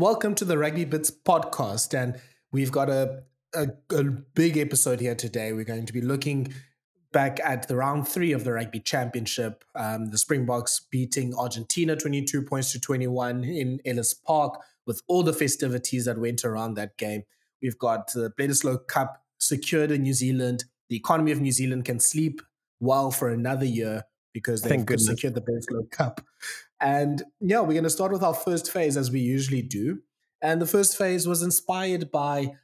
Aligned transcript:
and 0.00 0.06
welcome 0.06 0.34
to 0.34 0.46
the 0.46 0.56
Rugby 0.56 0.86
Bits 0.86 1.10
podcast. 1.10 1.92
And 1.92 2.18
we've 2.52 2.72
got 2.72 2.88
a, 2.88 3.22
a, 3.54 3.68
a, 3.90 4.04
big 4.04 4.56
episode 4.56 4.98
here 4.98 5.14
today. 5.14 5.52
We're 5.52 5.64
going 5.64 5.84
to 5.84 5.92
be 5.92 6.00
looking 6.00 6.54
back 7.12 7.38
at 7.44 7.68
the 7.68 7.76
round 7.76 8.08
three 8.08 8.32
of 8.32 8.44
the 8.44 8.54
Rugby 8.54 8.80
Championship. 8.80 9.62
Um, 9.74 10.06
the 10.06 10.16
Springboks 10.16 10.86
beating 10.90 11.34
Argentina 11.34 11.96
22 11.96 12.40
points 12.40 12.72
to 12.72 12.80
21 12.80 13.44
in 13.44 13.78
Ellis 13.84 14.14
Park 14.14 14.62
with 14.86 15.02
all 15.06 15.22
the 15.22 15.34
festivities 15.34 16.06
that 16.06 16.18
went 16.18 16.46
around 16.46 16.74
that 16.74 16.96
game. 16.96 17.24
We've 17.60 17.78
got 17.78 18.10
the 18.14 18.32
Bledisloe 18.38 18.86
Cup 18.86 19.22
secured 19.36 19.90
in 19.90 20.04
New 20.04 20.14
Zealand. 20.14 20.64
The 20.88 20.96
economy 20.96 21.30
of 21.30 21.42
New 21.42 21.52
Zealand 21.52 21.84
can 21.84 22.00
sleep 22.00 22.40
well 22.80 23.10
for 23.10 23.28
another 23.28 23.66
year 23.66 24.04
because 24.32 24.62
they've 24.62 24.82
secured 24.96 25.34
the 25.34 25.42
Bledisloe 25.42 25.90
Cup. 25.90 26.22
And 26.80 27.22
yeah, 27.40 27.60
we're 27.60 27.72
going 27.72 27.84
to 27.84 27.90
start 27.90 28.12
with 28.12 28.22
our 28.22 28.34
first 28.34 28.70
phase 28.70 28.96
as 28.96 29.10
we 29.10 29.20
usually 29.20 29.62
do. 29.62 30.00
And 30.42 30.60
the 30.60 30.66
first 30.66 30.96
phase 30.96 31.26
was 31.26 31.42
inspired 31.42 32.10
by 32.10 32.54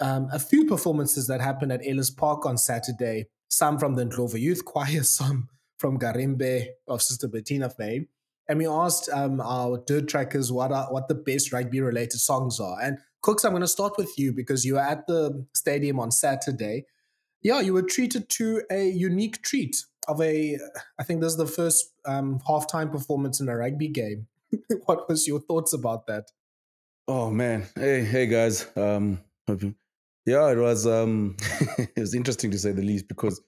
um, 0.00 0.28
a 0.32 0.38
few 0.38 0.66
performances 0.66 1.26
that 1.26 1.40
happened 1.40 1.72
at 1.72 1.86
Ellis 1.86 2.10
Park 2.10 2.46
on 2.46 2.56
Saturday, 2.56 3.26
some 3.48 3.78
from 3.78 3.94
the 3.94 4.04
Ndlovu 4.04 4.40
Youth 4.40 4.64
Choir, 4.64 5.02
some 5.02 5.48
from 5.78 5.98
Mgarimbe 5.98 6.68
of 6.88 7.02
Sister 7.02 7.28
Bethina 7.28 7.74
fame. 7.74 8.08
And 8.48 8.58
we 8.58 8.66
asked 8.66 9.08
um, 9.12 9.40
our 9.40 9.82
dirt 9.86 10.08
trackers 10.08 10.52
what 10.52 10.70
are, 10.72 10.86
what 10.92 11.08
the 11.08 11.14
best 11.14 11.52
rugby 11.52 11.80
related 11.80 12.18
songs 12.18 12.60
are. 12.60 12.80
And 12.80 12.98
Kooks, 13.22 13.44
I'm 13.44 13.50
going 13.50 13.62
to 13.62 13.68
start 13.68 13.94
with 13.98 14.16
you 14.18 14.32
because 14.32 14.64
you 14.64 14.74
were 14.74 14.80
at 14.80 15.06
the 15.06 15.44
stadium 15.52 15.98
on 15.98 16.12
Saturday. 16.12 16.86
Yeah, 17.46 17.60
you 17.60 17.74
were 17.74 17.82
treated 17.82 18.28
to 18.30 18.62
a 18.72 18.88
unique 18.88 19.40
treat 19.40 19.84
of 20.08 20.20
a, 20.20 20.58
I 20.98 21.04
think 21.04 21.20
this 21.20 21.30
is 21.30 21.36
the 21.36 21.46
first 21.46 21.92
um, 22.04 22.40
halftime 22.40 22.90
performance 22.90 23.38
in 23.38 23.48
a 23.48 23.56
rugby 23.56 23.86
game. 23.86 24.26
what 24.86 25.08
was 25.08 25.28
your 25.28 25.38
thoughts 25.38 25.72
about 25.72 26.08
that? 26.08 26.32
Oh 27.06 27.30
man, 27.30 27.68
hey 27.76 28.02
hey 28.02 28.26
guys, 28.26 28.66
um, 28.76 29.20
yeah, 30.26 30.50
it 30.50 30.58
was 30.58 30.88
um, 30.88 31.36
it 31.78 31.96
was 31.96 32.16
interesting 32.16 32.50
to 32.50 32.58
say 32.58 32.72
the 32.72 32.82
least 32.82 33.06
because 33.06 33.40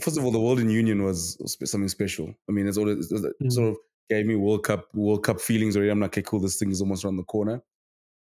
first 0.00 0.18
of 0.18 0.24
all, 0.24 0.32
the 0.32 0.40
World 0.40 0.58
in 0.58 0.68
Union 0.68 1.04
was 1.04 1.38
something 1.70 1.88
special. 1.88 2.34
I 2.48 2.52
mean, 2.52 2.66
it's, 2.66 2.78
always, 2.78 3.12
it 3.12 3.32
mm. 3.40 3.52
sort 3.52 3.68
of 3.68 3.76
gave 4.10 4.26
me 4.26 4.34
World 4.34 4.64
Cup 4.64 4.88
World 4.92 5.22
Cup 5.22 5.40
feelings 5.40 5.76
already. 5.76 5.92
I'm 5.92 6.00
like, 6.00 6.18
okay, 6.18 6.22
cool, 6.22 6.40
this 6.40 6.58
thing 6.58 6.72
is 6.72 6.80
almost 6.80 7.04
around 7.04 7.18
the 7.18 7.22
corner. 7.22 7.62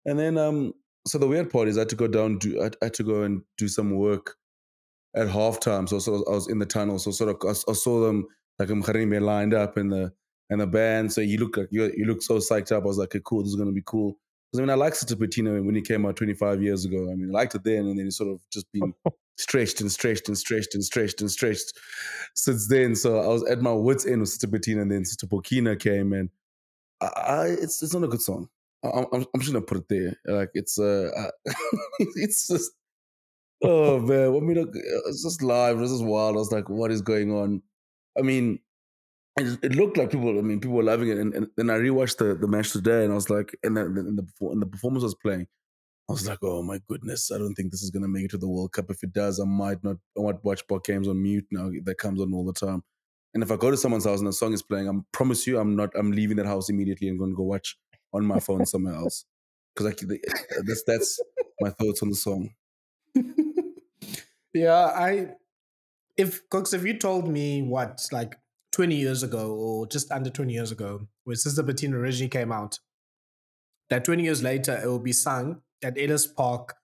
And 0.04 0.18
then 0.18 0.36
um, 0.36 0.74
so 1.06 1.18
the 1.18 1.28
weird 1.28 1.50
part 1.50 1.68
is 1.68 1.78
I 1.78 1.82
had 1.82 1.88
to 1.90 1.94
go 1.94 2.08
down, 2.08 2.38
do 2.38 2.60
I 2.60 2.70
had 2.84 2.94
to 2.94 3.04
go 3.04 3.22
and 3.22 3.42
do 3.58 3.68
some 3.68 3.94
work 3.94 4.34
at 5.16 5.28
halftime. 5.28 5.88
So, 5.88 5.98
so 5.98 6.24
I 6.28 6.32
was 6.32 6.48
in 6.48 6.58
the 6.58 6.66
tunnel. 6.66 6.98
So 6.98 7.10
sort 7.10 7.30
of 7.30 7.36
I, 7.44 7.70
I 7.70 7.74
saw 7.74 8.00
them 8.06 8.26
like 8.58 8.68
Mgarimbe 8.68 9.20
lined 9.20 9.54
up 9.54 9.78
in 9.78 9.88
the 9.88 10.12
and 10.50 10.60
the 10.60 10.66
band. 10.66 11.12
So 11.12 11.20
you 11.20 11.38
look 11.38 11.56
like 11.56 11.68
you 11.70 11.92
you 11.96 12.04
look 12.04 12.22
so 12.22 12.36
psyched 12.36 12.72
up. 12.72 12.84
I 12.84 12.86
was 12.86 12.98
like, 12.98 13.08
okay, 13.08 13.22
cool, 13.24 13.42
this 13.42 13.50
is 13.50 13.56
gonna 13.56 13.72
be 13.72 13.82
cool. 13.84 14.18
Because 14.46 14.60
I 14.60 14.62
mean, 14.62 14.70
I 14.70 14.74
liked 14.74 14.96
Sister 14.96 15.16
Bethina 15.16 15.64
when 15.64 15.74
he 15.74 15.82
came 15.82 16.06
out 16.06 16.16
25 16.16 16.62
years 16.62 16.84
ago. 16.84 17.10
I 17.10 17.14
mean, 17.14 17.30
I 17.30 17.32
liked 17.32 17.54
it 17.54 17.64
then, 17.64 17.86
and 17.86 17.98
then 17.98 18.06
it's 18.06 18.18
sort 18.18 18.30
of 18.30 18.40
just 18.52 18.70
been 18.72 18.94
stretched 19.38 19.80
and 19.80 19.90
stretched 19.90 20.28
and 20.28 20.38
stretched 20.38 20.74
and 20.74 20.84
stretched 20.84 21.20
and 21.20 21.30
stretched 21.30 21.72
since 22.34 22.68
then. 22.68 22.94
So 22.94 23.20
I 23.20 23.26
was 23.26 23.44
at 23.50 23.60
my 23.60 23.72
wits 23.72 24.06
end 24.06 24.20
with 24.20 24.28
Sister 24.28 24.46
Bethina, 24.46 24.82
and 24.82 24.90
then 24.90 25.04
Sister 25.04 25.26
Bokkina 25.26 25.78
came, 25.78 26.12
and 26.12 26.30
I, 27.00 27.06
I, 27.06 27.46
it's 27.46 27.82
it's 27.82 27.94
not 27.94 28.04
a 28.04 28.08
good 28.08 28.22
song. 28.22 28.48
I'm, 28.84 29.06
I'm, 29.12 29.26
I'm 29.34 29.40
just 29.40 29.52
gonna 29.52 29.64
put 29.64 29.78
it 29.78 29.88
there. 29.88 30.16
Like 30.26 30.50
it's 30.54 30.78
uh, 30.78 31.10
it's 31.98 32.46
just 32.46 32.70
oh 33.62 33.98
man, 34.00 34.36
I 34.36 34.40
mean, 34.40 34.58
uh, 34.58 35.08
it's 35.08 35.22
just 35.22 35.42
live. 35.42 35.78
This 35.78 35.90
is 35.90 36.02
wild. 36.02 36.36
I 36.36 36.38
was 36.38 36.52
like, 36.52 36.68
what 36.68 36.90
is 36.90 37.02
going 37.02 37.32
on? 37.32 37.62
I 38.18 38.22
mean, 38.22 38.58
it, 39.38 39.58
it 39.62 39.74
looked 39.74 39.96
like 39.96 40.10
people. 40.10 40.38
I 40.38 40.42
mean, 40.42 40.60
people 40.60 40.76
were 40.76 40.82
loving 40.82 41.08
it, 41.08 41.18
and, 41.18 41.34
and 41.34 41.46
then 41.56 41.70
I 41.70 41.74
rewatched 41.74 42.18
the, 42.18 42.34
the 42.34 42.48
match 42.48 42.72
today, 42.72 43.04
and 43.04 43.12
I 43.12 43.14
was 43.14 43.30
like, 43.30 43.56
and 43.62 43.76
then 43.76 43.86
and 43.86 44.18
the 44.18 44.46
and 44.48 44.62
the 44.62 44.66
performance 44.66 45.02
was 45.02 45.14
playing. 45.14 45.46
I 46.08 46.12
was 46.12 46.28
like, 46.28 46.38
oh 46.42 46.62
my 46.62 46.78
goodness, 46.88 47.32
I 47.32 47.38
don't 47.38 47.54
think 47.54 47.72
this 47.72 47.82
is 47.82 47.90
gonna 47.90 48.08
make 48.08 48.26
it 48.26 48.30
to 48.32 48.38
the 48.38 48.48
World 48.48 48.72
Cup. 48.72 48.90
If 48.90 49.02
it 49.02 49.12
does, 49.12 49.40
I 49.40 49.44
might 49.44 49.82
not. 49.82 49.96
I 50.18 50.22
might 50.22 50.44
watch 50.44 50.66
Bok 50.66 50.84
games 50.84 51.08
on 51.08 51.22
mute 51.22 51.46
now. 51.50 51.70
That 51.84 51.98
comes 51.98 52.20
on 52.20 52.32
all 52.32 52.44
the 52.44 52.52
time. 52.52 52.82
And 53.34 53.42
if 53.42 53.50
I 53.50 53.56
go 53.56 53.70
to 53.70 53.76
someone's 53.76 54.06
house 54.06 54.20
and 54.20 54.28
a 54.28 54.32
song 54.32 54.54
is 54.54 54.62
playing, 54.62 54.88
I 54.88 54.92
promise 55.12 55.46
you, 55.46 55.58
I'm 55.58 55.76
not. 55.76 55.90
I'm 55.94 56.12
leaving 56.12 56.36
that 56.38 56.46
house 56.46 56.70
immediately 56.70 57.08
and 57.08 57.18
going 57.18 57.32
to 57.32 57.36
go 57.36 57.42
watch 57.42 57.76
on 58.14 58.24
my 58.24 58.40
phone 58.40 58.64
somewhere 58.64 58.94
else 58.94 59.26
because 59.74 59.92
uh, 59.92 60.14
that's 60.64 60.84
that's 60.86 61.20
my 61.60 61.70
thoughts 61.70 62.02
on 62.02 62.08
the 62.08 62.14
song. 62.14 62.50
Yeah, 64.56 64.86
I 64.86 65.28
if 66.16 66.48
Kooks, 66.48 66.72
if 66.72 66.84
you 66.84 66.98
told 66.98 67.28
me 67.28 67.60
what 67.62 68.08
like 68.10 68.36
20 68.72 68.94
years 68.94 69.22
ago 69.22 69.54
or 69.54 69.86
just 69.86 70.10
under 70.10 70.30
20 70.30 70.50
years 70.52 70.72
ago, 70.72 71.06
when 71.24 71.36
Sister 71.36 71.62
Bethina 71.62 71.94
originally 71.94 72.30
came 72.30 72.50
out, 72.50 72.80
that 73.90 74.04
20 74.04 74.22
years 74.22 74.42
later 74.42 74.80
it 74.82 74.86
will 74.86 74.98
be 74.98 75.12
sung 75.12 75.60
at 75.84 75.98
Ellis 75.98 76.26
Park 76.26 76.74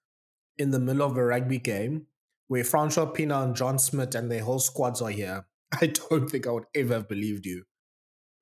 in 0.59 0.71
the 0.71 0.78
middle 0.78 1.03
of 1.03 1.16
a 1.16 1.25
rugby 1.25 1.59
game 1.59 2.06
where 2.49 2.62
Francois 2.62 3.06
Pienaar 3.06 3.44
and 3.44 3.56
John 3.56 3.78
Smit 3.78 4.15
and 4.15 4.31
their 4.31 4.43
whole 4.43 4.59
squads 4.59 5.00
are 5.00 5.09
here. 5.09 5.47
I 5.81 5.87
don't 5.87 6.28
think 6.28 6.47
I 6.47 6.50
would 6.50 6.66
ever 6.75 6.93
have 6.94 7.09
believed 7.09 7.47
you. 7.47 7.65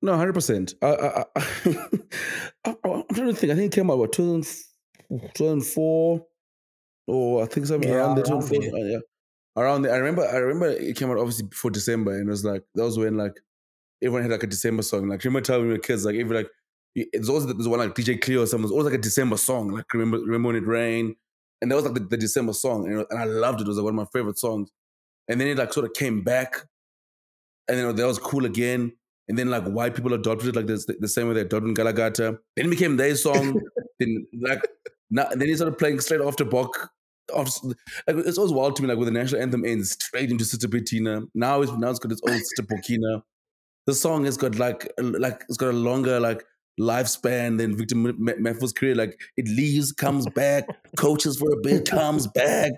No, 0.01 0.17
hundred 0.17 0.33
percent. 0.33 0.73
I, 0.81 0.87
I, 0.87 1.23
I, 1.37 1.45
am 2.65 3.03
trying 3.13 3.27
to 3.27 3.33
think. 3.33 3.53
I 3.53 3.55
think 3.55 3.71
it 3.71 3.75
came 3.75 3.89
out 3.89 3.99
what 3.99 4.11
2004 4.11 6.25
or 7.07 7.43
I 7.43 7.45
think 7.45 7.65
something 7.65 7.89
yeah, 7.89 7.95
around 7.95 8.15
the 8.15 8.23
2004. 8.23 8.57
Uh, 8.57 8.83
yeah, 8.83 8.97
around 9.57 9.83
there. 9.83 9.93
I 9.93 9.97
remember. 9.97 10.27
I 10.27 10.37
remember 10.37 10.69
it 10.69 10.95
came 10.95 11.09
out 11.09 11.17
obviously 11.17 11.47
before 11.47 11.71
December, 11.71 12.13
and 12.13 12.27
it 12.27 12.31
was 12.31 12.45
like 12.45 12.63
that 12.75 12.83
was 12.83 12.97
when 12.97 13.17
like 13.17 13.39
everyone 14.01 14.23
had 14.23 14.31
like 14.31 14.43
a 14.43 14.47
December 14.47 14.83
song. 14.83 15.07
Like 15.09 15.23
remember 15.23 15.45
telling 15.45 15.69
me 15.71 15.77
kids 15.79 16.05
like 16.05 16.15
every 16.15 16.37
like 16.37 16.49
it's 16.95 17.29
always 17.29 17.45
there's 17.45 17.67
one 17.67 17.79
like 17.79 17.95
DJ 17.95 18.21
Cleo 18.21 18.43
or 18.43 18.47
something. 18.47 18.65
It's 18.65 18.71
always 18.71 18.85
like 18.85 18.99
a 18.99 19.01
December 19.01 19.37
song. 19.37 19.69
Like 19.69 19.91
remember 19.93 20.17
remember 20.19 20.47
when 20.47 20.55
it 20.57 20.67
rained, 20.67 21.15
and 21.61 21.71
that 21.71 21.75
was 21.75 21.85
like 21.85 21.93
the, 21.93 22.01
the 22.01 22.17
December 22.17 22.53
song, 22.53 22.87
and, 22.87 23.05
and 23.09 23.19
I 23.19 23.25
loved 23.25 23.61
it. 23.61 23.63
It 23.63 23.67
was 23.67 23.77
like 23.77 23.85
one 23.85 23.93
of 23.93 23.97
my 23.97 24.19
favorite 24.19 24.39
songs. 24.39 24.69
And 25.27 25.39
then 25.39 25.47
it 25.47 25.57
like 25.57 25.71
sort 25.71 25.85
of 25.85 25.93
came 25.93 26.23
back, 26.23 26.55
and 27.67 27.77
then 27.77 27.95
that 27.95 28.07
was 28.07 28.19
cool 28.19 28.45
again. 28.45 28.93
And 29.29 29.37
then 29.37 29.49
like 29.49 29.63
white 29.63 29.95
people 29.95 30.13
adopted 30.13 30.49
it 30.49 30.55
like 30.57 30.67
the, 30.67 30.95
the 30.99 31.07
same 31.07 31.27
way 31.27 31.35
they 31.35 31.41
adopted 31.41 31.73
Nkalakatha. 31.73 32.37
Then 32.57 32.65
it 32.65 32.69
became 32.69 32.97
their 32.97 33.15
song. 33.15 33.61
then 33.99 34.27
like 34.41 34.61
now, 35.09 35.29
then 35.29 35.47
he 35.47 35.55
started 35.55 35.77
playing 35.77 35.99
straight 35.99 36.21
after 36.21 36.43
Bok. 36.43 36.89
Like, 37.33 37.75
it's 38.07 38.37
always 38.37 38.53
wild 38.53 38.75
to 38.77 38.81
me, 38.81 38.89
like 38.89 38.97
when 38.97 39.05
the 39.05 39.19
national 39.19 39.41
anthem 39.41 39.65
ends, 39.65 39.91
straight 39.91 40.31
into 40.31 40.45
Sister 40.45 40.67
Bethina. 40.67 41.27
Now 41.33 41.61
it's 41.61 41.71
now 41.71 41.89
it's 41.89 41.99
got 41.99 42.11
its 42.11 42.21
own 42.27 42.37
Sister 42.37 42.63
Bokkina. 42.63 43.21
The 43.87 43.93
song 43.93 44.25
has 44.25 44.37
got 44.37 44.55
like 44.55 44.91
like 44.99 45.43
it's 45.49 45.57
got 45.57 45.69
a 45.69 45.77
longer 45.77 46.19
like 46.19 46.43
lifespan 46.79 47.57
than 47.57 47.77
Victor 47.77 47.95
Matfield's 47.95 48.73
career. 48.73 48.95
Like 48.95 49.19
it 49.37 49.47
leaves, 49.47 49.91
comes 49.91 50.27
back, 50.29 50.67
coaches 50.97 51.37
for 51.37 51.51
a 51.51 51.57
bit, 51.61 51.89
comes 51.89 52.27
back. 52.27 52.73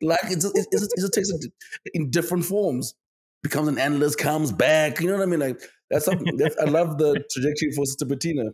Like 0.00 0.20
it's 0.24 0.44
it, 0.44 0.52
it, 0.56 0.66
it 0.72 1.00
just 1.00 1.12
takes 1.12 1.30
it 1.30 1.52
in 1.94 2.10
different 2.10 2.44
forms. 2.44 2.94
Becomes 3.42 3.68
an 3.68 3.78
analyst, 3.78 4.18
comes 4.18 4.52
back. 4.52 5.00
You 5.00 5.08
know 5.08 5.14
what 5.14 5.22
I 5.22 5.26
mean? 5.26 5.40
Like 5.40 5.60
that's 5.90 6.04
something. 6.04 6.36
That's, 6.36 6.56
I 6.58 6.64
love 6.64 6.98
the 6.98 7.22
trajectory 7.30 7.72
for 7.72 7.84
Sister 7.84 8.06
Bethina. 8.06 8.50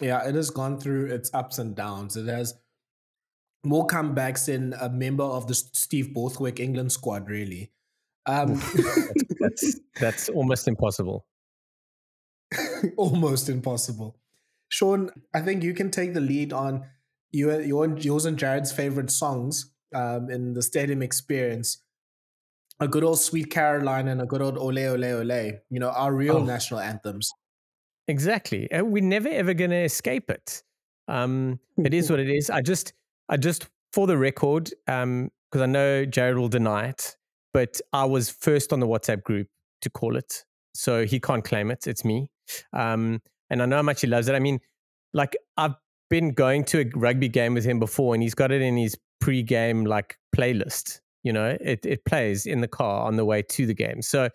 Yeah, 0.00 0.26
it 0.26 0.34
has 0.34 0.50
gone 0.50 0.80
through 0.80 1.06
its 1.06 1.30
ups 1.34 1.58
and 1.58 1.74
downs. 1.74 2.16
It 2.16 2.26
has 2.26 2.54
more 3.64 3.86
comebacks 3.86 4.46
than 4.46 4.74
a 4.80 4.88
member 4.88 5.24
of 5.24 5.46
the 5.46 5.54
Steve 5.54 6.14
Borthwick 6.14 6.60
England 6.60 6.92
squad, 6.92 7.28
really. 7.28 7.70
Um, 8.26 8.54
that's, 8.54 9.34
that's, 9.40 9.80
that's 10.00 10.28
almost 10.28 10.68
impossible. 10.68 11.26
almost 12.96 13.48
impossible. 13.48 14.16
Shaun, 14.68 15.10
I 15.34 15.40
think 15.40 15.62
you 15.62 15.74
can 15.74 15.90
take 15.90 16.14
the 16.14 16.20
lead 16.20 16.52
on 16.52 16.84
your, 17.32 17.60
your 17.60 17.98
yours 17.98 18.24
and 18.24 18.38
Jared's 18.38 18.72
favorite 18.72 19.10
songs 19.10 19.72
um, 19.94 20.30
in 20.30 20.54
the 20.54 20.62
stadium 20.62 21.02
experience. 21.02 21.82
A 22.78 22.88
good 22.88 23.04
old 23.04 23.20
Sweet 23.20 23.50
Caroline 23.50 24.08
and 24.08 24.22
a 24.22 24.26
good 24.26 24.40
old 24.40 24.56
Ole 24.56 24.78
Ole 24.78 25.04
Ole. 25.04 25.52
You 25.68 25.80
know, 25.80 25.90
our 25.90 26.14
real 26.14 26.38
oh. 26.38 26.44
national 26.44 26.80
anthems. 26.80 27.30
Exactly. 28.08 28.68
we're 28.72 29.02
never 29.02 29.28
ever 29.28 29.54
going 29.54 29.70
to 29.70 29.84
escape 29.84 30.30
it. 30.30 30.62
Um, 31.08 31.60
it 31.76 31.92
is 31.92 32.10
what 32.10 32.20
it 32.20 32.30
is. 32.30 32.48
I 32.48 32.62
just, 32.62 32.92
I 33.30 33.36
just, 33.36 33.68
for 33.92 34.06
the 34.06 34.18
record, 34.18 34.70
because 34.86 35.02
um, 35.02 35.30
I 35.54 35.66
know 35.66 36.04
Jared 36.04 36.36
will 36.36 36.48
deny 36.48 36.88
it, 36.88 37.16
but 37.54 37.80
I 37.92 38.04
was 38.04 38.28
first 38.28 38.72
on 38.72 38.80
the 38.80 38.86
WhatsApp 38.86 39.22
group 39.22 39.48
to 39.82 39.90
call 39.90 40.16
it, 40.16 40.44
so 40.74 41.06
he 41.06 41.18
can't 41.20 41.44
claim 41.44 41.70
it. 41.70 41.86
It's 41.86 42.04
me, 42.04 42.28
um, 42.72 43.22
and 43.48 43.62
I 43.62 43.66
know 43.66 43.76
how 43.76 43.82
much 43.82 44.02
he 44.02 44.06
loves 44.06 44.28
it. 44.28 44.34
I 44.34 44.40
mean, 44.40 44.60
like 45.14 45.36
I've 45.56 45.74
been 46.10 46.32
going 46.32 46.64
to 46.64 46.80
a 46.80 46.90
rugby 46.94 47.28
game 47.28 47.54
with 47.54 47.64
him 47.64 47.78
before, 47.78 48.14
and 48.14 48.22
he's 48.22 48.34
got 48.34 48.50
it 48.50 48.60
in 48.60 48.76
his 48.76 48.96
pre-game 49.20 49.84
like 49.84 50.18
playlist. 50.36 51.00
You 51.22 51.32
know, 51.32 51.56
it 51.60 51.84
it 51.84 52.04
plays 52.04 52.46
in 52.46 52.60
the 52.60 52.68
car 52.68 53.06
on 53.06 53.16
the 53.16 53.24
way 53.24 53.42
to 53.42 53.66
the 53.66 53.74
game. 53.74 54.02
So 54.02 54.30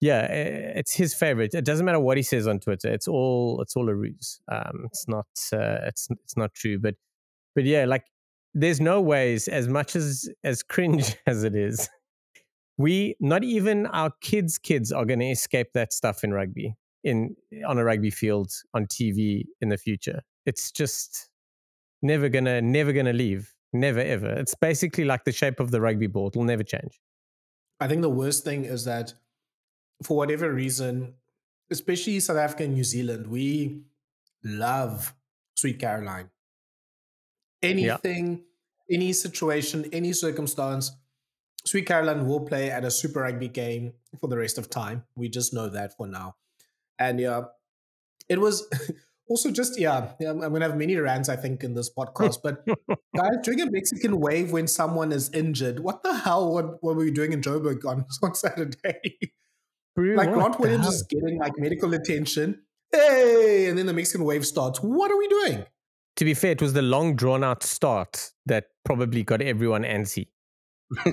yeah, 0.00 0.24
it's 0.26 0.92
his 0.92 1.14
favorite. 1.14 1.54
It 1.54 1.64
doesn't 1.64 1.86
matter 1.86 2.00
what 2.00 2.16
he 2.16 2.22
says 2.22 2.46
on 2.46 2.60
Twitter. 2.60 2.92
It's 2.92 3.08
all 3.08 3.60
it's 3.62 3.76
all 3.76 3.88
a 3.88 3.94
ruse. 3.94 4.40
Um, 4.50 4.86
it's 4.86 5.06
not 5.08 5.26
uh, 5.52 5.86
it's 5.86 6.08
it's 6.24 6.36
not 6.36 6.52
true. 6.52 6.78
But 6.78 6.96
but 7.54 7.64
yeah, 7.64 7.84
like 7.84 8.04
there's 8.56 8.80
no 8.80 9.02
ways 9.02 9.48
as 9.48 9.68
much 9.68 9.94
as 9.94 10.28
as 10.42 10.62
cringe 10.62 11.14
as 11.26 11.44
it 11.44 11.54
is. 11.54 11.88
We 12.78 13.16
not 13.20 13.44
even 13.44 13.86
our 13.86 14.10
kids' 14.20 14.58
kids 14.58 14.92
are 14.92 15.04
going 15.04 15.20
to 15.20 15.26
escape 15.30 15.68
that 15.74 15.92
stuff 15.92 16.24
in 16.24 16.32
rugby 16.32 16.74
in 17.04 17.36
on 17.66 17.78
a 17.78 17.84
rugby 17.84 18.10
field 18.10 18.50
on 18.74 18.86
TV 18.86 19.44
in 19.60 19.68
the 19.68 19.76
future. 19.76 20.22
It's 20.46 20.72
just 20.72 21.30
never 22.02 22.28
gonna, 22.28 22.60
never 22.60 22.92
gonna 22.92 23.12
leave. 23.12 23.52
Never 23.72 24.00
ever. 24.00 24.30
It's 24.30 24.54
basically 24.54 25.04
like 25.04 25.24
the 25.24 25.32
shape 25.32 25.60
of 25.60 25.70
the 25.70 25.80
rugby 25.80 26.06
ball. 26.06 26.28
It'll 26.28 26.44
never 26.44 26.62
change. 26.62 27.00
I 27.78 27.88
think 27.88 28.00
the 28.00 28.10
worst 28.10 28.44
thing 28.44 28.64
is 28.64 28.84
that 28.86 29.12
for 30.02 30.16
whatever 30.16 30.50
reason, 30.52 31.14
especially 31.70 32.20
South 32.20 32.38
Africa 32.38 32.64
and 32.64 32.74
New 32.74 32.84
Zealand, 32.84 33.26
we 33.26 33.82
love 34.42 35.14
Sweet 35.56 35.78
Caroline. 35.78 36.30
Anything, 37.62 38.32
yeah. 38.32 38.42
Any 38.90 39.12
situation, 39.12 39.86
any 39.92 40.12
circumstance, 40.12 40.92
Sweet 41.66 41.86
Caroline 41.86 42.26
will 42.26 42.40
play 42.40 42.70
at 42.70 42.84
a 42.84 42.90
Super 42.90 43.20
Rugby 43.20 43.48
game 43.48 43.92
for 44.20 44.28
the 44.28 44.38
rest 44.38 44.56
of 44.56 44.70
time. 44.70 45.02
We 45.16 45.28
just 45.28 45.52
know 45.52 45.68
that 45.68 45.96
for 45.96 46.06
now. 46.06 46.36
And 46.98 47.18
yeah, 47.18 47.42
it 48.28 48.40
was 48.40 48.68
also 49.28 49.50
just 49.50 49.78
yeah, 49.78 50.12
I'm 50.20 50.38
gonna 50.38 50.64
have 50.64 50.76
many 50.76 50.96
rants 50.96 51.28
I 51.28 51.36
think 51.36 51.64
in 51.64 51.74
this 51.74 51.90
podcast. 51.92 52.38
But 52.42 52.64
guys, 53.16 53.36
doing 53.42 53.60
a 53.62 53.70
Mexican 53.70 54.20
wave 54.20 54.52
when 54.52 54.68
someone 54.68 55.10
is 55.10 55.28
injured, 55.30 55.80
what 55.80 56.04
the 56.04 56.14
hell? 56.14 56.52
What, 56.52 56.82
what 56.82 56.96
were 56.96 57.04
we 57.04 57.10
doing 57.10 57.32
in 57.32 57.40
Joburg 57.40 57.84
on 57.84 58.06
on 58.22 58.34
Saturday? 58.34 59.18
like 59.96 60.32
Grant 60.32 60.60
Williams 60.60 60.86
is 60.86 61.02
getting 61.02 61.38
like 61.38 61.52
medical 61.56 61.92
attention. 61.94 62.62
Hey, 62.92 63.66
and 63.68 63.76
then 63.76 63.86
the 63.86 63.92
Mexican 63.92 64.24
wave 64.24 64.46
starts. 64.46 64.78
What 64.78 65.10
are 65.10 65.18
we 65.18 65.26
doing? 65.26 65.64
To 66.16 66.24
be 66.24 66.34
fair, 66.34 66.52
it 66.52 66.62
was 66.62 66.72
the 66.72 66.82
long 66.82 67.14
drawn 67.14 67.44
out 67.44 67.62
start 67.62 68.30
that 68.46 68.68
probably 68.84 69.22
got 69.22 69.42
everyone 69.42 69.82
antsy. 69.82 70.28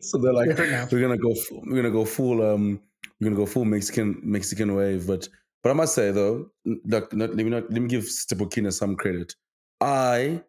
so 0.00 0.18
they're 0.18 0.32
like, 0.32 0.48
we're 0.48 1.00
gonna 1.00 1.16
go, 1.16 1.34
we're 1.66 1.76
gonna 1.76 1.90
go 1.90 2.04
full, 2.04 2.42
um, 2.42 2.80
we're 3.20 3.26
gonna 3.26 3.36
go 3.36 3.46
full 3.46 3.64
Mexican 3.64 4.20
Mexican 4.22 4.74
wave. 4.74 5.06
But 5.06 5.28
but 5.62 5.70
I 5.70 5.72
must 5.72 5.94
say 5.94 6.10
though, 6.10 6.50
look, 6.64 7.12
let 7.12 7.34
me 7.34 7.44
not, 7.44 7.70
let 7.70 7.82
me 7.82 7.88
give 7.88 8.04
Stepokina 8.04 8.72
some 8.72 8.96
credit. 8.96 9.34
I 9.80 10.42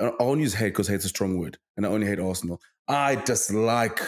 I 0.00 0.12
only 0.20 0.42
use 0.42 0.54
hate 0.54 0.70
because 0.70 0.88
hate's 0.88 1.04
a 1.04 1.08
strong 1.08 1.38
word, 1.38 1.58
and 1.76 1.84
I 1.84 1.88
only 1.88 2.06
hate 2.06 2.20
Arsenal. 2.20 2.60
I 2.88 3.16
dislike 3.16 4.00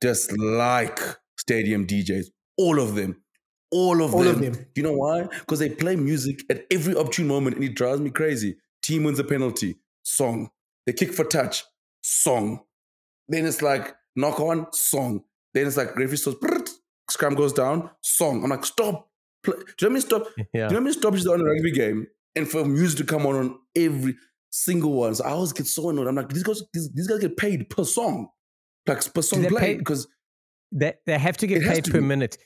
dislike 0.00 1.00
stadium 1.36 1.86
DJs, 1.86 2.26
all 2.56 2.80
of 2.80 2.94
them. 2.94 3.22
All 3.70 4.02
of 4.02 4.14
all 4.14 4.24
them. 4.24 4.34
Of 4.36 4.40
them. 4.40 4.52
Do 4.52 4.80
you 4.80 4.82
know 4.82 4.94
why? 4.94 5.22
Because 5.22 5.58
they 5.60 5.68
play 5.68 5.96
music 5.96 6.42
at 6.50 6.66
every 6.70 6.96
opportune 6.96 7.28
moment 7.28 7.56
and 7.56 7.64
it 7.64 7.74
drives 7.74 8.00
me 8.00 8.10
crazy. 8.10 8.56
Team 8.82 9.04
wins 9.04 9.18
a 9.18 9.24
penalty, 9.24 9.76
song. 10.02 10.50
They 10.86 10.92
kick 10.92 11.12
for 11.12 11.24
touch, 11.24 11.64
song. 12.02 12.60
Then 13.28 13.46
it's 13.46 13.62
like 13.62 13.94
knock 14.16 14.40
on, 14.40 14.66
song. 14.72 15.22
Then 15.54 15.66
it's 15.66 15.76
like 15.76 15.96
referee 15.96 16.16
starts, 16.16 16.80
scrum 17.08 17.34
goes 17.34 17.52
down, 17.52 17.90
song. 18.02 18.42
I'm 18.42 18.50
like, 18.50 18.64
stop. 18.64 19.08
Play. 19.42 19.56
Do 19.56 19.86
you 19.86 19.88
know 19.88 19.94
me 19.94 20.00
stop? 20.00 20.26
Yeah. 20.52 20.68
Do 20.68 20.74
you 20.74 20.80
know 20.80 20.86
me 20.86 20.92
stop 20.92 21.14
just 21.14 21.28
on 21.28 21.40
a 21.40 21.44
rugby 21.44 21.72
game 21.72 22.06
and 22.36 22.48
for 22.48 22.64
music 22.64 22.98
to 22.98 23.04
come 23.04 23.26
on 23.26 23.36
on 23.36 23.58
every 23.76 24.16
single 24.50 24.92
one? 24.92 25.14
So 25.14 25.24
I 25.24 25.30
always 25.30 25.52
get 25.52 25.66
so 25.66 25.90
annoyed. 25.90 26.08
I'm 26.08 26.14
like, 26.14 26.28
these 26.28 26.42
guys, 26.42 26.62
these, 26.72 26.90
these 26.92 27.06
guys 27.06 27.20
get 27.20 27.36
paid 27.36 27.70
per 27.70 27.84
song, 27.84 28.28
like 28.86 29.14
per 29.14 29.22
song 29.22 29.44
played 29.46 29.78
because 29.78 30.08
they 30.72 30.94
they 31.06 31.18
have 31.18 31.36
to 31.38 31.46
get 31.46 31.62
paid 31.62 31.84
per 31.84 32.00
be. 32.00 32.06
minute. 32.06 32.36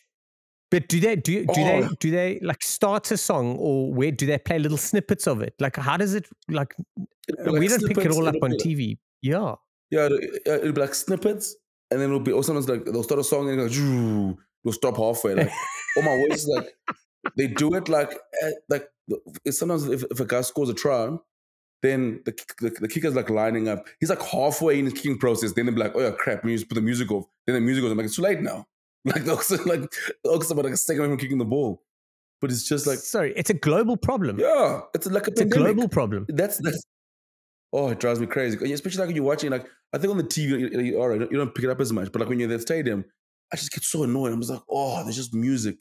But 0.70 0.88
do 0.88 0.99
they 0.99 1.16
do 1.16 1.44
do 1.44 1.49
oh. 1.49 1.55
they 1.55 1.88
do 2.00 2.11
they 2.11 2.40
like 2.43 2.62
start 2.62 3.11
a 3.11 3.16
song 3.16 3.56
or 3.58 3.93
where 3.93 4.11
do 4.11 4.26
they 4.26 4.38
play 4.38 4.58
little 4.58 4.78
snippets 4.78 5.26
of 5.26 5.40
it? 5.40 5.55
Like 5.61 5.76
how 5.76 5.96
does 5.96 6.14
it 6.14 6.26
like, 6.49 6.75
like 7.28 7.61
we 7.61 7.69
don't 7.69 7.87
pick 7.87 7.99
it 7.99 8.11
all 8.11 8.26
up 8.26 8.37
on 8.43 8.52
TV. 8.52 8.99
Yeah. 9.22 9.55
Yeah, 9.90 10.08
it'll, 10.46 10.72
be 10.72 10.81
like 10.81 10.94
snippets, 10.94 11.55
and 11.90 12.00
then 12.00 12.08
it'll 12.08 12.19
be 12.19 12.32
or 12.32 12.43
sometimes 12.43 12.69
like 12.69 12.84
they'll 12.84 13.05
start 13.05 13.20
a 13.20 13.25
song 13.25 13.49
and 13.49 13.58
go, 13.58 13.66
you'll 14.64 14.72
stop 14.72 14.96
halfway. 14.96 15.34
Like, 15.34 15.52
oh 15.99 16.02
my 16.02 16.16
words, 16.16 16.49
like 16.49 16.75
they 17.37 17.46
do 17.46 17.75
it 17.75 17.88
like 17.88 18.12
eh, 18.43 18.50
like 18.69 18.88
sometimes 19.50 19.87
if, 19.87 20.02
if 20.11 20.19
a 20.19 20.25
guy 20.25 20.40
scores 20.40 20.69
a 20.69 20.75
try, 20.75 21.16
then 21.82 22.22
the, 22.25 22.32
the, 22.61 22.70
the 22.81 22.88
kicker's 22.88 23.14
like 23.14 23.31
lining 23.31 23.69
up. 23.69 23.87
He's 24.00 24.11
like 24.11 24.22
halfway 24.22 24.78
in 24.78 24.87
his 24.87 24.94
kicking 24.94 25.19
process. 25.19 25.52
Then 25.52 25.66
they're 25.66 25.75
like, 25.76 25.93
oh 25.94 26.00
yeah, 26.00 26.12
crap, 26.19 26.43
we 26.44 26.52
need 26.52 26.61
to 26.61 26.66
put 26.66 26.76
the 26.76 26.81
music 26.81 27.11
off. 27.12 27.26
Then 27.46 27.55
the 27.55 27.61
music 27.61 27.82
goes, 27.82 27.93
I'm 27.93 27.99
like, 27.99 28.06
it's 28.06 28.16
too 28.16 28.22
late 28.22 28.40
now. 28.40 28.66
Like 29.14 29.28
also 29.28 29.62
like 29.64 29.92
also 30.24 30.54
about 30.54 30.64
like 30.64 30.74
a 30.74 30.78
second 30.78 31.02
from 31.02 31.18
kicking 31.18 31.36
the 31.36 31.44
ball. 31.44 31.82
But 32.40 32.50
it's 32.50 32.66
just 32.66 32.86
like 32.86 32.98
sorry, 32.98 33.34
it's 33.36 33.50
a 33.50 33.54
global 33.54 33.98
problem. 33.98 34.38
Yeah, 34.38 34.80
it's 34.94 35.06
like 35.06 35.26
a, 35.26 35.30
it's 35.30 35.42
a 35.42 35.44
global 35.44 35.88
problem. 35.88 36.24
That's 36.28 36.58
that's 36.62 36.86
oh, 37.74 37.90
it 37.90 38.00
drives 38.00 38.18
me 38.18 38.26
crazy. 38.26 38.72
Especially 38.72 39.00
like 39.00 39.08
when 39.08 39.16
you're 39.16 39.24
watching, 39.24 39.50
like 39.50 39.66
I 39.92 39.98
think 39.98 40.10
on 40.10 40.16
the 40.16 40.24
TV, 40.24 40.58
you, 40.58 40.80
you, 40.80 41.00
all 41.00 41.08
right, 41.08 41.20
you 41.20 41.36
don't 41.36 41.54
pick 41.54 41.64
it 41.64 41.70
up 41.70 41.80
as 41.80 41.92
much. 41.92 42.12
But 42.12 42.20
like 42.20 42.28
when 42.30 42.38
you're 42.38 42.50
at 42.50 42.56
the 42.56 42.62
stadium, 42.62 43.04
I 43.52 43.56
just 43.56 43.72
get 43.72 43.82
so 43.82 44.04
annoyed. 44.04 44.32
I'm 44.32 44.40
just 44.40 44.52
like, 44.52 44.62
oh, 44.70 45.02
there's 45.02 45.16
just 45.16 45.34
music. 45.34 45.76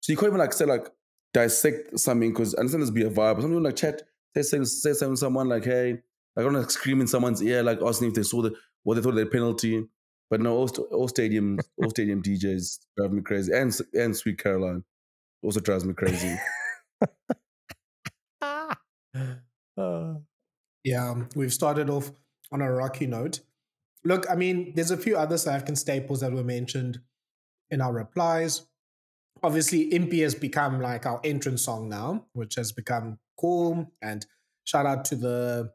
So 0.00 0.12
you 0.12 0.16
can't 0.16 0.28
even 0.28 0.40
like 0.40 0.52
say 0.52 0.64
like 0.64 0.88
dissect 1.34 1.98
something 1.98 2.30
because 2.30 2.54
I 2.54 2.60
understand 2.60 2.82
there's 2.82 2.90
be 2.90 3.02
a 3.02 3.10
vibe. 3.10 3.34
But 3.34 3.42
something 3.42 3.62
like 3.62 3.76
chat 3.76 4.02
say 4.34 4.42
say 4.42 4.64
say 4.64 4.92
something 4.94 5.16
to 5.16 5.20
someone 5.20 5.48
like, 5.48 5.64
hey, 5.64 5.92
like 6.34 6.38
I 6.38 6.42
don't 6.42 6.54
like 6.54 6.70
scream 6.70 7.00
in 7.00 7.06
someone's 7.06 7.42
ear, 7.42 7.62
like 7.62 7.80
asking 7.82 8.08
if 8.08 8.14
they 8.14 8.22
saw 8.22 8.42
the 8.42 8.54
what 8.84 8.94
they 8.94 9.02
thought 9.02 9.10
of 9.10 9.16
their 9.16 9.26
penalty. 9.26 9.86
But 10.30 10.40
no, 10.40 10.56
all, 10.56 10.68
all 10.90 11.08
stadium 11.08 11.58
all 11.82 11.90
stadium 11.90 12.22
DJs 12.22 12.80
drive 12.96 13.12
me 13.12 13.22
crazy, 13.22 13.52
and 13.52 13.76
and 13.92 14.16
Sweet 14.16 14.38
Caroline 14.38 14.84
also 15.42 15.60
drives 15.60 15.84
me 15.84 15.94
crazy. 15.94 16.36
uh. 18.42 20.14
Yeah, 20.84 21.14
we've 21.34 21.52
started 21.52 21.88
off 21.88 22.12
on 22.52 22.60
a 22.60 22.70
rocky 22.70 23.06
note. 23.06 23.40
Look, 24.04 24.26
I 24.30 24.34
mean, 24.34 24.74
there's 24.74 24.90
a 24.90 24.98
few 24.98 25.16
other 25.16 25.38
South 25.38 25.54
African 25.54 25.76
staples 25.76 26.20
that 26.20 26.32
were 26.32 26.44
mentioned 26.44 27.00
in 27.70 27.80
our 27.80 27.92
replies. 27.92 28.66
Obviously, 29.42 29.82
Impi 29.84 30.20
has 30.20 30.34
become 30.34 30.80
like 30.80 31.06
our 31.06 31.20
entrance 31.24 31.62
song 31.64 31.88
now, 31.88 32.26
which 32.34 32.54
has 32.56 32.70
become 32.70 33.18
cool. 33.38 33.90
And 34.02 34.26
shout 34.64 34.86
out 34.86 35.04
to 35.06 35.16
the 35.16 35.72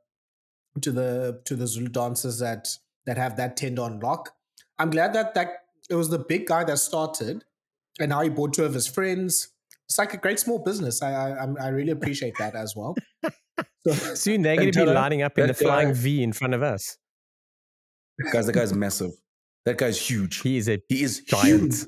to 0.82 0.92
the 0.92 1.42
to 1.46 1.56
the 1.56 1.68
Zulu 1.68 1.90
dancers 1.90 2.40
that 2.40 2.68
that 3.06 3.18
have 3.18 3.36
that 3.38 3.58
tend 3.58 3.80
on 3.80 4.00
lock. 4.00 4.36
I'm 4.80 4.90
glad 4.90 5.14
that 5.14 5.36
that 5.36 5.64
it 5.90 5.96
was 5.96 6.10
the 6.10 6.20
big 6.20 6.48
guy 6.48 6.64
that 6.64 6.78
started, 6.80 7.44
and 8.00 8.10
now 8.10 8.22
he 8.22 8.30
brought 8.30 8.54
two 8.54 8.64
of 8.64 8.74
his 8.74 8.88
friends. 8.88 9.50
It's 9.88 9.98
like 9.98 10.14
a 10.14 10.18
great 10.18 10.40
small 10.40 10.60
business. 10.60 11.02
I 11.02 11.32
I, 11.32 11.48
I 11.62 11.68
really 11.70 11.92
appreciate 11.92 12.36
that 12.40 12.56
as 12.56 12.76
well. 12.76 12.96
So, 13.86 13.92
Soon 14.16 14.42
they're 14.42 14.56
going 14.56 14.72
to 14.72 14.86
be 14.86 14.92
lining 14.92 15.22
up 15.22 15.38
in 15.38 15.48
the 15.48 15.54
flying 15.54 15.94
V 15.94 16.24
in 16.24 16.34
front 16.34 16.54
of 16.54 16.64
us. 16.64 16.98
Guys, 18.32 18.46
that 18.48 18.54
guy's 18.54 18.74
massive. 18.74 19.12
That 19.66 19.78
guy's 19.78 20.00
huge. 20.00 20.42
He 20.42 20.58
is 20.58 20.70
a 20.70 20.82
he 20.90 21.04
is 21.04 21.22
giant. 21.22 21.74
Huge. 21.74 21.86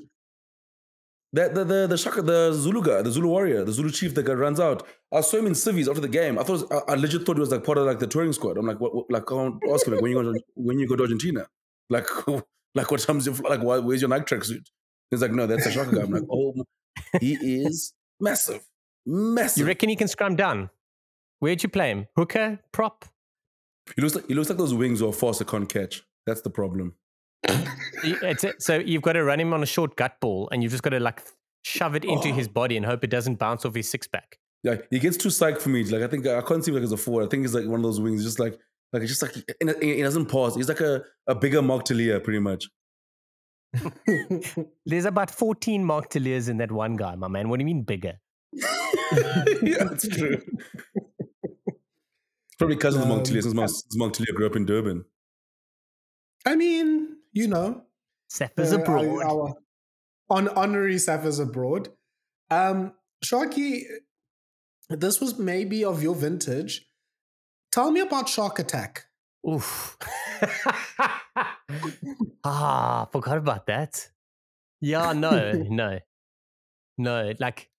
The 1.34 1.48
the 1.48 1.64
the 1.64 1.86
the 1.86 1.98
Shaka, 1.98 2.20
the 2.20 2.52
Zulu 2.52 2.82
guy, 2.82 3.00
the 3.02 3.10
Zulu 3.10 3.28
warrior, 3.28 3.64
the 3.64 3.72
Zulu 3.72 3.90
chief 3.90 4.14
that 4.14 4.24
guy 4.24 4.34
runs 4.34 4.60
out. 4.60 4.86
I 5.12 5.22
saw 5.22 5.38
him 5.38 5.46
in 5.46 5.54
civies 5.54 5.88
after 5.88 6.00
the 6.00 6.08
game. 6.08 6.38
I 6.38 6.42
thought 6.42 6.52
was, 6.52 6.64
I, 6.70 6.92
I, 6.92 6.94
legit 6.94 7.24
thought 7.24 7.36
he 7.36 7.40
was 7.40 7.50
like 7.50 7.64
part 7.64 7.78
of 7.78 7.86
like 7.86 7.98
the 7.98 8.06
touring 8.06 8.32
squad. 8.34 8.58
I'm 8.58 8.66
like, 8.66 8.80
what, 8.80 8.94
what 8.94 9.10
like 9.10 9.30
I 9.32 9.50
ask 9.72 9.86
him 9.86 9.94
like 9.94 10.02
when 10.02 10.10
you 10.10 10.22
go 10.22 10.32
to, 10.32 10.40
when 10.54 10.78
you 10.78 10.86
go 10.86 10.96
to 10.96 11.02
Argentina, 11.04 11.46
like 11.88 12.06
like 12.74 12.90
what 12.90 13.00
time's 13.00 13.26
your 13.26 13.34
like 13.36 13.62
why, 13.62 13.78
where's 13.78 14.00
your 14.00 14.08
Nike 14.08 14.34
tracksuit? 14.34 14.66
He's 15.10 15.20
like, 15.20 15.32
no, 15.32 15.46
that's 15.46 15.66
a 15.66 15.70
Shaka 15.70 15.94
guy. 15.94 16.02
I'm 16.02 16.10
like, 16.10 16.24
oh, 16.30 16.54
he 17.20 17.34
is 17.34 17.92
massive, 18.20 18.62
massive. 19.06 19.60
You 19.60 19.66
reckon 19.66 19.88
he 19.88 19.96
can 19.96 20.08
scrum 20.08 20.36
down? 20.36 20.70
Where'd 21.40 21.62
you 21.62 21.68
play 21.68 21.90
him? 21.90 22.06
Hooker, 22.16 22.60
prop? 22.72 23.04
He 23.96 24.02
looks 24.02 24.14
like 24.14 24.26
he 24.26 24.34
looks 24.34 24.48
like 24.48 24.58
those 24.58 24.74
wings 24.74 25.02
or 25.02 25.12
force 25.12 25.42
can't 25.42 25.68
catch. 25.68 26.02
That's 26.26 26.42
the 26.42 26.50
problem. 26.50 26.94
So 28.58 28.78
you've 28.78 29.02
got 29.02 29.12
to 29.12 29.22
run 29.22 29.38
him 29.38 29.52
on 29.52 29.62
a 29.62 29.66
short 29.66 29.94
gut 29.96 30.18
ball, 30.20 30.48
and 30.50 30.60
you've 30.60 30.72
just 30.72 30.82
got 30.82 30.90
to 30.90 30.98
like 30.98 31.22
shove 31.62 31.94
it 31.94 32.04
into 32.04 32.30
oh. 32.30 32.32
his 32.32 32.48
body 32.48 32.76
and 32.76 32.84
hope 32.84 33.04
it 33.04 33.10
doesn't 33.10 33.38
bounce 33.38 33.64
off 33.64 33.76
his 33.76 33.88
six 33.88 34.08
pack. 34.08 34.38
Yeah, 34.64 34.76
he 34.90 34.98
gets 34.98 35.16
too 35.16 35.28
psyched 35.28 35.60
for 35.60 35.68
me. 35.68 35.84
Like 35.84 36.02
I 36.02 36.08
think 36.08 36.26
I 36.26 36.40
can't 36.40 36.64
see 36.64 36.72
him 36.72 36.76
like 36.76 36.84
as 36.84 36.92
a 36.92 36.96
forward. 36.96 37.26
I 37.26 37.28
think 37.28 37.44
he's 37.44 37.54
like 37.54 37.66
one 37.66 37.78
of 37.78 37.84
those 37.84 38.00
wings, 38.00 38.24
just 38.24 38.40
like 38.40 38.58
like 38.92 39.02
it's 39.02 39.18
just 39.18 39.22
like 39.22 39.34
he 39.80 40.02
doesn't 40.02 40.26
pause. 40.26 40.54
He's 40.54 40.68
like 40.68 40.80
a, 40.80 41.02
a 41.26 41.34
bigger 41.34 41.62
Mark 41.62 41.84
Telea, 41.84 42.22
pretty 42.22 42.40
much. 42.40 42.66
There's 44.86 45.06
about 45.06 45.30
14 45.30 45.84
Mark 45.84 46.10
Teleas 46.10 46.48
in 46.48 46.58
that 46.58 46.70
one 46.70 46.96
guy, 46.96 47.14
my 47.14 47.28
man. 47.28 47.48
What 47.48 47.58
do 47.58 47.62
you 47.62 47.66
mean 47.66 47.82
bigger? 47.82 48.20
yeah, 48.52 49.84
that's 49.84 50.06
true. 50.08 50.42
Probably 52.58 52.76
because 52.76 52.96
um, 52.96 53.02
of 53.02 53.08
Mark 53.08 53.22
Telea, 53.24 53.42
since 53.42 53.54
Mark, 53.54 53.70
Mark 53.94 54.12
Telea 54.12 54.34
grew 54.34 54.46
up 54.46 54.56
in 54.56 54.66
Durban. 54.66 55.04
I 56.44 56.54
mean, 56.54 57.16
you 57.32 57.48
know, 57.48 57.84
Saffers 58.30 58.72
uh, 58.72 58.80
abroad. 58.80 59.06
Our, 59.06 59.24
our 59.24 59.54
on 60.28 60.48
honorary 60.48 60.96
Saffers 60.96 61.40
abroad. 61.40 61.88
Um, 62.50 62.92
Sharky, 63.24 63.84
this 64.90 65.20
was 65.20 65.38
maybe 65.38 65.84
of 65.84 66.02
your 66.02 66.14
vintage. 66.14 66.86
Tell 67.72 67.90
me 67.90 68.00
about 68.00 68.28
Shark 68.28 68.58
Attack. 68.58 69.06
Oof. 69.48 69.96
ah, 72.44 73.08
forgot 73.10 73.38
about 73.38 73.66
that. 73.66 74.10
Yeah, 74.82 75.14
no, 75.14 75.52
no, 75.68 75.98
no. 76.98 77.32
Like 77.40 77.70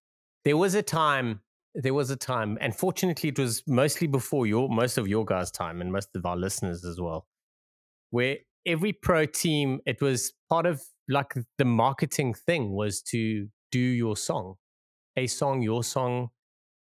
there 0.45 0.57
was 0.57 0.73
a 0.73 0.81
time, 0.81 1.41
there 1.75 1.93
was 1.93 2.09
a 2.09 2.15
time, 2.15 2.57
and 2.59 2.75
fortunately, 2.75 3.29
it 3.29 3.37
was 3.37 3.61
mostly 3.67 4.07
before 4.07 4.47
your 4.47 4.67
most 4.67 4.97
of 4.97 5.07
your 5.07 5.25
guys' 5.25 5.51
time 5.51 5.79
and 5.79 5.91
most 5.91 6.09
of 6.15 6.25
our 6.25 6.37
listeners 6.37 6.83
as 6.83 6.99
well, 6.99 7.27
where 8.09 8.37
every 8.65 8.93
pro 8.93 9.27
team, 9.27 9.79
it 9.85 10.01
was 10.01 10.33
part 10.49 10.65
of 10.65 10.81
like 11.07 11.35
the 11.59 11.65
marketing 11.65 12.33
thing 12.33 12.71
was 12.71 13.03
to 13.03 13.47
do 13.71 13.79
your 13.79 14.17
song, 14.17 14.55
a 15.15 15.27
song, 15.27 15.61
your 15.61 15.83
song. 15.83 16.29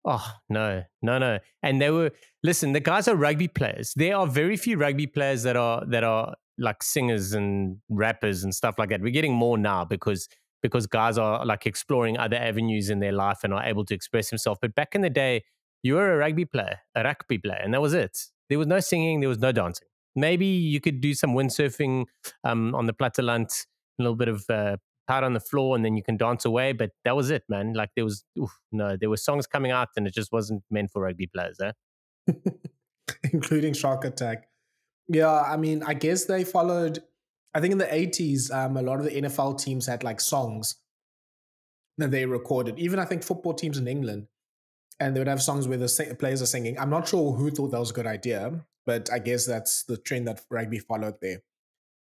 Oh 0.05 0.33
no, 0.49 0.83
no, 1.01 1.19
no. 1.19 1.39
And 1.63 1.81
they 1.81 1.91
were 1.91 2.11
listen. 2.43 2.73
The 2.73 2.81
guys 2.81 3.07
are 3.07 3.15
rugby 3.15 3.49
players. 3.49 3.93
There 3.95 4.17
are 4.17 4.27
very 4.27 4.57
few 4.57 4.77
rugby 4.77 5.07
players 5.07 5.45
that 5.45 5.57
are 5.57 5.85
that 5.87 6.03
are 6.03 6.35
like 6.59 6.83
singers 6.83 7.33
and 7.33 7.79
rappers 7.89 8.43
and 8.43 8.55
stuff 8.55 8.77
like 8.79 8.89
that. 8.91 9.01
We're 9.01 9.13
getting 9.13 9.35
more 9.35 9.57
now 9.57 9.85
because 9.85 10.29
because 10.63 10.87
guys 10.87 11.19
are 11.19 11.45
like 11.45 11.67
exploring 11.67 12.19
other 12.19 12.37
avenues 12.37 12.91
in 12.91 13.01
their 13.01 13.13
life 13.13 13.41
and 13.45 13.53
are 13.53 13.65
able 13.65 13.85
to 13.85 13.95
express 13.95 14.31
themselves. 14.31 14.59
But 14.61 14.75
back 14.75 14.95
in 14.95 15.03
the 15.03 15.11
day, 15.11 15.45
you 15.83 15.95
were 15.95 16.15
a 16.15 16.17
rugby 16.17 16.45
player, 16.45 16.79
a 16.95 17.03
rugby 17.03 17.39
player, 17.39 17.61
and 17.63 17.75
that 17.75 17.81
was 17.81 17.95
it. 17.95 18.17
There 18.49 18.59
was 18.59 18.69
no 18.69 18.81
singing, 18.81 19.21
there 19.21 19.29
was 19.29 19.39
no 19.39 19.53
dancing. 19.53 19.87
Maybe 20.15 20.47
you 20.47 20.81
could 20.81 21.01
do 21.01 21.15
some 21.15 21.35
windsurfing 21.35 22.05
um, 22.45 22.75
on 22.75 22.87
the 22.87 22.93
Platteland, 22.93 23.67
a 23.99 24.03
little 24.03 24.15
bit 24.15 24.29
of 24.29 24.45
uh, 24.51 24.77
out 25.09 25.25
on 25.25 25.33
the 25.33 25.41
floor 25.41 25.77
and 25.77 25.85
then 25.85 25.97
you 25.97 26.03
can 26.03 26.17
dance 26.17 26.45
away. 26.45 26.73
But 26.73 26.91
that 27.05 27.17
was 27.17 27.31
it, 27.31 27.45
man. 27.49 27.75
Like 27.75 27.91
there 27.95 28.05
was 28.05 28.25
oof, 28.39 28.51
no, 28.71 28.97
there 28.97 29.11
were 29.11 29.17
songs 29.17 29.47
coming 29.47 29.71
out 29.71 29.89
and 29.97 30.07
it 30.07 30.15
just 30.15 30.33
wasn't 30.33 30.63
meant 30.71 30.91
for 30.91 31.03
rugby 31.03 31.27
players, 31.27 31.59
eh? 31.61 31.73
Including 33.33 33.75
Shark 33.75 34.05
Attack. 34.05 34.49
Yeah, 35.09 35.41
I 35.41 35.57
mean, 35.57 35.83
I 35.83 35.95
guess 35.95 36.25
they 36.25 36.45
followed. 36.45 37.03
I 37.55 37.61
think 37.61 37.73
in 37.73 37.79
the 37.79 37.93
eighties, 37.93 38.51
um, 38.51 38.77
a 38.77 38.83
lot 38.83 38.99
of 38.99 39.05
the 39.05 39.11
NFL 39.11 39.61
teams 39.63 39.87
had 39.87 40.05
like 40.05 40.21
songs 40.21 40.77
that 41.99 42.11
they 42.11 42.25
recorded. 42.25 42.79
Even 42.79 42.99
I 42.99 43.05
think 43.05 43.23
football 43.23 43.55
teams 43.55 43.79
in 43.79 43.89
England, 43.89 44.29
and 45.01 45.15
they 45.15 45.21
would 45.21 45.29
have 45.29 45.43
songs 45.43 45.69
where 45.69 45.79
the 45.79 46.17
players 46.19 46.41
are 46.41 46.47
singing. 46.47 46.79
I'm 46.79 46.91
not 46.91 47.09
sure 47.09 47.33
who 47.33 47.51
thought 47.51 47.73
that 47.73 47.81
was 47.81 47.91
a 47.91 47.95
good 47.95 48.07
idea, 48.07 48.65
but 48.87 49.11
I 49.13 49.19
guess 49.19 49.47
that's 49.47 49.85
the 49.85 49.97
trend 49.97 50.29
that 50.29 50.45
rugby 50.51 50.79
followed 50.79 51.17
there. 51.21 51.43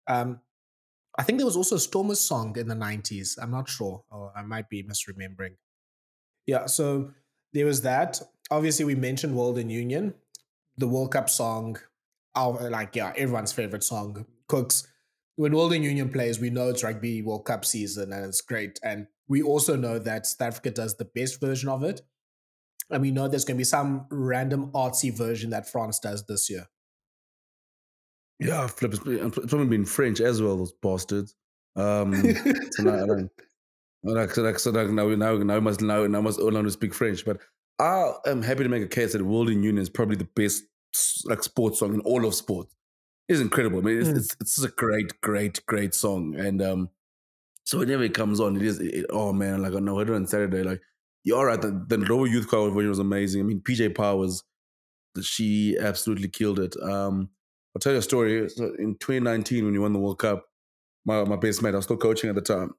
Um, 0.09 0.41
I 1.19 1.23
think 1.23 1.39
there 1.39 1.47
was 1.47 1.57
also 1.57 1.77
a 1.77 1.81
Stormers 1.81 2.21
song 2.21 2.57
in 2.59 2.69
the 2.69 2.75
90s. 2.75 3.39
I'm 3.41 3.51
not 3.51 3.69
sure, 3.69 4.05
or 4.11 4.33
I 4.37 4.43
might 4.43 4.69
be 4.69 4.83
misremembering. 4.83 5.57
Yeah, 6.47 6.67
so 6.67 7.13
there 7.53 7.67
was 7.67 7.83
that. 7.83 8.21
Obviously, 8.51 8.85
we 8.85 8.95
mentioned 8.95 9.35
World 9.35 9.59
in 9.59 9.71
Union, 9.71 10.15
the 10.77 10.87
World 10.87 11.13
Cup 11.13 11.31
song, 11.31 11.79
our, 12.35 12.71
like, 12.71 12.95
yeah, 12.95 13.13
everyone's 13.17 13.53
favorite 13.53 13.83
song. 13.83 14.27
Kooks. 14.49 14.87
When 15.37 15.55
World 15.55 15.73
in 15.73 15.83
Union 15.83 16.11
plays, 16.11 16.39
we 16.39 16.51
know 16.51 16.69
it's 16.69 16.85
rugby 16.85 17.23
World 17.23 17.45
Cup 17.47 17.65
season 17.65 18.13
and 18.13 18.25
it's 18.27 18.41
great. 18.41 18.79
And 18.83 19.07
we 19.29 19.43
also 19.43 19.77
know 19.77 19.99
that 19.99 20.27
South 20.27 20.49
Africa 20.49 20.71
does 20.71 20.97
the 20.97 21.05
best 21.05 21.41
version 21.41 21.69
of 21.69 21.83
it. 21.83 22.03
And 22.91 23.03
we 23.03 23.11
know 23.11 23.27
there's 23.27 23.45
going 23.45 23.57
to 23.57 23.61
be 23.61 23.65
some 23.65 24.07
random 24.11 24.71
artsy 24.73 25.13
version 25.13 25.51
that 25.51 25.69
France 25.69 25.99
does 25.99 26.25
this 26.27 26.49
year. 26.49 26.69
Yeah, 28.39 28.67
flip. 28.67 28.95
It's 28.95 29.03
probably 29.03 29.67
been 29.67 29.85
French 29.85 30.21
as 30.21 30.43
well, 30.43 30.57
those 30.57 30.73
bastards. 30.83 31.35
Um, 31.75 32.15
so 32.71 32.83
now 32.83 33.03
I 33.03 33.07
don't. 33.07 33.31
Like, 34.03 34.31
so, 34.35 34.43
like, 34.43 34.59
so 34.59 34.71
like 34.71 34.91
now, 34.91 35.09
now, 35.09 35.37
now 35.37 35.61
must 35.61 35.81
now, 35.81 36.07
now 36.07 36.21
must 36.21 36.39
learn 36.39 36.65
to 36.65 36.71
speak 36.71 36.95
French. 36.95 37.25
But 37.25 37.39
I 37.79 38.13
am 38.27 38.43
happy 38.43 38.63
to 38.63 38.69
make 38.69 38.83
a 38.83 38.89
case 38.89 39.13
that 39.13 39.25
World 39.25 39.49
in 39.49 39.63
Union 39.63 39.79
is 39.79 39.91
probably 39.91 40.17
the 40.17 40.29
best 40.37 40.65
like 41.25 41.43
sports 41.43 41.79
song 41.79 41.95
in 41.95 42.01
all 42.01 42.25
of 42.27 42.35
sports. 42.35 42.75
It's 43.29 43.41
incredible. 43.41 43.79
I 43.79 43.83
mean, 43.83 44.01
it's, 44.01 44.09
mm. 44.09 44.17
it's, 44.17 44.37
it's 44.41 44.63
a 44.63 44.69
great, 44.69 45.21
great, 45.21 45.65
great 45.67 45.95
song. 45.95 46.37
And 46.39 46.63
um, 46.63 46.91
so 47.65 47.79
whenever 47.79 48.05
it 48.05 48.15
comes 48.15 48.39
on, 48.39 48.57
it 48.57 48.63
is. 48.63 48.79
It, 48.79 49.07
oh 49.11 49.33
man, 49.33 49.63
like 49.63 49.75
I 49.75 49.81
know 49.81 49.99
it 49.99 50.11
on 50.11 50.27
Saturday. 50.27 50.63
Like 50.63 50.81
you're 51.25 51.47
right. 51.47 51.61
The, 51.61 51.85
the 51.89 51.97
Ndlovu 51.97 52.31
youth 52.31 52.49
choir 52.49 52.71
version 52.71 52.91
was 52.91 52.99
amazing. 52.99 53.41
I 53.41 53.45
mean, 53.45 53.61
PJ 53.61 53.95
Powers, 53.97 54.45
she 55.21 55.77
absolutely 55.79 56.29
killed 56.29 56.61
it. 56.61 56.77
Um, 56.81 57.31
I'll 57.77 57.81
tell 57.81 57.93
you 57.93 57.99
a 57.99 58.03
story. 58.03 58.49
So 58.49 58.73
in 58.79 58.95
2019, 58.95 59.67
when 59.67 59.75
you 59.75 59.83
won 59.83 59.93
the 59.93 59.99
World 59.99 60.19
Cup, 60.19 60.47
my, 61.05 61.25
my 61.25 61.37
best 61.37 61.63
mate, 61.63 61.75
I 61.75 61.77
was 61.77 61.85
still 61.85 61.99
coaching 61.99 62.31
at 62.31 62.35
the 62.35 62.41
time. 62.41 62.71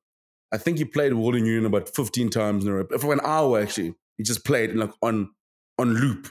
I 0.51 0.57
think 0.57 0.79
he 0.79 0.85
played 0.85 1.13
World 1.13 1.35
in 1.35 1.45
Union 1.45 1.67
about 1.67 1.87
15 1.87 2.31
times 2.31 2.65
in 2.65 2.71
a 2.71 2.75
row. 2.77 2.97
For 2.97 3.13
an 3.13 3.19
hour, 3.23 3.59
actually. 3.59 3.93
He 4.17 4.23
just 4.23 4.43
played 4.43 4.73
like 4.73 4.89
on 5.03 5.29
on 5.77 5.93
loop. 5.93 6.29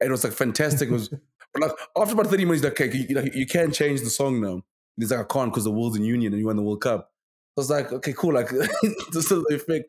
And 0.00 0.08
it 0.08 0.10
was 0.10 0.24
like 0.24 0.32
fantastic. 0.32 0.88
It 0.88 0.92
was 0.92 1.08
but 1.54 1.62
like 1.62 1.70
after 1.96 2.14
about 2.14 2.26
30 2.26 2.46
minutes, 2.46 2.64
like, 2.64 2.72
okay, 2.72 2.90
you, 2.98 3.06
you, 3.08 3.30
you 3.32 3.46
can't 3.46 3.72
change 3.72 4.00
the 4.00 4.10
song 4.10 4.40
now. 4.40 4.62
he's 4.96 5.12
like, 5.12 5.20
I 5.20 5.32
can't 5.32 5.52
because 5.52 5.62
the 5.62 5.70
world's 5.70 5.96
in 5.96 6.02
Union 6.02 6.32
and 6.32 6.40
you 6.40 6.46
won 6.46 6.56
the 6.56 6.62
World 6.62 6.80
Cup. 6.80 7.12
I 7.56 7.60
was 7.60 7.70
like, 7.70 7.92
okay, 7.92 8.12
cool. 8.12 8.34
Like, 8.34 8.48
this 9.12 9.30
is 9.30 9.44
the 9.46 9.54
effect. 9.54 9.88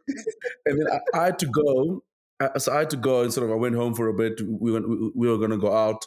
And 0.67 0.79
then 0.79 0.87
I, 0.91 1.19
I 1.19 1.25
had 1.25 1.39
to 1.39 1.47
go. 1.47 2.03
so 2.59 2.71
I 2.71 2.79
had 2.79 2.91
to 2.91 2.97
go 2.97 3.23
and 3.23 3.33
sort 3.33 3.49
of, 3.49 3.51
I 3.51 3.55
went 3.55 3.73
home 3.73 3.95
for 3.95 4.09
a 4.09 4.13
bit. 4.13 4.39
We, 4.47 4.71
went, 4.71 4.87
we, 4.87 5.11
we 5.15 5.27
were 5.27 5.39
going 5.39 5.49
to 5.49 5.57
go 5.57 5.75
out 5.75 6.05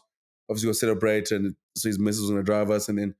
obviously 0.49 0.69
go 0.69 0.73
celebrate, 0.73 1.31
and 1.31 1.55
so 1.77 1.89
his 1.89 1.99
missus 1.99 2.23
was 2.23 2.31
gonna 2.31 2.43
drive 2.43 2.71
us, 2.71 2.89
and 2.89 2.99
then 2.99 3.15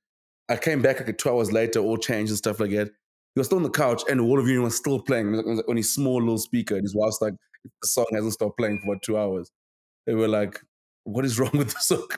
I 0.49 0.57
came 0.57 0.83
back 0.83 1.01
like 1.01 1.19
two 1.19 1.31
hours 1.31 1.53
later, 1.53 1.81
all 1.81 1.99
changed 1.99 2.31
and 2.31 2.39
stuff 2.39 2.61
like 2.61 2.71
that. 2.71 2.89
He 2.89 3.41
was 3.41 3.47
still 3.47 3.59
on 3.59 3.65
the 3.65 3.71
couch, 3.71 4.03
and 4.09 4.21
all 4.21 4.41
of 4.41 4.49
you 4.49 4.63
was 4.63 4.77
still 4.77 5.01
playing 5.01 5.35
on 5.69 5.77
his 5.77 5.93
small 5.93 6.21
little 6.21 6.39
speaker. 6.39 6.75
And 6.75 6.85
his 6.85 6.95
wife's 6.95 7.21
like, 7.21 7.35
the 7.83 7.89
song 7.89 8.07
hasn't 8.13 8.33
stopped 8.33 8.57
playing 8.57 8.81
for 8.81 8.93
about 8.93 9.03
two 9.03 9.19
hours. 9.19 9.51
They 10.07 10.15
were 10.15 10.29
like, 10.29 10.61
"What 11.05 11.25
is 11.25 11.39
wrong 11.41 11.53
with 11.53 11.73
the 11.73 11.81
song?" 11.81 12.09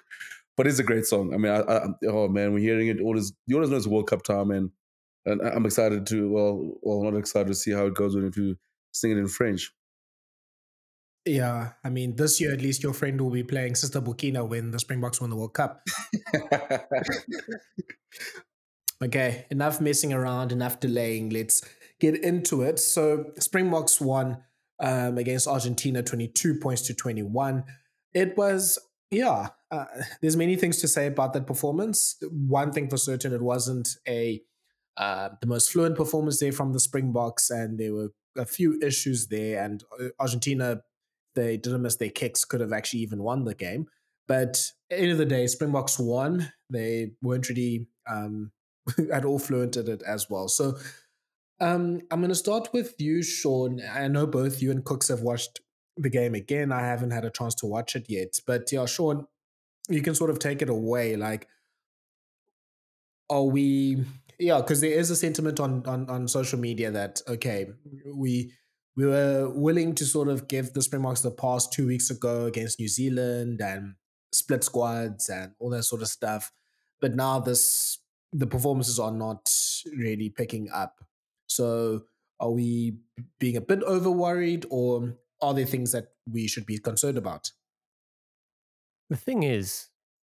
But 0.56 0.66
it's 0.66 0.78
a 0.78 0.84
great 0.84 1.06
song. 1.06 1.32
I 1.34 1.38
mean, 1.38 1.52
I, 1.52 1.60
I, 1.60 1.86
oh 2.08 2.28
man, 2.28 2.52
we're 2.52 2.60
hearing 2.60 2.88
it. 2.88 3.00
All 3.00 3.14
this, 3.14 3.32
you 3.46 3.56
always 3.56 3.70
know 3.70 3.76
it's 3.76 3.86
World 3.86 4.08
Cup 4.08 4.22
time, 4.22 4.50
and 4.50 4.70
and 5.26 5.40
I'm 5.42 5.66
excited 5.66 6.06
to 6.06 6.30
well, 6.30 6.78
well, 6.82 7.10
not 7.10 7.18
excited 7.18 7.48
to 7.48 7.54
see 7.54 7.72
how 7.72 7.86
it 7.86 7.94
goes 7.94 8.14
when 8.14 8.30
you 8.36 8.56
sing 8.92 9.10
it 9.10 9.18
in 9.18 9.28
French. 9.28 9.72
Yeah, 11.26 11.72
I 11.84 11.90
mean, 11.90 12.16
this 12.16 12.40
year 12.40 12.52
at 12.52 12.62
least 12.62 12.82
your 12.82 12.94
friend 12.94 13.20
will 13.20 13.30
be 13.30 13.42
playing 13.42 13.74
Sister 13.74 14.00
Bokkina 14.00 14.48
when 14.48 14.70
the 14.70 14.78
Springboks 14.78 15.20
win 15.20 15.30
the 15.30 15.36
World 15.36 15.52
Cup. 15.52 15.82
okay, 19.04 19.46
enough 19.50 19.80
messing 19.80 20.14
around, 20.14 20.50
enough 20.50 20.80
delaying. 20.80 21.30
Let's 21.30 21.62
get 22.00 22.22
into 22.24 22.62
it. 22.62 22.78
So, 22.78 23.32
Springboks 23.38 24.00
won 24.00 24.38
um, 24.80 25.18
against 25.18 25.46
Argentina 25.46 26.02
22 26.02 26.58
points 26.58 26.82
to 26.82 26.94
21. 26.94 27.64
It 28.14 28.36
was, 28.38 28.78
yeah, 29.10 29.48
uh, 29.70 29.84
there's 30.22 30.38
many 30.38 30.56
things 30.56 30.78
to 30.78 30.88
say 30.88 31.06
about 31.06 31.34
that 31.34 31.46
performance. 31.46 32.16
One 32.30 32.72
thing 32.72 32.88
for 32.88 32.96
certain, 32.96 33.34
it 33.34 33.42
wasn't 33.42 33.90
a 34.08 34.42
uh, 34.96 35.30
the 35.40 35.46
most 35.46 35.70
fluent 35.70 35.96
performance 35.96 36.40
there 36.40 36.52
from 36.52 36.72
the 36.72 36.80
Springboks, 36.80 37.50
and 37.50 37.78
there 37.78 37.92
were 37.92 38.08
a 38.36 38.44
few 38.44 38.78
issues 38.82 39.28
there. 39.28 39.62
And 39.62 39.82
uh, 39.98 40.08
Argentina 40.18 40.82
they 41.40 41.56
didn't 41.56 41.82
miss 41.82 41.96
their 41.96 42.10
kicks, 42.10 42.44
could 42.44 42.60
have 42.60 42.72
actually 42.72 43.00
even 43.00 43.22
won 43.22 43.44
the 43.44 43.54
game. 43.54 43.86
But 44.28 44.62
end 44.90 45.10
of 45.10 45.18
the 45.18 45.26
day, 45.26 45.46
Springboks 45.46 45.98
won. 45.98 46.52
They 46.68 47.12
weren't 47.22 47.48
really 47.48 47.86
um, 48.08 48.52
at 49.12 49.24
all 49.24 49.38
fluent 49.38 49.76
at 49.76 49.88
it 49.88 50.02
as 50.06 50.28
well. 50.30 50.48
So 50.48 50.76
um, 51.60 52.00
I'm 52.10 52.20
going 52.20 52.28
to 52.28 52.34
start 52.34 52.68
with 52.72 52.94
you, 52.98 53.22
Shaun. 53.22 53.80
I 53.92 54.08
know 54.08 54.26
both 54.26 54.62
you 54.62 54.70
and 54.70 54.84
Cooks 54.84 55.08
have 55.08 55.20
watched 55.20 55.60
the 55.96 56.10
game 56.10 56.34
again. 56.34 56.72
I 56.72 56.80
haven't 56.80 57.10
had 57.10 57.24
a 57.24 57.30
chance 57.30 57.54
to 57.56 57.66
watch 57.66 57.96
it 57.96 58.06
yet. 58.08 58.38
But 58.46 58.70
yeah, 58.70 58.86
Shaun, 58.86 59.26
you 59.88 60.02
can 60.02 60.14
sort 60.14 60.30
of 60.30 60.38
take 60.38 60.62
it 60.62 60.68
away. 60.70 61.16
Like, 61.16 61.48
are 63.30 63.44
we 63.44 64.04
yeah 64.38 64.58
because 64.60 64.80
there 64.80 64.90
is 64.90 65.10
a 65.10 65.16
sentiment 65.16 65.60
on, 65.60 65.86
on 65.86 66.10
on 66.10 66.26
social 66.26 66.58
media 66.58 66.90
that 66.90 67.22
okay 67.28 67.68
we 68.12 68.52
we 68.96 69.06
were 69.06 69.48
willing 69.48 69.94
to 69.94 70.04
sort 70.04 70.28
of 70.28 70.48
give 70.48 70.72
the 70.72 70.82
Springboks 70.82 71.20
the 71.20 71.30
past 71.30 71.72
two 71.72 71.86
weeks 71.86 72.10
ago 72.10 72.46
against 72.46 72.80
New 72.80 72.88
Zealand 72.88 73.60
and 73.60 73.94
split 74.32 74.64
squads 74.64 75.28
and 75.28 75.52
all 75.58 75.70
that 75.70 75.84
sort 75.84 76.02
of 76.02 76.08
stuff. 76.08 76.52
But 77.00 77.14
now 77.14 77.40
this 77.40 77.98
the 78.32 78.46
performances 78.46 78.98
are 78.98 79.10
not 79.10 79.48
really 79.96 80.28
picking 80.28 80.70
up. 80.70 81.00
So 81.48 82.02
are 82.38 82.50
we 82.50 82.98
being 83.38 83.56
a 83.56 83.60
bit 83.60 83.82
over 83.82 84.10
worried 84.10 84.66
or 84.70 85.16
are 85.42 85.54
there 85.54 85.66
things 85.66 85.92
that 85.92 86.08
we 86.30 86.46
should 86.46 86.66
be 86.66 86.78
concerned 86.78 87.18
about? 87.18 87.50
The 89.08 89.16
thing 89.16 89.42
is, 89.42 89.88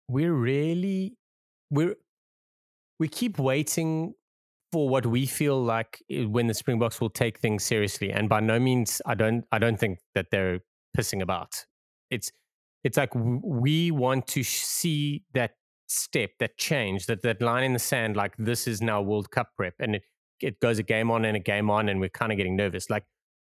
we're 0.08 0.32
really 0.32 1.16
we're 1.70 1.96
we 2.98 3.08
keep 3.08 3.38
waiting 3.38 4.14
for 4.74 4.88
what 4.88 5.06
we 5.06 5.24
feel 5.24 5.62
like 5.62 6.02
when 6.10 6.48
the 6.48 6.52
Springboks 6.52 7.00
will 7.00 7.08
take 7.08 7.38
things 7.38 7.62
seriously. 7.62 8.10
And 8.10 8.28
by 8.28 8.40
no 8.40 8.58
means, 8.58 9.00
I 9.06 9.14
don't, 9.14 9.44
I 9.52 9.60
don't 9.60 9.78
think 9.78 10.00
that 10.16 10.26
they're 10.32 10.58
pissing 10.98 11.22
about. 11.22 11.64
It's, 12.10 12.32
it's 12.82 12.96
like 12.96 13.10
we 13.14 13.92
want 13.92 14.26
to 14.26 14.42
see 14.42 15.22
that 15.32 15.52
step, 15.86 16.30
that 16.40 16.58
change, 16.58 17.06
that 17.06 17.22
that 17.22 17.40
line 17.40 17.62
in 17.62 17.72
the 17.72 17.78
sand. 17.78 18.16
Like 18.16 18.34
this 18.36 18.66
is 18.66 18.82
now 18.82 19.00
World 19.00 19.30
Cup 19.30 19.50
prep, 19.56 19.74
and 19.78 19.94
it 19.94 20.02
it 20.40 20.58
goes 20.58 20.80
a 20.80 20.82
game 20.82 21.08
on 21.08 21.24
and 21.24 21.36
a 21.36 21.40
game 21.40 21.70
on, 21.70 21.88
and 21.88 22.00
we're 22.00 22.08
kind 22.08 22.32
of 22.32 22.36
getting 22.36 22.56
nervous. 22.56 22.90
Like 22.90 23.04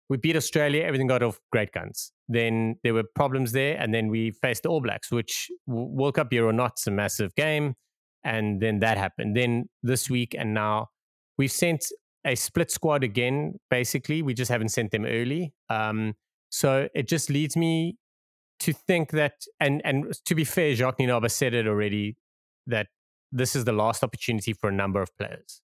we 0.08 0.16
beat 0.16 0.36
Australia, 0.36 0.84
everything 0.84 1.08
got 1.08 1.24
off 1.24 1.40
great 1.50 1.72
guns. 1.72 2.12
Then 2.28 2.76
there 2.84 2.94
were 2.94 3.04
problems 3.16 3.50
there, 3.50 3.76
and 3.78 3.92
then 3.92 4.10
we 4.10 4.30
faced 4.30 4.62
the 4.62 4.68
All 4.68 4.80
Blacks, 4.80 5.10
which 5.10 5.50
World 5.66 6.14
Cup 6.14 6.32
year 6.32 6.46
or 6.46 6.52
not, 6.52 6.72
it's 6.76 6.86
a 6.86 6.92
massive 6.92 7.34
game. 7.34 7.74
And 8.22 8.60
then 8.60 8.78
that 8.80 8.96
happened. 8.96 9.36
Then 9.36 9.68
this 9.82 10.08
week, 10.08 10.34
and 10.38 10.54
now 10.54 10.88
We've 11.38 11.52
sent 11.52 11.86
a 12.24 12.34
split 12.34 12.70
squad 12.70 13.04
again, 13.04 13.58
basically. 13.70 14.22
We 14.22 14.34
just 14.34 14.50
haven't 14.50 14.70
sent 14.70 14.90
them 14.90 15.04
early. 15.04 15.52
Um, 15.68 16.14
so 16.50 16.88
it 16.94 17.08
just 17.08 17.30
leads 17.30 17.56
me 17.56 17.98
to 18.60 18.72
think 18.72 19.10
that, 19.10 19.44
and, 19.60 19.82
and 19.84 20.12
to 20.24 20.34
be 20.34 20.44
fair, 20.44 20.74
Jacques 20.74 20.98
Nienaber 20.98 21.30
said 21.30 21.54
it 21.54 21.66
already, 21.66 22.16
that 22.66 22.88
this 23.30 23.54
is 23.54 23.64
the 23.64 23.72
last 23.72 24.02
opportunity 24.02 24.52
for 24.52 24.68
a 24.70 24.72
number 24.72 25.02
of 25.02 25.14
players. 25.18 25.60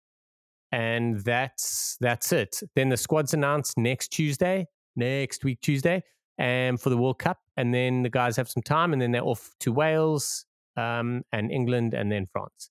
And 0.71 1.21
that's 1.21 1.97
that's 2.01 2.33
it. 2.33 2.63
Then 2.75 2.89
the 2.89 2.97
squad's 2.97 3.35
announced 3.35 3.77
next 3.77 4.09
Tuesday, 4.09 4.67
next 4.97 5.45
week 5.45 5.61
Tuesday. 5.61 6.03
and 6.39 6.81
for 6.81 6.91
the 6.91 6.97
World 6.97 7.19
Cup, 7.19 7.39
and 7.57 7.75
then 7.75 8.03
the 8.03 8.11
guys 8.11 8.37
have 8.37 8.49
some 8.49 8.63
time, 8.63 8.93
and 8.93 9.01
then 9.01 9.13
they're 9.13 9.25
off 9.25 9.51
to 9.61 9.73
Wales 9.73 10.45
um, 10.77 11.23
and 11.33 11.51
England, 11.51 11.95
and 11.95 12.11
then 12.11 12.27
France. 12.33 12.71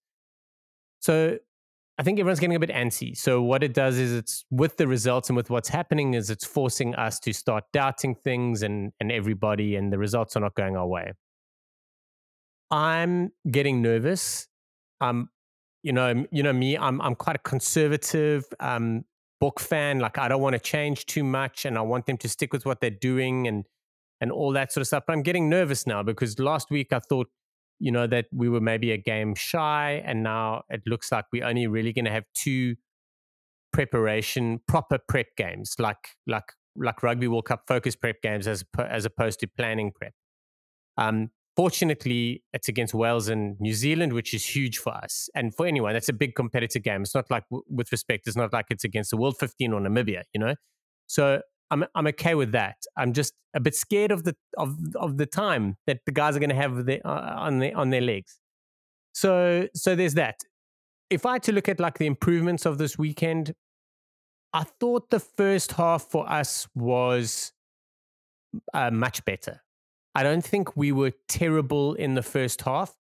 So 1.00 1.38
I 2.02 2.04
think 2.04 2.20
everyone's 2.20 2.40
getting 2.40 2.56
a 2.56 2.60
bit 2.60 2.72
antsy. 2.72 3.16
So 3.16 3.44
what 3.44 3.62
it 3.62 3.76
does 3.76 4.00
is 4.00 4.12
it's 4.12 4.44
with 4.50 4.78
the 4.78 4.88
results 4.88 5.30
and 5.30 5.38
with 5.38 5.52
what's 5.52 5.70
happening 5.70 6.16
is 6.16 6.32
it's 6.32 6.44
forcing 6.44 6.96
us 6.96 7.20
to 7.20 7.32
start 7.32 7.66
doubting 7.74 8.16
things 8.16 8.64
and 8.64 8.92
and 9.00 9.12
everybody, 9.12 9.76
and 9.76 9.94
the 9.94 10.00
results 10.00 10.36
are 10.36 10.40
not 10.40 10.56
going 10.56 10.76
our 10.76 10.88
way. 10.88 11.14
I'm 12.72 13.34
getting 13.52 13.84
nervous. 13.84 14.48
Um, 15.00 15.30
you 15.84 15.94
know, 15.94 16.26
you 16.32 16.42
know 16.42 16.54
me. 16.54 16.76
I'm 16.76 17.00
I'm 17.02 17.14
quite 17.14 17.36
a 17.36 17.44
conservative 17.48 18.46
um, 18.60 19.06
book 19.40 19.60
fan. 19.60 20.00
Like 20.00 20.18
I 20.18 20.28
don't 20.28 20.42
want 20.42 20.54
to 20.54 20.60
change 20.60 21.06
too 21.06 21.24
much, 21.24 21.66
and 21.66 21.78
I 21.78 21.82
want 21.82 22.08
them 22.08 22.18
to 22.18 22.28
stick 22.28 22.52
with 22.52 22.66
what 22.66 22.82
they're 22.82 22.90
doing 22.90 23.48
and 23.48 23.68
and 24.20 24.32
all 24.32 24.52
that 24.54 24.72
sort 24.72 24.82
of 24.82 24.88
stuff. 24.88 25.04
But 25.06 25.14
I'm 25.14 25.22
getting 25.22 25.50
nervous 25.50 25.86
now 25.86 26.02
because 26.02 26.40
last 26.40 26.72
week 26.72 26.94
I 26.94 26.98
thought, 26.98 27.28
you 27.82 27.92
know, 27.92 28.08
that 28.08 28.26
we 28.32 28.48
were 28.50 28.62
maybe 28.62 28.92
a 28.92 28.98
game 28.98 29.36
shy, 29.36 30.02
and 30.06 30.24
now 30.24 30.64
it 30.70 30.82
looks 30.86 31.12
like 31.12 31.26
we're 31.34 31.46
only 31.46 31.68
really 31.68 31.94
going 31.94 32.06
to 32.06 32.12
have 32.12 32.26
two 32.36 32.76
preparation 33.74 34.60
proper 34.68 35.00
prep 35.08 35.28
games, 35.38 35.76
like 35.80 36.10
like 36.28 36.54
like 36.76 37.04
Rugby 37.04 37.28
World 37.28 37.46
Cup 37.46 37.64
focus 37.68 37.96
prep 37.96 38.22
games 38.22 38.48
as 38.48 38.64
as 38.78 39.06
opposed 39.06 39.40
to 39.42 39.48
planning 39.48 39.92
prep. 39.92 40.14
Um, 40.98 41.32
Fortunately, 41.58 42.44
it's 42.54 42.70
against 42.70 42.94
Wales 42.94 43.28
and 43.28 43.60
New 43.60 43.74
Zealand, 43.74 44.14
which 44.14 44.34
is 44.34 44.46
huge 44.46 44.78
for 44.78 44.94
us. 44.96 45.30
And 45.36 45.54
for 45.54 45.66
anyone, 45.66 45.92
that's 45.94 46.08
a 46.08 46.14
big 46.14 46.34
competitive 46.34 46.82
game. 46.82 47.02
It's 47.02 47.14
not 47.14 47.30
like, 47.30 47.44
with 47.50 47.92
respect, 47.92 48.26
it's 48.26 48.38
not 48.38 48.54
like 48.54 48.68
it's 48.70 48.86
against 48.86 49.12
the 49.12 49.18
World 49.18 49.36
15 49.38 49.74
or 49.74 49.82
Namibia, 49.82 50.24
you 50.34 50.40
know? 50.40 50.56
So 51.08 51.42
I'm, 51.72 51.86
I'm 51.96 52.08
okay 52.08 52.36
with 52.36 52.52
that. 52.52 52.76
I'm 52.98 53.14
just 53.14 53.34
a 53.56 53.60
bit 53.60 53.76
scared 53.76 54.12
of 54.12 54.24
the, 54.24 54.36
of, 54.58 54.78
of 54.96 55.18
the 55.18 55.26
time 55.26 55.78
that 55.88 56.02
the 56.06 56.12
guys 56.12 56.36
are 56.36 56.40
going 56.40 56.50
to 56.50 56.56
have 56.56 56.86
the, 56.86 57.02
uh, 57.08 57.36
on, 57.40 57.60
the, 57.60 57.74
on 57.74 57.90
their 57.90 58.02
legs. 58.02 58.40
So, 59.14 59.68
so 59.74 59.96
there's 59.96 60.14
that. 60.14 60.36
If 61.10 61.26
I 61.26 61.34
had 61.34 61.44
to 61.44 61.52
look 61.52 61.68
at 61.68 61.80
like 61.80 61.98
the 61.98 62.06
improvements 62.06 62.66
of 62.66 62.78
this 62.78 62.98
weekend, 62.98 63.54
I 64.54 64.64
thought 64.64 65.10
the 65.10 65.20
first 65.20 65.74
half 65.74 66.04
for 66.04 66.30
us 66.30 66.68
was 66.76 67.54
uh, 68.74 68.92
much 68.92 69.24
better. 69.26 69.62
I 70.14 70.24
don't 70.24 70.44
think 70.44 70.76
we 70.76 70.92
were 70.92 71.14
terrible 71.28 71.94
in 71.94 72.16
the 72.16 72.22
first 72.22 72.62
half. 72.64 72.94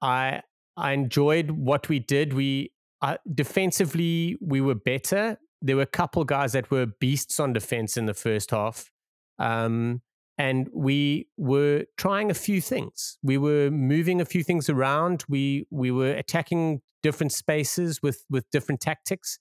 I 0.00 0.42
I 0.76 0.92
enjoyed 0.92 1.50
what 1.50 1.88
we 1.90 1.98
did. 1.98 2.32
We 2.32 2.72
uh, 3.02 3.18
defensively 3.32 4.38
we 4.40 4.60
were 4.62 4.74
better. 4.74 5.38
There 5.62 5.76
were 5.76 5.82
a 5.82 5.86
couple 5.86 6.24
guys 6.24 6.52
that 6.52 6.70
were 6.70 6.86
beasts 6.86 7.38
on 7.38 7.52
defense 7.52 7.96
in 7.96 8.06
the 8.06 8.14
first 8.14 8.50
half, 8.50 8.90
um, 9.38 10.02
and 10.38 10.68
we 10.72 11.28
were 11.36 11.84
trying 11.96 12.30
a 12.30 12.34
few 12.34 12.60
things. 12.60 13.18
We 13.22 13.36
were 13.36 13.70
moving 13.70 14.20
a 14.20 14.24
few 14.24 14.42
things 14.42 14.68
around. 14.68 15.24
We 15.28 15.66
we 15.70 15.90
were 15.90 16.12
attacking 16.12 16.80
different 17.02 17.32
spaces 17.32 18.02
with 18.02 18.24
with 18.30 18.50
different 18.50 18.80
tactics, 18.80 19.38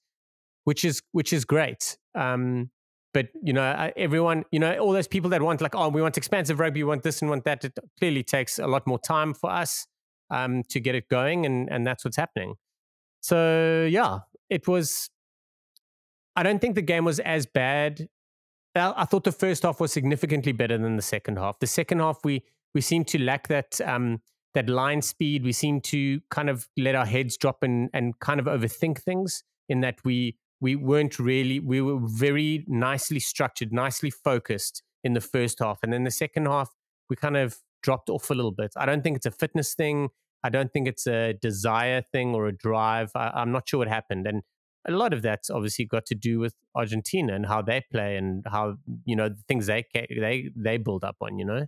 which 0.66 0.84
is 0.84 1.02
which 1.12 1.32
is 1.32 1.46
great. 1.46 1.98
Um, 2.16 2.72
but 3.14 3.28
you 3.42 3.54
know 3.54 3.92
everyone 3.98 4.44
you 4.52 4.60
know 4.60 4.78
all 4.78 4.92
those 4.92 5.08
people 5.08 5.30
that 5.30 5.42
want 5.42 5.62
like 5.62 5.76
oh 5.76 5.90
we 5.90 6.02
want 6.02 6.18
expansive 6.18 6.60
rugby 6.60 6.84
we 6.84 6.88
want 6.88 7.04
this 7.04 7.22
and 7.22 7.30
want 7.30 7.44
that 7.44 7.64
it 7.66 7.78
clearly 7.98 8.24
takes 8.24 8.60
a 8.60 8.68
lot 8.68 8.86
more 8.86 9.00
time 9.00 9.34
for 9.34 9.50
us 9.50 9.88
um, 10.32 10.64
to 10.70 10.80
get 10.80 10.96
it 10.96 11.08
going 11.10 11.46
and 11.46 11.70
and 11.72 11.86
that's 11.86 12.06
what's 12.06 12.18
happening 12.18 12.56
so 13.22 13.88
yeah 13.90 14.20
it 14.50 14.68
was 14.68 15.10
i 16.36 16.44
don't 16.44 16.60
think 16.60 16.76
the 16.76 16.82
game 16.82 17.06
was 17.06 17.20
as 17.20 17.46
bad. 17.46 18.08
I 18.76 19.06
thought 19.06 19.24
the 19.24 19.32
first 19.32 19.64
half 19.64 19.80
was 19.80 19.92
significantly 19.92 20.52
better 20.52 20.78
than 20.78 20.96
the 20.96 21.02
second 21.02 21.38
half. 21.38 21.60
The 21.60 21.68
second 21.68 22.00
half 22.00 22.20
we 22.24 22.44
we 22.74 22.82
seemed 22.82 23.08
to 23.08 23.20
lack 23.20 23.48
that 23.48 23.82
um, 23.82 24.22
that 24.54 24.70
line 24.70 25.02
speed. 25.02 25.44
We 25.44 25.52
seemed 25.52 25.84
to 25.86 26.22
kind 26.30 26.50
of 26.50 26.68
let 26.78 26.96
our 26.96 27.06
heads 27.06 27.36
drop 27.38 27.64
and 27.64 27.90
and 27.94 28.18
kind 28.20 28.40
of 28.40 28.46
overthink 28.46 29.02
things 29.02 29.44
in 29.68 29.82
that 29.82 29.96
we 30.06 30.38
we 30.62 30.76
weren't 30.76 31.20
really 31.20 31.60
we 31.60 31.82
were 31.82 32.00
very 32.02 32.66
nicely 32.68 33.20
structured 33.20 33.74
nicely 33.74 34.12
focused 34.12 34.84
in 35.04 35.14
the 35.14 35.22
first 35.22 35.60
half. 35.60 35.80
And 35.84 35.92
then 35.92 36.04
the 36.04 36.12
second 36.12 36.46
half 36.46 36.70
we 37.10 37.16
kind 37.16 37.38
of 37.38 37.58
dropped 37.82 38.10
off 38.10 38.30
a 38.30 38.34
little 38.34 38.52
bit. 38.52 38.72
I 38.78 38.86
don't 38.86 39.04
think 39.04 39.18
it's 39.18 39.26
a 39.26 39.32
fitness 39.32 39.74
thing. 39.74 40.10
I 40.44 40.50
don't 40.50 40.72
think 40.72 40.88
it's 40.88 41.08
a 41.08 41.34
desire 41.34 42.02
thing 42.02 42.34
or 42.34 42.48
a 42.48 42.52
drive. 42.56 43.12
I, 43.16 43.42
am 43.42 43.52
not 43.52 43.68
sure 43.68 43.80
what 43.80 43.88
happened. 43.88 44.28
And 44.28 44.44
a 44.90 44.98
lot 44.98 45.14
of 45.14 45.22
that's 45.22 45.50
obviously 45.50 45.86
got 45.86 46.06
to 46.06 46.16
do 46.16 46.40
with 46.40 46.56
argentina 46.76 47.34
and 47.34 47.46
how 47.46 47.62
they 47.62 47.82
play 47.92 48.18
and 48.18 48.44
how 48.48 48.76
you 49.06 49.16
know 49.16 49.30
the 49.30 49.44
things 49.48 49.68
they 49.68 49.86
they 49.94 50.50
they 50.56 50.78
build 50.78 51.04
up 51.04 51.16
on 51.22 51.38
you 51.40 51.46
know 51.46 51.66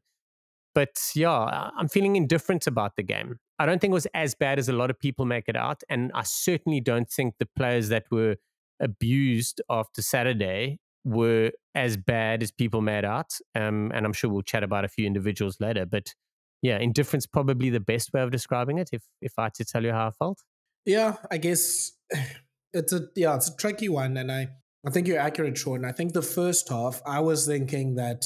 but 0.75 1.11
yeah 1.15 1.69
i'm 1.77 1.87
feeling 1.87 2.15
indifferent 2.15 2.67
about 2.67 2.95
the 2.95 3.03
game 3.03 3.39
i 3.59 3.65
don't 3.65 3.79
think 3.79 3.91
it 3.91 3.93
was 3.93 4.07
as 4.13 4.35
bad 4.35 4.59
as 4.59 4.67
a 4.67 4.73
lot 4.73 4.89
of 4.89 4.99
people 4.99 5.25
make 5.25 5.45
it 5.47 5.55
out 5.55 5.81
and 5.89 6.11
i 6.13 6.23
certainly 6.23 6.81
don't 6.81 7.09
think 7.09 7.35
the 7.39 7.47
players 7.55 7.89
that 7.89 8.03
were 8.11 8.35
abused 8.81 9.61
after 9.69 10.01
Saturday 10.01 10.79
were 11.05 11.51
as 11.73 11.95
bad 11.95 12.43
as 12.43 12.51
people 12.51 12.81
made 12.81 13.05
out. 13.05 13.31
Um, 13.55 13.91
and 13.93 14.05
I'm 14.05 14.13
sure 14.13 14.29
we'll 14.29 14.41
chat 14.41 14.63
about 14.63 14.83
a 14.83 14.89
few 14.89 15.05
individuals 15.05 15.57
later. 15.59 15.85
But 15.85 16.13
yeah, 16.61 16.77
indifference 16.77 17.25
probably 17.25 17.69
the 17.69 17.79
best 17.79 18.11
way 18.13 18.21
of 18.21 18.31
describing 18.31 18.77
it. 18.77 18.89
If 18.91 19.03
if 19.21 19.33
I 19.37 19.43
had 19.43 19.53
to 19.55 19.65
tell 19.65 19.83
you 19.83 19.91
how 19.91 20.07
I 20.07 20.11
felt. 20.11 20.39
Yeah, 20.85 21.15
I 21.29 21.37
guess 21.37 21.91
it's 22.73 22.93
a 22.93 23.07
yeah, 23.15 23.35
it's 23.35 23.49
a 23.49 23.55
tricky 23.55 23.89
one, 23.89 24.17
and 24.17 24.31
I 24.31 24.49
I 24.85 24.89
think 24.89 25.07
you're 25.07 25.19
accurate, 25.19 25.57
Shaun. 25.57 25.85
I 25.85 25.91
think 25.91 26.13
the 26.13 26.21
first 26.21 26.69
half, 26.69 27.01
I 27.05 27.19
was 27.19 27.45
thinking 27.45 27.95
that 27.95 28.23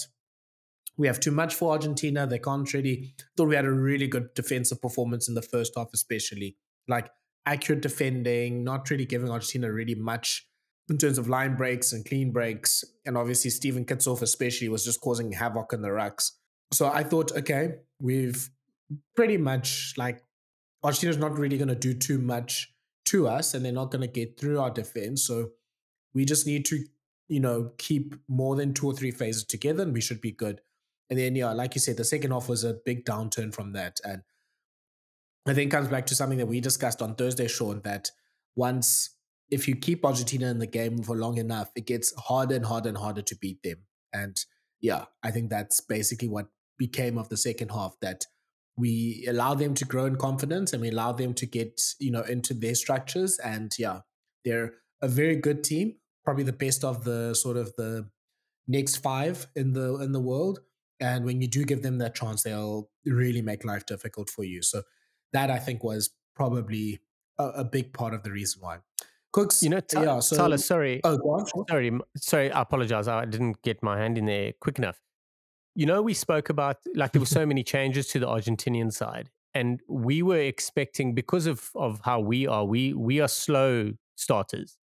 we 0.98 1.08
have 1.08 1.20
too 1.20 1.32
much 1.32 1.54
for 1.54 1.72
Argentina. 1.72 2.26
They 2.26 2.40
can't 2.40 2.72
really. 2.74 3.14
Thought 3.36 3.50
we 3.50 3.56
had 3.56 3.66
a 3.66 3.72
really 3.72 4.08
good 4.08 4.34
defensive 4.34 4.82
performance 4.82 5.28
in 5.28 5.36
the 5.36 5.42
first 5.42 5.74
half, 5.76 5.90
especially 5.94 6.58
like 6.88 7.10
accurate 7.46 7.82
defending, 7.82 8.64
not 8.64 8.90
really 8.90 9.06
giving 9.06 9.30
Argentina 9.30 9.72
really 9.72 9.96
much 9.96 10.48
in 10.90 10.98
terms 10.98 11.18
of 11.18 11.28
line 11.28 11.56
breaks 11.56 11.92
and 11.92 12.06
clean 12.06 12.32
breaks. 12.32 12.84
And 13.06 13.18
obviously, 13.18 13.52
Steven 13.52 13.86
Kitshoff, 13.86 14.22
especially, 14.22 14.70
was 14.70 14.86
just 14.86 15.02
causing 15.02 15.32
havoc 15.34 15.74
in 15.74 15.82
the 15.82 15.90
rucks. 15.90 16.32
So 16.72 16.88
I 16.88 17.04
thought, 17.04 17.32
okay, 17.36 17.76
we've 18.00 18.50
pretty 19.16 19.38
much 19.38 19.94
like 19.98 20.24
Argentina's 20.84 21.18
not 21.18 21.38
really 21.38 21.58
going 21.58 21.68
to 21.68 21.76
do 21.76 21.94
too 21.94 22.20
much 22.20 22.72
to 23.06 23.28
us 23.28 23.54
and 23.54 23.64
they're 23.64 23.72
not 23.72 23.92
going 23.92 24.02
to 24.02 24.08
get 24.08 24.40
through 24.40 24.60
our 24.60 24.70
defense. 24.70 25.26
So 25.26 25.50
we 26.14 26.26
just 26.26 26.48
need 26.48 26.66
to, 26.66 26.84
you 27.28 27.40
know, 27.40 27.72
keep 27.78 28.16
more 28.28 28.56
than 28.56 28.74
two 28.74 28.88
or 28.88 28.94
three 28.94 29.12
phases 29.12 29.44
together 29.44 29.84
and 29.84 29.94
we 29.94 30.02
should 30.02 30.22
be 30.22 30.32
good. 30.32 30.62
And 31.10 31.20
then, 31.20 31.36
yeah, 31.36 31.52
like 31.52 31.76
you 31.76 31.82
said, 31.82 31.98
the 31.98 32.04
second 32.04 32.32
half 32.32 32.50
was 32.50 32.64
a 32.64 32.78
big 32.86 33.06
downturn 33.06 33.54
from 33.54 33.74
that. 33.74 34.00
And 34.04 34.24
I 35.48 35.54
think 35.54 35.72
comes 35.72 35.88
back 35.88 36.08
to 36.08 36.16
something 36.16 36.40
that 36.40 36.48
we 36.48 36.60
discussed 36.60 37.02
on 37.02 37.16
Thursday, 37.16 37.48
Shaun, 37.48 37.82
that 37.84 38.10
once 38.56 39.12
if 39.52 39.68
you 39.68 39.76
keep 39.76 40.04
Argentina 40.04 40.50
in 40.50 40.60
the 40.60 40.68
game 40.68 41.04
for 41.04 41.16
long 41.16 41.38
enough, 41.38 41.70
it 41.76 41.86
gets 41.86 42.14
harder 42.20 42.56
and 42.56 42.66
harder 42.66 42.90
and 42.90 42.98
harder 42.98 43.22
to 43.22 43.36
beat 43.36 43.62
them. 43.64 43.78
And 44.12 44.36
yeah, 44.82 45.06
I 45.24 45.32
think 45.32 45.50
that's 45.50 45.82
basically 45.82 46.30
what 46.30 46.48
became 46.78 47.18
of 47.18 47.30
the 47.30 47.38
second 47.38 47.70
half 47.72 47.96
that 48.02 48.26
we 48.78 49.26
allow 49.30 49.54
them 49.54 49.74
to 49.76 49.86
grow 49.86 50.06
in 50.06 50.18
confidence 50.18 50.74
and 50.74 50.82
we 50.82 50.90
allow 50.90 51.12
them 51.12 51.34
to 51.36 51.46
get, 51.46 51.82
you 52.00 52.12
know, 52.12 52.22
into 52.22 52.54
their 52.54 52.76
structures. 52.76 53.40
And 53.40 53.74
yeah, 53.78 54.00
they're 54.44 54.74
a 55.02 55.08
very 55.08 55.36
good 55.36 55.64
team, 55.64 55.96
probably 56.24 56.44
the 56.44 56.54
best 56.54 56.84
of 56.84 57.04
the 57.04 57.34
sort 57.34 57.58
of 57.58 57.74
the 57.78 58.10
next 58.68 58.98
five 58.98 59.48
in 59.56 59.74
the 59.74 59.96
in 60.00 60.12
the 60.12 60.20
world. 60.20 60.60
And 61.00 61.26
when 61.26 61.42
you 61.42 61.48
do 61.48 61.66
give 61.66 61.82
them 61.82 61.98
that 62.00 62.16
chance, 62.16 62.44
they'll 62.44 62.90
really 63.06 63.42
make 63.42 63.66
life 63.66 63.86
difficult 63.86 64.30
for 64.30 64.44
you. 64.44 64.62
So 64.62 64.84
that 65.34 65.52
I 65.52 65.60
think 65.60 65.84
was 65.84 66.12
probably 66.36 67.02
a, 67.38 67.48
a 67.48 67.64
big 67.64 67.94
part 67.94 68.14
of 68.14 68.24
the 68.24 68.32
reason 68.32 68.62
why. 68.62 68.80
Kooks, 69.34 69.62
you 69.62 69.70
know, 69.70 69.82
t- 69.82 70.00
yeah, 70.00 70.20
so, 70.22 70.38
Thala, 70.38 70.58
sorry, 70.58 71.02
oh, 71.04 71.46
sorry, 71.68 71.92
sorry, 72.16 72.52
I 72.52 72.62
apologize. 72.62 73.10
I 73.10 73.26
didn't 73.26 73.62
get 73.64 73.84
my 73.84 74.00
hand 74.00 74.18
in 74.18 74.26
there 74.26 74.54
quick 74.62 74.78
enough. 74.78 75.02
You 75.76 75.86
know, 75.86 76.02
we 76.02 76.14
spoke 76.14 76.50
about 76.50 76.78
like 76.96 77.12
there 77.12 77.20
were 77.20 77.26
so 77.26 77.46
many 77.46 77.64
changes 77.64 78.08
to 78.08 78.20
the 78.20 78.28
Argentinian 78.28 78.92
side, 78.92 79.30
and 79.54 79.82
we 79.90 80.22
were 80.22 80.40
expecting 80.40 81.14
because 81.14 81.46
of 81.48 81.70
of 81.76 82.02
how 82.04 82.20
we 82.22 82.48
are, 82.48 82.66
we 82.66 82.94
we 82.94 83.20
are 83.20 83.28
slow 83.28 83.92
starters. 84.16 84.78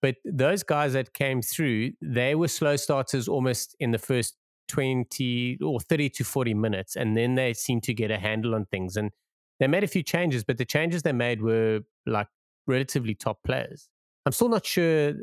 But 0.00 0.16
those 0.24 0.62
guys 0.62 0.92
that 0.92 1.12
came 1.12 1.42
through, 1.42 1.92
they 2.00 2.34
were 2.36 2.48
slow 2.48 2.76
starters 2.76 3.26
almost 3.26 3.74
in 3.80 3.90
the 3.90 3.98
first 3.98 4.36
20 4.68 5.58
or 5.62 5.80
30 5.80 6.10
to 6.10 6.24
40 6.24 6.54
minutes. 6.54 6.94
And 6.96 7.16
then 7.16 7.34
they 7.34 7.52
seemed 7.52 7.82
to 7.84 7.94
get 7.94 8.10
a 8.10 8.18
handle 8.18 8.54
on 8.54 8.66
things. 8.66 8.96
And 8.96 9.10
they 9.58 9.66
made 9.66 9.82
a 9.82 9.88
few 9.88 10.02
changes, 10.02 10.44
but 10.44 10.58
the 10.58 10.64
changes 10.64 11.02
they 11.02 11.12
made 11.12 11.42
were 11.42 11.80
like 12.06 12.28
relatively 12.66 13.14
top 13.14 13.38
players. 13.44 13.88
I'm 14.24 14.32
still 14.32 14.48
not 14.48 14.64
sure 14.64 15.14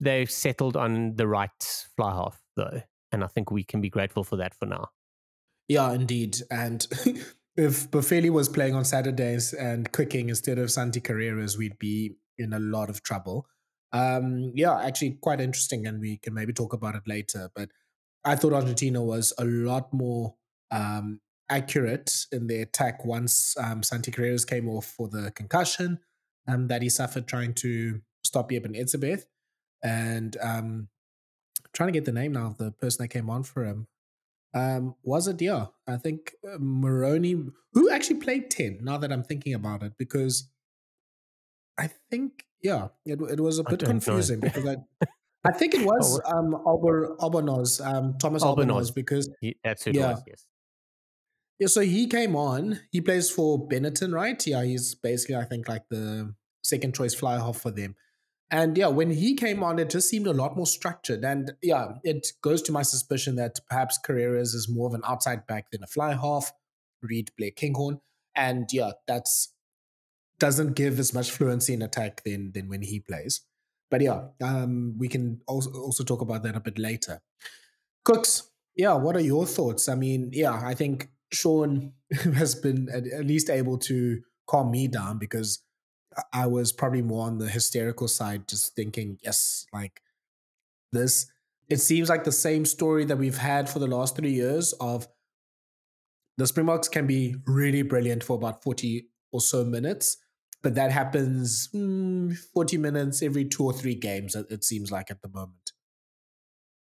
they've 0.00 0.30
settled 0.30 0.76
on 0.76 1.16
the 1.16 1.26
right 1.26 1.86
fly 1.96 2.12
half 2.12 2.40
though, 2.56 2.82
and 3.12 3.24
I 3.24 3.26
think 3.26 3.50
we 3.50 3.64
can 3.64 3.80
be 3.80 3.90
grateful 3.90 4.24
for 4.24 4.36
that 4.36 4.54
for 4.54 4.66
now. 4.66 4.90
Yeah, 5.68 5.92
indeed. 5.92 6.38
And 6.50 6.86
if 7.56 7.90
Boffelli 7.90 8.30
was 8.30 8.48
playing 8.48 8.74
on 8.74 8.84
Saturdays 8.84 9.52
and 9.52 9.90
cooking 9.92 10.28
instead 10.28 10.58
of 10.58 10.70
Santi 10.70 11.00
Carreras, 11.00 11.56
we'd 11.56 11.78
be 11.78 12.16
in 12.38 12.52
a 12.52 12.58
lot 12.58 12.88
of 12.88 13.02
trouble. 13.02 13.46
Um, 13.92 14.52
yeah, 14.54 14.78
actually, 14.80 15.18
quite 15.20 15.40
interesting, 15.40 15.86
and 15.86 16.00
we 16.00 16.18
can 16.18 16.34
maybe 16.34 16.52
talk 16.52 16.72
about 16.72 16.94
it 16.94 17.02
later. 17.06 17.50
But 17.54 17.70
I 18.24 18.36
thought 18.36 18.52
Argentina 18.52 19.02
was 19.02 19.32
a 19.38 19.44
lot 19.44 19.92
more 19.92 20.34
um, 20.70 21.20
accurate 21.50 22.26
in 22.30 22.46
their 22.46 22.62
attack 22.62 23.04
once 23.04 23.56
um, 23.58 23.82
Santi 23.82 24.10
Carreras 24.10 24.46
came 24.46 24.68
off 24.68 24.84
for 24.84 25.08
the 25.08 25.30
concussion 25.30 25.98
um, 26.46 26.68
that 26.68 26.82
he 26.82 26.88
suffered 26.88 27.26
trying 27.26 27.54
to 27.54 28.00
stop 28.22 28.52
Eben 28.52 28.74
Etzebeth. 28.74 29.24
And 29.82 30.36
um, 30.42 30.88
trying 31.78 31.88
to 31.88 31.92
get 31.92 32.04
the 32.04 32.12
name 32.12 32.32
now 32.32 32.48
of 32.48 32.58
the 32.58 32.72
person 32.72 33.04
that 33.04 33.08
came 33.08 33.30
on 33.30 33.44
for 33.44 33.64
him. 33.64 33.86
Um, 34.52 34.96
was 35.04 35.28
it? 35.28 35.40
Yeah, 35.40 35.66
I 35.86 35.96
think 35.96 36.32
uh, 36.44 36.56
Moroni, 36.58 37.44
who 37.72 37.88
actually 37.88 38.16
played 38.16 38.50
10, 38.50 38.80
now 38.82 38.98
that 38.98 39.12
I'm 39.12 39.22
thinking 39.22 39.54
about 39.54 39.84
it, 39.84 39.92
because 39.96 40.50
I 41.78 41.90
think, 42.10 42.44
yeah, 42.60 42.88
it, 43.06 43.20
it 43.20 43.38
was 43.38 43.60
a 43.60 43.64
bit 43.64 43.78
confusing 43.84 44.40
because 44.40 44.66
I. 44.66 44.76
I 45.44 45.52
think 45.52 45.72
it 45.72 45.86
was 45.86 46.20
um 46.26 46.52
Albert 46.66 47.16
Albornoz, 47.20 47.80
um 47.86 48.18
Thomas 48.18 48.42
Albornoz, 48.42 48.92
because 48.92 49.30
he, 49.40 49.56
that's 49.62 49.84
who 49.84 49.92
yeah. 49.92 50.10
Was, 50.10 50.22
yes. 50.26 50.46
Yeah, 51.60 51.68
so 51.68 51.80
he 51.80 52.08
came 52.08 52.34
on. 52.34 52.80
He 52.90 53.00
plays 53.00 53.30
for 53.30 53.68
Benetton, 53.68 54.12
right? 54.12 54.44
Yeah, 54.44 54.64
he's 54.64 54.96
basically, 54.96 55.36
I 55.36 55.44
think, 55.44 55.68
like 55.68 55.84
the 55.90 56.34
second 56.64 56.96
choice 56.96 57.14
fly 57.14 57.36
half 57.36 57.58
for 57.58 57.70
them. 57.70 57.94
And 58.50 58.78
yeah, 58.78 58.86
when 58.86 59.10
he 59.10 59.34
came 59.34 59.62
on, 59.62 59.78
it 59.78 59.90
just 59.90 60.08
seemed 60.08 60.26
a 60.26 60.32
lot 60.32 60.56
more 60.56 60.66
structured. 60.66 61.22
And 61.22 61.52
yeah, 61.62 61.94
it 62.02 62.28
goes 62.42 62.62
to 62.62 62.72
my 62.72 62.82
suspicion 62.82 63.36
that 63.36 63.60
perhaps 63.68 63.98
Carreras 64.04 64.54
is 64.54 64.68
more 64.70 64.86
of 64.86 64.94
an 64.94 65.02
outside 65.06 65.46
back 65.46 65.70
than 65.70 65.82
a 65.82 65.86
fly 65.86 66.14
half. 66.14 66.52
Reed 67.02 67.30
Blair 67.36 67.50
Kinghorn. 67.50 68.00
And 68.34 68.68
yeah, 68.72 68.92
that's 69.06 69.52
doesn't 70.38 70.76
give 70.76 70.98
as 70.98 71.12
much 71.12 71.30
fluency 71.30 71.74
in 71.74 71.82
attack 71.82 72.22
than 72.24 72.52
than 72.52 72.68
when 72.68 72.82
he 72.82 73.00
plays. 73.00 73.42
But 73.90 74.00
yeah, 74.00 74.28
um, 74.42 74.96
we 74.98 75.08
can 75.08 75.40
also 75.46 75.70
also 75.72 76.04
talk 76.04 76.20
about 76.20 76.42
that 76.44 76.56
a 76.56 76.60
bit 76.60 76.78
later. 76.78 77.20
Kooks, 78.06 78.42
yeah, 78.76 78.94
what 78.94 79.16
are 79.16 79.20
your 79.20 79.46
thoughts? 79.46 79.88
I 79.88 79.94
mean, 79.94 80.30
yeah, 80.32 80.60
I 80.62 80.74
think 80.74 81.10
Shaun 81.32 81.92
has 82.34 82.54
been 82.54 82.88
at, 82.92 83.06
at 83.06 83.26
least 83.26 83.50
able 83.50 83.78
to 83.78 84.20
calm 84.46 84.70
me 84.70 84.88
down 84.88 85.18
because 85.18 85.62
I 86.32 86.46
was 86.46 86.72
probably 86.72 87.02
more 87.02 87.26
on 87.26 87.38
the 87.38 87.48
hysterical 87.48 88.08
side, 88.08 88.48
just 88.48 88.74
thinking, 88.74 89.18
yes, 89.22 89.66
like 89.72 90.02
this. 90.92 91.30
It 91.68 91.80
seems 91.80 92.08
like 92.08 92.24
the 92.24 92.32
same 92.32 92.64
story 92.64 93.04
that 93.04 93.18
we've 93.18 93.36
had 93.36 93.68
for 93.68 93.78
the 93.78 93.86
last 93.86 94.16
three 94.16 94.32
years 94.32 94.72
of 94.74 95.06
the 96.38 96.46
Springboks 96.46 96.88
can 96.88 97.06
be 97.06 97.36
really 97.46 97.82
brilliant 97.82 98.24
for 98.24 98.36
about 98.36 98.62
40 98.62 99.06
or 99.32 99.40
so 99.40 99.64
minutes, 99.64 100.16
but 100.62 100.74
that 100.76 100.90
happens 100.90 101.68
mm, 101.74 102.36
40 102.54 102.78
minutes 102.78 103.22
every 103.22 103.44
two 103.44 103.64
or 103.64 103.72
three 103.72 103.94
games, 103.94 104.34
it 104.34 104.64
seems 104.64 104.90
like 104.90 105.10
at 105.10 105.20
the 105.20 105.28
moment. 105.28 105.72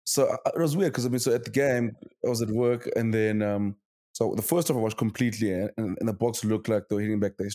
So 0.04 0.26
uh, 0.26 0.36
it 0.54 0.60
was 0.60 0.76
weird 0.76 0.92
because 0.92 1.06
I 1.06 1.08
mean, 1.08 1.18
so 1.18 1.34
at 1.34 1.44
the 1.44 1.50
game, 1.50 1.96
I 2.24 2.28
was 2.28 2.42
at 2.42 2.50
work 2.50 2.88
and 2.96 3.12
then 3.12 3.42
um, 3.42 3.76
so 4.12 4.34
the 4.34 4.42
first 4.42 4.68
half 4.68 4.76
I 4.76 4.80
watched 4.80 4.98
completely, 4.98 5.52
and, 5.52 5.70
and 5.76 6.08
the 6.08 6.14
Boks 6.14 6.44
looked 6.44 6.68
like 6.68 6.88
they 6.88 6.96
were 6.96 7.00
hitting 7.00 7.20
back 7.20 7.36
their 7.36 7.50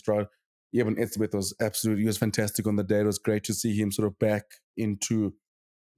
stride. 0.74 0.86
Eben 0.86 0.96
Etzebeth 0.96 1.34
was 1.34 1.54
absolutely, 1.60 2.02
he 2.02 2.06
was 2.06 2.18
fantastic 2.18 2.66
on 2.66 2.76
the 2.76 2.84
day. 2.84 3.00
It 3.00 3.06
was 3.06 3.18
great 3.18 3.44
to 3.44 3.54
see 3.54 3.76
him 3.76 3.92
sort 3.92 4.08
of 4.08 4.18
back 4.18 4.44
into 4.76 5.34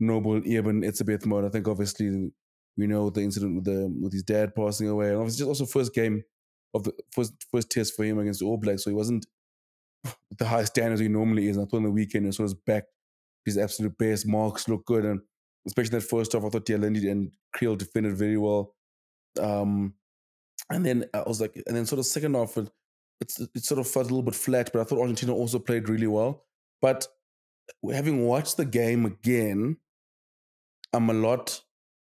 noble 0.00 0.36
Eben 0.46 0.82
Etzebeth 0.82 1.26
mode. 1.26 1.44
I 1.44 1.48
think 1.48 1.68
obviously 1.68 2.30
we 2.76 2.86
know 2.86 3.10
the 3.10 3.22
incident 3.22 3.56
with 3.56 3.64
the 3.64 3.92
with 4.00 4.12
his 4.12 4.22
dad 4.22 4.54
passing 4.54 4.88
away, 4.88 5.08
and 5.08 5.18
obviously 5.18 5.46
just 5.46 5.60
also 5.60 5.66
first 5.66 5.94
game 5.94 6.22
of 6.74 6.84
the 6.84 6.92
first 7.12 7.32
first 7.50 7.70
test 7.70 7.94
for 7.96 8.04
him 8.04 8.18
against 8.18 8.42
All 8.42 8.56
Blacks, 8.56 8.84
so 8.84 8.90
he 8.90 8.96
wasn't 8.96 9.26
the 10.38 10.46
high 10.46 10.64
standards 10.64 11.00
he 11.00 11.08
normally 11.08 11.48
is. 11.48 11.56
And 11.56 11.66
I 11.66 11.68
thought 11.68 11.78
on 11.78 11.82
the 11.84 11.90
weekend 11.90 12.32
he 12.32 12.42
was 12.42 12.54
back 12.54 12.84
his 13.44 13.58
absolute 13.58 13.98
best. 13.98 14.28
Marx 14.28 14.68
looked 14.68 14.86
good, 14.86 15.04
and 15.04 15.20
especially 15.66 15.98
that 15.98 16.08
first 16.08 16.32
half, 16.32 16.44
I 16.44 16.48
thought 16.50 16.68
Lindy 16.68 17.08
and 17.08 17.32
Kriel 17.56 17.76
defended 17.76 18.16
very 18.16 18.36
well. 18.36 18.74
Um, 19.40 19.94
and 20.70 20.84
then 20.84 21.04
I 21.14 21.22
was 21.26 21.40
like, 21.40 21.60
and 21.66 21.76
then 21.76 21.86
sort 21.86 21.98
of 21.98 22.06
second 22.06 22.34
half, 22.34 22.56
it's 23.20 23.40
it 23.40 23.64
sort 23.64 23.80
of 23.80 23.88
felt 23.88 24.06
a 24.06 24.08
little 24.08 24.22
bit 24.22 24.34
flat. 24.34 24.70
But 24.72 24.80
I 24.80 24.84
thought 24.84 25.00
Argentina 25.00 25.34
also 25.34 25.58
played 25.58 25.88
really 25.88 26.06
well. 26.06 26.44
But 26.80 27.06
having 27.92 28.24
watched 28.24 28.56
the 28.56 28.64
game 28.64 29.06
again, 29.06 29.76
I'm 30.92 31.10
a 31.10 31.14
lot. 31.14 31.60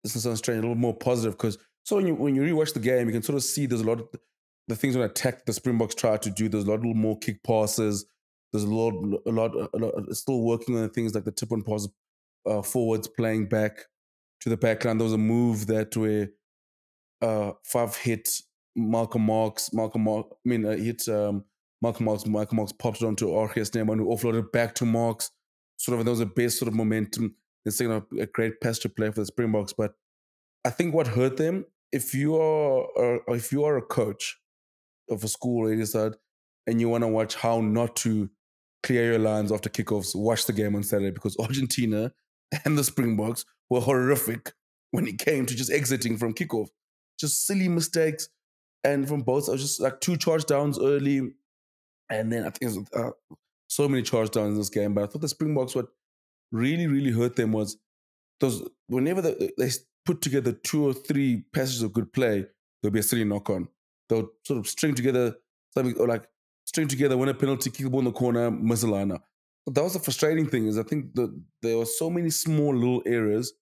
This 0.04 0.16
is 0.16 0.38
strange, 0.40 0.60
a 0.60 0.62
little 0.62 0.76
more 0.76 0.96
positive 0.96 1.34
because 1.34 1.58
so 1.84 1.96
when 1.96 2.08
you 2.08 2.16
when 2.16 2.36
you 2.36 2.42
rewatch 2.42 2.74
the 2.74 2.80
game, 2.80 3.08
you 3.08 3.14
can 3.14 3.24
sort 3.24 3.38
of 3.38 3.44
see 3.44 3.66
there's 3.66 3.82
a 3.82 3.88
lot 3.88 4.00
of 4.00 4.08
the 4.68 4.76
things 4.76 4.96
on 4.96 5.02
attack 5.02 5.46
the 5.46 5.54
Springboks 5.54 5.96
try 5.96 6.18
to 6.18 6.30
do. 6.30 6.50
There's 6.50 6.66
a 6.66 6.72
lot 6.72 6.82
more 6.84 7.18
kick 7.20 7.44
passes. 7.44 8.06
There's 8.52 8.64
a 8.64 8.74
lot, 8.74 8.94
a 9.26 9.32
lot, 9.32 9.56
a 9.74 9.78
lot 9.78 10.16
still 10.16 10.42
working 10.42 10.76
on 10.76 10.82
the 10.82 10.90
things 10.90 11.16
like 11.16 11.24
the 11.24 11.32
tip 11.32 11.52
and 11.52 11.66
pass 11.66 11.88
uh, 12.46 12.62
forwards, 12.62 13.08
playing 13.08 13.48
back 13.48 13.86
to 14.42 14.50
the 14.50 14.58
back 14.58 14.84
line. 14.84 14.98
There 14.98 15.06
was 15.06 15.14
a 15.14 15.18
move 15.18 15.68
that 15.68 15.96
where 15.96 16.30
uh, 17.22 17.54
Faf 17.72 17.96
hit 17.98 18.30
Malcolm 18.76 19.24
Marx, 19.24 19.74
Malcolm 19.74 20.04
Marx, 20.04 20.30
I 20.32 20.50
mean, 20.50 20.66
uh, 20.66 20.76
hit 20.76 21.08
um, 21.10 21.44
Malcolm 21.82 22.06
Marx, 22.06 22.26
Malcolm 22.26 22.58
Marx 22.58 22.72
popped 22.72 23.02
it 23.02 23.06
onto 23.06 23.28
RG 23.28 23.68
Snyman 23.68 24.00
who 24.00 24.06
offloaded 24.06 24.52
back 24.52 24.76
to 24.76 24.86
Marx. 24.86 25.32
Sort 25.78 25.98
of, 25.98 26.06
there 26.06 26.12
was 26.12 26.20
a 26.20 26.26
base 26.26 26.58
sort 26.58 26.68
of 26.68 26.76
momentum. 26.76 27.36
It's 27.66 27.80
you 27.80 27.90
know, 27.90 28.06
a 28.20 28.26
great 28.28 28.62
pass 28.62 28.80
to 28.80 28.90
play 28.90 29.10
for 29.12 29.20
the 29.20 29.26
Springboks. 29.26 29.74
But 29.74 29.94
I 30.64 30.70
think 30.70 30.94
what 30.94 31.08
hurt 31.08 31.38
them, 31.38 31.66
if 31.92 32.14
you 32.14 32.38
are, 32.38 32.86
uh, 32.98 33.34
if 33.34 33.52
you 33.52 33.64
are 33.64 33.78
a 33.78 33.82
coach 33.82 34.38
of 35.10 35.24
a 35.24 35.28
school 35.28 35.68
or 35.68 35.86
side 35.86 36.14
and 36.68 36.80
you 36.80 36.88
want 36.88 37.04
to 37.04 37.08
watch 37.08 37.36
how 37.36 37.60
not 37.62 37.96
to 37.98 38.30
clear 38.84 39.12
your 39.12 39.20
lines 39.20 39.52
after 39.52 39.70
kickoffs, 39.70 40.16
watch 40.16 40.46
the 40.46 40.54
game 40.54 40.76
on 40.76 40.84
Saturday 40.84 41.12
because 41.12 41.36
Argentina 41.38 42.14
and 42.66 42.78
the 42.78 42.84
Springboks 42.84 43.46
were 43.70 43.82
horrific 43.82 44.54
when 44.92 45.08
it 45.08 45.20
came 45.20 45.46
to 45.46 45.56
just 45.56 45.72
exiting 45.72 46.18
from 46.18 46.34
kickoff. 46.34 46.68
Just 47.20 47.46
silly 47.46 47.68
mistakes 47.68 48.30
and 48.84 49.08
from 49.08 49.22
both, 49.22 49.50
I 49.50 49.54
was 49.54 49.62
just 49.62 49.80
like 49.80 50.02
two 50.02 50.18
charge 50.18 50.46
downs 50.46 50.80
early, 50.80 51.34
and 52.10 52.32
then 52.32 52.46
I 52.46 52.50
think 52.50 52.76
was, 52.76 52.90
uh, 52.96 53.12
so 53.68 53.88
many 53.88 54.04
charge 54.04 54.32
downs 54.32 54.54
in 54.54 54.58
this 54.58 54.70
game. 54.70 54.94
But 54.94 55.04
I 55.04 55.08
thought 55.08 55.22
the 55.22 55.30
Springboks 55.30 55.76
what 55.76 55.88
really 56.52 56.88
really 56.88 57.12
hurt 57.12 57.36
them 57.36 57.52
was 57.54 57.78
those 58.40 58.68
whenever 58.88 59.22
the, 59.22 59.52
they 59.58 59.70
put 60.06 60.22
together 60.22 60.52
two 60.52 60.86
or 60.86 60.94
three 60.94 61.44
passages 61.54 61.82
of 61.82 61.94
good 61.94 62.12
play, 62.12 62.46
there'll 62.82 62.94
be 62.94 63.00
a 63.00 63.04
silly 63.04 63.24
knock 63.24 63.50
on. 63.50 63.68
They'll 64.10 64.30
sort 64.46 64.60
of 64.60 64.68
string 64.68 64.96
together 64.96 65.36
something 65.74 65.96
or 65.98 66.08
like 66.08 66.28
string 66.66 66.88
together, 66.88 67.18
win 67.18 67.30
a 67.30 67.34
penalty, 67.34 67.70
kick 67.70 67.86
the 67.86 67.90
ball 67.90 68.00
in 68.00 68.06
the 68.06 68.12
corner, 68.12 68.52
miss 68.52 68.84
a 68.84 68.88
liner. 68.88 69.20
But 69.66 69.76
that 69.76 69.84
was 69.84 69.94
the 69.94 70.00
frustrating 70.00 70.48
thing 70.48 70.68
is 70.68 70.78
I 70.78 70.84
think 70.84 71.14
that 71.16 71.32
there 71.62 71.78
were 71.78 71.86
so 71.86 72.10
many 72.10 72.30
small 72.30 72.76
little 72.76 73.04
errors, 73.06 73.54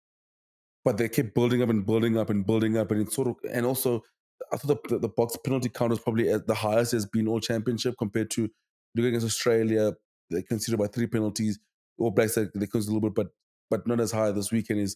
but 0.85 0.97
they 0.97 1.09
kept 1.09 1.35
building 1.35 1.61
up 1.61 1.69
and 1.69 1.85
building 1.85 2.17
up 2.17 2.29
and 2.29 2.45
building 2.45 2.77
up, 2.77 2.91
and 2.91 3.01
it 3.01 3.11
sort 3.11 3.27
of 3.27 3.35
and 3.51 3.65
also 3.65 4.03
I 4.51 4.57
thought 4.57 4.83
the, 4.83 4.95
the, 4.95 4.99
the 4.99 5.09
Boks 5.09 5.41
penalty 5.43 5.69
count 5.69 5.91
was 5.91 5.99
probably 5.99 6.31
uh, 6.31 6.39
the 6.45 6.55
highest 6.55 6.91
has 6.93 7.05
been 7.05 7.27
all 7.27 7.39
championship 7.39 7.95
compared 7.97 8.31
to 8.31 8.49
looking 8.95 9.09
against 9.09 9.25
Australia. 9.25 9.93
They 10.29 10.41
consider 10.41 10.77
by 10.77 10.87
three 10.87 11.07
penalties. 11.07 11.59
All 11.97 12.11
Blacks 12.11 12.35
they 12.35 12.45
consider 12.45 12.91
a 12.91 12.93
little 12.93 13.09
bit, 13.09 13.15
but 13.15 13.27
but 13.69 13.87
not 13.87 13.99
as 13.99 14.11
high 14.11 14.31
this 14.31 14.51
weekend. 14.51 14.79
Is 14.79 14.95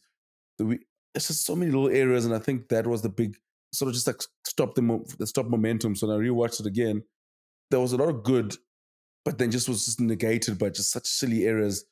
the 0.58 0.66
week? 0.66 0.86
It's 1.16 1.28
just 1.28 1.46
so 1.46 1.56
many 1.56 1.72
little 1.72 1.90
areas, 1.90 2.26
and 2.26 2.34
I 2.34 2.40
think 2.40 2.70
that 2.70 2.88
was 2.88 3.02
the 3.02 3.10
big 3.10 3.36
sort 3.74 3.90
of 3.90 3.96
just 3.96 4.08
like 4.08 4.22
stop 4.46 4.76
the, 4.76 5.26
stop 5.26 5.48
momentum. 5.48 5.96
So 5.96 6.08
when 6.08 6.16
I 6.16 6.20
rewatched 6.20 6.60
it 6.60 6.66
again, 6.66 7.04
there 7.72 7.80
was 7.80 7.94
a 7.94 7.98
lot 7.98 8.10
of 8.10 8.24
good, 8.24 8.56
but 9.26 9.38
then 9.38 9.52
just 9.52 9.68
was 9.68 9.86
just 9.86 10.00
negated 10.00 10.58
by 10.58 10.70
just 10.70 10.92
such 10.92 11.06
silly 11.06 11.46
errors. 11.46 11.86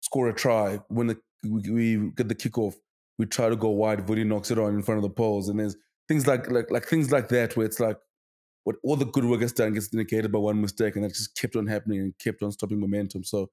Score 0.00 0.28
a 0.28 0.34
try 0.34 0.80
when 0.88 1.08
the, 1.08 1.18
we, 1.44 1.70
we 1.70 2.10
get 2.16 2.28
the 2.28 2.34
kickoff, 2.34 2.74
we 3.18 3.26
try 3.26 3.48
to 3.48 3.56
go 3.56 3.68
wide. 3.70 4.08
Woody 4.08 4.24
knocks 4.24 4.50
it 4.50 4.58
on 4.58 4.74
in 4.74 4.82
front 4.82 4.98
of 4.98 5.02
the 5.02 5.10
poles, 5.10 5.48
and 5.48 5.58
there's 5.58 5.76
things 6.08 6.26
like 6.26 6.50
like 6.50 6.70
like 6.70 6.86
things 6.86 7.12
like 7.12 7.28
that 7.28 7.56
where 7.56 7.66
it's 7.66 7.80
like 7.80 7.98
what 8.64 8.76
all 8.82 8.96
the 8.96 9.04
good 9.06 9.24
work 9.24 9.40
gets 9.40 9.52
done 9.52 9.72
gets 9.72 9.94
negated 9.94 10.32
by 10.32 10.38
one 10.38 10.60
mistake 10.60 10.96
and 10.96 11.04
that 11.04 11.14
just 11.14 11.36
kept 11.36 11.56
on 11.56 11.66
happening 11.66 12.00
and 12.00 12.18
kept 12.18 12.42
on 12.42 12.52
stopping 12.52 12.80
momentum. 12.80 13.24
So 13.24 13.50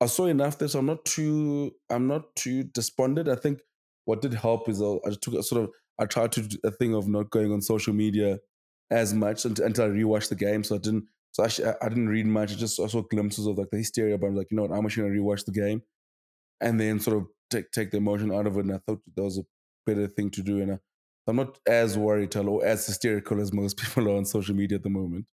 I 0.00 0.06
saw 0.06 0.26
enough 0.26 0.58
there, 0.58 0.68
so 0.68 0.80
I'm 0.80 0.86
not 0.86 1.04
too 1.04 1.72
I'm 1.90 2.06
not 2.06 2.34
too 2.34 2.64
despondent. 2.64 3.28
I 3.28 3.36
think 3.36 3.60
what 4.04 4.20
did 4.20 4.34
help 4.34 4.68
is 4.68 4.82
I 4.82 5.10
took 5.20 5.34
a 5.34 5.42
sort 5.42 5.64
of 5.64 5.70
I 5.98 6.06
tried 6.06 6.32
to 6.32 6.42
do 6.42 6.58
a 6.64 6.70
thing 6.70 6.94
of 6.94 7.08
not 7.08 7.30
going 7.30 7.52
on 7.52 7.60
social 7.60 7.94
media 7.94 8.38
as 8.90 9.14
much 9.14 9.44
until, 9.44 9.64
until 9.64 9.84
I 9.84 9.88
rewatched 9.88 10.28
the 10.28 10.34
game. 10.34 10.64
So 10.64 10.74
I 10.74 10.78
didn't 10.78 11.04
so 11.32 11.44
actually 11.44 11.68
I, 11.68 11.74
I 11.82 11.88
didn't 11.88 12.08
read 12.08 12.26
much. 12.26 12.52
I 12.52 12.56
just 12.56 12.80
I 12.80 12.86
saw 12.86 13.02
glimpses 13.02 13.46
of 13.46 13.58
like 13.58 13.70
the 13.70 13.78
hysteria, 13.78 14.18
but 14.18 14.28
I'm 14.28 14.36
like, 14.36 14.50
you 14.50 14.56
know 14.56 14.64
what, 14.64 14.76
I'm 14.76 14.84
actually 14.84 15.08
gonna 15.08 15.20
rewatch 15.20 15.44
the 15.44 15.52
game 15.52 15.82
and 16.60 16.80
then 16.80 16.98
sort 17.00 17.18
of 17.18 17.26
take 17.50 17.70
take 17.70 17.90
the 17.90 17.98
emotion 17.98 18.32
out 18.32 18.46
of 18.46 18.56
it. 18.56 18.64
And 18.64 18.74
I 18.74 18.78
thought 18.78 19.00
that 19.14 19.22
was 19.22 19.38
a 19.38 19.44
better 19.86 20.08
thing 20.08 20.30
to 20.30 20.42
do. 20.42 20.60
And 20.62 20.72
I, 20.72 20.78
I'm 21.26 21.36
not 21.36 21.58
as 21.66 21.96
worried 21.96 22.34
or 22.36 22.64
as 22.64 22.86
hysterical 22.86 23.40
as 23.40 23.52
most 23.52 23.76
people 23.78 24.08
are 24.08 24.16
on 24.16 24.24
social 24.24 24.54
media 24.54 24.76
at 24.76 24.82
the 24.82 24.90
moment. 24.90 25.26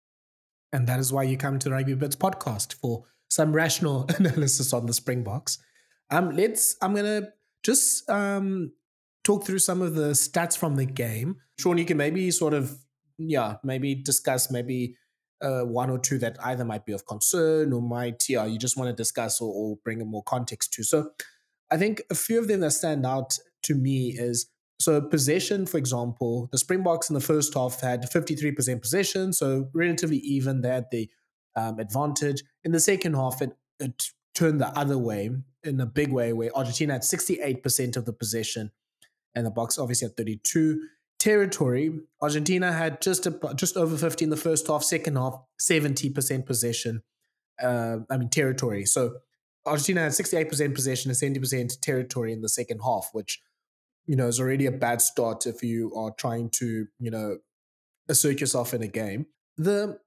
And 0.73 0.87
that 0.87 0.99
is 0.99 1.13
why 1.13 1.23
you 1.23 1.37
come 1.37 1.59
to 1.59 1.69
Rugby 1.69 1.95
Bits 1.95 2.15
podcast 2.15 2.73
for 2.73 3.05
some 3.29 3.53
rational 3.53 4.05
analysis 4.17 4.73
on 4.73 4.85
the 4.85 4.93
Springboks. 4.93 5.59
Um, 6.09 6.31
let's. 6.31 6.75
I'm 6.81 6.93
gonna 6.93 7.29
just 7.63 8.09
um 8.09 8.71
talk 9.23 9.45
through 9.45 9.59
some 9.59 9.81
of 9.81 9.95
the 9.95 10.11
stats 10.11 10.57
from 10.57 10.75
the 10.75 10.85
game. 10.85 11.37
Shaun, 11.59 11.77
you 11.77 11.85
can 11.85 11.97
maybe 11.97 12.31
sort 12.31 12.53
of 12.53 12.77
yeah 13.17 13.55
maybe 13.63 13.95
discuss 13.95 14.51
maybe 14.51 14.95
uh, 15.41 15.61
one 15.61 15.89
or 15.89 15.99
two 15.99 16.17
that 16.17 16.37
either 16.43 16.65
might 16.65 16.85
be 16.85 16.93
of 16.93 17.05
concern 17.05 17.73
or 17.73 17.81
might 17.81 18.27
yeah 18.27 18.45
you 18.45 18.57
just 18.57 18.77
want 18.77 18.89
to 18.89 18.95
discuss 18.95 19.39
or, 19.41 19.51
or 19.53 19.77
bring 19.83 19.99
more 20.07 20.23
context 20.23 20.73
to. 20.73 20.83
So 20.83 21.11
I 21.71 21.77
think 21.77 22.01
a 22.09 22.15
few 22.15 22.39
of 22.39 22.47
them 22.47 22.61
that 22.61 22.71
stand 22.71 23.05
out 23.05 23.37
to 23.63 23.75
me 23.75 24.15
is 24.17 24.49
So 24.79 25.01
possession, 25.01 25.65
for 25.65 25.77
example, 25.77 26.49
the 26.51 26.57
Springboks 26.57 27.09
in 27.09 27.15
the 27.15 27.19
first 27.19 27.53
half 27.53 27.81
had 27.81 28.03
53% 28.03 28.81
possession, 28.81 29.33
so 29.33 29.69
relatively 29.73 30.17
even. 30.17 30.61
They 30.61 30.69
had 30.69 30.85
the 30.91 31.09
um, 31.55 31.79
advantage. 31.79 32.43
In 32.63 32.71
the 32.71 32.79
second 32.79 33.15
half, 33.15 33.41
it, 33.41 33.57
it 33.79 34.11
turned 34.35 34.61
the 34.61 34.67
other 34.77 34.97
way 34.97 35.31
in 35.63 35.81
a 35.81 35.85
big 35.85 36.11
way, 36.11 36.31
where 36.31 36.55
Argentina 36.55 36.93
had 36.93 37.01
68% 37.01 37.97
of 37.97 38.05
the 38.05 38.13
possession, 38.13 38.71
and 39.33 39.45
the 39.45 39.51
Boks 39.51 39.79
obviously 39.79 40.07
had 40.07 40.17
32. 40.17 40.81
Territory, 41.19 41.99
Argentina 42.21 42.71
had 42.71 43.01
just 43.01 43.25
a, 43.25 43.53
just 43.55 43.75
over 43.75 43.97
50 43.97 44.25
in 44.25 44.29
the 44.29 44.37
first 44.37 44.67
half. 44.67 44.83
Second 44.83 45.15
half, 45.15 45.39
70% 45.59 46.45
possession. 46.45 47.01
Uh, 47.59 47.97
I 48.07 48.17
mean 48.17 48.29
territory. 48.29 48.85
So 48.85 49.15
Argentina 49.65 50.01
had 50.01 50.11
68% 50.11 50.75
possession 50.75 51.09
and 51.09 51.17
70% 51.17 51.79
territory 51.81 52.31
in 52.31 52.41
the 52.41 52.49
second 52.49 52.81
half, 52.83 53.09
which 53.13 53.41
you 54.07 54.15
know 54.15 54.27
is 54.27 54.39
already 54.39 54.65
a 54.65 54.71
bad 54.71 55.01
start 55.01 55.45
if 55.45 55.61
you 55.61 55.93
are 55.95 56.11
trying 56.17 56.49
to 56.49 56.87
you 56.99 57.11
know 57.11 57.37
assert 58.09 58.39
yourself 58.39 58.73
in 58.73 58.81
a 58.81 58.87
game. 58.87 59.27
The 59.57 59.99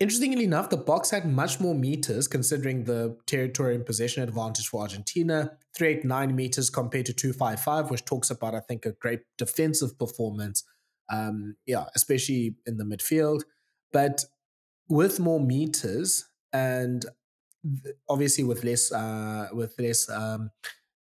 Interestingly 0.00 0.44
enough, 0.44 0.70
the 0.70 0.78
Boks 0.78 1.10
had 1.10 1.30
much 1.30 1.60
more 1.60 1.74
meters 1.74 2.26
considering 2.26 2.84
the 2.84 3.18
territory 3.26 3.74
and 3.74 3.84
possession 3.84 4.22
advantage 4.22 4.66
for 4.66 4.80
Argentina 4.80 5.52
389 5.76 6.34
meters 6.34 6.70
compared 6.70 7.04
to 7.04 7.12
255, 7.12 7.90
which 7.90 8.06
talks 8.06 8.30
about, 8.30 8.54
I 8.54 8.60
think, 8.60 8.86
a 8.86 8.92
great 8.92 9.20
defensive 9.36 9.98
performance. 9.98 10.64
Um, 11.12 11.56
yeah, 11.66 11.84
especially 11.94 12.56
in 12.66 12.78
the 12.78 12.84
midfield. 12.84 13.42
But 13.92 14.24
with 14.88 15.20
more 15.20 15.38
meters 15.38 16.26
and 16.50 17.04
obviously 18.08 18.44
with 18.44 18.64
less 18.64 18.90
uh, 18.90 19.48
with 19.52 19.74
less 19.78 20.08
um, 20.08 20.50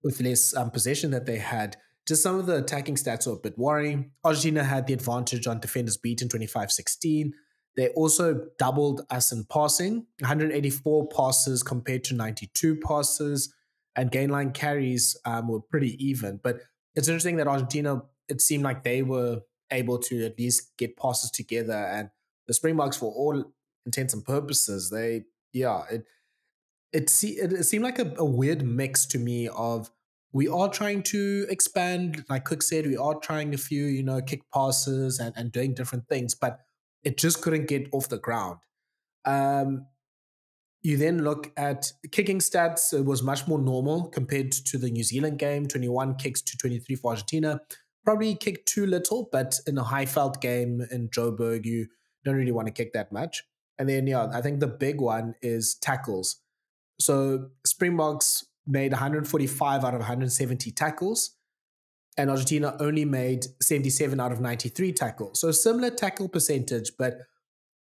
with 0.03 0.21
less 0.21 0.55
um, 0.55 0.71
possession 0.71 1.11
that 1.11 1.27
they 1.27 1.37
had, 1.37 1.77
just 2.11 2.23
some 2.23 2.37
of 2.37 2.45
the 2.45 2.57
attacking 2.57 2.95
stats 2.95 3.25
are 3.25 3.35
a 3.35 3.37
bit 3.37 3.57
worrying. 3.57 4.11
Argentina 4.25 4.65
had 4.65 4.85
the 4.85 4.91
advantage 4.91 5.47
on 5.47 5.61
defenders 5.61 5.95
beaten 5.95 6.27
25 6.27 6.69
16. 6.69 7.33
They 7.77 7.87
also 7.91 8.47
doubled 8.59 9.05
us 9.09 9.31
in 9.31 9.45
passing 9.45 10.07
184 10.19 11.07
passes 11.07 11.63
compared 11.63 12.03
to 12.03 12.13
92 12.13 12.81
passes, 12.85 13.53
and 13.95 14.11
gain 14.11 14.29
line 14.29 14.51
carries 14.51 15.15
um, 15.23 15.47
were 15.47 15.61
pretty 15.61 15.95
even. 16.05 16.41
But 16.43 16.59
it's 16.95 17.07
interesting 17.07 17.37
that 17.37 17.47
Argentina, 17.47 18.01
it 18.27 18.41
seemed 18.41 18.65
like 18.65 18.83
they 18.83 19.03
were 19.03 19.43
able 19.71 19.97
to 19.99 20.25
at 20.25 20.37
least 20.37 20.75
get 20.77 20.97
passes 20.97 21.31
together. 21.31 21.71
And 21.71 22.09
the 22.45 22.53
Springboks, 22.53 22.97
for 22.97 23.13
all 23.13 23.53
intents 23.85 24.13
and 24.13 24.25
purposes, 24.25 24.89
they, 24.89 25.23
yeah, 25.53 25.83
it, 25.89 26.03
it, 26.91 27.09
see, 27.09 27.39
it, 27.39 27.53
it 27.53 27.63
seemed 27.63 27.85
like 27.85 27.99
a, 27.99 28.13
a 28.17 28.25
weird 28.25 28.63
mix 28.63 29.05
to 29.05 29.17
me 29.17 29.47
of 29.47 29.89
we 30.33 30.47
are 30.47 30.69
trying 30.69 31.03
to 31.03 31.45
expand, 31.49 32.23
like 32.29 32.45
Cook 32.45 32.63
said, 32.63 32.85
we 32.85 32.97
are 32.97 33.15
trying 33.15 33.53
a 33.53 33.57
few, 33.57 33.85
you 33.85 34.03
know, 34.03 34.21
kick 34.21 34.41
passes 34.53 35.19
and, 35.19 35.33
and 35.35 35.51
doing 35.51 35.73
different 35.73 36.07
things. 36.07 36.35
But 36.35 36.59
it 37.03 37.17
just 37.17 37.41
couldn't 37.41 37.67
get 37.67 37.89
off 37.91 38.09
the 38.09 38.17
ground. 38.17 38.59
Um, 39.25 39.87
you 40.83 40.97
then 40.97 41.23
look 41.23 41.51
at 41.57 41.91
kicking 42.11 42.39
stats, 42.39 42.93
it 42.93 43.05
was 43.05 43.21
much 43.21 43.47
more 43.47 43.59
normal 43.59 44.07
compared 44.07 44.51
to 44.51 44.77
the 44.77 44.89
New 44.89 45.03
Zealand 45.03 45.37
game 45.37 45.67
21 45.67 46.15
kicks 46.15 46.41
to 46.41 46.57
23 46.57 46.95
for 46.95 47.11
Argentina. 47.11 47.61
Probably 48.03 48.33
kicked 48.33 48.67
too 48.67 48.87
little, 48.87 49.29
but 49.31 49.59
in 49.67 49.77
a 49.77 49.83
Highveld 49.83 50.41
game 50.41 50.81
in 50.89 51.09
Joburg, 51.09 51.65
you 51.65 51.87
don't 52.23 52.35
really 52.35 52.51
want 52.51 52.67
to 52.67 52.73
kick 52.73 52.93
that 52.93 53.11
much. 53.11 53.43
And 53.77 53.87
then, 53.87 54.07
yeah, 54.07 54.27
I 54.33 54.41
think 54.41 54.59
the 54.59 54.67
big 54.67 54.99
one 55.01 55.35
is 55.41 55.75
tackles. 55.75 56.37
So 56.99 57.49
Springboks 57.65 58.45
made 58.67 58.91
145 58.91 59.83
out 59.83 59.93
of 59.93 59.99
170 59.99 60.71
tackles 60.71 61.35
and 62.17 62.29
Argentina 62.29 62.75
only 62.79 63.05
made 63.05 63.45
77 63.61 64.19
out 64.19 64.31
of 64.31 64.41
93 64.41 64.91
tackles. 64.93 65.41
So 65.41 65.51
similar 65.51 65.89
tackle 65.89 66.27
percentage, 66.27 66.91
but 66.97 67.19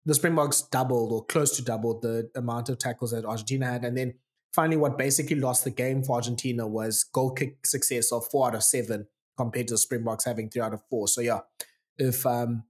the 0.04 0.14
Springboks 0.14 0.62
doubled 0.62 1.12
or 1.12 1.24
close 1.24 1.56
to 1.56 1.62
doubled 1.62 2.02
the 2.02 2.30
amount 2.34 2.68
of 2.68 2.78
tackles 2.78 3.10
that 3.12 3.24
Argentina 3.24 3.66
had. 3.66 3.84
And 3.84 3.96
then 3.96 4.14
finally, 4.54 4.76
what 4.76 4.98
basically 4.98 5.36
lost 5.36 5.64
the 5.64 5.70
game 5.70 6.02
for 6.02 6.16
Argentina 6.16 6.66
was 6.66 7.04
goal 7.04 7.32
kick 7.32 7.66
success 7.66 8.12
of 8.12 8.26
four 8.30 8.48
out 8.48 8.54
of 8.54 8.64
seven 8.64 9.06
compared 9.36 9.68
to 9.68 9.74
the 9.74 9.78
Springboks 9.78 10.24
having 10.24 10.50
three 10.50 10.62
out 10.62 10.74
of 10.74 10.82
four. 10.90 11.08
So 11.08 11.20
yeah, 11.20 11.40
if 11.96 12.26
um 12.26 12.64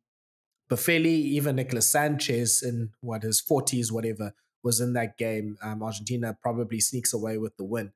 Boffelli, 0.71 1.07
even 1.07 1.57
Nicolas 1.57 1.91
Sanchez 1.91 2.63
in 2.63 2.91
what 3.01 3.23
his 3.23 3.41
40s, 3.41 3.91
whatever, 3.91 4.35
was 4.63 4.81
in 4.81 4.93
that 4.95 5.17
game, 5.19 5.57
um, 5.63 5.83
Argentina 5.83 6.37
probably 6.43 6.81
sneaks 6.81 7.13
away 7.13 7.39
with 7.39 7.57
the 7.57 7.65
win. 7.65 7.93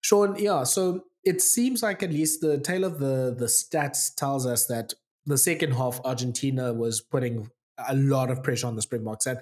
Shaun, 0.00 0.36
yeah, 0.38 0.64
so 0.64 1.04
it 1.24 1.42
seems 1.42 1.82
like 1.82 2.02
at 2.02 2.12
least 2.12 2.40
the 2.40 2.58
tail 2.58 2.84
of 2.84 2.98
the 2.98 3.34
the 3.36 3.46
stats 3.46 4.14
tells 4.14 4.46
us 4.46 4.66
that 4.66 4.94
the 5.26 5.38
second 5.38 5.72
half 5.72 6.00
Argentina 6.04 6.72
was 6.72 7.00
putting 7.00 7.50
a 7.88 7.94
lot 7.94 8.30
of 8.30 8.42
pressure 8.42 8.66
on 8.66 8.76
the 8.76 8.82
Springboks, 8.82 9.26
and 9.26 9.40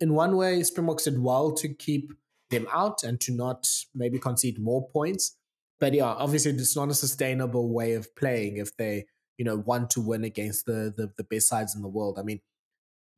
in 0.00 0.14
one 0.14 0.36
way, 0.36 0.62
Springboks 0.62 1.04
did 1.04 1.22
well 1.22 1.52
to 1.52 1.68
keep 1.68 2.12
them 2.50 2.66
out 2.72 3.02
and 3.04 3.20
to 3.20 3.32
not 3.32 3.68
maybe 3.94 4.18
concede 4.18 4.58
more 4.58 4.88
points. 4.88 5.36
But 5.80 5.94
yeah, 5.94 6.06
obviously 6.06 6.52
it's 6.52 6.76
not 6.76 6.90
a 6.90 6.94
sustainable 6.94 7.72
way 7.72 7.92
of 7.92 8.14
playing 8.16 8.56
if 8.56 8.76
they 8.76 9.06
you 9.36 9.44
know 9.44 9.56
want 9.56 9.90
to 9.90 10.00
win 10.00 10.24
against 10.24 10.66
the 10.66 10.92
the, 10.96 11.12
the 11.16 11.24
best 11.24 11.48
sides 11.48 11.74
in 11.76 11.82
the 11.82 11.88
world. 11.88 12.18
I 12.18 12.22
mean, 12.22 12.40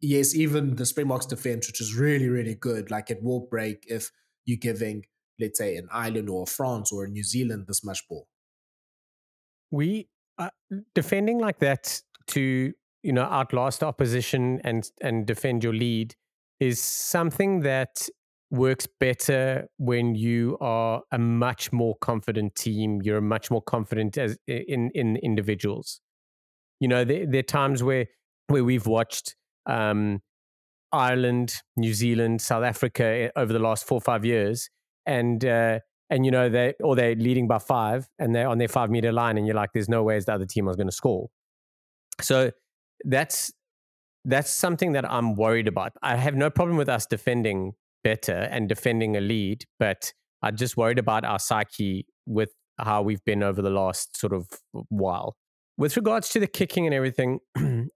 yes, 0.00 0.34
even 0.34 0.76
the 0.76 0.86
Springboks 0.86 1.26
defense, 1.26 1.66
which 1.66 1.80
is 1.80 1.94
really 1.94 2.28
really 2.28 2.54
good, 2.54 2.90
like 2.90 3.10
it 3.10 3.22
will 3.22 3.40
break 3.40 3.84
if 3.88 4.10
you're 4.44 4.58
giving 4.58 5.04
let's 5.40 5.58
say 5.58 5.76
an 5.76 5.88
Ireland 5.90 6.28
or 6.28 6.46
France 6.46 6.92
or 6.92 7.06
New 7.06 7.24
Zealand 7.24 7.64
this 7.66 7.82
much 7.82 8.06
ball. 8.08 8.28
We 9.70 10.08
uh, 10.38 10.50
defending 10.94 11.38
like 11.38 11.58
that 11.60 12.02
to 12.28 12.72
you 13.02 13.12
know 13.12 13.22
outlast 13.22 13.82
opposition 13.82 14.60
and 14.64 14.88
and 15.00 15.26
defend 15.26 15.64
your 15.64 15.72
lead 15.72 16.14
is 16.60 16.80
something 16.80 17.60
that 17.60 18.08
works 18.50 18.86
better 18.98 19.68
when 19.78 20.14
you 20.14 20.58
are 20.60 21.02
a 21.12 21.18
much 21.18 21.72
more 21.72 21.96
confident 22.00 22.54
team. 22.56 23.00
You're 23.02 23.18
a 23.18 23.22
much 23.22 23.50
more 23.50 23.62
confident 23.62 24.18
as 24.18 24.36
in 24.46 24.90
in 24.94 25.16
individuals. 25.16 26.00
You 26.80 26.88
know, 26.88 27.04
there, 27.04 27.26
there 27.26 27.40
are 27.40 27.42
times 27.42 27.82
where 27.82 28.06
where 28.48 28.64
we've 28.64 28.86
watched 28.86 29.36
um, 29.66 30.20
Ireland, 30.92 31.54
New 31.76 31.94
Zealand, 31.94 32.40
South 32.40 32.64
Africa 32.64 33.04
eh, 33.04 33.28
over 33.36 33.52
the 33.52 33.58
last 33.58 33.86
four 33.86 33.98
or 33.98 34.02
five 34.02 34.24
years, 34.24 34.68
and 35.06 35.44
uh, 35.44 35.80
and 36.08 36.24
you 36.24 36.30
know 36.30 36.48
they 36.48 36.74
or 36.80 36.96
they're 36.96 37.14
leading 37.14 37.46
by 37.46 37.58
five 37.58 38.08
and 38.18 38.34
they're 38.34 38.48
on 38.48 38.58
their 38.58 38.68
five 38.68 38.90
meter 38.90 39.12
line 39.12 39.38
and 39.38 39.46
you're 39.46 39.56
like 39.56 39.70
there's 39.72 39.88
no 39.88 40.02
ways 40.02 40.24
the 40.24 40.34
other 40.34 40.46
team 40.46 40.68
is 40.68 40.76
going 40.76 40.88
to 40.88 40.92
score. 40.92 41.28
So 42.20 42.50
that's 43.04 43.52
that's 44.26 44.50
something 44.50 44.92
that 44.92 45.10
i'm 45.10 45.34
worried 45.34 45.66
about. 45.66 45.92
I 46.02 46.16
have 46.16 46.34
no 46.34 46.50
problem 46.50 46.76
with 46.76 46.88
us 46.88 47.06
defending 47.06 47.72
better 48.04 48.48
and 48.50 48.68
defending 48.68 49.14
a 49.14 49.20
lead 49.20 49.62
but 49.78 50.14
i'm 50.42 50.56
just 50.56 50.74
worried 50.74 50.98
about 50.98 51.22
our 51.22 51.38
psyche 51.38 52.06
with 52.24 52.50
how 52.78 53.02
we've 53.02 53.24
been 53.24 53.42
over 53.42 53.62
the 53.62 53.70
last 53.70 54.16
sort 54.16 54.32
of 54.32 54.48
while. 54.88 55.36
With 55.76 55.96
regards 55.96 56.28
to 56.30 56.40
the 56.40 56.46
kicking 56.46 56.86
and 56.86 56.94
everything 56.94 57.40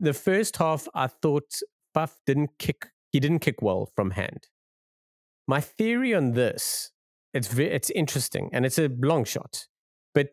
the 0.00 0.12
first 0.14 0.56
half 0.56 0.88
i 0.94 1.06
thought 1.06 1.60
Faf 1.96 2.12
didn't 2.26 2.50
kick 2.58 2.88
he 3.12 3.20
didn't 3.20 3.38
kick 3.40 3.62
well 3.62 3.90
from 3.94 4.10
hand 4.10 4.48
my 5.46 5.60
theory 5.60 6.14
on 6.14 6.32
this, 6.32 6.90
it's 7.32 7.56
it's 7.58 7.90
interesting 7.90 8.50
and 8.52 8.66
it's 8.66 8.78
a 8.78 8.90
long 9.00 9.24
shot, 9.24 9.66
but 10.14 10.28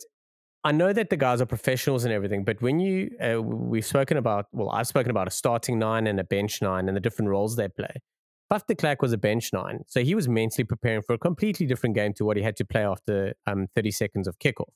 I 0.63 0.71
know 0.71 0.93
that 0.93 1.09
the 1.09 1.17
guys 1.17 1.41
are 1.41 1.45
professionals 1.45 2.05
and 2.05 2.13
everything. 2.13 2.45
But 2.45 2.61
when 2.61 2.79
you 2.79 3.11
uh, 3.21 3.41
we've 3.41 3.85
spoken 3.85 4.17
about, 4.17 4.45
well, 4.51 4.69
I've 4.71 4.87
spoken 4.87 5.11
about 5.11 5.27
a 5.27 5.31
starting 5.31 5.77
nine 5.77 6.07
and 6.07 6.19
a 6.19 6.23
bench 6.23 6.61
nine 6.61 6.87
and 6.87 6.95
the 6.95 7.01
different 7.01 7.29
roles 7.29 7.55
they 7.55 7.67
play. 7.67 8.01
Faf 8.51 8.65
de 8.67 8.75
Klerk 8.75 9.01
was 9.01 9.13
a 9.13 9.17
bench 9.17 9.51
nine, 9.53 9.79
so 9.87 10.03
he 10.03 10.15
was 10.15 10.27
mentally 10.27 10.63
preparing 10.63 11.01
for 11.01 11.13
a 11.13 11.17
completely 11.17 11.65
different 11.65 11.95
game 11.95 12.13
to 12.13 12.25
what 12.25 12.37
he 12.37 12.43
had 12.43 12.55
to 12.57 12.65
play 12.65 12.85
after 12.85 13.33
um, 13.47 13.67
30 13.75 13.91
seconds 13.91 14.27
of 14.27 14.37
kickoff. 14.39 14.73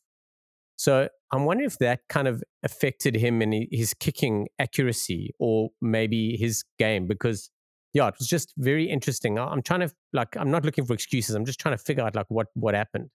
So 0.77 1.09
I'm 1.33 1.45
wondering 1.45 1.67
if 1.67 1.79
that 1.79 2.01
kind 2.07 2.27
of 2.27 2.43
affected 2.63 3.15
him 3.15 3.41
in 3.41 3.67
his 3.71 3.93
kicking 3.93 4.47
accuracy 4.59 5.31
or 5.39 5.69
maybe 5.81 6.37
his 6.37 6.63
game 6.79 7.07
because 7.07 7.49
yeah, 7.93 8.07
it 8.07 8.15
was 8.19 8.27
just 8.27 8.53
very 8.57 8.89
interesting. 8.89 9.39
I'm 9.39 9.63
trying 9.63 9.79
to 9.81 9.91
like 10.13 10.37
I'm 10.37 10.51
not 10.51 10.63
looking 10.63 10.85
for 10.85 10.93
excuses. 10.93 11.35
I'm 11.35 11.45
just 11.45 11.59
trying 11.59 11.75
to 11.75 11.83
figure 11.83 12.03
out 12.03 12.15
like 12.15 12.27
what 12.29 12.47
what 12.53 12.75
happened. 12.75 13.09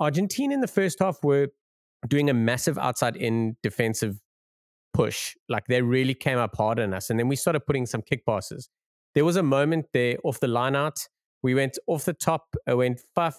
Argentina 0.00 0.54
in 0.54 0.60
the 0.60 0.68
first 0.68 0.98
half 1.00 1.18
were 1.22 1.48
doing 2.08 2.30
a 2.30 2.34
massive 2.34 2.78
outside 2.78 3.16
in 3.16 3.56
defensive 3.62 4.18
push. 4.94 5.34
Like 5.48 5.66
they 5.68 5.82
really 5.82 6.14
came 6.14 6.38
up 6.38 6.56
hard 6.56 6.80
on 6.80 6.94
us. 6.94 7.10
And 7.10 7.18
then 7.18 7.28
we 7.28 7.36
started 7.36 7.60
putting 7.66 7.84
some 7.84 8.00
kick 8.02 8.24
passes. 8.24 8.70
There 9.14 9.24
was 9.24 9.36
a 9.36 9.42
moment 9.42 9.86
there 9.92 10.16
off 10.24 10.40
the 10.40 10.48
line 10.48 10.76
out. 10.76 11.06
We 11.42 11.54
went 11.54 11.78
off 11.86 12.04
the 12.04 12.12
top, 12.14 12.44
I 12.66 12.74
went 12.74 13.02
Faf 13.16 13.34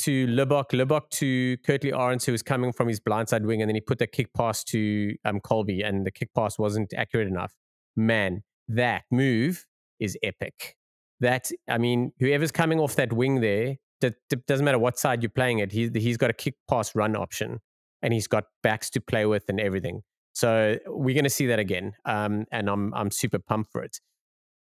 to 0.00 0.26
Libbok, 0.26 0.70
Libbok 0.70 1.08
to 1.10 1.56
Kurt-Lee 1.58 1.92
Arendse, 1.92 2.26
who 2.26 2.32
was 2.32 2.42
coming 2.42 2.72
from 2.72 2.88
his 2.88 3.00
blindside 3.00 3.42
wing, 3.42 3.62
and 3.62 3.68
then 3.68 3.74
he 3.74 3.80
put 3.80 3.98
the 3.98 4.06
kick 4.06 4.32
pass 4.34 4.64
to 4.64 5.14
um, 5.24 5.40
Kolbe, 5.40 5.86
and 5.86 6.06
the 6.06 6.10
kick 6.10 6.30
pass 6.34 6.58
wasn't 6.58 6.92
accurate 6.94 7.28
enough. 7.28 7.54
Man, 7.96 8.42
that 8.68 9.04
move 9.10 9.66
is 10.00 10.16
epic. 10.22 10.76
That 11.20 11.50
I 11.68 11.78
mean, 11.78 12.12
whoever's 12.18 12.50
coming 12.50 12.80
off 12.80 12.96
that 12.96 13.12
wing 13.12 13.40
there, 13.40 13.76
that, 14.00 14.14
doesn't 14.46 14.64
matter 14.64 14.78
what 14.78 14.98
side 14.98 15.22
you're 15.22 15.30
playing 15.30 15.60
it. 15.60 15.72
He's 15.72 15.90
he's 15.94 16.16
got 16.16 16.30
a 16.30 16.32
kick 16.34 16.54
pass 16.68 16.94
run 16.94 17.14
option, 17.14 17.60
and 18.02 18.12
he's 18.12 18.26
got 18.26 18.44
backs 18.62 18.90
to 18.90 19.00
play 19.00 19.26
with 19.26 19.44
and 19.48 19.60
everything. 19.60 20.02
So 20.34 20.78
we're 20.86 21.14
going 21.14 21.24
to 21.24 21.30
see 21.30 21.46
that 21.46 21.58
again, 21.58 21.92
um, 22.04 22.46
and 22.50 22.68
I'm 22.68 22.92
I'm 22.94 23.10
super 23.10 23.38
pumped 23.38 23.70
for 23.70 23.82
it. 23.82 24.00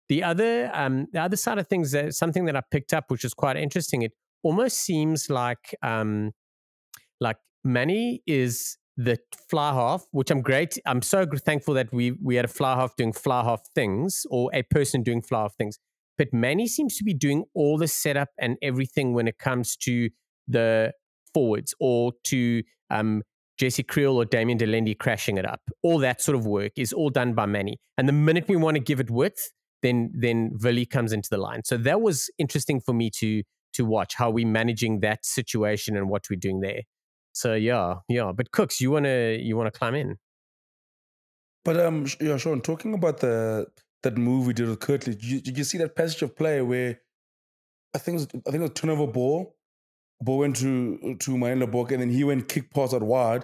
The 0.09 0.23
other 0.23 0.71
um, 0.73 1.07
the 1.11 1.21
other 1.21 1.35
side 1.35 1.59
of 1.59 1.67
things, 1.67 1.93
uh, 1.93 2.11
something 2.11 2.45
that 2.45 2.55
I 2.55 2.61
picked 2.71 2.93
up, 2.93 3.11
which 3.11 3.25
is 3.25 3.33
quite 3.33 3.57
interesting. 3.57 4.01
It 4.01 4.13
almost 4.43 4.79
seems 4.79 5.29
like 5.29 5.75
um, 5.81 6.31
like 7.19 7.37
Manie 7.63 8.21
is 8.25 8.77
the 8.97 9.17
fly 9.49 9.73
half, 9.73 10.05
which 10.11 10.31
I'm 10.31 10.41
great. 10.41 10.77
I'm 10.85 11.01
so 11.01 11.25
thankful 11.25 11.73
that 11.75 11.93
we 11.93 12.11
we 12.23 12.35
had 12.35 12.45
a 12.45 12.49
fly 12.49 12.75
half 12.75 12.95
doing 12.95 13.13
fly 13.13 13.43
half 13.43 13.61
things 13.75 14.25
or 14.29 14.49
a 14.53 14.63
person 14.63 15.03
doing 15.03 15.21
fly 15.21 15.41
half 15.41 15.55
things. 15.55 15.77
But 16.17 16.33
Manie 16.33 16.67
seems 16.67 16.97
to 16.97 17.03
be 17.03 17.13
doing 17.13 17.45
all 17.53 17.77
the 17.77 17.87
setup 17.87 18.29
and 18.39 18.57
everything 18.63 19.13
when 19.13 19.27
it 19.27 19.37
comes 19.37 19.75
to 19.77 20.09
the 20.47 20.91
forwards 21.33 21.75
or 21.79 22.13
to 22.23 22.63
um, 22.89 23.21
Jesse 23.59 23.83
Kriel 23.83 24.15
or 24.15 24.25
Damian 24.25 24.57
de 24.57 24.65
Allende 24.65 24.95
crashing 24.95 25.37
it 25.37 25.45
up. 25.45 25.61
All 25.83 25.99
that 25.99 26.21
sort 26.21 26.35
of 26.35 26.47
work 26.47 26.71
is 26.75 26.91
all 26.91 27.09
done 27.09 27.33
by 27.33 27.45
Manie. 27.45 27.77
And 27.97 28.07
the 28.07 28.13
minute 28.13 28.45
we 28.47 28.55
want 28.55 28.75
to 28.75 28.81
give 28.81 28.99
it 28.99 29.11
width, 29.11 29.51
then 29.83 30.11
then 30.13 30.57
Willie 30.63 30.85
comes 30.85 31.13
into 31.13 31.29
the 31.29 31.37
line. 31.37 31.61
So 31.63 31.77
that 31.77 32.01
was 32.01 32.31
interesting 32.39 32.81
for 32.81 32.93
me 32.93 33.11
to 33.19 33.43
to 33.77 33.85
watch 33.85 34.15
how 34.15 34.29
we're 34.29 34.45
managing 34.45 34.99
that 34.99 35.25
situation 35.25 35.95
and 35.95 36.09
what 36.09 36.25
we're 36.29 36.39
doing 36.39 36.59
there. 36.59 36.81
So 37.33 37.53
yeah, 37.53 37.95
yeah. 38.09 38.31
But 38.35 38.51
Kooks, 38.51 38.79
you 38.79 38.91
wanna 38.91 39.37
you 39.39 39.55
wanna 39.55 39.71
climb 39.71 39.95
in? 39.95 40.17
But 41.63 41.79
um, 41.79 42.05
yeah, 42.19 42.37
Shaun. 42.37 42.61
Talking 42.61 42.93
about 42.93 43.19
the 43.19 43.67
that 44.03 44.17
move 44.17 44.47
we 44.47 44.53
did 44.53 44.69
with 44.69 44.79
Kurt-Lee, 44.79 45.13
did 45.13 45.23
you, 45.23 45.41
did 45.41 45.57
you 45.57 45.63
see 45.63 45.77
that 45.79 45.95
passage 45.95 46.21
of 46.21 46.35
play 46.35 46.61
where 46.61 46.99
I 47.93 47.97
think 47.97 48.15
it 48.15 48.33
was, 48.33 48.41
I 48.47 48.51
think 48.51 48.61
it 48.61 48.69
was 48.69 48.71
turnover 48.73 49.07
ball, 49.07 49.55
ball 50.21 50.39
went 50.39 50.55
to 50.57 51.15
to 51.19 51.37
Manie 51.37 51.65
Libbok, 51.65 51.91
and 51.91 52.01
then 52.01 52.09
he 52.09 52.23
went 52.23 52.47
kick 52.47 52.71
pass 52.73 52.93
out 52.93 53.03
wide. 53.03 53.43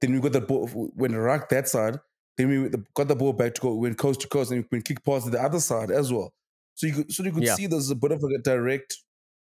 Then 0.00 0.12
we 0.12 0.20
got 0.20 0.32
the 0.32 0.40
ball 0.40 0.68
went 0.96 1.14
rack 1.14 1.48
that 1.50 1.68
side. 1.68 1.98
Then 2.36 2.48
we 2.48 2.70
got 2.94 3.08
the 3.08 3.16
ball 3.16 3.32
back 3.32 3.54
to 3.54 3.60
go 3.60 3.74
went 3.74 3.98
coast 3.98 4.20
to 4.20 4.28
coast, 4.28 4.50
and 4.50 4.62
we 4.62 4.76
went 4.76 4.84
kick 4.84 5.04
pass 5.04 5.24
to 5.24 5.30
the 5.30 5.42
other 5.42 5.60
side 5.60 5.90
as 5.90 6.12
well. 6.12 6.32
So 6.74 6.86
you 6.86 6.94
could 6.94 7.12
so 7.12 7.22
you 7.22 7.32
could 7.32 7.44
yeah. 7.44 7.54
see 7.54 7.66
there's 7.66 7.90
a 7.90 7.94
bit 7.94 8.12
of 8.12 8.22
a 8.22 8.38
direct. 8.38 8.98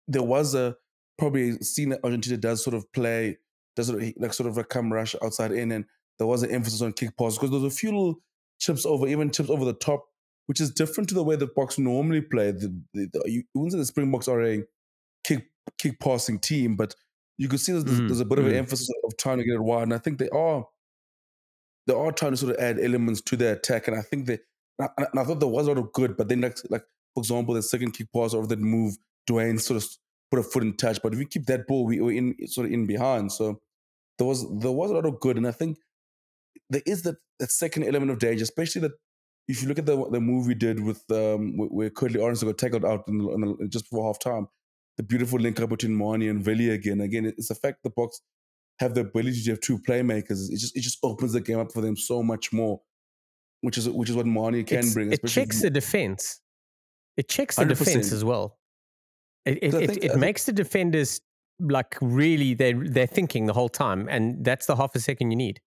There 0.07 0.23
was 0.23 0.55
a 0.55 0.75
probably 1.17 1.57
seen 1.59 1.89
that 1.89 1.99
Argentina 2.03 2.37
does 2.37 2.63
sort 2.63 2.75
of 2.75 2.91
play 2.93 3.37
does 3.77 3.89
it 3.89 4.19
like 4.19 4.33
sort 4.33 4.49
of 4.49 4.57
a 4.57 4.63
come 4.63 4.91
rush 4.91 5.15
outside 5.23 5.51
in, 5.51 5.71
and 5.71 5.85
there 6.17 6.27
was 6.27 6.43
an 6.43 6.51
emphasis 6.51 6.81
on 6.81 6.93
kick 6.93 7.15
pass 7.15 7.35
because 7.35 7.51
there 7.51 7.59
was 7.59 7.71
a 7.71 7.75
few 7.75 7.91
little 7.91 8.15
chips 8.59 8.85
over, 8.85 9.07
even 9.07 9.31
chips 9.31 9.51
over 9.51 9.63
the 9.63 9.73
top, 9.73 10.03
which 10.47 10.59
is 10.59 10.71
different 10.71 11.07
to 11.09 11.15
the 11.15 11.23
way 11.23 11.35
the 11.35 11.47
Boks 11.47 11.77
normally 11.77 12.21
play. 12.21 12.51
The, 12.51 12.75
the, 12.93 13.09
the 13.13 13.31
you 13.31 13.43
wouldn't 13.53 13.73
say 13.73 13.77
the 13.77 13.85
Springboks 13.85 14.27
are 14.27 14.43
a 14.43 14.63
kick 15.23 15.45
kick 15.77 15.99
passing 15.99 16.39
team, 16.39 16.75
but 16.75 16.95
you 17.37 17.47
could 17.47 17.59
see 17.59 17.71
there's, 17.71 17.83
mm, 17.83 18.07
there's 18.07 18.19
a 18.19 18.25
bit 18.25 18.39
mm. 18.39 18.41
of 18.41 18.47
an 18.47 18.53
mm. 18.53 18.57
emphasis 18.57 18.89
of 19.05 19.15
trying 19.17 19.37
to 19.37 19.43
get 19.43 19.55
it 19.55 19.63
wide, 19.63 19.83
and 19.83 19.93
I 19.93 19.99
think 19.99 20.17
they 20.17 20.29
are 20.29 20.65
they 21.85 21.93
are 21.93 22.11
trying 22.11 22.31
to 22.31 22.37
sort 22.37 22.55
of 22.55 22.61
add 22.61 22.79
elements 22.79 23.21
to 23.21 23.37
their 23.37 23.53
attack, 23.53 23.87
and 23.87 23.95
I 23.95 24.01
think 24.01 24.25
they 24.25 24.39
and 24.79 24.89
I, 24.97 25.03
and 25.11 25.19
I 25.19 25.23
thought 25.23 25.39
there 25.39 25.47
was 25.47 25.67
a 25.67 25.69
lot 25.71 25.77
of 25.77 25.93
good, 25.93 26.17
but 26.17 26.29
then 26.29 26.41
like 26.41 26.57
like 26.71 26.83
for 27.13 27.21
example, 27.21 27.53
the 27.53 27.61
second 27.61 27.91
kick 27.91 28.07
pass 28.11 28.33
over 28.33 28.47
that 28.47 28.59
move, 28.59 28.97
Duane 29.27 29.59
sort 29.59 29.83
of 29.83 29.89
put 30.31 30.39
a 30.39 30.43
foot 30.43 30.63
in 30.63 30.75
touch, 30.75 30.99
but 31.03 31.13
if 31.13 31.19
we 31.19 31.25
keep 31.25 31.45
that 31.45 31.67
ball, 31.67 31.85
we, 31.85 32.01
we're 32.01 32.17
in 32.17 32.35
sort 32.47 32.67
of 32.67 32.73
in 32.73 32.87
behind, 32.87 33.31
so 33.31 33.59
there 34.17 34.27
was 34.27 34.41
there 34.59 34.71
was 34.71 34.91
a 34.91 34.95
lot 34.95 35.05
of 35.05 35.19
good, 35.19 35.37
and 35.37 35.47
I 35.47 35.51
think 35.51 35.77
there 36.69 36.81
is 36.85 37.03
that 37.03 37.17
that 37.39 37.51
second 37.51 37.83
element 37.83 38.11
of 38.11 38.19
danger, 38.19 38.43
especially 38.43 38.81
that 38.81 38.93
if 39.47 39.61
you 39.61 39.67
look 39.67 39.79
at 39.79 39.85
the 39.85 40.09
the 40.09 40.19
movie 40.19 40.55
did 40.55 40.83
with 40.83 41.03
um 41.11 41.53
where 41.57 41.89
Kurt-Lee 41.89 42.19
Arendse 42.19 42.43
got 42.43 42.57
tackled 42.57 42.85
out 42.85 43.03
in 43.07 43.19
the, 43.19 43.29
in 43.29 43.41
the, 43.41 43.67
just 43.67 43.89
before 43.89 44.05
half 44.05 44.19
time, 44.19 44.47
the 44.97 45.03
beautiful 45.03 45.39
link 45.39 45.59
up 45.59 45.69
between 45.69 45.95
Manie 45.95 46.27
and 46.27 46.45
Willie 46.45 46.71
again. 46.71 47.01
Again, 47.01 47.25
it's 47.25 47.47
the 47.47 47.55
fact 47.55 47.83
the 47.83 47.91
Boks 47.91 48.15
have 48.79 48.93
the 48.93 49.01
ability 49.01 49.43
to 49.43 49.51
have 49.51 49.61
two 49.61 49.79
playmakers. 49.79 50.49
It 50.49 50.57
just 50.57 50.75
it 50.75 50.81
just 50.81 50.97
opens 51.03 51.33
the 51.33 51.41
game 51.41 51.59
up 51.59 51.71
for 51.71 51.81
them 51.81 51.95
so 51.95 52.23
much 52.23 52.51
more, 52.51 52.81
which 53.61 53.77
is 53.77 53.89
which 53.89 54.09
is 54.09 54.15
what 54.15 54.25
Manie 54.25 54.63
can 54.63 54.79
it's, 54.79 54.93
bring. 54.93 55.11
It 55.11 55.25
checks 55.25 55.61
the 55.61 55.69
defense. 55.69 56.41
It 57.15 57.27
checks 57.27 57.55
the 57.55 57.65
100%. 57.65 57.67
defense 57.69 58.11
as 58.11 58.23
well. 58.23 58.57
It 59.47 59.59
it, 59.61 59.73
it, 59.73 60.03
it 60.03 60.15
makes 60.17 60.45
the 60.45 60.53
defenders 60.53 61.21
like 61.59 61.97
really 62.01 62.53
they're 62.53 62.87
they're 62.87 63.07
thinking 63.07 63.45
the 63.45 63.53
whole 63.53 63.69
time, 63.69 64.07
and 64.09 64.43
that's 64.43 64.65
the 64.65 64.75
half 64.75 64.95
a 64.95 64.99
second 64.99 65.31
you 65.31 65.37
need. 65.37 65.61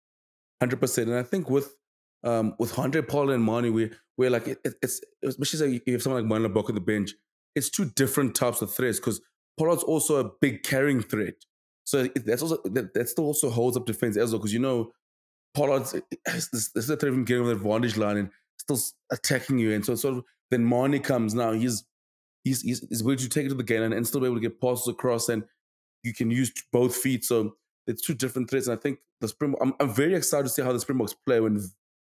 Hundred 0.61 0.79
percent, 0.79 1.09
and 1.09 1.17
I 1.17 1.23
think 1.23 1.49
with 1.49 1.75
um 2.23 2.55
with 2.59 2.73
Handré 2.73 3.07
Pollard 3.07 3.35
and 3.35 3.43
Manie, 3.43 3.69
we 3.69 3.91
we're 4.17 4.29
like 4.29 4.47
it, 4.47 4.59
it's 4.81 5.01
especially 5.23 5.77
if 5.77 5.83
you 5.85 5.93
have 5.93 6.01
someone 6.01 6.21
like 6.21 6.29
Manie 6.29 6.47
Libbok 6.47 6.69
on 6.69 6.75
the 6.75 6.81
bench, 6.81 7.11
it's 7.55 7.69
two 7.69 7.85
different 7.85 8.35
types 8.35 8.61
of 8.61 8.73
threats 8.73 8.99
because 8.99 9.21
Pollard's 9.57 9.83
also 9.83 10.17
a 10.17 10.31
big 10.41 10.63
carrying 10.63 11.01
threat, 11.01 11.35
so 11.83 12.09
it, 12.15 12.25
that's 12.25 12.41
also 12.41 12.57
that, 12.65 12.93
that 12.93 13.09
still 13.09 13.25
also 13.25 13.49
holds 13.49 13.77
up 13.77 13.85
defense 13.85 14.17
as 14.17 14.31
well 14.31 14.39
because 14.39 14.53
you 14.53 14.59
know 14.59 14.91
Pollard's 15.53 15.91
this, 16.25 16.49
this 16.49 16.71
is 16.75 16.89
a 16.89 16.97
threat 16.97 17.13
from 17.13 17.23
getting 17.23 17.43
on 17.43 17.49
the 17.49 17.55
advantage 17.55 17.97
line 17.97 18.17
and 18.17 18.29
still 18.57 18.79
attacking 19.11 19.59
you, 19.59 19.73
and 19.73 19.85
so 19.85 19.95
sort 19.95 20.17
of 20.17 20.23
then 20.51 20.65
Manie 20.65 20.99
comes 20.99 21.33
now 21.33 21.51
he's 21.51 21.83
he's 22.47 22.61
he's, 22.61 22.87
he's 22.89 23.03
willing 23.03 23.19
to 23.19 23.29
take 23.29 23.45
it 23.45 23.49
to 23.49 23.55
the 23.55 23.63
game 23.63 23.83
and, 23.83 23.93
and 23.93 24.07
still 24.07 24.21
be 24.21 24.25
able 24.25 24.35
to 24.35 24.41
get 24.41 24.59
passes 24.59 24.87
across 24.87 25.29
and 25.29 25.43
you 26.03 26.13
can 26.13 26.31
use 26.31 26.51
both 26.71 26.95
feet. 26.95 27.25
So 27.25 27.55
it's 27.85 28.01
two 28.01 28.13
different 28.13 28.49
threats. 28.49 28.67
And 28.67 28.77
I 28.77 28.81
think 28.81 28.99
the 29.21 29.27
Spring, 29.27 29.55
I'm, 29.61 29.73
I'm 29.79 29.93
very 29.93 30.15
excited 30.15 30.43
to 30.43 30.49
see 30.49 30.61
how 30.61 30.73
the 30.73 30.79
Springboks 30.79 31.13
play 31.13 31.39
when 31.39 31.63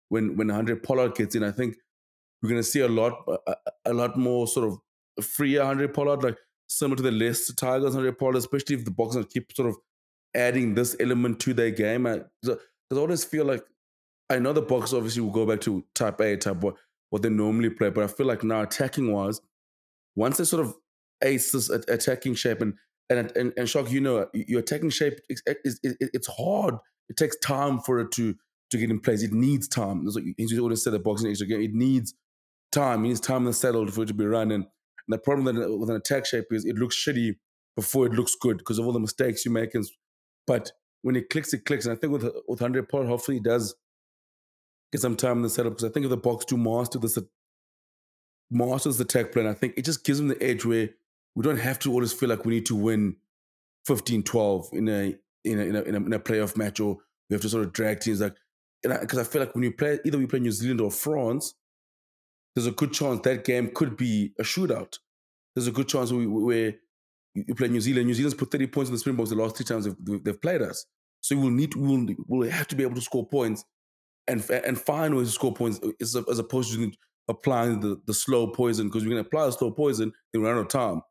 when 0.08 0.36
when 0.36 0.48
Handré 0.48 0.82
Pollard 0.82 1.14
gets 1.14 1.34
in. 1.34 1.42
I 1.42 1.50
think 1.50 1.76
we're 2.42 2.50
going 2.50 2.62
to 2.62 2.68
see 2.68 2.80
a 2.80 2.88
lot 2.88 3.24
a, 3.46 3.54
a, 3.86 3.92
lot 3.92 4.16
more 4.16 4.46
sort 4.46 4.68
of 4.68 5.24
free 5.24 5.54
Handré 5.54 5.92
Pollard, 5.92 6.22
like 6.22 6.38
similar 6.68 6.96
to 6.96 7.02
the 7.02 7.10
Leicester 7.10 7.54
Tigers 7.54 7.94
Handré 7.94 8.16
Pollard, 8.16 8.36
especially 8.36 8.76
if 8.76 8.84
the 8.84 8.90
Boxers 8.90 9.26
keep 9.26 9.52
sort 9.52 9.68
of 9.68 9.76
adding 10.34 10.74
this 10.74 10.94
element 11.00 11.40
to 11.40 11.54
their 11.54 11.70
game. 11.70 12.06
I, 12.06 12.20
I 12.46 12.94
always 12.94 13.24
feel 13.24 13.44
like 13.44 13.64
I 14.30 14.38
know 14.38 14.52
the 14.52 14.62
Boks 14.62 14.94
obviously 14.94 15.22
will 15.22 15.30
go 15.30 15.46
back 15.46 15.60
to 15.62 15.84
type 15.94 16.20
A, 16.20 16.36
type 16.36 16.58
what 16.58 16.76
what 17.10 17.22
they 17.22 17.30
normally 17.30 17.70
play, 17.70 17.88
but 17.88 18.04
I 18.04 18.06
feel 18.06 18.26
like 18.26 18.44
now 18.44 18.60
attacking 18.60 19.10
wise, 19.10 19.40
once 20.18 20.36
they 20.36 20.44
sort 20.44 20.64
of 20.64 20.74
ace 21.22 21.52
this 21.52 21.70
attacking 21.70 22.34
shape 22.34 22.60
and 22.60 22.74
and 23.10 23.32
and, 23.36 23.52
and 23.56 23.68
shock 23.68 23.90
you 23.90 24.00
know 24.00 24.26
your 24.34 24.60
attacking 24.60 24.90
shape 24.90 25.18
is, 25.28 25.42
is, 25.64 25.80
is, 25.82 25.96
it's 26.00 26.28
hard. 26.28 26.74
It 27.08 27.16
takes 27.16 27.38
time 27.38 27.80
for 27.80 28.00
it 28.00 28.12
to 28.12 28.34
to 28.70 28.78
get 28.78 28.90
in 28.90 29.00
place. 29.00 29.22
It 29.22 29.32
needs 29.32 29.66
time. 29.66 30.04
That's 30.04 30.18
you 30.36 30.62
always 30.62 30.82
said 30.82 30.92
the 30.92 30.98
boxing 30.98 31.30
extra 31.30 31.46
game 31.46 31.62
it 31.62 31.72
needs 31.72 32.14
time. 32.70 33.04
It 33.04 33.08
needs 33.08 33.20
time 33.20 33.46
in 33.46 33.52
the 33.52 33.90
for 33.90 34.02
it 34.02 34.06
to 34.06 34.14
be 34.14 34.26
running 34.26 34.66
and 35.08 35.14
the 35.14 35.18
problem 35.18 35.80
with 35.80 35.88
an 35.88 35.96
attack 35.96 36.26
shape 36.26 36.46
is 36.50 36.66
it 36.66 36.76
looks 36.76 36.94
shitty 36.94 37.36
before 37.76 38.06
it 38.06 38.12
looks 38.12 38.34
good 38.34 38.58
because 38.58 38.78
of 38.78 38.86
all 38.86 38.92
the 38.92 39.00
mistakes 39.00 39.44
you 39.44 39.50
make. 39.50 39.74
And, 39.74 39.86
but 40.46 40.72
when 41.00 41.16
it 41.16 41.30
clicks 41.30 41.54
it 41.54 41.64
clicks. 41.64 41.86
And 41.86 41.96
I 41.96 41.98
think 41.98 42.12
with 42.12 42.28
with 42.46 42.60
Handré 42.60 42.86
Pollard 42.86 43.06
hopefully 43.06 43.38
he 43.38 43.42
does 43.42 43.74
get 44.92 45.00
some 45.00 45.16
time 45.16 45.38
in 45.38 45.42
the 45.42 45.50
setup 45.50 45.72
because 45.72 45.84
I 45.84 45.92
think 45.92 46.04
if 46.04 46.10
the 46.10 46.18
Boks 46.18 46.44
do 46.44 46.58
master 46.58 46.98
this 46.98 47.18
masters 48.50 48.96
the 48.96 49.04
tech 49.04 49.32
plan 49.32 49.46
I 49.46 49.54
think 49.54 49.74
it 49.76 49.84
just 49.84 50.04
gives 50.04 50.18
them 50.18 50.28
the 50.28 50.42
edge 50.42 50.64
where 50.64 50.90
we 51.34 51.42
don't 51.42 51.58
have 51.58 51.78
to 51.80 51.92
always 51.92 52.12
feel 52.12 52.28
like 52.28 52.44
we 52.44 52.54
need 52.54 52.66
to 52.66 52.74
win 52.74 53.16
15-12 53.88 54.72
in 54.72 54.88
a 54.88 55.14
in 55.44 55.58
a, 55.58 55.62
in 55.62 55.76
a, 55.76 55.82
in 55.82 55.94
a, 55.94 55.98
in 55.98 56.12
a 56.12 56.18
playoff 56.18 56.56
match 56.56 56.80
or 56.80 56.98
we 57.28 57.34
have 57.34 57.42
to 57.42 57.48
sort 57.48 57.64
of 57.64 57.72
drag 57.72 58.00
teams 58.00 58.20
like 58.20 58.34
because 58.82 59.18
I, 59.18 59.22
I, 59.22 59.24
feel 59.24 59.42
like 59.42 59.54
when 59.54 59.64
you 59.64 59.72
play 59.72 59.98
either 60.04 60.18
we 60.18 60.26
play 60.26 60.38
New 60.38 60.52
Zealand 60.52 60.80
or 60.80 60.90
France, 60.90 61.54
there's 62.54 62.66
a 62.66 62.72
good 62.72 62.92
chance 62.92 63.20
that 63.22 63.44
game 63.44 63.70
could 63.74 63.96
be 63.96 64.32
a 64.38 64.42
shootout. 64.42 64.98
There's 65.54 65.66
a 65.66 65.72
good 65.72 65.88
chance 65.88 66.12
we, 66.12 66.26
where 66.26 66.74
you 67.34 67.54
play 67.54 67.68
New 67.68 67.80
Zealand. 67.80 68.06
New 68.06 68.14
Zealand's 68.14 68.36
put 68.36 68.50
30 68.50 68.68
points 68.68 68.88
in 68.88 68.94
the 68.94 69.00
Springboks 69.00 69.30
the 69.30 69.36
last 69.36 69.56
three 69.56 69.66
times 69.66 69.86
they've, 69.86 70.22
they've 70.22 70.40
played 70.40 70.62
us. 70.62 70.86
So 71.20 71.36
we'll 71.36 71.50
need 71.50 71.74
we'll, 71.74 72.06
we'll 72.26 72.50
have 72.50 72.68
to 72.68 72.76
be 72.76 72.84
able 72.84 72.94
to 72.94 73.00
score 73.00 73.26
points 73.26 73.64
and 74.28 74.48
and 74.50 74.80
find 74.80 75.16
ways 75.16 75.28
to 75.28 75.32
score 75.32 75.52
points 75.52 75.80
as, 76.00 76.14
as 76.14 76.38
opposed 76.38 76.72
to 76.72 76.92
applying 77.28 77.80
the, 77.80 78.00
the 78.06 78.14
slow 78.14 78.46
poison 78.48 78.88
because 78.88 79.04
we're 79.04 79.10
going 79.10 79.22
to 79.22 79.28
apply 79.28 79.46
the 79.46 79.52
slow 79.52 79.70
poison, 79.70 80.12
then 80.32 80.42
we 80.42 80.48
run 80.48 80.58
out 80.58 80.62
of 80.62 80.68
time. 80.68 81.02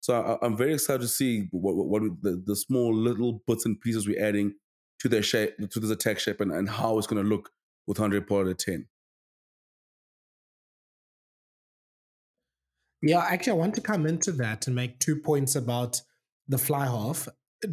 So 0.00 0.38
I, 0.42 0.46
am 0.46 0.56
very 0.56 0.74
excited 0.74 1.02
to 1.02 1.08
see 1.08 1.48
what, 1.50 1.74
what, 1.74 1.86
what 1.86 2.02
the, 2.22 2.42
the, 2.44 2.56
small 2.56 2.94
little 2.94 3.42
bits 3.46 3.66
and 3.66 3.80
pieces 3.80 4.06
we're 4.06 4.24
adding 4.24 4.54
to 5.00 5.08
their 5.08 5.22
shape, 5.22 5.56
to 5.70 5.80
this 5.80 5.90
attack 5.90 6.18
shape, 6.18 6.40
and, 6.40 6.52
and 6.52 6.68
how 6.68 6.96
it's 6.98 7.06
going 7.06 7.22
to 7.22 7.28
look 7.28 7.50
with 7.86 7.98
Handré 7.98 8.26
Pollard 8.26 8.48
of 8.48 8.58
10. 8.58 8.86
Yeah, 13.02 13.18
actually, 13.18 13.52
I 13.52 13.56
want 13.56 13.74
to 13.74 13.80
come 13.80 14.06
into 14.06 14.32
that 14.32 14.66
and 14.66 14.74
make 14.74 14.98
two 14.98 15.16
points 15.16 15.54
about 15.54 16.00
the 16.48 16.58
fly 16.58 16.86
half. 16.86 17.28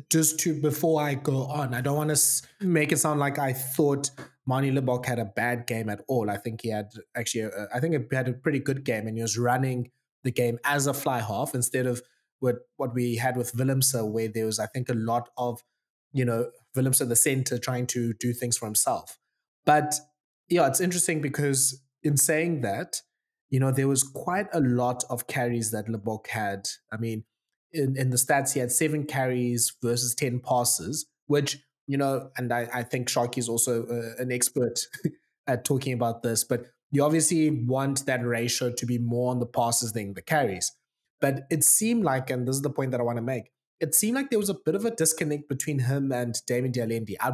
Just 0.09 0.39
to 0.39 0.59
before 0.61 1.01
I 1.01 1.15
go 1.15 1.45
on, 1.45 1.73
I 1.73 1.81
don't 1.81 1.97
want 1.97 2.15
to 2.15 2.47
make 2.61 2.91
it 2.91 2.99
sound 2.99 3.19
like 3.19 3.37
I 3.37 3.53
thought 3.53 4.09
Manie 4.45 4.71
Libbok 4.71 5.05
had 5.05 5.19
a 5.19 5.25
bad 5.25 5.67
game 5.67 5.89
at 5.89 6.01
all. 6.07 6.29
I 6.29 6.37
think 6.37 6.61
he 6.61 6.69
had 6.69 6.91
actually, 7.15 7.49
I 7.73 7.79
think 7.79 7.93
he 7.93 8.15
had 8.15 8.29
a 8.29 8.33
pretty 8.33 8.59
good 8.59 8.83
game, 8.85 9.07
and 9.07 9.17
he 9.17 9.21
was 9.21 9.37
running 9.37 9.91
the 10.23 10.31
game 10.31 10.57
as 10.63 10.87
a 10.87 10.93
fly 10.93 11.19
half 11.19 11.53
instead 11.53 11.85
of 11.85 12.01
what 12.39 12.55
what 12.77 12.93
we 12.93 13.17
had 13.17 13.37
with 13.37 13.53
Willemse, 13.53 14.09
where 14.09 14.27
there 14.27 14.45
was 14.45 14.59
I 14.59 14.67
think 14.67 14.89
a 14.89 14.93
lot 14.93 15.29
of 15.37 15.61
you 16.13 16.25
know 16.25 16.49
Willemse 16.75 17.07
the 17.07 17.15
center 17.15 17.57
trying 17.57 17.87
to 17.87 18.13
do 18.13 18.33
things 18.33 18.57
for 18.57 18.65
himself. 18.65 19.19
But 19.65 19.95
yeah, 20.49 20.67
it's 20.67 20.81
interesting 20.81 21.21
because 21.21 21.81
in 22.03 22.17
saying 22.17 22.61
that, 22.61 23.01
you 23.49 23.59
know, 23.59 23.71
there 23.71 23.87
was 23.87 24.03
quite 24.03 24.47
a 24.53 24.59
lot 24.59 25.03
of 25.09 25.27
carries 25.27 25.71
that 25.71 25.87
Libbok 25.87 26.27
had. 26.27 26.67
I 26.91 26.97
mean, 26.97 27.23
in, 27.73 27.97
in 27.97 28.09
the 28.09 28.17
stats, 28.17 28.53
he 28.53 28.59
had 28.59 28.71
seven 28.71 29.05
carries 29.05 29.73
versus 29.81 30.15
10 30.15 30.39
passes, 30.39 31.05
which 31.27 31.57
you 31.87 31.97
know, 31.97 32.29
and 32.37 32.51
I, 32.53 32.67
I 32.73 32.83
think 32.83 33.09
Sharky 33.09 33.39
is 33.39 33.49
also 33.49 33.85
uh, 33.85 34.21
an 34.21 34.31
expert 34.31 34.79
at 35.47 35.65
talking 35.65 35.93
about 35.93 36.23
this, 36.23 36.43
but 36.43 36.65
you 36.91 37.03
obviously 37.03 37.49
want 37.49 38.05
that 38.05 38.25
ratio 38.25 38.71
to 38.71 38.85
be 38.85 38.97
more 38.97 39.31
on 39.31 39.39
the 39.39 39.45
passes 39.45 39.93
than 39.93 40.13
the 40.13 40.21
carries. 40.21 40.71
But 41.19 41.47
it 41.49 41.63
seemed 41.63 42.03
like, 42.03 42.29
and 42.29 42.47
this 42.47 42.55
is 42.55 42.61
the 42.61 42.69
point 42.69 42.91
that 42.91 42.99
I 42.99 43.03
want 43.03 43.17
to 43.17 43.23
make, 43.23 43.51
it 43.79 43.95
seemed 43.95 44.15
like 44.15 44.29
there 44.29 44.39
was 44.39 44.49
a 44.49 44.55
bit 44.65 44.75
of 44.75 44.85
a 44.85 44.91
disconnect 44.91 45.49
between 45.49 45.79
him 45.79 46.11
and 46.11 46.35
Damian 46.47 46.71
de 46.71 46.81
Allende. 46.81 47.17
I, 47.19 47.33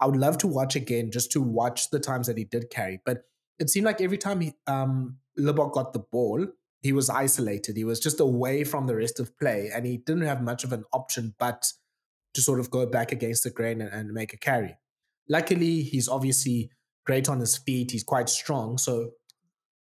I 0.00 0.06
would 0.06 0.16
love 0.16 0.38
to 0.38 0.46
watch 0.46 0.76
again 0.76 1.10
just 1.10 1.32
to 1.32 1.42
watch 1.42 1.90
the 1.90 2.00
times 2.00 2.26
that 2.26 2.38
he 2.38 2.44
did 2.44 2.70
carry, 2.70 3.00
but 3.04 3.24
it 3.58 3.70
seemed 3.70 3.86
like 3.86 4.00
every 4.00 4.18
time 4.18 4.40
he, 4.40 4.52
um, 4.66 5.18
got 5.36 5.92
the 5.92 6.04
ball, 6.10 6.46
he 6.84 6.92
was 6.92 7.08
isolated. 7.08 7.76
He 7.76 7.84
was 7.84 7.98
just 7.98 8.20
away 8.20 8.62
from 8.62 8.86
the 8.86 8.94
rest 8.94 9.18
of 9.18 9.36
play, 9.38 9.70
and 9.74 9.86
he 9.86 9.96
didn't 9.96 10.26
have 10.26 10.42
much 10.42 10.62
of 10.64 10.72
an 10.72 10.84
option 10.92 11.34
but 11.38 11.72
to 12.34 12.42
sort 12.42 12.60
of 12.60 12.70
go 12.70 12.84
back 12.84 13.10
against 13.10 13.42
the 13.44 13.50
grain 13.50 13.80
and, 13.80 13.90
and 13.92 14.12
make 14.12 14.34
a 14.34 14.36
carry. 14.36 14.76
Luckily, 15.28 15.82
he's 15.82 16.08
obviously 16.08 16.70
great 17.06 17.28
on 17.28 17.40
his 17.40 17.56
feet. 17.56 17.90
He's 17.90 18.04
quite 18.04 18.28
strong, 18.28 18.76
so 18.76 19.12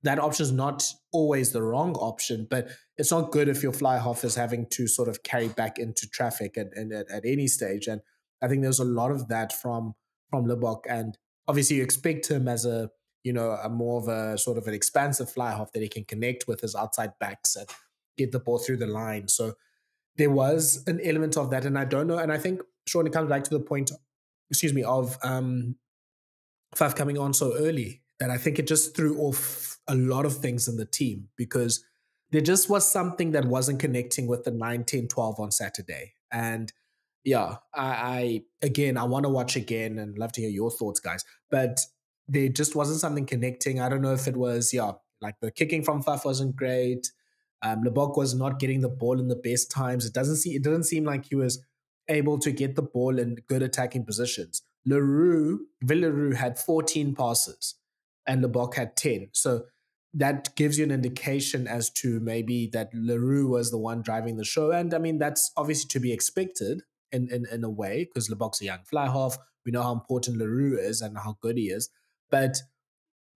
that 0.04 0.18
option 0.18 0.44
is 0.44 0.52
not 0.54 0.86
always 1.12 1.52
the 1.52 1.62
wrong 1.62 1.94
option, 1.96 2.48
but 2.50 2.70
it's 2.98 3.12
not 3.12 3.32
good 3.32 3.50
if 3.50 3.64
your 3.64 3.74
fly 3.74 3.98
half 3.98 4.24
is 4.24 4.36
having 4.36 4.68
to 4.72 4.88
sort 4.88 5.10
of 5.10 5.24
carry 5.24 5.50
back 5.50 5.78
into 5.78 6.08
traffic 6.10 6.58
at, 6.58 6.68
at, 6.78 7.12
at 7.12 7.26
any 7.26 7.48
stage. 7.48 7.88
And 7.88 8.02
I 8.42 8.48
think 8.48 8.62
there's 8.62 8.80
a 8.80 8.86
lot 8.86 9.12
of 9.12 9.28
that 9.28 9.52
from 9.52 9.96
from 10.30 10.46
Libbok. 10.46 10.82
And 10.90 11.18
obviously 11.48 11.78
you 11.78 11.84
expect 11.84 12.30
him 12.30 12.48
as 12.48 12.66
a 12.66 12.90
you 13.24 13.34
know, 13.34 13.52
a 13.52 13.70
more 13.70 14.02
of 14.02 14.08
a 14.08 14.38
sort 14.38 14.58
of 14.58 14.68
an 14.68 14.74
expansive 14.74 15.32
fly 15.32 15.52
half 15.52 15.72
that 15.72 15.82
he 15.82 15.88
can 15.88 16.04
connect 16.04 16.48
with 16.48 16.62
his 16.62 16.76
outside 16.76 17.14
backs 17.20 17.56
and 17.56 17.68
get 18.18 18.32
the 18.32 18.40
ball 18.40 18.60
through 18.60 18.78
the 18.78 18.88
line. 18.88 19.28
So 19.28 19.54
there 20.18 20.30
was 20.30 20.84
an 20.88 21.00
element 21.04 21.38
of 21.38 21.50
that. 21.52 21.66
And 21.66 21.78
I 21.78 21.86
don't 21.86 22.08
know. 22.08 22.18
And 22.18 22.32
I 22.32 22.38
think, 22.38 22.62
Shaun, 22.86 23.08
it 23.08 23.14
comes 23.14 23.30
back 23.30 23.44
to 23.46 23.50
the 23.50 23.60
point, 23.60 23.92
excuse 24.50 24.74
me, 24.74 24.84
of 24.84 25.18
um, 25.24 25.76
Faf 26.76 26.96
coming 26.96 27.18
on 27.18 27.34
so 27.34 27.56
early 27.56 28.02
that 28.20 28.30
I 28.30 28.38
think 28.38 28.60
it 28.60 28.68
just 28.68 28.96
threw 28.96 29.18
off 29.20 29.80
a 29.88 29.96
lot 29.96 30.26
of 30.26 30.38
things 30.38 30.68
in 30.68 30.78
the 30.78 30.86
team 30.86 31.30
because 31.36 31.84
there 32.32 32.42
just 32.42 32.70
was 32.70 32.90
something 32.90 33.32
that 33.32 33.46
wasn't 33.46 33.80
connecting 33.80 34.28
with 34.28 34.44
the 34.44 34.52
9, 34.52 34.84
10, 34.84 35.08
12 35.08 35.40
on 35.40 35.52
Saturday. 35.52 36.14
And 36.32 36.72
yeah, 37.24 37.58
I, 37.74 37.86
I 37.86 38.42
again, 38.62 38.98
I 38.98 39.04
want 39.04 39.24
to 39.24 39.30
watch 39.30 39.56
again 39.56 39.98
and 39.98 40.18
love 40.18 40.32
to 40.34 40.42
hear 40.42 40.50
your 40.50 40.72
thoughts, 40.72 41.00
guys. 41.00 41.24
But 41.50 41.80
there 42.28 42.50
just 42.50 42.76
wasn't 42.76 43.00
something 43.00 43.26
connecting. 43.26 43.80
I 43.80 43.90
don't 43.90 44.02
know 44.02 44.14
if 44.14 44.28
it 44.28 44.38
was, 44.38 44.74
yeah, 44.74 44.94
like 45.22 45.36
the 45.42 45.52
kicking 45.52 45.84
from 45.84 46.04
Faf 46.04 46.26
wasn't 46.26 46.56
great. 46.56 47.12
Um, 47.62 47.84
Libbok 47.84 48.18
was 48.18 48.36
not 48.36 48.60
getting 48.60 48.82
the 48.82 48.90
ball 48.90 49.20
in 49.20 49.30
the 49.30 49.36
best 49.36 49.72
times. 49.72 50.06
It 50.06 50.14
doesn't 50.14 50.36
see. 50.38 50.56
It 50.56 50.64
didn't 50.64 50.84
seem 50.84 51.06
like 51.06 51.26
he 51.26 51.36
was 51.36 51.64
able 52.10 52.38
to 52.40 52.52
get 52.52 52.76
the 52.76 52.82
ball 52.82 53.18
in 53.18 53.38
good 53.48 53.64
attacking 53.64 54.06
positions. 54.06 54.62
Le 54.86 55.02
Roux, 55.02 55.68
Villaroo 55.84 56.36
had 56.36 56.60
14 56.60 57.16
passes, 57.16 57.76
and 58.28 58.44
Libbok 58.44 58.76
had 58.76 58.98
10. 58.98 59.30
So 59.32 59.66
that 60.14 60.54
gives 60.56 60.78
you 60.78 60.84
an 60.84 60.92
indication 60.92 61.68
as 61.68 61.90
to 61.90 62.20
maybe 62.20 62.70
that 62.74 62.90
Le 62.94 63.18
Roux 63.18 63.48
was 63.48 63.72
the 63.72 63.78
one 63.78 64.02
driving 64.02 64.36
the 64.36 64.44
show. 64.44 64.72
And 64.72 64.94
I 64.94 64.98
mean, 64.98 65.18
that's 65.18 65.52
obviously 65.56 65.88
to 65.90 66.00
be 66.00 66.12
expected 66.12 66.82
in 67.12 67.30
in, 67.32 67.46
in 67.52 67.64
a 67.64 67.70
way 67.70 68.06
because 68.06 68.30
Libbok's 68.30 68.62
a 68.62 68.66
young 68.66 68.84
fly 68.84 69.06
half. 69.06 69.38
We 69.66 69.72
know 69.72 69.84
how 69.84 69.94
important 69.94 70.38
Le 70.38 70.48
Roux 70.48 70.78
is 70.78 71.02
and 71.02 71.18
how 71.18 71.38
good 71.42 71.58
he 71.58 71.70
is. 71.70 71.90
But, 72.34 72.58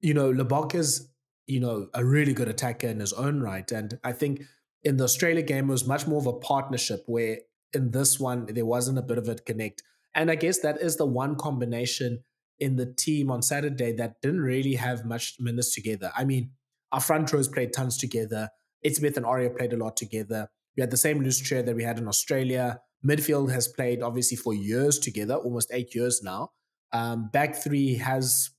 you 0.01 0.15
know, 0.15 0.33
Libbok 0.33 0.73
is, 0.73 1.07
you 1.45 1.59
know, 1.59 1.87
a 1.93 2.03
really 2.03 2.33
good 2.33 2.47
attacker 2.47 2.87
in 2.87 2.99
his 2.99 3.13
own 3.13 3.41
right. 3.41 3.71
And 3.71 3.99
I 4.03 4.11
think 4.11 4.41
in 4.83 4.97
the 4.97 5.03
Australia 5.03 5.43
game, 5.43 5.69
it 5.69 5.71
was 5.71 5.85
much 5.85 6.07
more 6.07 6.17
of 6.17 6.25
a 6.25 6.33
partnership 6.33 7.03
where 7.05 7.37
in 7.73 7.91
this 7.91 8.19
one, 8.19 8.47
there 8.47 8.65
wasn't 8.65 8.97
a 8.97 9.03
bit 9.03 9.19
of 9.19 9.29
a 9.29 9.35
connect. 9.35 9.83
And 10.15 10.31
I 10.31 10.35
guess 10.35 10.61
that 10.61 10.81
is 10.81 10.95
the 10.95 11.05
one 11.05 11.35
combination 11.35 12.23
in 12.57 12.77
the 12.77 12.91
team 12.91 13.29
on 13.29 13.43
Saturday 13.43 13.91
that 13.97 14.19
didn't 14.23 14.41
really 14.41 14.73
have 14.73 15.05
much 15.05 15.35
minutes 15.39 15.75
together. 15.75 16.11
I 16.17 16.25
mean, 16.25 16.49
our 16.91 16.99
front 16.99 17.31
rows 17.31 17.47
played 17.47 17.73
tons 17.73 17.99
together. 17.99 18.49
Smith 18.91 19.15
and 19.15 19.27
Orie 19.27 19.55
played 19.55 19.73
a 19.73 19.77
lot 19.77 19.95
together. 19.95 20.49
We 20.75 20.81
had 20.81 20.89
the 20.89 20.97
same 20.97 21.21
loose 21.21 21.39
chair 21.39 21.61
that 21.61 21.75
we 21.75 21.83
had 21.83 21.99
in 21.99 22.07
Australia. 22.07 22.79
Midfield 23.05 23.51
has 23.51 23.67
played 23.67 24.01
obviously 24.01 24.37
for 24.37 24.55
years 24.55 24.97
together, 24.97 25.35
almost 25.35 25.69
eight 25.71 25.93
years 25.93 26.23
now. 26.23 26.49
Um, 26.91 27.29
back 27.31 27.53
three 27.55 27.97
has 27.97 28.49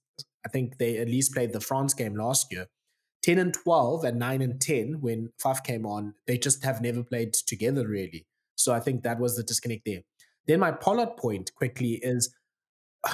I 0.45 0.49
think 0.49 0.79
they 0.79 0.99
at 0.99 1.09
least 1.09 1.33
played 1.33 1.53
the 1.53 1.61
France 1.61 1.95
game 1.95 2.15
last 2.15 2.53
year. 2.53 2.67
10 3.23 3.39
and 3.39 3.53
12 3.53 4.05
and 4.05 4.19
9 4.19 4.43
and 4.43 4.61
10 4.61 5.01
when 5.01 5.31
Faf 5.43 5.65
came 5.65 5.85
on, 5.85 6.15
they 6.27 6.39
just 6.39 6.65
have 6.65 6.81
never 6.81 7.03
played 7.03 7.35
together 7.35 7.87
really. 7.87 8.27
So 8.55 8.73
I 8.73 8.81
think 8.81 9.03
that 9.03 9.19
was 9.19 9.37
the 9.37 9.43
disconnect 9.43 9.85
there. 9.85 10.03
Then 10.47 10.61
my 10.61 10.73
Pollard 10.73 11.17
point 11.17 11.55
quickly 11.55 12.01
is 12.03 12.35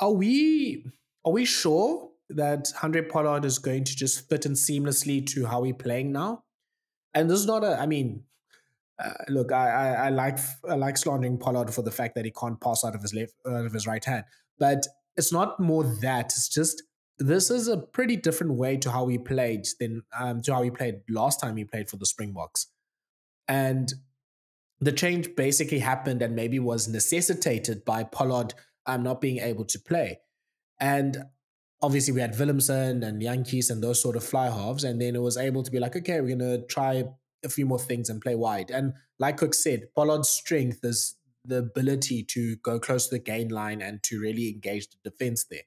are 0.00 0.12
we 0.12 0.84
are 1.24 1.32
we 1.32 1.44
sure 1.44 2.10
that 2.30 2.70
Handré 2.76 3.08
Pollard 3.08 3.44
is 3.44 3.58
going 3.58 3.84
to 3.84 3.96
just 3.96 4.28
fit 4.28 4.46
in 4.46 4.52
seamlessly 4.52 5.26
to 5.28 5.46
how 5.46 5.62
we're 5.62 5.74
playing 5.74 6.12
now? 6.12 6.44
And 7.12 7.28
this 7.28 7.40
is 7.40 7.46
not 7.46 7.64
a 7.64 7.78
I 7.80 7.86
mean 7.86 8.24
uh, 9.02 9.12
look, 9.28 9.50
I, 9.50 9.70
I, 9.70 9.88
I 9.88 10.08
like 10.10 10.38
I 10.68 10.74
like 10.74 10.98
slandering 10.98 11.38
Pollard 11.38 11.72
for 11.72 11.82
the 11.82 11.90
fact 11.90 12.14
that 12.14 12.24
he 12.24 12.30
can't 12.30 12.60
pass 12.60 12.84
out 12.84 12.94
of 12.94 13.02
his 13.02 13.14
left 13.14 13.32
out 13.46 13.64
of 13.64 13.72
his 13.72 13.86
right 13.86 14.04
hand, 14.04 14.24
but 14.58 14.86
it's 15.16 15.32
not 15.32 15.60
more 15.60 15.84
that. 16.02 16.26
It's 16.26 16.48
just 16.48 16.82
this 17.18 17.50
is 17.50 17.68
a 17.68 17.76
pretty 17.76 18.16
different 18.16 18.54
way 18.54 18.76
to 18.78 18.90
how 18.90 19.04
we 19.04 19.18
played 19.18 19.66
than 19.78 20.02
um, 20.18 20.40
to 20.42 20.54
how 20.54 20.62
we 20.62 20.70
played 20.70 21.00
last 21.08 21.40
time 21.40 21.54
we 21.54 21.64
played 21.64 21.90
for 21.90 21.96
the 21.96 22.06
Springboks, 22.06 22.66
and 23.46 23.92
the 24.80 24.92
change 24.92 25.34
basically 25.36 25.80
happened 25.80 26.22
and 26.22 26.34
maybe 26.34 26.58
was 26.58 26.88
necessitated 26.88 27.84
by 27.84 28.04
Pollard 28.04 28.54
um, 28.86 29.02
not 29.02 29.20
being 29.20 29.38
able 29.38 29.64
to 29.66 29.78
play, 29.78 30.20
and 30.80 31.24
obviously 31.82 32.12
we 32.12 32.20
had 32.20 32.34
Willemse 32.34 32.70
and 32.70 33.22
Jantjies 33.22 33.70
and 33.70 33.82
those 33.82 34.00
sort 34.00 34.16
of 34.16 34.24
fly 34.24 34.48
halves, 34.48 34.84
and 34.84 35.00
then 35.00 35.14
it 35.14 35.22
was 35.22 35.36
able 35.36 35.62
to 35.62 35.70
be 35.70 35.78
like, 35.78 35.96
okay, 35.96 36.20
we're 36.20 36.36
gonna 36.36 36.62
try 36.66 37.04
a 37.44 37.48
few 37.48 37.66
more 37.66 37.78
things 37.78 38.10
and 38.10 38.20
play 38.20 38.34
wide. 38.34 38.70
And 38.70 38.94
like 39.18 39.38
Cook 39.38 39.54
said, 39.54 39.88
Pollard's 39.94 40.28
strength 40.28 40.80
is 40.82 41.16
the 41.44 41.58
ability 41.58 42.22
to 42.24 42.56
go 42.56 42.78
close 42.78 43.08
to 43.08 43.16
the 43.16 43.22
gain 43.22 43.48
line 43.48 43.80
and 43.80 44.02
to 44.04 44.20
really 44.20 44.48
engage 44.48 44.88
the 44.90 45.10
defense 45.10 45.44
there. 45.44 45.62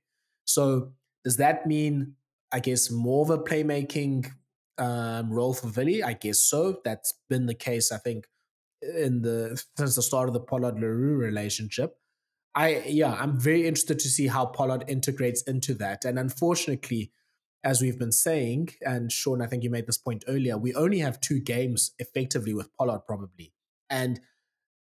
So 0.46 0.94
does 1.24 1.38
that 1.38 1.66
mean, 1.66 2.16
I 2.52 2.60
guess, 2.60 2.92
more 2.92 3.24
of 3.24 3.30
a 3.30 3.38
playmaking 3.38 4.32
um, 4.78 5.32
role 5.32 5.54
for 5.54 5.68
Villy? 5.68 6.04
I 6.04 6.14
guess 6.14 6.40
so. 6.40 6.80
That's 6.84 7.14
been 7.30 7.46
the 7.46 7.54
case, 7.54 7.92
I 7.92 7.98
think, 7.98 8.26
in 8.82 9.22
the 9.22 9.62
since 9.78 9.96
the 9.96 10.02
start 10.02 10.28
of 10.28 10.34
the 10.34 10.40
Pollard 10.40 10.80
Le 10.80 10.88
Roux 10.88 11.18
relationship. 11.18 11.98
I 12.56 12.84
yeah, 12.86 13.14
I'm 13.14 13.40
very 13.40 13.66
interested 13.66 14.00
to 14.00 14.10
see 14.10 14.28
how 14.28 14.46
Pollard 14.46 14.86
integrates 14.88 15.42
into 15.44 15.74
that. 15.76 16.06
And 16.06 16.20
unfortunately, 16.20 17.12
as 17.64 17.82
we've 17.82 17.98
been 17.98 18.12
saying, 18.12 18.70
and 18.86 19.12
Shaun, 19.12 19.42
I 19.42 19.48
think 19.48 19.64
you 19.64 19.70
made 19.70 19.88
this 19.88 19.98
point 19.98 20.26
earlier, 20.28 20.58
we 20.58 20.74
only 20.76 21.00
have 21.00 21.22
two 21.22 21.40
games 21.40 21.92
effectively 21.98 22.54
with 22.54 22.76
Pollard 22.78 23.02
probably. 23.08 23.54
And 23.90 24.20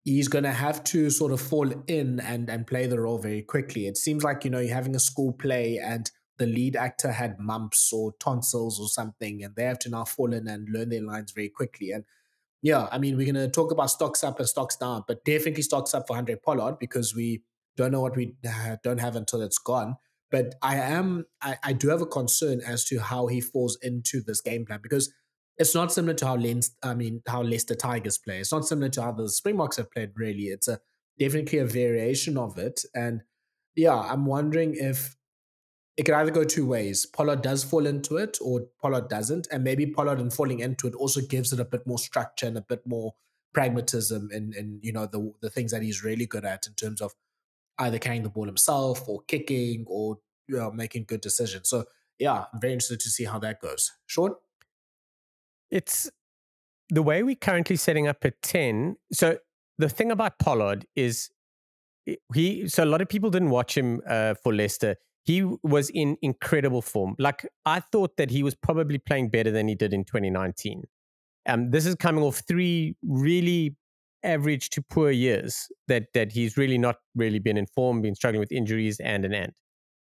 he's 0.07 0.29
going 0.29 0.45
to 0.45 0.51
have 0.51 0.85
to 0.85 1.09
sort 1.09 1.33
of 1.33 1.41
fall 1.41 1.69
in 1.87 2.21
and 2.21 2.49
and 2.49 2.65
play 2.65 2.87
the 2.87 2.99
role 2.99 3.17
very 3.17 3.41
quickly. 3.41 3.87
It 3.87 3.97
seems 3.97 4.23
like 4.23 4.45
you 4.45 4.49
know 4.49 4.59
you're 4.59 4.73
having 4.73 4.95
a 4.95 4.99
school 4.99 5.33
play 5.33 5.77
and 5.77 6.09
the 6.37 6.45
lead 6.45 6.75
actor 6.77 7.11
had 7.11 7.39
mumps 7.39 7.91
or 7.91 8.13
tonsils 8.19 8.79
or 8.79 8.87
something, 8.87 9.43
and 9.43 9.53
they 9.55 9.65
have 9.65 9.79
to 9.79 9.89
now 9.89 10.05
fall 10.05 10.33
in 10.33 10.47
and 10.47 10.69
learn 10.69 10.89
their 10.89 11.01
lines 11.01 11.33
very 11.33 11.49
quickly. 11.49 11.91
And 11.91 12.05
yeah, 12.61 12.87
I 12.89 12.97
mean 12.99 13.17
we're 13.17 13.31
going 13.31 13.45
to 13.45 13.49
talk 13.49 13.71
about 13.71 13.91
stocks 13.91 14.23
up 14.23 14.39
and 14.39 14.47
stocks 14.47 14.77
down, 14.77 15.03
but 15.07 15.25
definitely 15.25 15.63
stocks 15.63 15.93
up 15.93 16.07
for 16.07 16.15
Handré 16.15 16.41
Pollard 16.41 16.79
because 16.79 17.13
we 17.13 17.41
don't 17.75 17.91
know 17.91 18.01
what 18.01 18.15
we 18.15 18.33
don't 18.83 19.01
have 19.01 19.17
until 19.17 19.41
it's 19.41 19.59
gone. 19.59 19.97
But 20.31 20.55
I 20.61 20.77
am 20.77 21.25
I, 21.41 21.57
I 21.63 21.73
do 21.73 21.89
have 21.89 22.01
a 22.01 22.05
concern 22.05 22.61
as 22.65 22.85
to 22.85 22.99
how 22.99 23.27
he 23.27 23.41
falls 23.41 23.77
into 23.81 24.21
this 24.21 24.39
game 24.39 24.65
plan 24.65 24.79
because 24.81 25.11
it's 25.57 25.73
not 25.73 25.91
similar 25.91 26.13
to 26.15 26.25
how 26.25 26.35
Lens, 26.35 26.75
I 26.83 26.93
mean, 26.93 27.21
how 27.27 27.41
Leicester 27.41 27.75
Tigers 27.75 28.17
play. 28.17 28.39
It's 28.39 28.51
not 28.51 28.65
similar 28.65 28.89
to 28.89 29.01
how 29.01 29.11
the 29.11 29.29
Springboks 29.29 29.77
have 29.77 29.91
played. 29.91 30.11
Really, 30.15 30.45
it's 30.45 30.67
a 30.67 30.79
definitely 31.19 31.59
a 31.59 31.65
variation 31.65 32.37
of 32.37 32.57
it. 32.57 32.81
And 32.93 33.23
yeah, 33.75 33.95
I'm 33.95 34.25
wondering 34.25 34.75
if 34.75 35.15
it 35.97 36.03
could 36.03 36.15
either 36.15 36.31
go 36.31 36.43
two 36.43 36.65
ways. 36.65 37.05
Pollard 37.07 37.41
does 37.41 37.63
fall 37.63 37.87
into 37.87 38.17
it, 38.17 38.37
or 38.41 38.67
Pollard 38.81 39.09
doesn't, 39.09 39.47
and 39.51 39.63
maybe 39.63 39.87
Pollard 39.87 40.19
in 40.19 40.29
falling 40.29 40.59
into 40.59 40.87
it 40.87 40.93
also 40.93 41.21
gives 41.21 41.51
it 41.51 41.59
a 41.59 41.65
bit 41.65 41.87
more 41.87 41.97
structure 41.97 42.45
and 42.45 42.57
a 42.57 42.61
bit 42.61 42.85
more 42.85 43.15
pragmatism 43.53 44.29
and 44.31 44.53
and 44.53 44.83
you 44.83 44.91
know 44.91 45.07
the 45.07 45.33
the 45.41 45.49
things 45.49 45.71
that 45.71 45.81
he's 45.81 46.03
really 46.03 46.27
good 46.27 46.45
at 46.45 46.67
in 46.67 46.73
terms 46.73 47.01
of 47.01 47.15
either 47.79 47.97
carrying 47.97 48.23
the 48.23 48.29
ball 48.29 48.45
himself 48.45 49.07
or 49.07 49.21
kicking 49.27 49.85
or 49.87 50.19
you 50.47 50.57
know, 50.57 50.71
making 50.71 51.05
good 51.07 51.21
decisions. 51.21 51.69
So 51.69 51.85
yeah, 52.19 52.45
I'm 52.51 52.59
very 52.59 52.73
interested 52.73 52.99
to 53.01 53.09
see 53.09 53.25
how 53.25 53.39
that 53.39 53.61
goes. 53.61 53.91
Shaun 54.05 54.35
it's 55.71 56.09
the 56.89 57.01
way 57.01 57.23
we're 57.23 57.35
currently 57.35 57.75
setting 57.75 58.07
up 58.07 58.23
at 58.23 58.41
10. 58.41 58.95
So 59.11 59.37
the 59.77 59.89
thing 59.89 60.11
about 60.11 60.39
Pollard 60.39 60.85
is 60.95 61.29
he, 62.33 62.67
so 62.67 62.83
a 62.83 62.85
lot 62.85 63.01
of 63.01 63.09
people 63.09 63.29
didn't 63.29 63.49
watch 63.49 63.77
him 63.77 64.01
uh, 64.07 64.35
for 64.41 64.53
Leicester. 64.53 64.95
He 65.23 65.43
was 65.63 65.89
in 65.89 66.17
incredible 66.21 66.81
form. 66.81 67.15
Like 67.19 67.45
I 67.65 67.81
thought 67.81 68.15
that 68.17 68.31
he 68.31 68.43
was 68.43 68.55
probably 68.55 68.97
playing 68.97 69.29
better 69.29 69.51
than 69.51 69.67
he 69.67 69.75
did 69.75 69.93
in 69.93 70.05
2019. 70.05 70.83
Um, 71.47 71.71
this 71.71 71.85
is 71.85 71.95
coming 71.95 72.23
off 72.23 72.43
three 72.47 72.95
really 73.03 73.75
average 74.23 74.69
to 74.71 74.81
poor 74.81 75.11
years 75.11 75.67
that 75.87 76.05
that 76.13 76.31
he's 76.31 76.57
really 76.57 76.77
not 76.77 76.95
really 77.15 77.39
been 77.39 77.57
in 77.57 77.65
form, 77.67 78.01
been 78.01 78.15
struggling 78.15 78.39
with 78.39 78.51
injuries 78.51 78.99
and 78.99 79.25
an 79.25 79.33
end. 79.33 79.53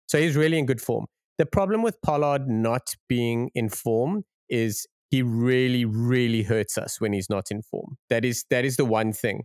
So 0.08 0.20
he's 0.20 0.36
really 0.36 0.58
in 0.58 0.66
good 0.66 0.82
form. 0.82 1.06
The 1.38 1.46
problem 1.46 1.82
with 1.82 2.02
Pollard 2.02 2.48
not 2.48 2.96
being 3.08 3.50
in 3.56 3.70
form 3.70 4.26
is 4.50 4.86
he 5.10 5.22
really, 5.24 5.86
really 5.86 6.44
hurts 6.44 6.78
us 6.78 7.02
when 7.02 7.14
he's 7.14 7.30
not 7.30 7.52
in 7.52 7.62
form. 7.64 7.98
That 8.10 8.26
is 8.26 8.46
that 8.50 8.66
is 8.66 8.78
the 8.78 8.86
one 8.86 9.12
thing. 9.14 9.44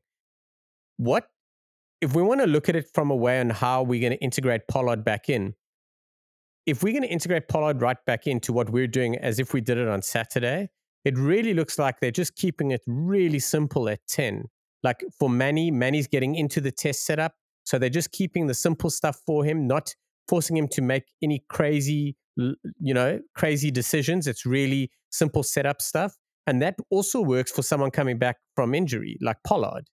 What 0.97 1.27
if 2.01 2.15
we 2.15 2.23
want 2.23 2.41
to 2.41 2.47
look 2.47 2.69
at 2.69 2.77
it 2.77 2.87
from 2.95 3.11
a 3.11 3.17
way 3.17 3.41
on 3.41 3.51
how 3.51 3.83
we're 3.83 4.01
going 4.01 4.13
to 4.13 4.23
integrate 4.23 4.69
Pollard 4.69 5.05
back 5.05 5.29
in? 5.29 5.55
If 6.67 6.83
we're 6.83 6.93
going 6.93 7.03
to 7.03 7.09
integrate 7.09 7.49
Pollard 7.49 7.81
right 7.83 7.97
back 8.07 8.27
into 8.27 8.53
what 8.53 8.71
we're 8.71 8.87
doing 8.87 9.17
as 9.17 9.39
if 9.39 9.53
we 9.53 9.61
did 9.61 9.79
it 9.79 9.89
on 9.89 10.03
Saturday, 10.03 10.69
it 11.05 11.17
really 11.19 11.53
looks 11.55 11.79
like 11.79 12.01
they're 12.01 12.11
just 12.11 12.37
keeping 12.37 12.71
it 12.71 12.81
really 12.87 13.39
simple 13.39 13.89
at 13.89 14.01
10. 14.09 14.45
Like 14.83 15.03
for 15.19 15.29
Manie, 15.29 15.71
Manie's 15.71 16.07
getting 16.07 16.35
into 16.35 16.61
the 16.61 16.71
test 16.71 17.05
setup. 17.05 17.33
So 17.65 17.79
they're 17.79 17.89
just 17.91 18.13
keeping 18.13 18.47
the 18.47 18.55
simple 18.55 18.91
stuff 18.91 19.19
for 19.27 19.45
him, 19.45 19.67
not 19.67 19.95
forcing 20.29 20.57
him 20.57 20.69
to 20.69 20.83
make 20.83 21.05
any 21.23 21.45
crazy, 21.49 22.17
you 22.37 22.95
know, 22.95 23.21
crazy 23.35 23.71
decisions. 23.71 24.27
It's 24.27 24.45
really 24.45 24.91
simple 25.15 25.43
setup 25.43 25.81
stuff. 25.81 26.15
And 26.47 26.61
that 26.61 26.77
also 26.91 27.21
works 27.21 27.51
for 27.51 27.63
someone 27.63 27.91
coming 27.91 28.19
back 28.19 28.37
from 28.55 28.75
injury, 28.75 29.17
like 29.21 29.39
Pollard. 29.47 29.89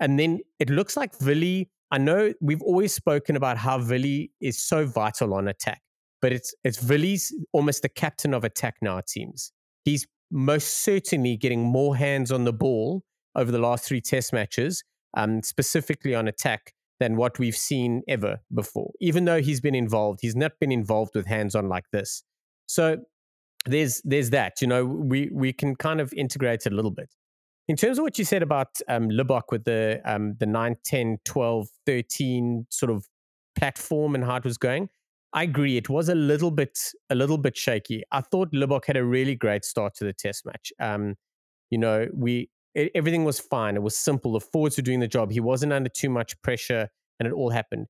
And 0.00 0.18
then 0.18 0.40
it 0.58 0.70
looks 0.70 0.96
like 0.96 1.16
Villy. 1.18 1.68
I 1.90 1.98
know 1.98 2.32
we've 2.40 2.62
always 2.62 2.92
spoken 2.92 3.36
about 3.36 3.58
how 3.58 3.78
Villy 3.78 4.30
is 4.40 4.62
so 4.62 4.86
vital 4.86 5.34
on 5.34 5.46
attack, 5.46 5.80
but 6.20 6.32
it's 6.32 6.52
it's 6.64 6.82
Villy's 6.82 7.32
almost 7.52 7.82
the 7.82 7.88
captain 7.88 8.34
of 8.34 8.42
attack 8.42 8.74
now, 8.82 8.98
it 8.98 9.08
seems. 9.08 9.52
He's 9.84 10.06
most 10.32 10.82
certainly 10.82 11.36
getting 11.36 11.60
more 11.60 11.96
hands 11.96 12.32
on 12.32 12.44
the 12.44 12.52
ball 12.52 13.04
over 13.36 13.52
the 13.52 13.58
last 13.58 13.84
three 13.84 14.00
test 14.00 14.32
matches, 14.32 14.82
um, 15.16 15.42
specifically 15.42 16.14
on 16.14 16.26
attack, 16.26 16.72
than 16.98 17.16
what 17.16 17.38
we've 17.38 17.56
seen 17.56 18.02
ever 18.08 18.38
before. 18.52 18.90
Even 19.00 19.26
though 19.26 19.40
he's 19.40 19.60
been 19.60 19.74
involved, 19.76 20.20
he's 20.22 20.34
not 20.34 20.52
been 20.60 20.72
involved 20.72 21.12
with 21.14 21.26
hands 21.26 21.54
on 21.54 21.68
like 21.68 21.84
this. 21.92 22.24
So 22.66 22.98
there's 23.66 24.00
there's 24.04 24.30
that. 24.30 24.60
You 24.60 24.68
know, 24.68 24.84
we 24.84 25.30
we 25.32 25.52
can 25.52 25.76
kind 25.76 26.00
of 26.00 26.12
integrate 26.14 26.66
it 26.66 26.72
a 26.72 26.76
little 26.76 26.90
bit. 26.90 27.14
In 27.66 27.76
terms 27.76 27.98
of 27.98 28.02
what 28.02 28.18
you 28.18 28.24
said 28.24 28.42
about 28.42 28.68
um, 28.88 29.08
Libbok 29.08 29.44
with 29.50 29.64
the 29.64 30.00
um, 30.04 30.34
the 30.38 30.46
9, 30.46 30.76
10, 30.84 31.18
12, 31.24 31.68
13 31.86 32.66
sort 32.68 32.92
of 32.92 33.06
platform 33.56 34.14
and 34.14 34.24
how 34.24 34.36
it 34.36 34.44
was 34.44 34.58
going, 34.58 34.88
I 35.32 35.44
agree. 35.44 35.76
It 35.76 35.88
was 35.88 36.08
a 36.08 36.14
little 36.14 36.50
bit 36.50 36.78
a 37.10 37.14
little 37.14 37.38
bit 37.38 37.56
shaky. 37.56 38.02
I 38.12 38.20
thought 38.20 38.52
Libbok 38.52 38.84
had 38.86 38.96
a 38.96 39.04
really 39.04 39.34
great 39.34 39.64
start 39.64 39.94
to 39.96 40.04
the 40.04 40.12
test 40.12 40.44
match. 40.44 40.72
Um, 40.78 41.16
you 41.70 41.78
know, 41.78 42.06
we 42.14 42.50
it, 42.74 42.92
everything 42.94 43.24
was 43.24 43.40
fine. 43.40 43.76
It 43.76 43.82
was 43.82 43.96
simple. 43.96 44.32
The 44.32 44.40
forwards 44.40 44.76
were 44.76 44.82
doing 44.82 45.00
the 45.00 45.08
job. 45.08 45.30
He 45.30 45.40
wasn't 45.40 45.72
under 45.72 45.88
too 45.88 46.10
much 46.10 46.40
pressure, 46.42 46.88
and 47.18 47.26
it 47.26 47.32
all 47.32 47.50
happened. 47.50 47.86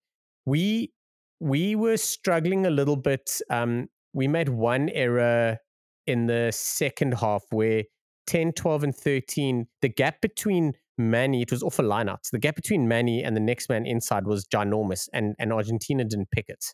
We 0.47 0.93
we 1.41 1.75
were 1.75 1.97
struggling 1.97 2.65
a 2.65 2.71
little 2.71 2.97
bit. 2.97 3.41
Um, 3.51 3.89
we 4.13 4.29
made 4.29 4.49
one 4.49 4.89
error 4.91 5.59
in 6.07 6.27
the 6.27 6.51
second 6.55 7.15
half 7.15 7.43
where 7.51 7.85
10, 8.27 8.53
12, 8.53 8.85
and 8.85 8.97
13, 8.97 9.67
the 9.83 9.89
gap 9.89 10.21
between 10.21 10.73
Manie, 10.97 11.43
it 11.43 11.51
was 11.51 11.63
off 11.63 11.79
a 11.79 11.83
lineout. 11.83 12.31
The 12.31 12.39
gap 12.39 12.57
between 12.57 12.89
Manie 12.89 13.23
and 13.23 13.37
the 13.37 13.41
next 13.41 13.69
man 13.69 13.87
inside 13.87 14.27
was 14.27 14.47
ginormous, 14.47 15.09
and, 15.13 15.35
and 15.39 15.53
Argentina 15.53 16.05
didn't 16.05 16.31
pick 16.31 16.47
it, 16.49 16.65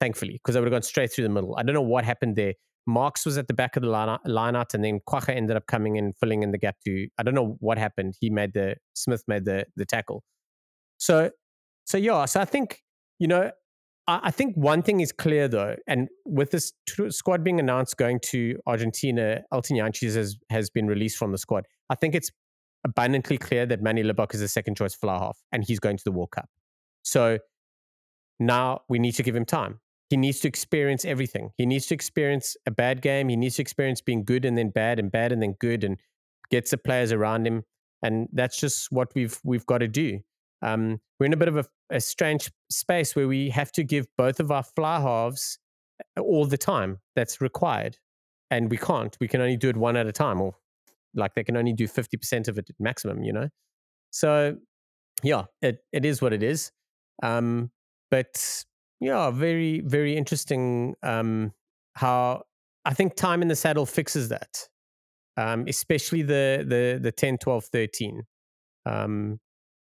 thankfully, 0.00 0.34
because 0.34 0.54
they 0.54 0.60
would 0.60 0.66
have 0.66 0.72
gone 0.72 0.82
straight 0.82 1.12
through 1.12 1.24
the 1.24 1.30
middle. 1.30 1.56
I 1.56 1.62
don't 1.62 1.74
know 1.74 1.82
what 1.82 2.04
happened 2.04 2.36
there. 2.36 2.54
Marx 2.86 3.24
was 3.24 3.38
at 3.38 3.46
the 3.46 3.54
back 3.54 3.76
of 3.76 3.82
the 3.82 3.88
line, 3.88 4.18
line 4.24 4.56
out, 4.56 4.74
and 4.74 4.84
then 4.84 5.00
Kwagga 5.08 5.30
ended 5.30 5.56
up 5.56 5.66
coming 5.66 5.96
in, 5.96 6.12
filling 6.14 6.42
in 6.42 6.50
the 6.50 6.58
gap 6.58 6.76
to. 6.86 7.08
I 7.18 7.22
don't 7.22 7.34
know 7.34 7.56
what 7.60 7.78
happened. 7.78 8.14
He 8.20 8.30
made 8.30 8.52
the 8.54 8.76
Smith 8.94 9.22
made 9.28 9.44
the 9.44 9.66
the 9.76 9.84
tackle. 9.84 10.24
So, 10.96 11.30
so 11.84 11.98
yeah. 11.98 12.24
So 12.24 12.40
I 12.40 12.46
think 12.46 12.80
you 13.18 13.28
know, 13.28 13.50
I, 14.22 14.30
think 14.30 14.56
one 14.56 14.82
thing 14.82 15.00
is 15.00 15.12
clear 15.12 15.48
though, 15.48 15.76
and 15.86 16.08
with 16.24 16.50
this 16.50 16.72
t- 16.86 17.10
squad 17.10 17.44
being 17.44 17.60
announced 17.60 17.96
going 17.96 18.20
to 18.26 18.58
Argentina, 18.66 19.42
Elton 19.52 19.76
Jantjies 19.76 20.14
has 20.16 20.36
has 20.50 20.70
been 20.70 20.86
released 20.86 21.18
from 21.18 21.32
the 21.32 21.38
squad. 21.38 21.66
I 21.88 21.94
think 21.94 22.14
it's 22.14 22.30
abundantly 22.84 23.38
clear 23.38 23.66
that 23.66 23.82
Manie 23.82 24.02
Libbok 24.02 24.34
is 24.34 24.40
the 24.40 24.48
second 24.48 24.76
choice 24.76 24.94
fly 24.94 25.18
half, 25.18 25.38
and 25.52 25.64
he's 25.64 25.78
going 25.78 25.96
to 25.96 26.04
the 26.04 26.12
World 26.12 26.30
Cup. 26.30 26.48
So 27.02 27.38
now 28.38 28.80
we 28.88 28.98
need 28.98 29.12
to 29.12 29.22
give 29.22 29.36
him 29.36 29.44
time 29.44 29.80
he 30.10 30.16
needs 30.16 30.40
to 30.40 30.48
experience 30.48 31.04
everything. 31.04 31.52
He 31.56 31.64
needs 31.64 31.86
to 31.86 31.94
experience 31.94 32.56
a 32.66 32.72
bad 32.72 33.00
game. 33.00 33.28
He 33.28 33.36
needs 33.36 33.56
to 33.56 33.62
experience 33.62 34.00
being 34.00 34.24
good 34.24 34.44
and 34.44 34.58
then 34.58 34.70
bad 34.70 34.98
and 34.98 35.10
bad 35.10 35.30
and 35.30 35.40
then 35.40 35.54
good 35.60 35.84
and 35.84 35.98
gets 36.50 36.72
the 36.72 36.78
players 36.78 37.12
around 37.12 37.46
him. 37.46 37.62
And 38.02 38.28
that's 38.32 38.58
just 38.58 38.90
what 38.90 39.14
we've 39.14 39.38
we've 39.44 39.64
got 39.66 39.78
to 39.78 39.88
do. 39.88 40.20
Um, 40.62 41.00
we're 41.18 41.26
in 41.26 41.32
a 41.32 41.38
bit 41.38 41.48
of 41.48 41.56
a, 41.56 41.64
a, 41.90 42.00
strange 42.00 42.50
space 42.70 43.16
where 43.16 43.26
we 43.26 43.48
have 43.50 43.72
to 43.72 43.82
give 43.82 44.06
both 44.18 44.40
of 44.40 44.50
our 44.50 44.62
fly 44.62 45.00
halves 45.00 45.58
uh, 46.18 46.20
all 46.20 46.44
the 46.44 46.58
time 46.58 46.98
that's 47.16 47.40
required, 47.40 47.96
and 48.50 48.70
we 48.70 48.76
can't. 48.76 49.16
We 49.20 49.28
can 49.28 49.40
only 49.40 49.56
do 49.56 49.70
it 49.70 49.76
one 49.76 49.96
at 49.96 50.06
a 50.06 50.12
time, 50.12 50.40
or 50.40 50.54
like 51.14 51.34
they 51.34 51.44
can 51.44 51.56
only 51.56 51.72
do 51.72 51.88
fifty 51.88 52.16
percent 52.16 52.48
of 52.48 52.58
it 52.58 52.68
at 52.68 52.76
maximum. 52.78 53.22
You 53.22 53.32
know, 53.32 53.48
so 54.10 54.56
yeah, 55.22 55.44
it 55.62 55.78
it 55.92 56.04
is 56.04 56.20
what 56.20 56.32
it 56.32 56.42
is. 56.42 56.72
Um, 57.22 57.70
but 58.10 58.64
yeah, 59.00 59.30
very, 59.30 59.80
very 59.80 60.16
interesting 60.16 60.94
um, 61.02 61.52
how 61.94 62.42
I 62.84 62.94
think 62.94 63.16
time 63.16 63.42
in 63.42 63.48
the 63.48 63.56
saddle 63.56 63.86
fixes 63.86 64.28
that, 64.28 64.68
um, 65.36 65.64
especially 65.66 66.22
the, 66.22 66.64
the, 66.66 66.98
the 67.00 67.12
10, 67.12 67.38
12, 67.38 67.64
13. 67.64 68.22
Um, 68.86 69.40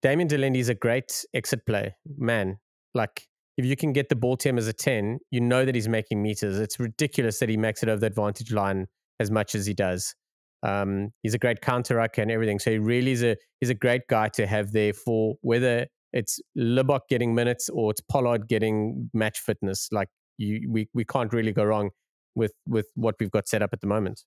Damian 0.04 0.28
de 0.28 0.58
is 0.58 0.68
a 0.68 0.74
great 0.74 1.24
exit 1.32 1.64
play. 1.64 1.94
Man, 2.18 2.58
like 2.92 3.26
if 3.56 3.64
you 3.64 3.74
can 3.74 3.94
get 3.94 4.10
the 4.10 4.14
ball 4.14 4.36
to 4.36 4.50
him 4.50 4.58
as 4.58 4.68
a 4.68 4.72
10, 4.74 5.18
you 5.30 5.40
know 5.40 5.64
that 5.64 5.74
he's 5.74 5.88
making 5.88 6.20
meters. 6.20 6.60
It's 6.60 6.78
ridiculous 6.78 7.38
that 7.38 7.48
he 7.48 7.56
makes 7.56 7.82
it 7.82 7.88
over 7.88 8.00
the 8.00 8.06
advantage 8.06 8.52
line 8.52 8.86
as 9.18 9.30
much 9.30 9.54
as 9.54 9.64
he 9.64 9.72
does. 9.72 10.14
Um, 10.62 11.12
he's 11.22 11.32
a 11.32 11.38
great 11.38 11.62
counter 11.62 11.96
rucker 11.96 12.20
and 12.20 12.30
everything. 12.30 12.58
So 12.58 12.70
he 12.70 12.78
really 12.78 13.12
is 13.12 13.22
a 13.22 13.38
he's 13.60 13.70
a 13.70 13.74
great 13.74 14.02
guy 14.10 14.28
to 14.34 14.46
have 14.46 14.72
there 14.72 14.92
for 14.92 15.36
whether 15.40 15.86
it's 16.12 16.38
Libbok 16.54 17.00
getting 17.08 17.34
minutes 17.34 17.70
or 17.70 17.90
it's 17.90 18.02
Pollard 18.02 18.46
getting 18.46 19.08
match 19.14 19.40
fitness. 19.40 19.88
Like 19.90 20.08
you, 20.36 20.68
we 20.70 20.86
we 20.92 21.06
can't 21.06 21.32
really 21.32 21.52
go 21.52 21.64
wrong 21.64 21.88
with 22.34 22.52
with 22.66 22.88
what 22.94 23.14
we've 23.18 23.30
got 23.30 23.48
set 23.48 23.62
up 23.62 23.70
at 23.72 23.80
the 23.80 23.86
moment. 23.86 24.22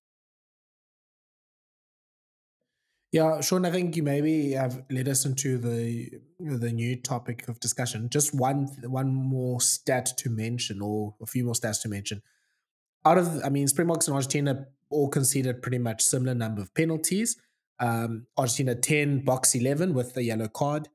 Yeah, 3.12 3.39
Shaun, 3.39 3.66
I 3.66 3.72
think 3.72 3.95
you 3.95 4.03
maybe 4.03 4.51
have 4.51 4.84
led 4.89 5.08
us 5.08 5.26
into 5.26 5.58
the 5.58 6.10
the 6.39 6.72
new 6.72 6.97
topic 6.97 7.47
of 7.47 7.60
discussion. 7.60 8.10
Just 8.10 8.36
one 8.36 8.68
one 8.84 9.14
more 9.14 9.62
stat 9.62 10.12
to 10.18 10.30
mention, 10.30 10.82
or 10.82 11.16
a 11.22 11.26
few 11.26 11.45
more 11.45 11.53
stats 11.53 11.82
to 11.84 11.89
mention. 11.89 12.22
Out 13.05 13.18
of, 13.18 13.41
I 13.45 13.49
mean, 13.49 13.68
Springboks 13.70 14.08
and 14.08 14.16
Argentina 14.16 14.66
all 14.89 15.08
conceded 15.08 15.62
pretty 15.62 15.78
much 15.78 16.01
similar 16.01 16.36
number 16.36 16.62
of 16.62 16.74
penalties. 16.74 17.38
Um, 17.80 18.28
Argentina 18.38 18.76
ten, 18.76 19.24
Boks 19.24 19.55
eleven 19.55 19.93
with 19.93 20.14
the 20.14 20.24
yellow 20.24 20.49
card. 20.49 20.89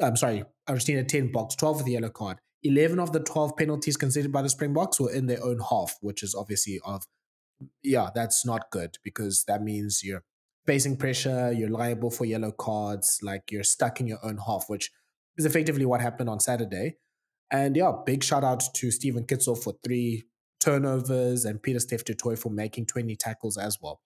I'm 0.00 0.16
sorry, 0.16 0.44
Argentina 0.68 1.04
10 1.04 1.32
Boks, 1.32 1.56
12 1.56 1.76
with 1.78 1.86
the 1.86 1.92
yellow 1.92 2.10
card. 2.10 2.38
11 2.64 2.98
of 2.98 3.12
the 3.12 3.20
12 3.20 3.56
penalties 3.56 3.96
conceded 3.96 4.32
by 4.32 4.42
the 4.42 4.48
Springboks 4.48 5.00
were 5.00 5.12
in 5.12 5.26
their 5.26 5.42
own 5.42 5.60
half, 5.70 5.96
which 6.00 6.22
is 6.22 6.34
obviously 6.34 6.80
of, 6.84 7.04
yeah, 7.82 8.10
that's 8.14 8.46
not 8.46 8.70
good 8.70 8.98
because 9.02 9.44
that 9.48 9.62
means 9.62 10.02
you're 10.04 10.24
facing 10.66 10.96
pressure, 10.96 11.52
you're 11.52 11.70
liable 11.70 12.10
for 12.10 12.24
yellow 12.24 12.52
cards, 12.52 13.18
like 13.22 13.50
you're 13.50 13.64
stuck 13.64 14.00
in 14.00 14.06
your 14.06 14.18
own 14.22 14.38
half, 14.46 14.64
which 14.68 14.90
is 15.36 15.44
effectively 15.44 15.84
what 15.84 16.00
happened 16.00 16.28
on 16.28 16.40
Saturday. 16.40 16.96
And 17.50 17.76
yeah, 17.76 17.92
big 18.06 18.24
shout 18.24 18.44
out 18.44 18.62
to 18.74 18.90
Steven 18.90 19.24
Kitshoff 19.24 19.62
for 19.62 19.74
three 19.84 20.24
turnovers 20.60 21.44
and 21.44 21.62
Pieter-Steph 21.62 22.04
du 22.04 22.36
for 22.36 22.50
making 22.50 22.86
20 22.86 23.16
tackles 23.16 23.58
as 23.58 23.78
well. 23.80 24.00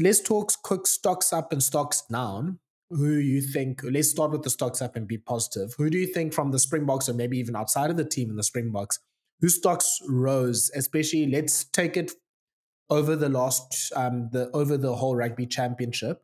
Let's 0.00 0.20
talk 0.20 0.52
quick 0.62 0.86
stocks 0.86 1.32
up 1.32 1.52
and 1.52 1.62
stocks 1.62 2.02
down 2.10 2.60
who 2.90 3.16
you 3.16 3.42
think 3.42 3.82
let's 3.84 4.10
start 4.10 4.30
with 4.30 4.42
the 4.42 4.50
stocks 4.50 4.80
up 4.80 4.96
and 4.96 5.06
be 5.06 5.18
positive 5.18 5.74
who 5.76 5.90
do 5.90 5.98
you 5.98 6.06
think 6.06 6.32
from 6.32 6.50
the 6.50 6.58
springboks 6.58 7.08
or 7.08 7.12
maybe 7.12 7.38
even 7.38 7.54
outside 7.54 7.90
of 7.90 7.96
the 7.96 8.04
team 8.04 8.30
in 8.30 8.36
the 8.36 8.42
springboks 8.42 8.98
whose 9.40 9.56
stocks 9.56 9.98
rose 10.08 10.70
especially 10.74 11.26
let's 11.26 11.64
take 11.64 11.96
it 11.96 12.12
over 12.90 13.16
the 13.16 13.28
last 13.28 13.92
um 13.96 14.28
the 14.32 14.50
over 14.52 14.76
the 14.76 14.94
whole 14.96 15.16
rugby 15.16 15.46
championship 15.46 16.22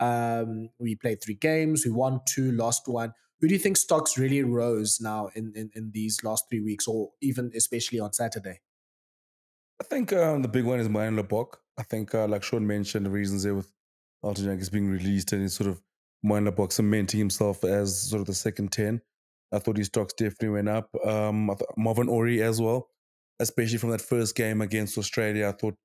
um 0.00 0.68
we 0.78 0.94
played 0.94 1.22
three 1.22 1.34
games 1.34 1.84
we 1.84 1.90
won 1.90 2.20
two 2.26 2.52
lost 2.52 2.82
one 2.86 3.12
who 3.40 3.48
do 3.48 3.54
you 3.54 3.58
think 3.58 3.76
stocks 3.76 4.16
really 4.16 4.42
rose 4.42 5.00
now 5.00 5.28
in 5.34 5.52
in, 5.54 5.70
in 5.74 5.90
these 5.92 6.22
last 6.24 6.44
three 6.48 6.60
weeks 6.60 6.86
or 6.86 7.10
even 7.20 7.50
especially 7.54 8.00
on 8.00 8.12
saturday 8.12 8.60
i 9.80 9.84
think 9.84 10.12
um, 10.12 10.42
the 10.42 10.48
big 10.48 10.64
one 10.64 10.80
is 10.80 10.88
Marlon 10.88 11.20
Libbok. 11.20 11.54
i 11.78 11.82
think 11.82 12.14
uh, 12.14 12.26
like 12.26 12.42
Shaun 12.42 12.66
mentioned 12.66 13.06
the 13.06 13.10
reasons 13.10 13.42
there 13.42 13.54
with 13.54 13.72
Alton 14.22 14.48
is 14.58 14.70
being 14.70 14.88
released 14.88 15.32
and 15.32 15.50
sort 15.50 15.70
of 15.70 15.80
Box 16.56 16.76
cementing 16.76 17.18
himself 17.18 17.64
as 17.64 18.10
sort 18.10 18.20
of 18.20 18.26
the 18.26 18.34
second 18.34 18.72
10. 18.72 19.00
I 19.52 19.58
thought 19.58 19.76
his 19.76 19.86
stocks 19.86 20.12
definitely 20.14 20.50
went 20.50 20.68
up. 20.68 20.90
Um, 21.06 21.50
Marvin 21.76 22.08
Orie 22.08 22.42
as 22.42 22.60
well, 22.60 22.88
especially 23.38 23.78
from 23.78 23.90
that 23.90 24.00
first 24.00 24.34
game 24.34 24.60
against 24.60 24.98
Australia. 24.98 25.48
I 25.48 25.52
thought, 25.52 25.76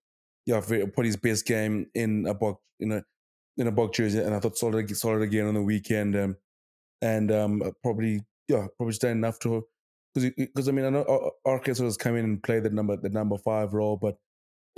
yeah, 0.45 0.61
put 0.61 1.05
his 1.05 1.17
best 1.17 1.45
game 1.45 1.87
in 1.93 2.25
a 2.27 2.35
Boks, 2.35 2.57
you 2.79 2.87
know, 2.87 3.01
in 3.57 3.67
a 3.67 3.71
Boks 3.71 3.93
jersey, 3.93 4.19
and 4.19 4.33
I 4.33 4.39
thought 4.39 4.57
solid, 4.57 4.89
solid 4.95 5.21
again 5.21 5.47
on 5.47 5.53
the 5.53 5.61
weekend, 5.61 6.15
um, 6.15 6.37
and 7.01 7.31
um, 7.31 7.61
probably 7.81 8.21
yeah, 8.47 8.67
probably 8.77 8.91
just 8.91 9.03
enough 9.03 9.39
to 9.39 9.65
because 10.13 10.31
because 10.35 10.67
I 10.67 10.71
mean 10.71 10.85
I 10.85 10.89
know 10.89 11.31
Arkansas 11.45 11.83
has 11.83 11.97
come 11.97 12.15
in 12.15 12.25
and 12.25 12.43
played 12.43 12.63
the 12.63 12.69
number 12.69 12.97
the 12.97 13.09
number 13.09 13.37
five 13.37 13.73
role, 13.73 13.97
but 13.97 14.17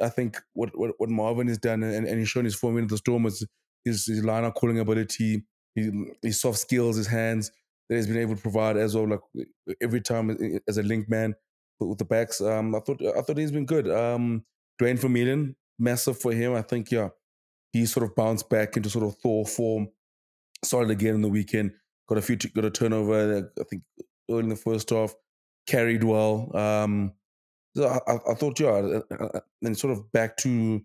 I 0.02 0.10
think 0.10 0.42
what 0.54 0.78
what, 0.78 0.92
what 0.98 1.10
Marvin 1.10 1.48
has 1.48 1.58
done 1.58 1.84
and, 1.84 2.08
and 2.08 2.20
he's 2.20 2.30
shown 2.30 2.46
his 2.46 2.56
form 2.56 2.78
in 2.78 2.88
the 2.88 2.98
storm 2.98 3.26
is 3.26 3.46
his, 3.84 4.06
his 4.06 4.24
line 4.24 4.44
out 4.44 4.56
calling 4.56 4.80
ability, 4.80 5.44
his, 5.76 5.92
his 6.22 6.42
soft 6.42 6.60
skills, 6.60 6.98
his 6.98 7.08
hands 7.08 7.52
that 7.88 7.96
he's 7.96 8.08
been 8.08 8.18
able 8.18 8.36
to 8.36 8.42
provide 8.42 8.78
as 8.78 8.96
well. 8.96 9.08
Like 9.08 9.48
every 9.82 10.02
time 10.02 10.60
as 10.68 10.78
a 10.78 10.84
link 10.84 11.10
man 11.10 11.36
with 11.80 12.00
the 12.00 12.06
backs, 12.06 12.42
um, 12.42 12.76
I 12.76 12.80
thought 12.80 13.02
I 13.02 13.22
thought 13.22 13.38
he's 13.38 13.52
been 13.52 13.66
good. 13.66 13.90
Um, 13.90 14.44
Duane 14.78 14.98
Vermeulen, 14.98 15.56
massive 15.80 16.20
for 16.20 16.32
him. 16.32 16.54
I 16.54 16.62
think 16.62 16.92
yeah, 16.92 17.10
he 17.72 17.86
sort 17.86 18.06
of 18.06 18.16
bounced 18.16 18.50
back 18.50 18.78
into 18.78 18.90
sort 18.90 19.06
of 19.06 19.16
Thor 19.18 19.46
form. 19.46 19.90
Started 20.64 20.92
again 20.92 21.16
in 21.16 21.22
the 21.22 21.30
weekend. 21.30 21.72
Got 22.08 22.18
a 22.18 22.22
few, 22.22 22.36
got 22.36 22.66
a 22.66 22.72
turnover. 22.72 23.52
I 23.60 23.64
think 23.64 23.84
early 24.30 24.42
in 24.42 24.50
the 24.50 24.56
first 24.56 24.90
half, 24.90 25.14
carried 25.68 26.04
well. 26.04 26.56
Um, 26.56 27.14
so 27.76 27.88
I, 27.88 28.32
I, 28.32 28.34
thought, 28.36 28.60
yeah, 28.60 28.68
uh, 28.68 29.02
uh, 29.12 29.26
uh, 29.26 29.40
and 29.64 29.78
sort 29.78 29.92
of 29.92 30.12
back 30.12 30.38
to 30.38 30.82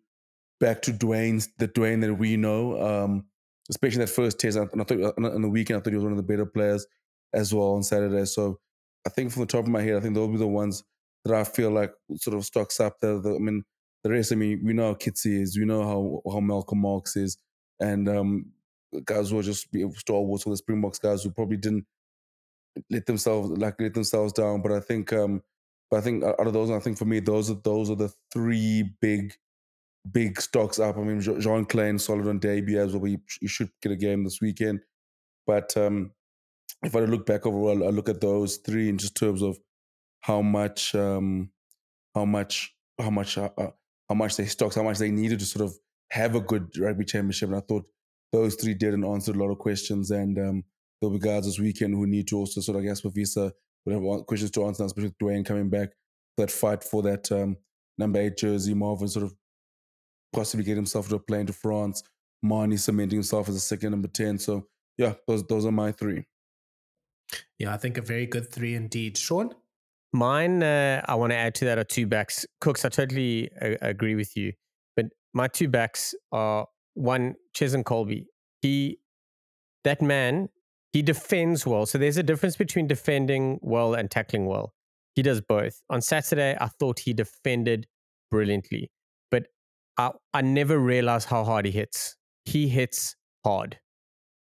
back 0.59 0.83
to 0.83 0.93
Duane's 0.93 1.49
the 1.59 1.69
Duane 1.69 2.01
that 2.01 2.15
we 2.15 2.37
know. 2.37 2.81
Um, 2.83 3.27
especially 3.71 4.01
that 4.01 4.11
first 4.11 4.39
test. 4.39 4.57
And 4.57 4.81
I 4.81 4.85
thought 4.85 5.15
on 5.17 5.43
the 5.43 5.49
weekend, 5.49 5.79
I 5.79 5.81
thought 5.81 5.91
he 5.91 5.97
was 5.97 6.05
one 6.05 6.13
of 6.13 6.19
the 6.19 6.25
better 6.25 6.45
players 6.45 6.87
as 7.33 7.55
well 7.55 7.75
on 7.75 7.83
Saturday. 7.83 8.25
So 8.25 8.59
I 9.07 9.11
think 9.11 9.33
from 9.33 9.43
the 9.43 9.47
top 9.47 9.65
of 9.65 9.71
my 9.71 9.81
head, 9.81 9.97
I 9.97 10.01
think 10.01 10.15
those 10.15 10.27
will 10.27 10.35
be 10.35 10.39
the 10.39 10.47
ones 10.47 10.83
that 11.25 11.35
I 11.35 11.45
feel 11.45 11.71
like 11.71 11.93
sort 12.17 12.37
of 12.37 12.45
stocks 12.45 12.81
up. 12.81 12.99
The, 13.01 13.21
the 13.21 13.37
I 13.37 13.39
mean, 13.39 13.63
the 14.03 14.11
rest. 14.11 14.33
I 14.33 14.37
mean, 14.37 14.61
we 14.65 14.73
know 14.73 14.89
how 14.89 14.95
Kitsy 14.95 15.41
is. 15.41 15.59
We 15.59 15.65
know 15.65 15.83
how 15.83 16.33
how 16.33 16.41
Malcolm 16.41 16.81
Marx 16.81 17.17
is, 17.17 17.37
and 17.81 18.09
um, 18.09 18.47
guys 19.05 19.31
who 19.31 19.39
are 19.39 19.43
just 19.43 19.69
stalwarts 19.97 20.47
or 20.47 20.51
the 20.51 20.57
Springboks 20.57 20.99
guys 20.99 21.23
who 21.23 21.31
probably 21.31 21.57
didn't 21.57 21.87
let 22.91 23.07
themselves 23.07 23.51
like 23.51 23.81
let 23.81 23.95
themselves 23.95 24.33
down. 24.33 24.63
But 24.63 24.73
I 24.73 24.81
think, 24.81 25.13
um, 25.13 25.43
but 25.91 25.99
I 25.99 26.01
think 26.01 26.25
out 26.25 26.47
of 26.47 26.53
those, 26.53 26.71
I 26.71 26.79
think 26.81 26.99
for 26.99 27.05
me, 27.05 27.21
those 27.21 27.51
are 27.51 27.59
those 27.63 27.91
are 27.91 27.97
the 27.97 28.13
three 28.33 28.91
big 29.01 29.35
big 30.11 30.41
stocks 30.41 30.79
up. 30.79 30.97
I 30.97 31.03
mean, 31.03 31.21
Jean 31.21 31.67
Kleyn 31.67 32.01
solid 32.01 32.27
on 32.27 32.39
debut 32.39 32.81
as 32.81 32.95
well. 32.95 33.05
He, 33.05 33.19
he 33.41 33.49
should 33.49 33.71
get 33.83 33.93
a 33.93 33.97
game 33.97 34.25
this 34.25 34.41
weekend. 34.41 34.81
But 35.47 35.77
um, 35.77 36.13
if 36.83 36.95
I 36.95 37.01
look 37.01 37.27
back 37.27 37.47
overall, 37.47 37.87
I 37.87 37.91
look 37.91 38.09
at 38.09 38.21
those 38.21 38.59
three 38.59 38.89
in 38.89 38.99
just 38.99 39.17
terms 39.17 39.43
of 39.43 39.59
how 40.21 40.43
much, 40.43 40.95
um, 40.95 41.51
how 42.15 42.25
much, 42.25 42.75
how 42.99 43.11
much, 43.11 43.37
uh, 43.37 43.51
uh, 43.59 43.71
how 44.11 44.17
much 44.17 44.37
they 44.37 44.45
stocks, 44.45 44.75
how 44.75 44.83
much 44.83 44.99
they 44.99 45.13
needed 45.13 45.39
to 45.39 45.47
sort 45.47 45.65
of 45.65 45.75
have 46.11 46.35
a 46.35 46.41
good 46.41 46.77
rugby 46.77 47.05
championship. 47.05 47.49
And 47.49 47.59
I 47.59 47.61
thought 47.61 47.89
those 48.33 48.57
three 48.57 48.75
did 48.75 48.93
and 48.93 49.05
answered 49.05 49.37
a 49.37 49.39
lot 49.39 49.53
of 49.53 49.59
questions. 49.59 50.11
And 50.11 50.37
um, 50.37 50.65
there'll 51.01 51.17
be 51.17 51.25
guys 51.25 51.47
this 51.47 51.61
weekend 51.61 51.95
who 51.95 52.09
need 52.09 52.27
to 52.29 52.37
also 52.37 52.61
sort 52.61 52.77
of, 52.77 52.83
I 52.83 52.87
guess, 52.87 53.01
for 53.01 53.11
Visa, 53.11 53.53
would 53.87 53.95
have 53.95 54.27
questions 54.27 54.51
to 54.51 54.67
answer, 54.67 54.85
especially 54.85 55.11
with 55.11 55.19
Duane 55.19 55.45
coming 55.45 55.71
back. 55.71 55.91
That 56.37 56.51
fight 56.51 56.83
for 56.83 57.03
that 57.03 57.31
um, 57.31 57.57
number 57.99 58.21
eight 58.21 58.37
jersey, 58.37 58.75
Marvin 58.75 59.09
sort 59.09 59.27
of 59.27 59.35
possibly 60.33 60.65
get 60.65 60.77
himself 60.77 61.09
to 61.09 61.15
a 61.15 61.21
plane 61.21 61.47
to 61.47 61.53
France. 61.53 62.03
Manie 62.43 62.79
cementing 62.79 63.19
himself 63.19 63.49
as 63.49 63.55
a 63.55 63.61
second 63.61 63.93
number 63.93 64.09
10. 64.09 64.39
So, 64.39 64.67
yeah, 64.99 65.15
those 65.29 65.45
those 65.47 65.67
are 65.67 65.73
my 65.73 65.93
three. 65.93 66.25
Yeah, 67.59 67.75
I 67.75 67.77
think 67.77 67.97
a 67.97 68.03
very 68.03 68.27
good 68.27 68.51
three 68.51 68.75
indeed. 68.75 69.17
Shaun? 69.19 69.55
Mine, 70.13 70.63
uh, 70.63 71.03
I 71.07 71.15
want 71.15 71.31
to 71.33 71.37
add 71.37 71.55
to 71.57 71.65
that 71.67 71.79
are 71.79 71.85
two 71.85 72.07
backs. 72.07 72.45
Kooks, 72.61 72.85
I 72.85 72.89
totally 72.89 73.51
uh, 73.61 73.77
agree 73.81 74.15
with 74.15 74.37
you. 74.37 74.53
But 74.97 75.07
my 75.33 75.47
two 75.47 75.69
backs 75.69 76.15
are 76.33 76.67
one, 76.95 77.35
Cheslin 77.55 77.85
Kolbe. 77.85 78.25
He, 78.61 78.99
that 79.85 80.03
man, 80.03 80.49
he 80.93 81.03
defends 81.03 81.65
well. 81.65 81.87
So 81.87 81.99
there's 81.99 82.17
a 82.17 82.23
difference 82.23 82.57
between 82.57 82.87
defending 82.89 83.59
well 83.63 83.95
and 83.95 84.11
tackling 84.11 84.47
well. 84.47 84.75
He 85.15 85.23
does 85.23 85.41
both. 85.41 85.81
On 85.91 86.01
Saturday, 86.01 86.57
I 86.61 86.67
thought 86.67 87.01
he 87.01 87.13
defended 87.13 87.87
brilliantly. 88.31 88.91
But 89.31 89.47
I, 89.97 90.11
I 90.35 90.41
never 90.43 90.79
realized 90.79 91.29
how 91.29 91.45
hard 91.45 91.67
he 91.67 91.73
hits. 91.73 92.17
He 92.45 92.69
hits 92.69 93.15
hard. 93.45 93.79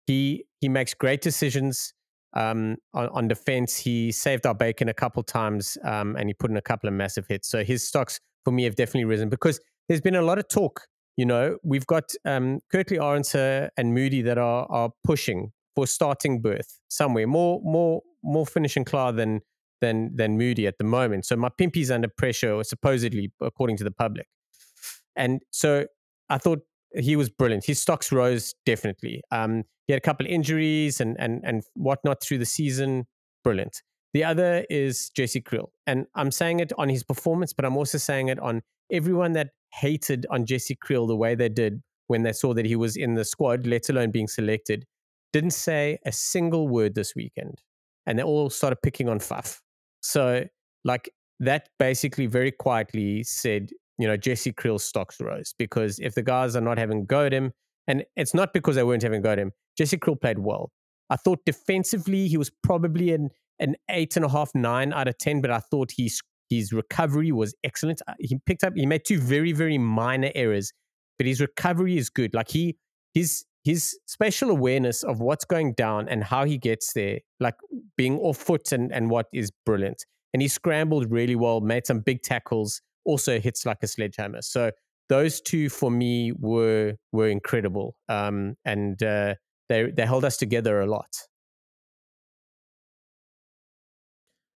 He 0.05 0.45
he 0.61 0.70
makes 0.70 0.93
great 0.93 1.22
decisions 1.22 1.93
um, 2.34 2.78
on, 2.93 3.09
on, 3.09 3.28
defense. 3.28 3.78
He 3.78 4.11
saved 4.11 4.45
our 4.45 4.55
bacon 4.55 4.89
a 4.89 4.93
couple 4.93 5.23
times, 5.23 5.78
um, 5.84 6.15
and 6.15 6.30
he 6.30 6.34
put 6.34 6.51
in 6.51 6.57
a 6.57 6.61
couple 6.61 6.88
of 6.88 6.93
massive 6.93 7.28
hits. 7.28 7.47
So 7.47 7.63
his 7.63 7.88
stocks 7.88 8.19
for 8.43 8.51
me 8.51 8.63
have 8.63 8.75
definitely 8.75 9.05
risen 9.05 9.30
because 9.30 9.59
there's 9.88 10.01
been 10.01 10.15
a 10.15 10.21
lot 10.21 10.38
of 10.38 10.47
talk. 10.47 10.82
You 11.15 11.25
know, 11.25 11.57
we've 11.63 11.88
got 11.88 12.11
um, 12.25 12.59
Kurt-Lee 12.71 12.97
Arendse 12.97 13.69
and 13.75 13.93
Moodie 13.93 14.21
that 14.21 14.38
are 14.38 14.67
are 14.69 14.91
pushing 15.03 15.51
for 15.75 15.88
starting 15.88 16.41
berth 16.41 16.80
somewhere 16.89 17.28
more 17.28 17.61
more 17.63 18.01
more 18.23 18.45
finishing 18.45 18.84
Klaar 18.84 19.15
than 19.15 19.41
than 19.82 20.15
than 20.15 20.38
Moodie 20.38 20.67
at 20.67 20.78
the 20.78 20.84
moment. 20.84 21.25
So 21.25 21.36
Mapimpi's 21.36 21.91
under 21.91 22.07
pressure, 22.07 22.63
supposedly 22.63 23.32
according 23.41 23.78
to 23.78 23.84
the 23.84 23.91
public. 23.91 24.28
And 25.15 25.41
so 25.51 25.86
I 26.30 26.38
thought 26.38 26.59
he 26.95 27.15
was 27.15 27.29
brilliant. 27.29 27.65
His 27.65 27.81
stocks 27.81 28.11
rose 28.11 28.53
definitely. 28.65 29.21
Um, 29.31 29.63
he 29.88 29.93
had 29.93 29.99
a 29.99 30.01
couple 30.01 30.25
injuries 30.27 30.99
and 30.99 31.15
and 31.19 31.41
and 31.43 31.63
whatnot 31.73 32.21
through 32.21 32.39
the 32.39 32.45
season. 32.45 33.05
Brilliant. 33.43 33.81
The 34.13 34.23
other 34.23 34.65
is 34.69 35.09
Jesse 35.15 35.41
Kriel, 35.41 35.67
and 35.85 36.05
I'm 36.15 36.31
saying 36.31 36.59
it 36.59 36.71
on 36.77 36.89
his 36.89 37.03
performance, 37.03 37.53
but 37.53 37.65
I'm 37.65 37.77
also 37.77 37.97
saying 37.97 38.29
it 38.29 38.39
on 38.39 38.61
everyone 38.91 39.33
that 39.33 39.49
hated 39.73 40.25
on 40.29 40.45
Jesse 40.45 40.77
Kriel 40.77 41.07
the 41.07 41.15
way 41.15 41.35
they 41.35 41.49
did 41.49 41.81
when 42.07 42.23
they 42.23 42.31
saw 42.31 42.53
that 42.53 42.65
he 42.65 42.75
was 42.75 42.95
in 42.95 43.15
the 43.15 43.25
squad, 43.25 43.67
let 43.67 43.89
alone 43.89 44.11
being 44.11 44.27
selected. 44.27 44.85
Didn't 45.33 45.51
say 45.51 45.99
a 46.05 46.11
single 46.11 46.67
word 46.67 46.95
this 46.95 47.13
weekend, 47.15 47.61
and 48.05 48.17
they 48.17 48.23
all 48.23 48.49
started 48.49 48.77
picking 48.81 49.09
on 49.09 49.19
Fuff. 49.19 49.61
So, 50.01 50.45
like 50.83 51.09
that, 51.41 51.69
basically, 51.79 52.27
very 52.27 52.51
quietly 52.51 53.23
said 53.23 53.71
you 53.98 54.08
know, 54.08 54.18
Jesse 54.18 54.54
Kriel's 54.54 54.86
stocks 54.86 55.20
rose 55.20 55.54
because 55.58 56.00
if 56.00 56.16
the 56.16 56.24
guys 56.24 56.56
are 56.56 56.62
not 56.62 56.78
having 56.78 57.06
go 57.06 57.26
at 57.26 57.34
him, 57.34 57.52
and 57.88 58.04
it's 58.16 58.34
not 58.34 58.54
because 58.54 58.76
they 58.76 58.84
weren't 58.84 59.04
having 59.04 59.22
go 59.22 59.32
at 59.32 59.39
him, 59.39 59.52
Jesse 59.78 59.98
Kriel 59.98 60.20
played 60.20 60.39
well. 60.39 60.72
I 61.10 61.16
thought 61.16 61.39
defensively 61.45 62.28
he 62.28 62.38
was 62.38 62.52
probably 62.64 63.14
an 63.14 63.30
an 63.60 63.76
eight 63.89 64.16
and 64.16 64.24
a 64.24 64.30
half, 64.30 64.52
nine 64.54 64.93
out 64.93 65.08
of 65.08 65.18
ten, 65.18 65.41
but 65.41 65.52
I 65.52 65.60
thought 65.60 65.91
his 65.98 66.22
his 66.50 66.72
recovery 66.72 67.32
was 67.32 67.56
excellent. 67.64 68.02
Uh, 68.08 68.14
he 68.20 68.38
picked 68.45 68.64
up, 68.64 68.74
he 68.76 68.86
made 68.86 69.04
two 69.06 69.20
very 69.20 69.52
very 69.52 69.78
minor 69.78 70.32
errors, 70.36 70.72
but 71.18 71.26
his 71.26 71.41
recovery 71.41 71.98
is 71.98 72.10
good. 72.10 72.34
Like 72.34 72.50
he 72.50 72.78
his 73.14 73.45
his 73.64 73.98
spatial 74.06 74.50
awareness 74.50 75.04
of 75.04 75.20
what's 75.20 75.43
going 75.43 75.74
down 75.74 76.08
and 76.08 76.24
how 76.24 76.45
he 76.45 76.58
gets 76.58 76.93
there, 76.93 77.20
like 77.39 77.56
being 77.98 78.20
off 78.20 78.38
foot 78.38 78.72
and 78.72 78.91
and 78.91 79.10
what 79.10 79.28
is 79.34 79.52
brilliant. 79.66 80.06
And 80.34 80.41
he 80.41 80.48
scrambled 80.48 81.10
really 81.10 81.36
well, 81.36 81.62
made 81.62 81.88
some 81.88 82.02
big 82.02 82.22
tackles 82.22 82.82
also 83.08 83.39
hits 83.39 83.66
like 83.66 83.80
a 83.82 83.88
sledgehammer. 83.88 84.41
So 84.41 84.72
those 85.10 85.41
two 85.41 85.70
for 85.70 85.89
me 85.89 86.34
were 86.38 86.95
were 87.12 87.30
incredible, 87.30 87.95
um, 88.10 88.55
and 88.66 89.01
uh, 89.01 89.36
they 89.70 89.89
they 89.91 90.05
held 90.05 90.26
us 90.26 90.38
together 90.38 90.82
a 90.82 90.86
lot. 90.86 91.10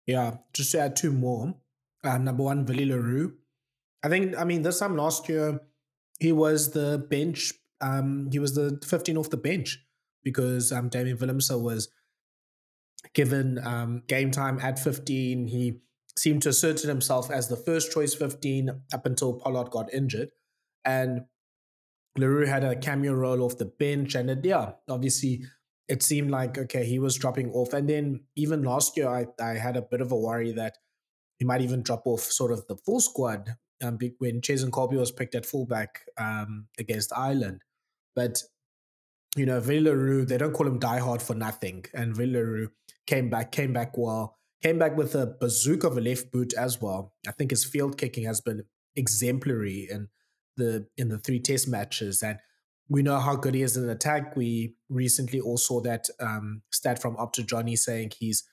Yeah, 0.06 0.38
just 0.54 0.72
to 0.74 0.80
add 0.82 0.96
two 0.96 1.12
more. 1.12 1.56
Uh, 2.04 2.18
number 2.18 2.44
one, 2.44 2.66
Willie 2.66 2.86
le 2.86 3.00
Roux. 3.00 3.34
I 4.04 4.10
think 4.10 4.38
I 4.38 4.44
mean 4.44 4.62
this 4.62 4.80
time 4.80 4.96
last 4.98 5.30
year 5.30 5.62
he 6.20 6.32
was 6.32 6.72
the 6.72 7.06
bench. 7.10 7.54
Um, 7.80 8.30
he 8.32 8.38
was 8.38 8.54
the 8.54 8.80
15 8.86 9.18
off 9.18 9.30
the 9.30 9.38
bench 9.38 9.80
because 10.24 10.72
um, 10.72 10.90
Damian 10.90 11.18
Willemse 11.18 11.60
was 11.60 11.90
given 13.14 13.60
um, 13.64 14.04
game 14.08 14.30
time 14.30 14.60
at 14.62 14.78
15. 14.78 15.48
He 15.48 15.80
seemed 16.22 16.44
to 16.44 16.50
assert 16.50 16.80
himself 16.82 17.32
as 17.32 17.48
the 17.48 17.56
first 17.58 17.92
choice 17.92 18.14
15 18.14 18.70
up 18.94 19.06
until 19.08 19.34
Pollard 19.34 19.72
got 19.72 19.92
injured. 19.92 20.30
And 20.86 21.22
Leroux 22.16 22.46
had 22.46 22.64
a 22.64 22.76
cameo 22.76 23.14
role 23.14 23.42
off 23.42 23.58
the 23.58 23.66
bench. 23.66 24.14
And 24.14 24.30
it, 24.30 24.46
yeah, 24.46 24.74
obviously 24.88 25.42
it 25.88 26.04
seemed 26.04 26.30
like, 26.30 26.60
okay, 26.60 26.86
he 26.86 27.00
was 27.00 27.18
dropping 27.18 27.50
off. 27.54 27.74
And 27.74 27.90
then 27.90 28.26
even 28.36 28.62
last 28.62 28.96
year, 28.96 29.10
I, 29.10 29.26
I 29.44 29.54
had 29.54 29.76
a 29.76 29.82
bit 29.82 30.00
of 30.00 30.12
a 30.12 30.16
worry 30.16 30.52
that 30.52 30.78
he 31.40 31.46
might 31.46 31.62
even 31.62 31.82
drop 31.82 32.04
off 32.06 32.22
sort 32.22 32.52
of 32.52 32.68
the 32.68 32.76
full 32.76 33.00
squad 33.00 33.56
um, 33.84 33.98
when 34.20 34.42
Cheslin 34.42 34.70
Kolbe 34.70 34.94
was 34.94 35.12
picked 35.12 35.34
at 35.34 35.48
fullback 35.48 36.02
um, 36.20 36.68
against 36.78 37.12
Ireland. 37.18 37.64
But, 38.16 38.44
you 39.36 39.48
know, 39.48 39.58
Roux, 39.60 40.26
they 40.26 40.38
don't 40.38 40.54
call 40.54 40.68
him 40.68 40.80
diehard 40.80 41.24
for 41.24 41.34
nothing. 41.34 41.86
And 41.96 42.16
Roux 42.16 42.70
came 43.08 43.32
back, 43.32 43.52
came 43.52 43.74
back 43.74 43.98
well 43.98 44.38
Came 44.62 44.78
back 44.78 44.96
with 44.96 45.16
a 45.16 45.36
bazooka 45.40 45.88
of 45.88 45.98
a 45.98 46.02
left 46.02 46.32
boot 46.32 46.54
as 46.54 46.80
well. 46.82 47.14
I 47.28 47.32
think 47.32 47.52
his 47.52 47.66
field 47.66 47.98
kicking 47.98 48.26
has 48.26 48.42
been 48.42 48.64
exemplary 48.96 49.88
in 49.90 50.10
the 50.58 50.88
in 50.98 51.10
the 51.10 51.18
three 51.18 51.40
test 51.40 51.68
matches. 51.68 52.22
And 52.22 52.38
we 52.88 53.02
know 53.02 53.20
how 53.20 53.36
good 53.36 53.56
he 53.56 53.64
is 53.64 53.78
in 53.78 53.90
attack. 53.90 54.36
We 54.36 54.76
recently 54.90 55.40
all 55.40 55.58
saw 55.58 55.82
that 55.82 56.08
um, 56.20 56.62
stat 56.72 57.02
from 57.02 57.16
Opta 57.16 57.46
Johnny 57.46 57.76
saying 57.76 58.12
he's 58.20 58.44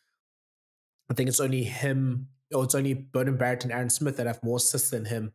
I 1.11 1.14
think 1.14 1.28
it's 1.28 1.40
only 1.40 1.64
him 1.64 2.28
or 2.54 2.64
it's 2.64 2.74
only 2.74 2.94
Beauden 2.94 3.38
Barrett 3.38 3.64
and 3.64 3.72
Aaron 3.72 3.90
Smith 3.90 4.16
that 4.16 4.26
have 4.26 4.42
more 4.42 4.56
assists 4.56 4.90
than 4.90 5.06
him 5.06 5.32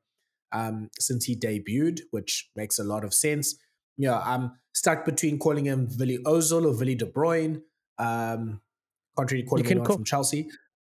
um, 0.51 0.89
since 0.99 1.26
he 1.26 1.36
debuted, 1.36 2.01
which 2.11 2.49
makes 2.55 2.80
a 2.80 2.84
lot 2.84 3.03
of 3.03 3.13
sense. 3.13 3.55
yeah, 3.97 4.19
I'm 4.19 4.53
stuck 4.74 5.05
between 5.05 5.38
calling 5.38 5.65
him 5.65 5.89
Willie 5.99 6.19
Ozil 6.19 6.65
or 6.65 6.78
Willie 6.78 6.95
De 6.95 7.05
Bruyne. 7.05 7.61
Um, 7.99 8.61
can't 9.17 9.32
really 9.32 9.43
call 9.43 9.59
him 9.59 9.84
call- 9.84 9.97
from 9.97 10.03
Chelsea. 10.03 10.49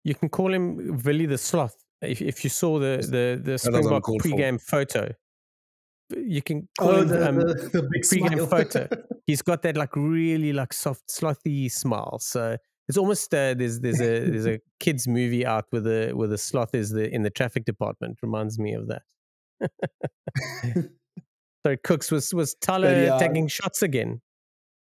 You 0.08 0.16
can 0.16 0.30
call 0.30 0.54
him 0.54 1.02
Willy 1.04 1.26
the 1.26 1.38
Sloth. 1.38 1.76
If, 2.02 2.22
if 2.22 2.44
you 2.46 2.50
saw 2.50 2.80
the 2.80 3.06
the 3.16 3.42
the 3.44 3.58
Springbok 3.58 3.92
uncalled 3.92 4.22
for. 4.22 4.30
pre-game 4.30 4.58
photo, 4.58 5.12
you 6.16 6.42
can 6.42 6.70
call 6.80 6.92
Oh, 6.92 7.02
him 7.02 7.08
the, 7.10 7.28
um, 7.28 7.36
the, 7.36 7.70
the 7.74 7.90
big 7.92 8.08
pre-game 8.08 8.48
photo. 8.48 8.88
he's 9.28 9.42
got 9.42 9.64
that 9.64 9.76
like 9.76 9.94
really 9.98 10.54
like 10.54 10.72
soft 10.72 11.10
slothy 11.10 11.70
smile. 11.70 12.20
So 12.20 12.56
it's 12.88 12.98
almost 12.98 13.34
uh, 13.34 13.54
there's 13.54 13.82
there's 13.82 14.00
a 14.00 14.30
there's 14.30 14.48
a 14.48 14.62
kids 14.80 15.10
movie 15.10 15.46
out 15.46 15.66
with 15.74 15.86
a 15.86 16.14
with 16.14 16.32
a 16.32 16.38
sloth 16.38 16.74
is 16.74 16.92
the 16.92 17.14
in 17.14 17.24
the 17.24 17.30
traffic 17.30 17.66
department. 17.66 18.20
Reminds 18.22 18.58
me 18.58 18.76
of 18.76 18.88
that. 18.88 19.02
Sorry, 21.66 21.78
Kooks 21.80 22.14
was 22.14 22.34
was 22.34 22.56
Thala 22.64 23.08
yeah. 23.08 23.18
taking 23.18 23.50
shots 23.50 23.82
again. 23.82 24.22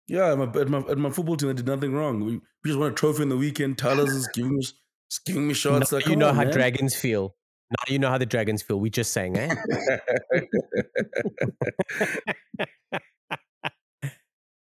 Yeah, 0.10 0.34
at 0.34 0.38
my, 0.38 0.62
at 0.62 0.68
my 0.68 0.80
at 0.80 0.98
my 0.98 1.12
football 1.12 1.38
team, 1.38 1.50
I 1.50 1.54
did 1.54 1.68
nothing 1.68 1.94
wrong. 1.94 2.20
We, 2.26 2.34
we 2.34 2.68
just 2.68 2.78
won 2.78 2.92
a 2.92 2.94
trophy 2.94 3.24
in 3.24 3.30
the 3.30 3.38
weekend. 3.38 3.78
Thala's 3.78 4.12
is 4.12 4.28
giving 4.34 4.58
me, 4.58 4.66
just 5.14 5.26
giving 5.26 5.47
me 5.47 5.53
shots. 5.53 5.91
Now 5.91 5.97
like, 5.97 6.07
you 6.07 6.16
know 6.16 6.30
on, 6.30 6.36
how 6.36 6.43
man. 6.43 6.53
dragons 6.53 6.95
feel. 6.95 7.36
Now 7.70 7.91
you 7.93 7.99
know 7.99 8.09
how 8.09 8.18
the 8.18 8.26
dragons 8.26 8.61
feel. 8.61 8.80
We 8.80 8.89
just 8.89 9.11
sang, 9.14 9.38
eh? 9.38 9.53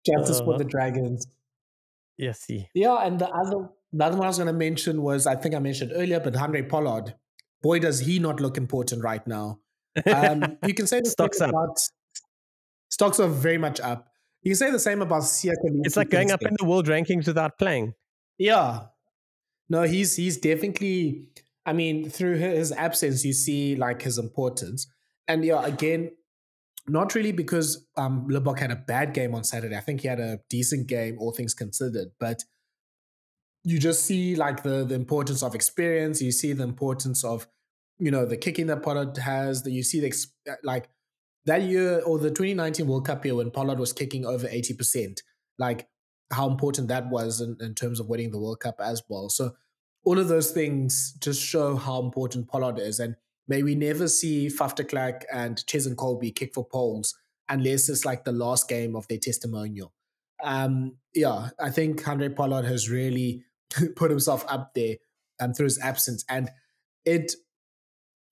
Justice 0.06 0.38
for 0.40 0.50
Uh-huh. 0.50 0.58
the 0.58 0.64
Dragons. 0.64 1.26
yes, 2.16 2.40
see. 2.40 2.68
Yeah, 2.74 2.96
and 3.06 3.18
the 3.18 3.28
other 3.28 3.68
the 3.92 4.04
other 4.04 4.16
one 4.16 4.24
I 4.26 4.28
was 4.28 4.38
going 4.38 4.46
to 4.46 4.52
mention 4.52 5.02
was 5.02 5.26
I 5.26 5.34
think 5.36 5.54
I 5.54 5.58
mentioned 5.58 5.92
earlier, 5.94 6.20
but 6.20 6.34
Handré 6.34 6.68
Pollard. 6.68 7.14
Boy, 7.62 7.78
does 7.80 8.00
he 8.00 8.18
not 8.18 8.40
look 8.40 8.56
important 8.56 9.02
right 9.04 9.26
now. 9.26 9.60
Um, 10.06 10.56
you 10.66 10.72
can 10.74 10.86
say 10.86 11.00
the 11.00 11.10
Stocks 11.10 11.38
same 11.38 11.50
up. 11.50 11.54
about 11.54 11.78
stocks 12.88 13.20
are 13.20 13.28
very 13.28 13.58
much 13.58 13.80
up. 13.80 14.06
You 14.42 14.50
can 14.52 14.56
say 14.56 14.70
the 14.70 14.78
same 14.78 15.02
about 15.02 15.22
Siakam. 15.24 15.80
It's 15.84 15.96
like 15.96 16.08
going 16.08 16.30
up 16.30 16.42
in 16.42 16.56
the 16.58 16.64
world 16.64 16.86
rankings 16.86 17.26
without 17.26 17.58
playing. 17.58 17.94
Yeah. 18.38 18.86
No, 19.70 19.82
he's 19.82 20.16
he's 20.16 20.36
definitely. 20.36 21.28
I 21.64 21.72
mean, 21.72 22.10
through 22.10 22.36
his 22.36 22.72
absence, 22.72 23.24
you 23.24 23.32
see 23.32 23.76
like 23.76 24.02
his 24.02 24.18
importance, 24.18 24.88
and 25.28 25.44
yeah, 25.44 25.64
again, 25.64 26.10
not 26.88 27.14
really 27.14 27.32
because 27.32 27.86
um 27.96 28.28
Libbok 28.28 28.58
had 28.58 28.72
a 28.72 28.76
bad 28.76 29.14
game 29.14 29.34
on 29.34 29.44
Saturday. 29.44 29.76
I 29.76 29.80
think 29.80 30.00
he 30.00 30.08
had 30.08 30.20
a 30.20 30.40
decent 30.50 30.88
game, 30.88 31.16
all 31.18 31.32
things 31.32 31.54
considered, 31.54 32.08
but 32.18 32.42
you 33.62 33.78
just 33.78 34.04
see 34.04 34.34
like 34.36 34.62
the 34.62 34.84
the 34.84 34.94
importance 34.94 35.42
of 35.42 35.54
experience. 35.54 36.20
You 36.20 36.32
see 36.32 36.52
the 36.52 36.64
importance 36.64 37.24
of 37.24 37.46
you 37.98 38.10
know 38.10 38.24
the 38.24 38.36
kicking 38.36 38.66
that 38.66 38.82
Pollard 38.82 39.16
has. 39.18 39.62
That 39.62 39.70
you 39.72 39.82
see 39.82 40.00
the 40.00 40.08
ex- 40.08 40.32
like 40.64 40.88
that 41.44 41.62
year 41.62 42.00
or 42.00 42.18
the 42.18 42.30
2019 42.30 42.86
World 42.86 43.06
Cup 43.06 43.24
year 43.24 43.34
when 43.36 43.50
Pollard 43.50 43.78
was 43.78 43.92
kicking 43.92 44.24
over 44.26 44.48
80 44.48 44.74
percent. 44.74 45.22
Like 45.58 45.88
how 46.32 46.48
important 46.48 46.88
that 46.88 47.08
was 47.08 47.40
in, 47.40 47.56
in 47.60 47.74
terms 47.74 48.00
of 48.00 48.08
winning 48.08 48.30
the 48.30 48.38
World 48.38 48.60
Cup 48.60 48.76
as 48.80 49.02
well. 49.08 49.28
So 49.28 49.52
all 50.04 50.18
of 50.18 50.28
those 50.28 50.50
things 50.50 51.12
just 51.20 51.42
show 51.42 51.76
how 51.76 52.00
important 52.00 52.48
Pollard 52.48 52.78
is. 52.78 53.00
And 53.00 53.16
may 53.48 53.62
we 53.62 53.74
never 53.74 54.08
see 54.08 54.48
Faf 54.48 54.74
de 54.74 54.84
Klerk 54.84 55.24
and 55.32 55.56
Cheslin 55.66 55.96
Kolbe 55.96 56.34
kick 56.34 56.54
for 56.54 56.64
poles 56.64 57.14
unless 57.48 57.88
it's 57.88 58.04
like 58.04 58.24
the 58.24 58.32
last 58.32 58.68
game 58.68 58.94
of 58.94 59.08
their 59.08 59.18
testimonial. 59.18 59.92
Um, 60.42 60.96
yeah, 61.14 61.50
I 61.58 61.70
think 61.70 62.02
Handré 62.02 62.34
Pollard 62.34 62.64
has 62.64 62.88
really 62.88 63.44
put 63.96 64.10
himself 64.10 64.44
up 64.48 64.72
there 64.74 64.96
um, 65.40 65.52
through 65.52 65.64
his 65.64 65.80
absence. 65.80 66.24
And 66.28 66.50
it 67.04 67.34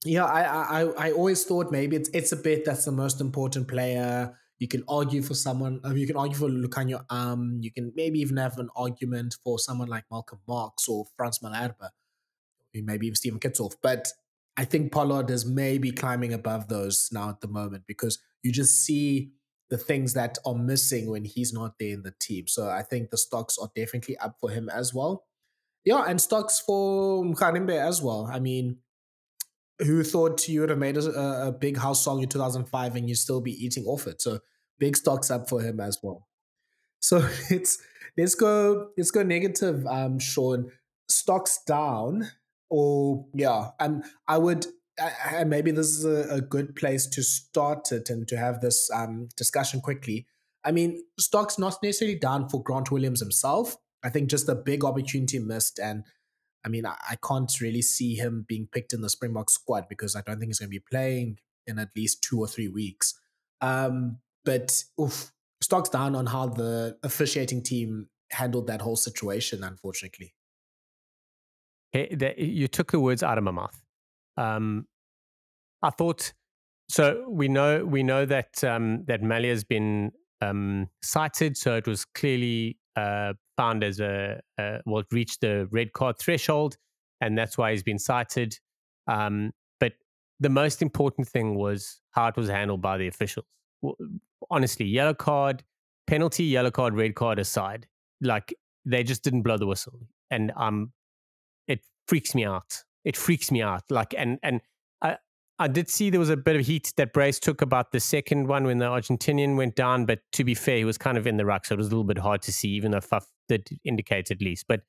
yeah, 0.04 0.24
I, 0.24 0.82
I 0.82 1.08
I 1.08 1.12
always 1.12 1.44
thought 1.44 1.72
maybe 1.72 1.96
it's 1.96 2.08
it's 2.10 2.32
a 2.32 2.36
bit 2.36 2.64
that's 2.64 2.84
the 2.84 2.92
most 2.92 3.20
important 3.20 3.66
player. 3.66 4.36
You 4.58 4.68
can 4.68 4.82
argue 4.88 5.22
for 5.22 5.34
someone. 5.34 5.80
uh, 5.84 5.94
You 5.94 6.06
can 6.06 6.16
argue 6.16 6.36
for 6.36 6.48
Lukhanyo 6.48 7.04
Um. 7.10 7.58
You 7.62 7.70
can 7.70 7.92
maybe 7.94 8.18
even 8.20 8.36
have 8.36 8.58
an 8.58 8.70
argument 8.74 9.36
for 9.44 9.58
someone 9.58 9.88
like 9.88 10.04
Malcolm 10.10 10.40
Marx 10.48 10.88
or 10.88 11.06
Frans 11.16 11.38
Malherbe, 11.38 11.90
maybe 12.74 13.06
even 13.06 13.16
Steven 13.16 13.38
Kitshoff. 13.40 13.74
But 13.82 14.08
I 14.56 14.64
think 14.64 14.92
Pollard 14.92 15.30
is 15.30 15.46
maybe 15.46 15.92
climbing 15.92 16.32
above 16.32 16.68
those 16.68 17.08
now 17.12 17.30
at 17.30 17.40
the 17.40 17.48
moment 17.48 17.84
because 17.86 18.18
you 18.42 18.52
just 18.52 18.84
see 18.84 19.30
the 19.70 19.78
things 19.78 20.14
that 20.14 20.38
are 20.44 20.54
missing 20.54 21.10
when 21.10 21.24
he's 21.24 21.52
not 21.52 21.78
there 21.78 21.92
in 21.92 22.02
the 22.02 22.14
team. 22.20 22.48
So 22.48 22.68
I 22.68 22.82
think 22.82 23.10
the 23.10 23.18
stocks 23.18 23.58
are 23.58 23.70
definitely 23.76 24.16
up 24.18 24.36
for 24.40 24.50
him 24.50 24.68
as 24.68 24.92
well. 24.92 25.26
Yeah, 25.84 26.04
and 26.08 26.20
stocks 26.20 26.58
for 26.58 27.22
Mgarimbe 27.22 27.78
as 27.78 28.02
well. 28.02 28.28
I 28.32 28.40
mean, 28.40 28.78
who 29.80 30.02
thought 30.02 30.48
you 30.48 30.60
would 30.60 30.70
have 30.70 30.78
made 30.78 30.96
a, 30.96 31.48
a 31.48 31.52
big 31.52 31.76
house 31.76 32.04
song 32.04 32.22
in 32.22 32.28
2005 32.28 32.96
and 32.96 33.08
you'd 33.08 33.16
still 33.16 33.40
be 33.40 33.52
eating 33.52 33.84
off 33.84 34.06
it? 34.06 34.20
So 34.20 34.40
big 34.78 34.96
stocks 34.96 35.30
up 35.30 35.48
for 35.48 35.60
him 35.60 35.80
as 35.80 35.98
well. 36.02 36.26
So 37.00 37.28
it's 37.50 37.78
let's 38.16 38.34
go 38.34 38.90
let's 38.96 39.10
go 39.10 39.22
negative, 39.22 39.86
um, 39.86 40.18
Shaun. 40.18 40.70
Stocks 41.10 41.60
down, 41.66 42.28
or 42.68 43.26
yeah, 43.32 43.70
um, 43.80 44.02
I 44.26 44.36
would 44.36 44.66
uh, 45.00 45.44
maybe 45.46 45.70
this 45.70 45.86
is 45.86 46.04
a, 46.04 46.34
a 46.34 46.40
good 46.40 46.76
place 46.76 47.06
to 47.06 47.22
start 47.22 47.92
it 47.92 48.10
and 48.10 48.26
to 48.28 48.36
have 48.36 48.60
this 48.60 48.90
um 48.92 49.28
discussion 49.36 49.80
quickly. 49.80 50.26
I 50.64 50.72
mean, 50.72 51.02
stocks 51.18 51.58
not 51.58 51.76
necessarily 51.82 52.18
down 52.18 52.48
for 52.48 52.62
Grant 52.62 52.90
Williams 52.90 53.20
himself. 53.20 53.76
I 54.02 54.10
think 54.10 54.28
just 54.28 54.48
a 54.48 54.54
big 54.54 54.84
opportunity 54.84 55.38
missed 55.38 55.78
and 55.78 56.04
I 56.64 56.68
mean, 56.68 56.86
I, 56.86 56.96
I 57.10 57.16
can't 57.26 57.52
really 57.60 57.82
see 57.82 58.14
him 58.14 58.44
being 58.48 58.68
picked 58.70 58.92
in 58.92 59.00
the 59.00 59.10
Springbok 59.10 59.50
squad 59.50 59.86
because 59.88 60.16
I 60.16 60.22
don't 60.22 60.38
think 60.38 60.50
he's 60.50 60.58
going 60.58 60.70
to 60.70 60.78
be 60.78 60.84
playing 60.90 61.38
in 61.66 61.78
at 61.78 61.90
least 61.96 62.22
two 62.22 62.40
or 62.40 62.48
three 62.48 62.68
weeks. 62.68 63.14
Um, 63.60 64.18
but 64.44 64.84
oof, 65.00 65.32
stocks 65.60 65.88
down 65.88 66.14
on 66.14 66.26
how 66.26 66.46
the 66.46 66.96
officiating 67.02 67.62
team 67.62 68.08
handled 68.30 68.66
that 68.66 68.80
whole 68.80 68.96
situation, 68.96 69.62
unfortunately. 69.62 70.34
You 71.92 72.68
took 72.68 72.92
the 72.92 73.00
words 73.00 73.22
out 73.22 73.38
of 73.38 73.44
my 73.44 73.50
mouth. 73.50 73.80
Um, 74.36 74.86
I 75.82 75.90
thought 75.90 76.32
so. 76.88 77.24
We 77.28 77.48
know 77.48 77.84
we 77.84 78.02
know 78.02 78.26
that 78.26 78.62
um, 78.62 79.04
that 79.06 79.22
Malia 79.22 79.50
has 79.50 79.64
been 79.64 80.12
um, 80.40 80.88
cited, 81.02 81.56
so 81.56 81.76
it 81.76 81.86
was 81.86 82.04
clearly 82.04 82.78
uh, 82.98 83.32
found 83.56 83.84
as 83.84 84.00
a, 84.00 84.40
well, 84.86 85.04
reached 85.12 85.40
the 85.40 85.68
red 85.70 85.92
card 85.92 86.16
threshold, 86.18 86.76
and 87.20 87.36
that's 87.38 87.56
why 87.58 87.70
he's 87.70 87.82
been 87.82 87.98
cited. 87.98 88.58
Um, 89.06 89.52
but 89.80 89.92
the 90.40 90.48
most 90.48 90.82
important 90.82 91.28
thing 91.28 91.54
was 91.54 92.00
how 92.10 92.28
it 92.28 92.36
was 92.36 92.48
handled 92.48 92.82
by 92.82 92.98
the 92.98 93.08
officials. 93.08 93.46
Honestly, 94.50 94.86
yellow 94.86 95.14
card, 95.14 95.62
penalty, 96.06 96.44
yellow 96.44 96.70
card, 96.70 96.94
red 96.94 97.14
card 97.14 97.38
aside, 97.38 97.86
like 98.20 98.54
they 98.84 99.02
just 99.02 99.22
didn't 99.22 99.42
blow 99.42 99.58
the 99.58 99.66
whistle, 99.66 100.00
and 100.30 100.52
um, 100.56 100.92
it 101.66 101.80
freaks 102.06 102.34
me 102.34 102.44
out. 102.44 102.84
It 103.04 103.16
freaks 103.16 103.50
me 103.50 103.62
out. 103.62 103.82
Like, 103.90 104.14
and 104.16 104.38
and 104.42 104.60
I 105.02 105.16
I 105.58 105.66
did 105.66 105.88
see 105.88 106.10
there 106.10 106.20
was 106.20 106.30
a 106.30 106.36
bit 106.36 106.56
of 106.56 106.64
heat 106.66 106.92
that 106.96 107.12
Brace 107.12 107.40
took 107.40 107.62
about 107.62 107.90
the 107.90 107.98
second 107.98 108.46
one 108.46 108.64
when 108.64 108.78
the 108.78 108.84
Argentinian 108.84 109.56
went 109.56 109.74
down. 109.74 110.06
But 110.06 110.20
to 110.32 110.44
be 110.44 110.54
fair, 110.54 110.76
he 110.76 110.84
was 110.84 110.98
kind 110.98 111.18
of 111.18 111.26
in 111.26 111.36
the 111.36 111.44
ruck, 111.44 111.66
so 111.66 111.74
it 111.74 111.78
was 111.78 111.88
a 111.88 111.90
little 111.90 112.04
bit 112.04 112.18
hard 112.18 112.42
to 112.42 112.52
see, 112.52 112.68
even 112.70 112.92
though 112.92 113.00
Faf 113.00 113.24
did 113.48 113.68
indicate 113.84 114.30
at 114.30 114.40
least. 114.40 114.66
But 114.68 114.82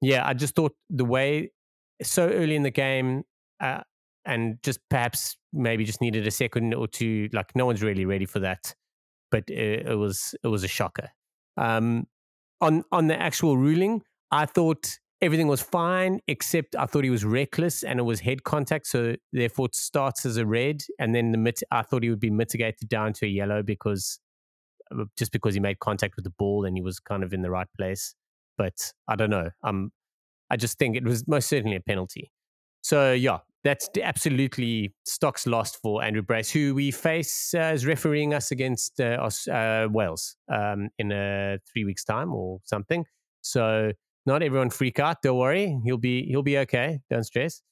yeah, 0.00 0.26
I 0.26 0.32
just 0.32 0.54
thought 0.54 0.74
the 0.88 1.04
way 1.04 1.50
so 2.02 2.28
early 2.28 2.56
in 2.56 2.62
the 2.62 2.70
game, 2.70 3.24
uh, 3.60 3.80
and 4.24 4.58
just 4.62 4.80
perhaps 4.88 5.36
maybe 5.52 5.84
just 5.84 6.00
needed 6.00 6.26
a 6.26 6.30
second 6.30 6.74
or 6.74 6.88
two. 6.88 7.28
Like, 7.32 7.54
no 7.54 7.66
one's 7.66 7.82
really 7.82 8.06
ready 8.06 8.26
for 8.26 8.38
that. 8.40 8.74
But 9.30 9.50
it, 9.50 9.86
it 9.86 9.96
was 9.96 10.34
it 10.42 10.48
was 10.48 10.64
a 10.64 10.68
shocker. 10.68 11.10
Um, 11.58 12.06
on 12.60 12.84
on 12.90 13.08
the 13.08 13.20
actual 13.20 13.58
ruling, 13.58 14.02
I 14.30 14.46
thought 14.46 14.98
everything 15.20 15.48
was 15.48 15.62
fine, 15.62 16.20
except 16.28 16.76
I 16.76 16.86
thought 16.86 17.04
he 17.04 17.10
was 17.10 17.24
reckless 17.24 17.82
and 17.82 17.98
it 17.98 18.02
was 18.02 18.20
head 18.20 18.44
contact. 18.44 18.86
So 18.86 19.16
therefore, 19.32 19.66
it 19.66 19.74
starts 19.74 20.26
as 20.26 20.36
a 20.36 20.46
red, 20.46 20.82
and 20.98 21.14
then 21.14 21.32
the 21.32 21.38
mit- 21.38 21.62
I 21.70 21.82
thought 21.82 22.02
he 22.02 22.10
would 22.10 22.20
be 22.20 22.30
mitigated 22.30 22.88
down 22.88 23.12
to 23.14 23.26
a 23.26 23.28
yellow 23.28 23.62
because 23.62 24.20
uh, 24.92 25.04
just 25.16 25.32
because 25.32 25.54
he 25.54 25.60
made 25.60 25.78
contact 25.78 26.16
with 26.16 26.24
the 26.24 26.32
ball 26.38 26.64
and 26.64 26.76
he 26.76 26.82
was 26.82 27.00
kind 27.00 27.22
of 27.22 27.32
in 27.32 27.42
the 27.42 27.50
right 27.50 27.68
place. 27.76 28.14
But 28.58 28.92
I 29.08 29.16
don't 29.16 29.30
know. 29.30 29.50
Um, 29.62 29.90
I 30.50 30.56
just 30.56 30.78
think 30.78 30.96
it 30.96 31.04
was 31.04 31.26
most 31.26 31.48
certainly 31.48 31.76
a 31.76 31.80
penalty. 31.80 32.30
So 32.82 33.12
yeah, 33.12 33.38
that's 33.64 33.88
absolutely 34.00 34.94
stocks 35.04 35.44
lost 35.46 35.78
for 35.82 36.04
Andrew 36.04 36.22
Brace, 36.22 36.50
who 36.50 36.74
we 36.74 36.92
face 36.92 37.52
uh, 37.52 37.58
as 37.58 37.84
refereeing 37.84 38.32
us 38.32 38.52
against 38.52 39.00
uh, 39.00 39.28
uh, 39.50 39.88
Wales 39.90 40.36
um, 40.48 40.88
in 40.98 41.10
a 41.10 41.58
three 41.72 41.84
weeks 41.84 42.04
time 42.04 42.32
or 42.32 42.60
something. 42.64 43.04
So 43.42 43.90
not 44.26 44.42
everyone 44.42 44.70
freak 44.70 44.98
out. 44.98 45.22
Don't 45.22 45.38
worry, 45.38 45.78
he'll 45.84 45.98
be 45.98 46.26
he'll 46.26 46.42
be 46.42 46.58
okay. 46.58 47.00
Don't 47.10 47.24
stress. 47.24 47.62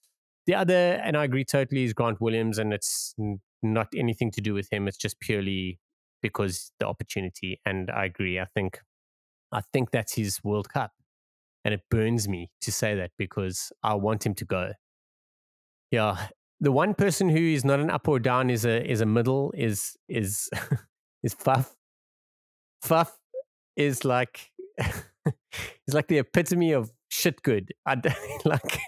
The 0.46 0.54
other, 0.54 1.00
and 1.02 1.16
I 1.16 1.24
agree 1.24 1.44
totally, 1.44 1.84
is 1.84 1.94
Grant 1.94 2.20
Williams, 2.20 2.58
and 2.58 2.72
it's 2.72 3.14
not 3.62 3.88
anything 3.96 4.30
to 4.32 4.40
do 4.40 4.52
with 4.52 4.70
him. 4.70 4.86
It's 4.86 4.98
just 4.98 5.18
purely 5.20 5.78
because 6.22 6.70
the 6.78 6.86
opportunity. 6.86 7.60
And 7.64 7.90
I 7.90 8.04
agree. 8.04 8.38
I 8.38 8.46
think 8.54 8.78
I 9.52 9.62
think 9.72 9.90
that's 9.90 10.14
his 10.14 10.42
World 10.44 10.68
Cup, 10.68 10.92
and 11.64 11.74
it 11.74 11.80
burns 11.90 12.28
me 12.28 12.50
to 12.60 12.72
say 12.72 12.94
that 12.94 13.12
because 13.18 13.72
I 13.82 13.94
want 13.94 14.26
him 14.26 14.34
to 14.34 14.44
go. 14.44 14.72
Yeah, 15.90 16.28
the 16.60 16.72
one 16.72 16.94
person 16.94 17.28
who 17.28 17.38
is 17.38 17.64
not 17.64 17.80
an 17.80 17.90
up 17.90 18.08
or 18.08 18.18
down 18.18 18.50
is 18.50 18.64
a 18.64 18.84
is 18.90 19.00
a 19.00 19.06
middle 19.06 19.52
is 19.56 19.96
is 20.08 20.50
is 21.22 21.34
Faf 21.34 21.70
Faf 22.84 23.10
is 23.76 24.04
like 24.04 24.50
he's 25.86 25.94
like 25.94 26.08
the 26.08 26.18
epitome 26.18 26.72
of 26.72 26.90
shit 27.08 27.42
good. 27.42 27.72
I 27.86 27.96
like 28.44 28.78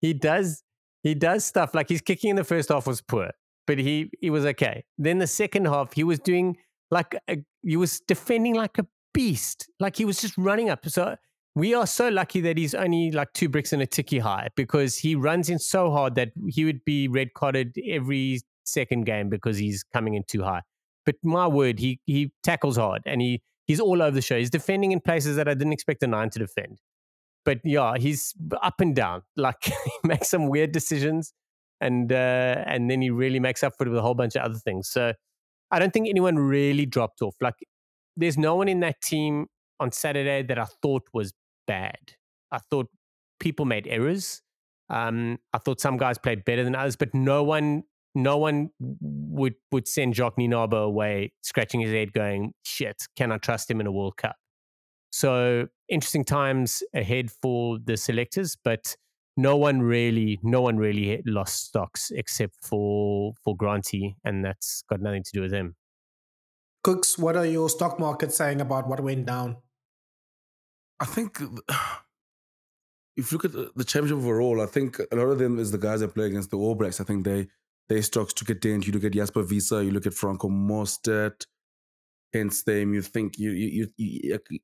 he 0.00 0.14
does 0.14 0.62
he 1.02 1.14
does 1.14 1.44
stuff 1.44 1.74
like 1.74 1.88
his 1.88 2.00
kicking 2.00 2.30
in 2.30 2.36
the 2.36 2.44
first 2.44 2.68
half 2.68 2.86
was 2.86 3.00
poor, 3.00 3.30
but 3.66 3.78
he 3.78 4.10
he 4.20 4.30
was 4.30 4.44
okay. 4.46 4.84
Then 4.96 5.18
the 5.18 5.26
second 5.26 5.66
half 5.66 5.92
he 5.92 6.04
was 6.04 6.18
doing 6.18 6.56
like 6.90 7.16
a, 7.28 7.38
he 7.62 7.76
was 7.76 8.00
defending 8.00 8.54
like 8.54 8.78
a 8.78 8.86
beast. 9.14 9.68
Like 9.80 9.96
he 9.96 10.04
was 10.04 10.20
just 10.20 10.36
running 10.38 10.70
up. 10.70 10.88
So 10.88 11.16
we 11.54 11.74
are 11.74 11.86
so 11.86 12.08
lucky 12.08 12.40
that 12.42 12.56
he's 12.56 12.74
only 12.74 13.10
like 13.10 13.32
two 13.32 13.48
bricks 13.48 13.72
and 13.72 13.82
a 13.82 13.86
ticky 13.86 14.18
high 14.18 14.48
because 14.56 14.96
he 14.96 15.14
runs 15.14 15.50
in 15.50 15.58
so 15.58 15.90
hard 15.90 16.14
that 16.14 16.30
he 16.48 16.64
would 16.64 16.84
be 16.84 17.08
red 17.08 17.34
carded 17.34 17.76
every 17.88 18.40
second 18.64 19.06
game 19.06 19.28
because 19.28 19.58
he's 19.58 19.84
coming 19.92 20.14
in 20.14 20.22
too 20.28 20.42
high. 20.42 20.62
But 21.04 21.16
my 21.22 21.46
word, 21.46 21.78
he 21.78 22.00
he 22.04 22.32
tackles 22.42 22.76
hard 22.76 23.02
and 23.06 23.20
he 23.20 23.42
he's 23.68 23.78
all 23.78 24.02
over 24.02 24.10
the 24.10 24.22
show. 24.22 24.36
He's 24.36 24.50
defending 24.50 24.90
in 24.90 25.00
places 25.00 25.36
that 25.36 25.46
I 25.46 25.54
didn't 25.54 25.74
expect 25.74 26.02
a 26.02 26.08
nine 26.08 26.30
to 26.30 26.38
defend. 26.40 26.80
But 27.44 27.58
yeah, 27.64 27.94
he's 27.96 28.34
up 28.62 28.80
and 28.80 28.96
down. 28.96 29.22
Like 29.36 29.62
he 29.64 29.72
makes 30.02 30.28
some 30.28 30.48
weird 30.48 30.72
decisions, 30.72 31.32
and 31.80 32.10
uh, 32.10 32.64
and 32.66 32.90
then 32.90 33.00
he 33.00 33.10
really 33.10 33.38
makes 33.38 33.62
up 33.62 33.74
for 33.78 33.86
it 33.86 33.90
with 33.90 33.98
a 33.98 34.02
whole 34.02 34.14
bunch 34.14 34.34
of 34.34 34.42
other 34.42 34.58
things. 34.58 34.88
So 34.88 35.12
I 35.70 35.78
don't 35.78 35.92
think 35.92 36.08
anyone 36.08 36.36
really 36.36 36.86
dropped 36.86 37.22
off. 37.22 37.36
Like 37.40 37.54
there's 38.16 38.36
no 38.36 38.56
one 38.56 38.68
in 38.68 38.80
that 38.80 39.00
team 39.00 39.46
on 39.78 39.92
Saturday 39.92 40.42
that 40.42 40.58
I 40.58 40.66
thought 40.82 41.04
was 41.12 41.32
bad. 41.66 42.16
I 42.50 42.58
thought 42.70 42.88
people 43.38 43.64
made 43.64 43.86
errors. 43.86 44.42
Um, 44.90 45.38
I 45.52 45.58
thought 45.58 45.80
some 45.80 45.98
guys 45.98 46.18
played 46.18 46.44
better 46.44 46.64
than 46.64 46.74
others, 46.74 46.96
but 46.96 47.14
no 47.14 47.44
one 47.44 47.84
no 48.14 48.36
one 48.36 48.70
would 48.80 49.54
would 49.70 49.86
send 49.88 50.14
Jacques 50.14 50.36
Nienaber 50.38 50.84
away 50.84 51.32
scratching 51.42 51.80
his 51.80 51.92
head 51.92 52.12
going, 52.12 52.52
shit, 52.62 52.96
can 53.16 53.32
I 53.32 53.38
trust 53.38 53.70
him 53.70 53.80
in 53.80 53.86
a 53.86 53.92
World 53.92 54.16
Cup? 54.16 54.36
So 55.10 55.68
interesting 55.88 56.24
times 56.24 56.82
ahead 56.94 57.30
for 57.30 57.78
the 57.82 57.96
selectors, 57.96 58.56
but 58.62 58.96
no 59.36 59.56
one 59.56 59.80
really 59.80 60.38
no 60.42 60.60
one 60.60 60.76
really 60.76 61.22
lost 61.24 61.66
stocks 61.66 62.10
except 62.14 62.56
for 62.62 63.32
for 63.42 63.56
Granty, 63.56 64.16
and 64.24 64.44
that's 64.44 64.82
got 64.90 65.00
nothing 65.00 65.22
to 65.22 65.30
do 65.32 65.40
with 65.42 65.52
him. 65.52 65.76
Kooks, 66.84 67.18
what 67.18 67.36
are 67.36 67.46
your 67.46 67.68
stock 67.68 67.98
markets 67.98 68.36
saying 68.36 68.60
about 68.60 68.88
what 68.88 69.00
went 69.00 69.26
down? 69.26 69.56
I 71.00 71.04
think 71.04 71.40
uh, 71.40 71.78
if 73.16 73.30
you 73.32 73.38
look 73.38 73.44
at 73.44 73.76
the 73.76 73.84
championship 73.84 74.18
overall, 74.18 74.60
I 74.60 74.66
think 74.66 74.98
a 74.98 75.16
lot 75.16 75.24
of 75.24 75.38
them 75.38 75.58
is 75.58 75.70
the 75.70 75.78
guys 75.78 76.00
that 76.00 76.14
play 76.14 76.26
against 76.26 76.50
the 76.50 76.56
All 76.56 76.74
Blacks. 76.74 77.00
I 77.00 77.04
think 77.04 77.24
they 77.24 77.48
their 77.88 78.02
stocks 78.02 78.32
took 78.32 78.50
a 78.50 78.54
dent. 78.54 78.86
You 78.86 78.92
look 78.92 79.04
at 79.04 79.12
Jasper 79.12 79.42
Wiese, 79.42 79.70
you 79.70 79.90
look 79.90 80.06
at 80.06 80.14
Franco 80.14 80.48
Mostert, 80.48 81.46
hence 82.32 82.62
them. 82.62 82.94
You 82.94 83.02
think 83.02 83.38
you 83.38 83.50
you, 83.50 83.88
you, 83.96 84.38
you 84.48 84.58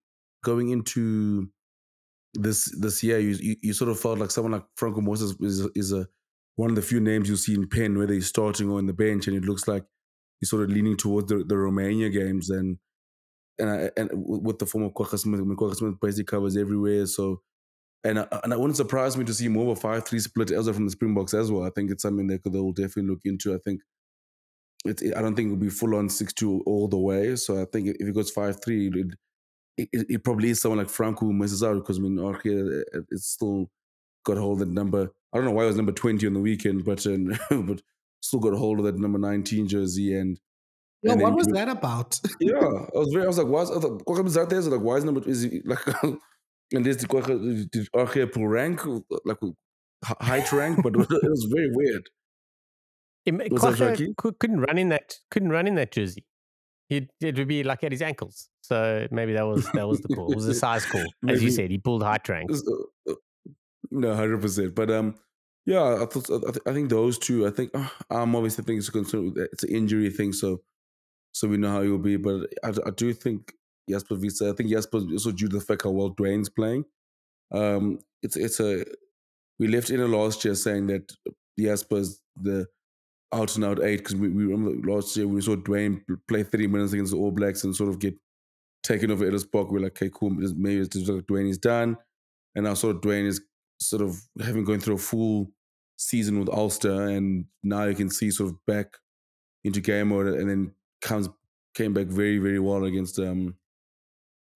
going 0.44 0.70
into 0.70 1.48
this 2.34 2.74
this 2.78 3.02
year, 3.02 3.18
you, 3.18 3.36
you, 3.40 3.56
you 3.62 3.72
sort 3.72 3.90
of 3.90 3.98
felt 3.98 4.18
like 4.18 4.30
someone 4.30 4.52
like 4.52 4.64
Franco 4.76 5.00
Mostert 5.00 5.42
is 5.42 5.66
is 5.74 5.92
a 5.92 6.06
one 6.56 6.70
of 6.70 6.76
the 6.76 6.82
few 6.82 7.00
names 7.00 7.28
you 7.28 7.36
see 7.36 7.54
in 7.54 7.68
pen 7.68 7.98
whether 7.98 8.14
he's 8.14 8.28
starting 8.28 8.70
or 8.70 8.78
in 8.78 8.86
the 8.86 8.92
bench, 8.92 9.26
and 9.26 9.36
it 9.36 9.44
looks 9.44 9.66
like 9.66 9.84
he's 10.40 10.50
sort 10.50 10.62
of 10.62 10.70
leaning 10.70 10.96
towards 10.96 11.28
the, 11.28 11.44
the 11.44 11.56
Romania 11.56 12.10
games 12.10 12.50
and 12.50 12.78
and 13.58 13.70
I, 13.70 13.90
and 13.96 14.10
with 14.12 14.58
the 14.58 14.66
form 14.66 14.84
of 14.84 14.92
Kwagga 14.94 15.18
Smith, 15.18 15.40
I 15.40 15.44
mean, 15.44 15.74
Smith 15.74 16.00
basically 16.00 16.24
covers 16.24 16.56
everywhere. 16.56 17.06
So 17.06 17.40
and 18.04 18.18
I, 18.18 18.26
and 18.44 18.52
it 18.52 18.60
wouldn't 18.60 18.76
surprise 18.76 19.16
me 19.16 19.24
to 19.24 19.34
see 19.34 19.48
more 19.48 19.72
of 19.72 19.78
a 19.78 19.80
five 19.80 20.06
three 20.06 20.20
split 20.20 20.50
as 20.50 20.66
well 20.66 20.74
from 20.74 20.84
the 20.84 20.90
Springboks 20.90 21.34
as 21.34 21.50
well. 21.50 21.64
I 21.64 21.70
think 21.70 21.90
it's 21.90 22.02
something 22.02 22.26
that 22.28 22.44
they'll 22.44 22.72
definitely 22.72 23.10
look 23.10 23.20
into. 23.24 23.54
I 23.54 23.58
think 23.58 23.80
it, 24.84 25.16
I 25.16 25.22
don't 25.22 25.34
think 25.34 25.46
it'll 25.46 25.56
be 25.56 25.70
full 25.70 25.94
on 25.94 26.08
six 26.08 26.32
two 26.32 26.62
all 26.66 26.86
the 26.86 26.98
way. 26.98 27.34
So 27.36 27.60
I 27.60 27.64
think 27.64 27.96
if 27.98 28.06
it 28.06 28.14
goes 28.14 28.30
five 28.30 28.62
three, 28.62 28.88
it, 28.88 29.88
it, 29.92 30.06
it, 30.10 30.24
probably 30.24 30.50
is 30.50 30.60
someone 30.60 30.78
like 30.78 30.90
Franco 30.90 31.26
who 31.26 31.32
misses 31.32 31.64
out 31.64 31.74
because 31.74 31.98
I 31.98 32.02
mean 32.02 32.18
Archie 32.18 32.82
it's 33.10 33.26
still 33.26 33.70
got 34.24 34.36
hold 34.36 34.60
of 34.60 34.68
that 34.68 34.74
number. 34.74 35.10
I 35.32 35.38
don't 35.38 35.46
know 35.46 35.52
why 35.52 35.64
it 35.64 35.68
was 35.68 35.76
number 35.76 35.92
twenty 35.92 36.26
on 36.26 36.34
the 36.34 36.40
weekend, 36.40 36.84
but 36.84 37.06
uh, 37.06 37.16
but 37.62 37.80
still 38.20 38.40
got 38.40 38.54
hold 38.54 38.80
of 38.80 38.84
that 38.84 38.98
number 38.98 39.18
nineteen 39.18 39.66
jersey 39.66 40.14
and. 40.14 40.38
Yeah, 41.02 41.12
and 41.12 41.20
what 41.20 41.34
was 41.34 41.48
that 41.48 41.68
about? 41.68 42.18
yeah, 42.40 42.54
I 42.54 42.98
was 42.98 43.10
very. 43.12 43.24
I 43.24 43.26
was 43.26 43.36
like, 43.36 43.46
why 43.46 43.60
is, 43.60 43.70
I 43.70 44.20
was 44.22 44.38
out 44.38 44.48
there? 44.48 44.62
So 44.62 44.70
like, 44.70 44.80
why 44.80 44.96
is 44.96 45.04
number 45.04 45.20
is 45.28 45.42
he 45.42 45.60
like 45.66 45.80
and 46.72 46.84
this 46.84 46.96
did 46.96 47.88
Archie 47.94 48.26
pull 48.26 48.48
rank 48.48 48.80
like 49.24 49.38
height 50.04 50.52
rank, 50.52 50.82
but 50.82 50.94
it 50.94 50.98
was 50.98 51.48
very 51.52 51.70
weird. 51.72 52.02
It, 53.26 53.56
couldn't 54.38 54.60
run 54.60 54.78
in 54.78 54.90
that 54.90 55.14
couldn't 55.30 55.50
run 55.50 55.66
in 55.66 55.76
that 55.76 55.92
jersey. 55.92 56.24
He'd, 56.88 57.08
it 57.20 57.38
would 57.38 57.48
be 57.48 57.62
like 57.62 57.82
at 57.82 57.92
his 57.92 58.02
ankles. 58.02 58.50
So 58.60 59.06
maybe 59.10 59.32
that 59.32 59.46
was 59.46 59.70
that 59.72 59.88
was 59.88 60.00
the 60.00 60.14
call. 60.14 60.30
It 60.30 60.36
was 60.36 60.46
a 60.46 60.54
size 60.54 60.84
call, 60.84 61.04
as 61.28 61.42
you 61.42 61.50
said. 61.50 61.70
He 61.70 61.78
pulled 61.78 62.02
height 62.02 62.28
rank. 62.28 62.50
Uh, 62.50 63.10
uh, 63.10 63.14
no, 63.90 64.14
hundred 64.14 64.40
percent. 64.42 64.74
But 64.74 64.90
um, 64.90 65.14
yeah, 65.64 66.02
I 66.02 66.06
thought 66.06 66.30
I, 66.30 66.50
th- 66.50 66.66
I 66.66 66.72
think 66.72 66.90
those 66.90 67.18
two. 67.18 67.46
I 67.46 67.50
think 67.50 67.70
uh, 67.74 67.88
I'm 68.10 68.36
obviously 68.36 68.64
thinking 68.64 68.78
it's 68.78 68.88
a 68.88 68.92
concern. 68.92 69.32
It's 69.36 69.64
an 69.64 69.70
injury 69.70 70.10
thing, 70.10 70.32
so 70.34 70.60
so 71.32 71.48
we 71.48 71.56
know 71.56 71.70
how 71.72 71.82
he 71.82 71.88
will 71.88 71.98
be. 71.98 72.16
But 72.16 72.48
I, 72.62 72.68
I 72.68 72.90
do 72.94 73.12
think 73.14 73.52
Jasper 73.88 74.14
Wiese. 74.16 74.42
I 74.42 74.52
think 74.52 74.70
Jasper 74.70 74.98
also 74.98 75.32
due 75.32 75.48
to 75.48 75.58
the 75.58 75.64
fact 75.64 75.82
how 75.84 75.90
well 75.90 76.10
Duane's 76.10 76.48
playing. 76.48 76.84
Um, 77.52 77.98
it's 78.22 78.36
it's 78.36 78.60
a 78.60 78.84
we 79.58 79.68
left 79.68 79.90
in 79.90 80.00
a 80.00 80.06
last 80.06 80.44
year 80.44 80.54
saying 80.54 80.86
that 80.88 81.12
Jasper's 81.58 82.20
the 82.36 82.66
out 83.32 83.54
and 83.56 83.64
out 83.64 83.82
eight 83.82 83.98
because 83.98 84.16
we, 84.16 84.28
we 84.28 84.44
remember 84.44 84.90
last 84.90 85.16
year 85.16 85.26
we 85.26 85.40
saw 85.40 85.56
Duane 85.56 86.04
play 86.28 86.42
30 86.42 86.66
minutes 86.68 86.92
against 86.92 87.12
the 87.12 87.18
All 87.18 87.30
Blacks 87.30 87.64
and 87.64 87.74
sort 87.74 87.90
of 87.90 87.98
get 87.98 88.14
taken 88.82 89.10
over 89.10 89.26
Ellis 89.26 89.44
Park. 89.44 89.70
We're 89.70 89.80
like, 89.80 90.00
okay, 90.00 90.10
cool, 90.12 90.30
maybe 90.30 90.80
it's 90.80 90.96
just 90.96 91.08
like 91.08 91.26
Duane 91.26 91.48
is 91.48 91.58
done. 91.58 91.96
And 92.54 92.64
now 92.64 92.74
sort 92.74 92.96
of 92.96 93.02
Duane 93.02 93.26
is 93.26 93.40
sort 93.80 94.02
of 94.02 94.20
having 94.40 94.64
going 94.64 94.80
through 94.80 94.94
a 94.96 94.98
full 94.98 95.50
season 95.96 96.38
with 96.38 96.48
Ulster, 96.48 97.08
and 97.08 97.46
now 97.62 97.84
you 97.84 97.94
can 97.94 98.10
see 98.10 98.30
sort 98.30 98.50
of 98.50 98.66
back 98.66 98.96
into 99.64 99.80
game 99.80 100.08
mode, 100.08 100.26
and 100.28 100.48
then 100.48 100.72
comes 101.02 101.28
came 101.74 101.92
back 101.92 102.06
very 102.06 102.38
very 102.38 102.60
well 102.60 102.84
against 102.84 103.18
um 103.18 103.56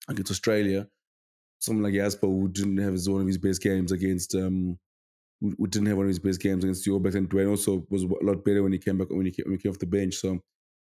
against 0.09 0.31
Australia. 0.31 0.87
Someone 1.59 1.83
like 1.83 1.93
Jasper 1.93 2.27
who 2.27 2.47
didn't 2.49 2.77
have 2.77 2.93
his, 2.93 3.09
one 3.09 3.21
of 3.21 3.27
his 3.27 3.37
best 3.37 3.61
games 3.61 3.91
against 3.91 4.35
um 4.35 4.77
who, 5.41 5.67
didn't 5.67 5.87
have 5.87 5.97
one 5.97 6.05
of 6.05 6.09
his 6.09 6.19
best 6.19 6.41
games 6.41 6.63
against 6.63 6.83
the 6.83 6.91
All 6.91 6.99
Blacks, 6.99 7.15
and 7.15 7.29
Duane 7.29 7.47
also 7.47 7.85
was 7.89 8.03
a 8.03 8.07
lot 8.21 8.43
better 8.43 8.61
when 8.61 8.73
he 8.73 8.77
came 8.77 8.97
back 8.97 9.09
when 9.09 9.25
he 9.25 9.31
came, 9.31 9.45
when 9.45 9.53
he 9.53 9.61
came 9.61 9.71
off 9.71 9.79
the 9.79 9.85
bench. 9.85 10.15
So 10.15 10.39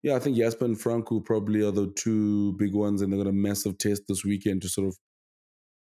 yeah, 0.03 0.17
I 0.17 0.19
think 0.19 0.37
Jasper 0.37 0.65
and 0.65 0.81
Franco 0.81 1.21
probably 1.21 1.63
are 1.63 1.73
the 1.73 1.93
two 1.95 2.55
big 2.55 2.75
ones, 2.75 3.03
and 3.03 3.13
they've 3.13 3.23
got 3.23 3.29
a 3.29 3.33
massive 3.33 3.77
test 3.77 4.03
this 4.09 4.25
weekend 4.25 4.63
to 4.63 4.69
sort 4.69 4.89
of 4.89 4.97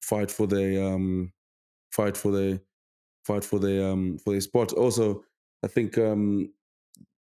fight 0.02 0.30
for 0.30 0.46
their 0.46 0.92
um 0.92 1.32
fight 1.92 2.16
for 2.16 2.32
their 2.32 2.60
fight 3.24 3.44
for 3.44 3.58
their 3.58 3.88
um 3.88 4.18
for 4.18 4.32
their 4.32 4.40
spot. 4.40 4.72
Also, 4.72 5.22
I 5.64 5.68
think 5.68 5.98
um 5.98 6.52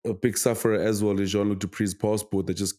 a 0.05 0.13
big 0.13 0.37
sufferer 0.37 0.75
as 0.75 1.03
well 1.03 1.19
is 1.19 1.31
Jean-Luc 1.31 1.59
du 1.59 1.67
Preez's 1.67 1.95
passport 1.95 2.45
that 2.47 2.53
just 2.53 2.75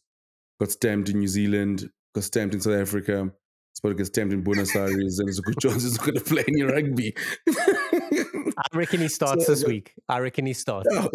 got 0.61 0.70
stamped 0.70 1.09
in 1.09 1.18
New 1.18 1.28
Zealand 1.28 1.90
got 2.16 2.24
stamped 2.24 2.54
in 2.54 2.60
South 2.60 2.74
Africa. 2.74 3.30
It's 3.72 3.80
to 3.80 3.94
get 3.94 4.06
stamped 4.06 4.32
in 4.32 4.42
Buenos 4.42 4.74
Aires, 4.76 5.18
and 5.18 5.28
there's 5.28 5.38
a 5.38 5.42
good 5.42 5.60
chance 5.60 5.82
he's 5.82 5.98
going 5.98 6.14
to 6.14 6.24
play 6.24 6.44
in 6.48 6.56
your 6.56 6.70
rugby. 6.70 7.14
I 7.46 8.64
reckon 8.72 9.00
he 9.00 9.08
starts 9.08 9.44
so, 9.46 9.52
this 9.52 9.64
week. 9.64 9.92
I 10.08 10.18
reckon 10.20 10.46
he 10.46 10.54
starts. 10.54 10.88
Oh, 10.90 11.10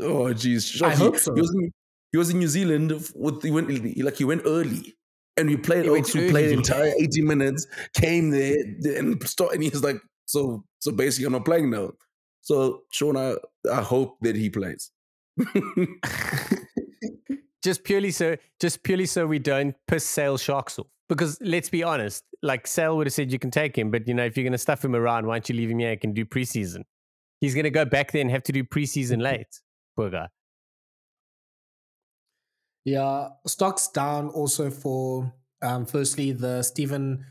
oh 0.00 0.32
geez. 0.34 0.82
I 0.82 0.90
he, 0.90 0.96
hope 0.96 1.16
so. 1.16 1.34
He 1.34 1.40
was, 1.40 1.54
in, 1.54 1.72
he 2.12 2.18
was 2.18 2.30
in 2.30 2.38
New 2.38 2.48
Zealand 2.48 2.92
with 3.14 3.42
he 3.42 3.50
went 3.50 3.70
like 4.04 4.16
he 4.16 4.24
went 4.24 4.42
early. 4.44 4.94
And 5.38 5.48
we 5.48 5.56
played 5.56 5.86
also 5.86 6.30
played 6.30 6.48
the 6.48 6.54
entire 6.54 6.92
80 6.98 7.22
minutes, 7.22 7.66
came 7.94 8.30
there 8.30 8.56
and 8.96 9.22
started 9.28 9.56
and 9.56 9.64
he's 9.64 9.82
like, 9.82 10.00
so 10.24 10.64
so 10.78 10.92
basically 10.92 11.26
I'm 11.26 11.32
not 11.32 11.44
playing 11.44 11.70
now. 11.70 11.92
So 12.40 12.82
Shaun, 12.90 13.18
I, 13.18 13.36
I 13.70 13.82
hope 13.82 14.16
that 14.22 14.34
he 14.34 14.48
plays 14.48 14.90
just 17.66 17.82
purely 17.82 18.12
so 18.12 18.36
just 18.60 18.82
purely 18.84 19.06
so 19.06 19.26
we 19.26 19.40
don't 19.40 19.74
piss 19.88 20.06
Sale 20.06 20.38
Sharks 20.38 20.78
off. 20.78 20.86
Because 21.08 21.38
let's 21.40 21.68
be 21.68 21.82
honest, 21.82 22.24
like 22.42 22.66
Sale 22.66 22.96
would 22.96 23.06
have 23.06 23.14
said 23.14 23.30
you 23.30 23.38
can 23.38 23.50
take 23.50 23.76
him, 23.76 23.90
but 23.90 24.06
you 24.08 24.14
know, 24.14 24.24
if 24.24 24.36
you're 24.36 24.44
gonna 24.44 24.56
stuff 24.56 24.84
him 24.84 24.94
around, 24.94 25.26
why 25.26 25.34
don't 25.34 25.48
you 25.48 25.56
leave 25.56 25.70
him 25.70 25.80
here 25.80 25.90
and 25.90 26.00
can 26.00 26.12
do 26.12 26.24
preseason? 26.24 26.84
He's 27.40 27.54
gonna 27.54 27.70
go 27.70 27.84
back 27.84 28.12
there 28.12 28.22
and 28.22 28.30
have 28.30 28.44
to 28.44 28.52
do 28.52 28.62
preseason 28.62 29.20
late. 29.20 29.60
Poor 29.96 30.10
guy. 30.10 30.28
Yeah, 32.84 33.30
stocks 33.48 33.88
down 33.88 34.28
also 34.28 34.70
for 34.70 35.32
um, 35.60 35.86
firstly 35.86 36.30
the 36.30 36.62
Steven 36.62 37.24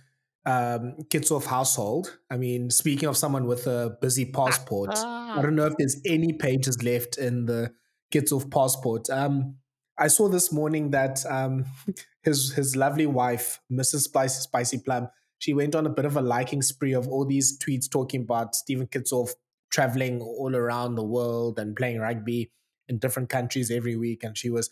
um, 0.46 0.96
Kitshoff 1.10 1.46
household. 1.46 2.18
I 2.30 2.36
mean, 2.36 2.70
speaking 2.70 3.08
of 3.08 3.16
someone 3.16 3.46
with 3.48 3.68
a 3.68 3.98
busy 4.02 4.26
passport, 4.26 4.98
I 4.98 5.40
don't 5.42 5.56
know 5.56 5.66
if 5.66 5.78
there's 5.78 6.02
any 6.06 6.34
pages 6.34 6.84
left 6.84 7.18
in 7.18 7.46
the 7.46 7.72
Kitshoff 8.14 8.52
passport. 8.52 9.10
Um, 9.10 9.56
I 9.98 10.08
saw 10.08 10.28
this 10.28 10.52
morning 10.52 10.92
that 10.92 11.26
um, 11.30 11.66
his 12.24 12.54
his 12.54 12.76
lovely 12.76 13.06
wife, 13.06 13.60
Mrs. 13.72 14.02
Spicy 14.02 14.42
Spicy 14.42 14.78
Plum, 14.80 15.10
she 15.40 15.54
went 15.54 15.76
on 15.76 15.86
a 15.86 15.90
bit 15.90 16.06
of 16.06 16.18
a 16.18 16.22
liking 16.22 16.62
spree 16.62 16.94
of 16.94 17.08
all 17.08 17.26
these 17.26 17.58
tweets 17.60 17.90
talking 17.90 18.22
about 18.22 18.56
Steven 18.56 18.88
Kitshoff 18.88 19.32
traveling 19.72 20.22
all 20.22 20.56
around 20.56 20.96
the 20.96 21.04
world 21.04 21.60
and 21.60 21.76
playing 21.76 22.00
rugby 22.00 22.52
in 22.88 22.98
different 23.00 23.30
countries 23.30 23.72
every 23.72 23.96
week, 23.96 24.24
and 24.24 24.38
she 24.38 24.50
was 24.50 24.70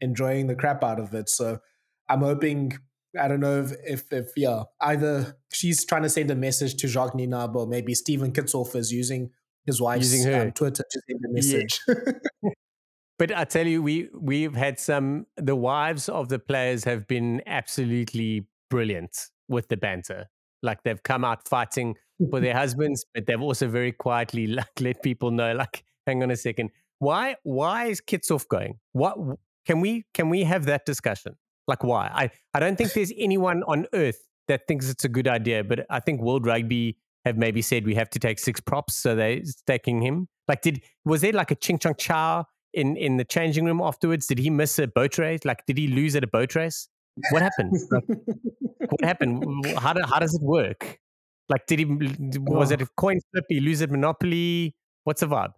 enjoying 0.00 0.46
the 0.46 0.56
crap 0.56 0.82
out 0.82 0.98
of 1.00 1.14
it. 1.14 1.28
So 1.28 1.58
I'm 2.08 2.20
hoping. 2.20 2.78
I 3.20 3.28
don't 3.28 3.40
know 3.40 3.60
if, 3.60 3.72
if, 3.84 4.10
if 4.10 4.30
yeah, 4.38 4.62
either 4.80 5.36
she's 5.52 5.84
trying 5.84 6.02
to 6.04 6.08
send 6.08 6.30
a 6.30 6.34
message 6.34 6.76
to 6.76 6.88
Jacques 6.88 7.14
or 7.14 7.66
maybe 7.66 7.94
Steven 7.94 8.32
Kitshoff 8.32 8.74
is 8.74 8.90
using 8.90 9.32
his 9.66 9.82
wife's 9.82 10.12
Using 10.12 10.32
her. 10.32 10.42
um, 10.44 10.52
Twitter 10.52 10.82
to 10.90 11.02
send 11.06 11.20
a 11.24 11.28
message. 11.30 11.80
But 13.22 13.30
I 13.36 13.44
tell 13.44 13.68
you, 13.68 13.80
we 13.84 14.08
we've 14.20 14.56
had 14.56 14.80
some. 14.80 15.26
The 15.36 15.54
wives 15.54 16.08
of 16.08 16.28
the 16.28 16.40
players 16.40 16.82
have 16.82 17.06
been 17.06 17.40
absolutely 17.46 18.48
brilliant 18.68 19.28
with 19.46 19.68
the 19.68 19.76
banter. 19.76 20.28
Like 20.60 20.82
they've 20.82 21.00
come 21.00 21.24
out 21.24 21.46
fighting 21.46 21.94
for 22.32 22.40
their 22.40 22.54
husbands, 22.62 23.04
but 23.14 23.26
they've 23.26 23.40
also 23.40 23.68
very 23.68 23.92
quietly 23.92 24.46
like 24.58 24.80
let 24.80 25.04
people 25.04 25.30
know. 25.30 25.52
Like, 25.52 25.84
hang 26.04 26.24
on 26.24 26.32
a 26.32 26.36
second, 26.36 26.70
why 26.98 27.36
why 27.44 27.84
is 27.84 28.00
Kitshoff 28.00 28.48
going? 28.48 28.80
What 28.90 29.16
can 29.66 29.80
we 29.80 30.04
can 30.14 30.28
we 30.28 30.42
have 30.42 30.64
that 30.64 30.84
discussion? 30.84 31.36
Like, 31.68 31.84
why? 31.84 32.10
I 32.12 32.30
I 32.54 32.58
don't 32.58 32.74
think 32.74 32.92
there's 32.92 33.12
anyone 33.16 33.62
on 33.68 33.86
earth 33.92 34.18
that 34.48 34.66
thinks 34.66 34.90
it's 34.90 35.04
a 35.04 35.08
good 35.08 35.28
idea, 35.28 35.62
but 35.62 35.86
I 35.88 36.00
think 36.00 36.22
World 36.22 36.44
Rugby 36.44 36.98
have 37.24 37.36
maybe 37.36 37.62
said 37.62 37.86
we 37.86 37.94
have 37.94 38.10
to 38.10 38.18
take 38.18 38.40
six 38.40 38.58
props, 38.60 38.96
so 38.96 39.14
they're 39.14 39.42
taking 39.64 40.02
him. 40.02 40.26
Like, 40.48 40.62
did 40.62 40.82
was 41.04 41.20
there 41.20 41.32
like 41.32 41.52
a 41.52 41.54
ching 41.54 41.78
chong 41.78 41.94
chow 41.96 42.46
in 42.74 42.96
in 42.96 43.16
the 43.16 43.24
changing 43.24 43.64
room 43.64 43.80
afterwards? 43.80 44.26
Did 44.26 44.38
he 44.38 44.50
miss 44.50 44.78
a 44.78 44.86
boat 44.86 45.18
race? 45.18 45.44
Like, 45.44 45.64
did 45.66 45.76
he 45.78 45.86
lose 45.88 46.14
at 46.16 46.24
a 46.24 46.26
boat 46.26 46.54
race? 46.54 46.88
What 47.30 47.42
happened? 47.42 47.76
Like, 47.90 48.04
what 48.90 49.04
happened? 49.04 49.66
How 49.78 49.92
do, 49.92 50.02
how 50.04 50.18
does 50.18 50.34
it 50.34 50.42
work? 50.42 50.98
Like, 51.48 51.66
did 51.66 51.78
he 51.80 51.84
was 51.84 52.70
Oh. 52.70 52.74
it 52.74 52.82
a 52.82 52.86
coin 52.96 53.18
flip? 53.30 53.44
He 53.48 53.60
lose 53.60 53.82
at 53.82 53.90
Monopoly? 53.90 54.74
What's 55.04 55.20
the 55.20 55.26
vibe? 55.28 55.52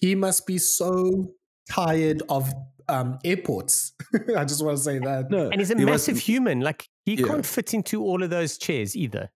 he 0.00 0.14
must 0.14 0.46
be 0.46 0.58
so 0.58 1.32
tired 1.70 2.22
of 2.28 2.52
um, 2.88 3.18
airports. 3.24 3.92
I 4.36 4.44
just 4.44 4.62
want 4.62 4.76
to 4.76 4.82
say 4.82 4.98
that. 4.98 5.30
No, 5.30 5.48
And 5.48 5.60
he's 5.60 5.70
a 5.70 5.74
he 5.78 5.84
must- 5.84 6.08
massive 6.08 6.18
human. 6.18 6.60
Like, 6.60 6.88
he 7.06 7.14
Yeah. 7.14 7.26
can't 7.26 7.46
fit 7.46 7.72
into 7.72 8.02
all 8.02 8.22
of 8.22 8.28
those 8.30 8.58
chairs 8.58 8.94
either. 8.96 9.30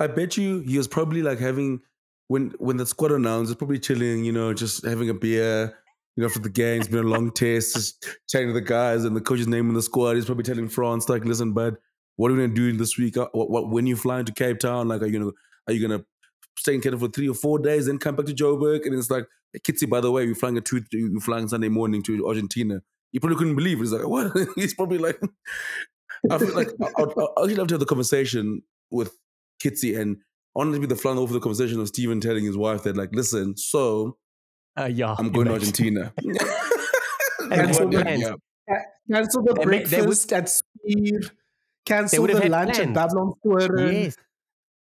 I 0.00 0.06
bet 0.08 0.36
you 0.36 0.60
he 0.60 0.76
was 0.78 0.88
probably 0.88 1.22
like 1.22 1.38
having 1.38 1.80
when 2.28 2.52
when 2.58 2.76
the 2.76 2.86
squad 2.86 3.12
announced, 3.12 3.50
it's 3.50 3.58
probably 3.58 3.78
chilling, 3.78 4.24
you 4.24 4.32
know, 4.32 4.54
just 4.54 4.84
having 4.86 5.10
a 5.10 5.14
beer, 5.14 5.76
you 6.16 6.22
know, 6.22 6.26
after 6.26 6.40
the 6.40 6.48
game. 6.50 6.80
It's 6.80 6.88
been 6.88 7.04
a 7.04 7.08
long 7.08 7.30
test, 7.34 7.74
just 7.74 8.06
chatting 8.28 8.48
to 8.48 8.54
the 8.54 8.60
guys 8.60 9.04
and 9.04 9.16
the 9.16 9.20
coach's 9.20 9.48
name 9.48 9.68
in 9.68 9.74
the 9.74 9.82
squad. 9.82 10.14
He's 10.16 10.26
probably 10.26 10.44
telling 10.44 10.68
Frans, 10.68 11.08
like, 11.08 11.24
listen, 11.24 11.52
bud, 11.52 11.76
what 12.16 12.30
are 12.30 12.34
we 12.34 12.40
gonna 12.42 12.54
do 12.54 12.72
this 12.72 12.96
week? 12.98 13.16
Uh, 13.16 13.28
What, 13.32 13.50
what 13.50 13.68
when 13.70 13.86
you 13.86 13.96
fly 13.96 14.20
into 14.20 14.32
Cape 14.32 14.58
Town? 14.60 14.88
Like, 14.88 15.02
are 15.02 15.06
you 15.06 15.18
gonna 15.18 15.32
are 15.66 15.72
you 15.72 15.86
gonna 15.86 16.04
stay 16.58 16.74
in 16.74 16.80
Canada 16.80 16.98
for 17.00 17.08
three 17.10 17.28
or 17.28 17.34
four 17.34 17.58
days, 17.58 17.86
then 17.86 17.98
come 17.98 18.16
back 18.16 18.26
to 18.26 18.34
Joburg? 18.34 18.84
And 18.86 18.94
it's 18.94 19.10
like, 19.10 19.24
hey, 19.52 19.60
Kitsy, 19.60 19.88
by 19.88 20.00
the 20.00 20.10
way, 20.10 20.24
you're 20.24 20.34
flying 20.34 20.56
a 20.58 20.60
two, 20.60 20.82
you're 20.92 21.20
flying 21.20 21.48
Sunday 21.48 21.68
morning 21.68 22.02
to 22.04 22.26
Argentina. 22.26 22.80
He 23.12 23.20
probably 23.20 23.38
couldn't 23.38 23.56
believe 23.56 23.78
it. 23.78 23.82
He's 23.82 23.92
like, 23.92 24.06
what? 24.06 24.32
He's 24.56 24.74
probably 24.74 24.98
like, 24.98 25.18
I 26.30 26.38
feel 26.38 26.54
like 26.54 26.68
I- 26.82 27.02
I'd, 27.02 27.08
I'd 27.16 27.24
actually 27.38 27.54
love 27.54 27.68
to 27.68 27.74
have 27.74 27.80
the 27.80 27.86
conversation 27.86 28.62
with 28.90 29.12
Kitsy 29.62 29.98
and 29.98 30.18
honestly 30.58 30.86
the 30.86 30.96
flung 30.96 31.16
over 31.18 31.32
the 31.32 31.40
conversation 31.40 31.80
of 31.80 31.88
Steven 31.88 32.20
telling 32.20 32.44
his 32.44 32.56
wife 32.56 32.82
that 32.82 32.96
like, 32.96 33.10
listen, 33.12 33.56
so 33.56 34.18
Uh, 34.78 34.84
yeah, 34.92 35.14
I'm 35.18 35.30
going 35.32 35.46
to. 35.46 35.52
Argentina. 35.54 36.12
Cancel 37.50 37.88
the 37.88 38.02
plans? 38.02 38.22
Yeah. 38.22 38.34
Cancel 39.10 39.42
the 39.42 39.54
They 39.54 39.64
ma- 39.64 39.70
would- 39.70 39.88
breakfast 39.90 40.32
at 40.32 40.48
Speed. 40.48 41.14
Cancel 41.86 42.26
the 42.26 42.48
lunch 42.48 42.74
plans. 42.74 42.78
at 42.80 42.94
Babylon 42.94 43.32
Forum. 43.42 43.92
Yes. 43.92 44.16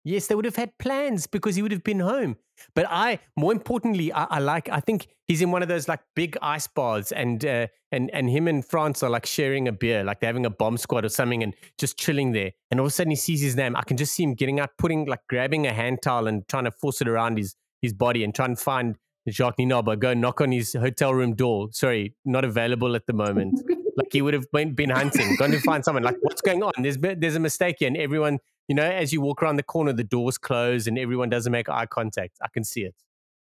Yes, 0.04 0.28
they 0.28 0.36
would 0.36 0.46
have 0.46 0.56
had 0.56 0.78
plans 0.80 1.28
because 1.28 1.56
he 1.56 1.62
would 1.62 1.72
have 1.72 1.84
been 1.84 2.00
home. 2.00 2.38
But 2.74 2.88
I, 2.90 3.20
more 3.36 3.52
importantly, 3.52 4.12
I, 4.12 4.24
I 4.26 4.40
like. 4.40 4.70
I 4.70 4.80
think 4.80 5.08
he's 5.28 5.42
in 5.42 5.52
one 5.52 5.62
of 5.62 5.68
those 5.68 5.88
like 5.88 6.00
big 6.16 6.38
ice 6.42 6.68
bars, 6.68 7.12
and 7.12 7.44
uh, 7.46 7.68
and 7.92 8.10
and 8.12 8.30
him 8.30 8.48
and 8.48 8.66
Frans 8.66 9.04
are 9.04 9.10
like 9.10 9.26
sharing 9.26 9.68
a 9.68 9.72
beer, 9.72 10.04
like 10.04 10.20
they're 10.20 10.30
having 10.30 10.46
a 10.46 10.50
bomb 10.50 10.78
squad 10.78 11.06
or 11.06 11.10
something, 11.10 11.44
and 11.44 11.54
just 11.78 11.98
chilling 11.98 12.32
there. 12.32 12.52
And 12.70 12.80
all 12.80 12.86
of 12.88 12.92
a 12.92 12.94
sudden, 12.94 13.12
he 13.12 13.16
sees 13.16 13.42
his 13.42 13.56
name. 13.56 13.76
I 13.76 13.84
can 13.84 13.98
just 13.98 14.14
see 14.14 14.24
him 14.24 14.34
getting 14.34 14.60
out, 14.60 14.72
putting 14.78 15.06
like 15.06 15.22
grabbing 15.30 15.68
a 15.68 15.74
hand 15.74 16.00
towel 16.02 16.28
and 16.28 16.48
trying 16.48 16.66
to 16.66 16.72
force 16.72 17.02
it 17.02 17.08
around 17.08 17.38
his 17.38 17.56
his 17.82 17.94
body 17.94 18.24
and 18.24 18.34
trying 18.34 18.56
to 18.56 18.62
find 18.62 18.96
Jacques 19.30 19.58
Nienaber. 19.58 19.98
Go 19.98 20.14
knock 20.14 20.42
on 20.42 20.52
his 20.52 20.74
hotel 20.74 21.14
room 21.14 21.36
door. 21.36 21.70
Sorry, 21.72 22.16
not 22.26 22.44
available 22.46 22.96
at 22.96 23.06
the 23.06 23.14
moment. 23.14 23.62
like 23.96 24.08
he 24.12 24.22
would 24.22 24.34
have 24.34 24.50
been, 24.52 24.74
been 24.74 24.90
hunting, 24.90 25.36
gone 25.38 25.52
to 25.52 25.60
find 25.60 25.84
someone. 25.84 26.04
Like, 26.04 26.18
what's 26.22 26.42
going 26.42 26.64
on? 26.64 26.74
There's 26.80 26.98
there's 26.98 27.36
a 27.36 27.40
mistake 27.40 27.78
here, 27.80 27.88
and 27.88 27.98
everyone, 27.98 28.40
you 28.68 28.76
know, 28.76 28.84
as 28.84 29.12
you 29.14 29.22
walk 29.22 29.44
around 29.44 29.58
the 29.58 29.64
corner, 29.64 29.94
the 29.94 30.04
doors 30.04 30.38
close, 30.38 30.88
and 30.88 30.98
everyone 30.98 31.30
doesn't 31.30 31.52
make 31.52 31.70
eye 31.70 31.86
contact. 31.86 32.38
I 32.42 32.48
can 32.54 32.64
see 32.64 32.82
it. 32.82 32.96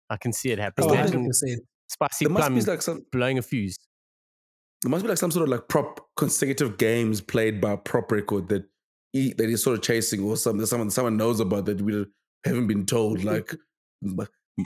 I 0.10 0.18
can 0.18 0.34
see 0.34 0.52
it 0.52 0.60
happening. 0.60 0.90
Oh, 0.90 0.94
Imagine 0.94 1.30
100%. 1.30 1.58
Spicy 1.88 2.26
there 2.26 2.34
must 2.34 2.54
be 2.54 2.62
like 2.62 2.82
some 2.82 3.06
blowing 3.12 3.38
a 3.38 3.42
fuse. 3.42 3.78
there 4.82 4.90
must 4.90 5.04
be 5.04 5.10
like 5.10 5.18
some 5.18 5.32
sort 5.32 5.44
of 5.44 5.50
like 5.50 5.68
prop 5.68 6.08
consecutive 6.16 6.78
games 6.78 7.20
played 7.20 7.60
by 7.60 7.72
a 7.72 7.78
prop 7.78 8.12
record 8.12 8.48
that 8.48 8.64
he 9.12 9.34
that 9.34 9.50
he's 9.50 9.62
sort 9.64 9.78
of 9.78 9.84
chasing 9.84 10.24
or 10.24 10.38
something 10.38 10.62
that 10.62 10.68
someone 10.68 10.90
someone 10.90 11.18
knows 11.18 11.42
about 11.42 11.66
that 11.66 11.82
we 11.82 12.06
haven't 12.46 12.68
been 12.68 12.86
told. 12.86 13.24
Like 13.24 13.56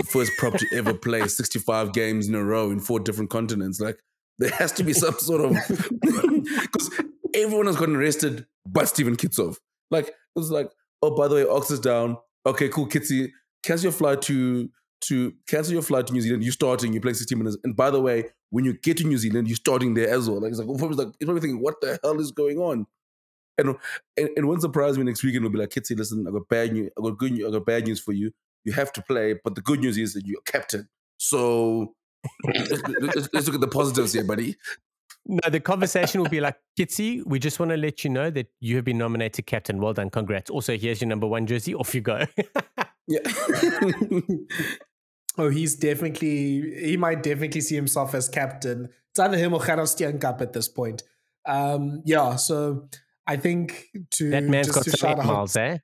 first 0.08 0.32
prop 0.38 0.54
to 0.54 0.66
ever 0.74 0.94
play 0.94 1.28
65 1.28 1.94
games 1.94 2.28
in 2.28 2.36
a 2.36 2.44
row 2.44 2.72
in 2.72 2.80
four 2.80 3.00
different 3.00 3.30
continents. 3.30 3.80
Like 3.80 3.98
there 4.40 4.52
has 4.52 4.72
to 4.74 4.84
be 4.84 4.94
some 4.94 5.14
sort 5.20 5.42
of 5.42 5.52
because 6.02 7.02
everyone 7.34 7.68
has 7.68 7.76
gotten 7.76 7.96
arrested 7.96 8.46
but 8.66 8.88
Steven 8.88 9.16
Kitshoff. 9.16 9.58
Like 9.92 10.08
it 10.08 10.16
was 10.36 10.52
like, 10.52 10.72
oh 11.02 11.16
by 11.16 11.28
the 11.28 11.36
way, 11.36 11.46
Ox 11.46 11.72
is 11.72 11.80
down. 11.80 12.18
Okay, 12.46 12.70
cool, 12.70 12.88
Kitsy, 12.88 13.32
cancel 13.64 13.86
your 13.86 13.92
flight 13.92 14.22
to 14.24 14.70
to 15.02 15.34
cancel 15.48 15.74
your 15.74 15.84
flight 15.84 16.08
to 16.08 16.14
New 16.14 16.22
Zealand. 16.22 16.44
You're 16.44 16.52
starting. 16.52 16.94
You're 16.94 17.02
playing 17.02 17.16
60 17.16 17.36
minutes. 17.36 17.58
And 17.64 17.76
by 17.76 17.92
the 17.92 18.02
way, 18.02 18.26
when 18.50 18.66
you 18.66 18.74
get 18.74 18.98
to 18.98 19.04
New 19.04 19.18
Zealand, 19.18 19.48
you're 19.48 19.56
starting 19.56 19.94
there 19.94 20.10
as 20.10 20.30
well. 20.30 20.42
Like 20.42 20.52
it's 20.52 20.60
like, 20.60 20.68
it's 20.70 20.82
like 20.98 21.08
he's 21.20 21.26
probably 21.26 21.42
thinking, 21.42 21.62
what 21.62 21.80
the 21.82 22.00
hell 22.04 22.20
is 22.20 22.32
going 22.32 22.58
on? 22.58 22.88
And 23.58 23.76
and, 24.18 24.30
and 24.36 24.48
one 24.48 24.60
surprise 24.60 24.98
me 24.98 25.04
next 25.04 25.24
weekend 25.24 25.44
will 25.44 25.52
be 25.52 25.60
like, 25.60 25.70
Kitsy, 25.70 25.98
listen, 25.98 26.28
I 26.28 26.32
got 26.32 26.48
bad 26.50 26.74
news. 26.74 26.90
I 26.98 27.02
got 27.02 27.18
good. 27.18 27.32
news- 27.34 27.48
I 27.48 27.52
got 27.52 27.66
bad 27.66 27.86
news 27.86 28.00
for 28.00 28.12
you. 28.14 28.32
You 28.64 28.74
have 28.74 28.92
to 28.94 29.02
play, 29.04 29.36
but 29.44 29.54
the 29.56 29.62
good 29.62 29.80
news 29.80 29.98
is 29.98 30.14
that 30.14 30.26
you're 30.26 30.42
captain. 30.46 30.90
So 31.18 31.94
let's, 32.46 32.72
let's- 33.16 33.30
let's 33.34 33.46
look 33.48 33.56
at 33.56 33.62
the 33.62 33.68
positives 33.68 34.14
here, 34.14 34.24
buddy. 34.24 34.56
No, 35.28 35.50
the 35.50 35.60
conversation 35.60 36.22
will 36.22 36.30
be 36.30 36.40
like, 36.40 36.56
Kitsy, 36.80 37.26
we 37.26 37.40
just 37.40 37.60
want 37.60 37.72
to 37.72 37.78
let 37.78 38.04
you 38.04 38.12
know 38.12 38.30
that 38.30 38.46
you 38.60 38.76
have 38.76 38.86
been 38.86 39.00
nominated 39.00 39.48
captain. 39.48 39.80
Well 39.82 39.94
done, 39.94 40.12
congrats. 40.12 40.52
Also, 40.52 40.78
here's 40.78 41.02
your 41.02 41.08
number 41.08 41.26
one 41.26 41.48
jersey. 41.48 41.74
Off 41.74 41.94
you 41.96 42.02
go. 42.02 42.26
Yeah. 43.08 43.20
Oh, 45.38 45.50
he's 45.50 45.76
definitely, 45.76 46.80
he 46.86 46.96
might 46.98 47.22
definitely 47.22 47.60
see 47.62 47.76
himself 47.76 48.16
as 48.16 48.30
captain. 48.30 48.88
It's 49.12 49.20
either 49.20 49.38
him 49.38 49.54
or 49.54 49.60
Gerhard 49.60 49.80
Steenekamp 49.82 50.40
at 50.42 50.54
this 50.54 50.70
point. 50.70 51.04
Um, 51.46 52.02
yeah, 52.06 52.38
so 52.38 52.88
I 53.28 53.36
think 53.36 53.86
to 54.12 54.30
that 54.30 54.44
man's 54.46 54.68
just 54.68 54.76
got 54.78 54.84
to 54.86 54.92
some 54.92 54.98
shout 55.10 55.18
eight 55.18 55.22
out, 55.22 55.26
miles, 55.28 55.56
eh? 55.58 55.78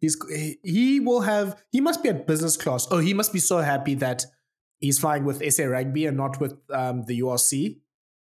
he's 0.00 0.16
he 0.64 0.98
will 1.00 1.20
have 1.20 1.62
he 1.70 1.80
must 1.80 2.02
be 2.02 2.08
at 2.08 2.26
business 2.26 2.56
class. 2.56 2.86
Oh, 2.90 2.98
he 2.98 3.14
must 3.14 3.32
be 3.32 3.38
so 3.38 3.58
happy 3.58 3.94
that 3.94 4.24
he's 4.80 4.98
flying 4.98 5.24
with 5.24 5.42
SA 5.52 5.64
Rugby 5.64 6.06
and 6.06 6.16
not 6.16 6.40
with 6.40 6.54
um, 6.70 7.04
the 7.06 7.20
URC. 7.20 7.78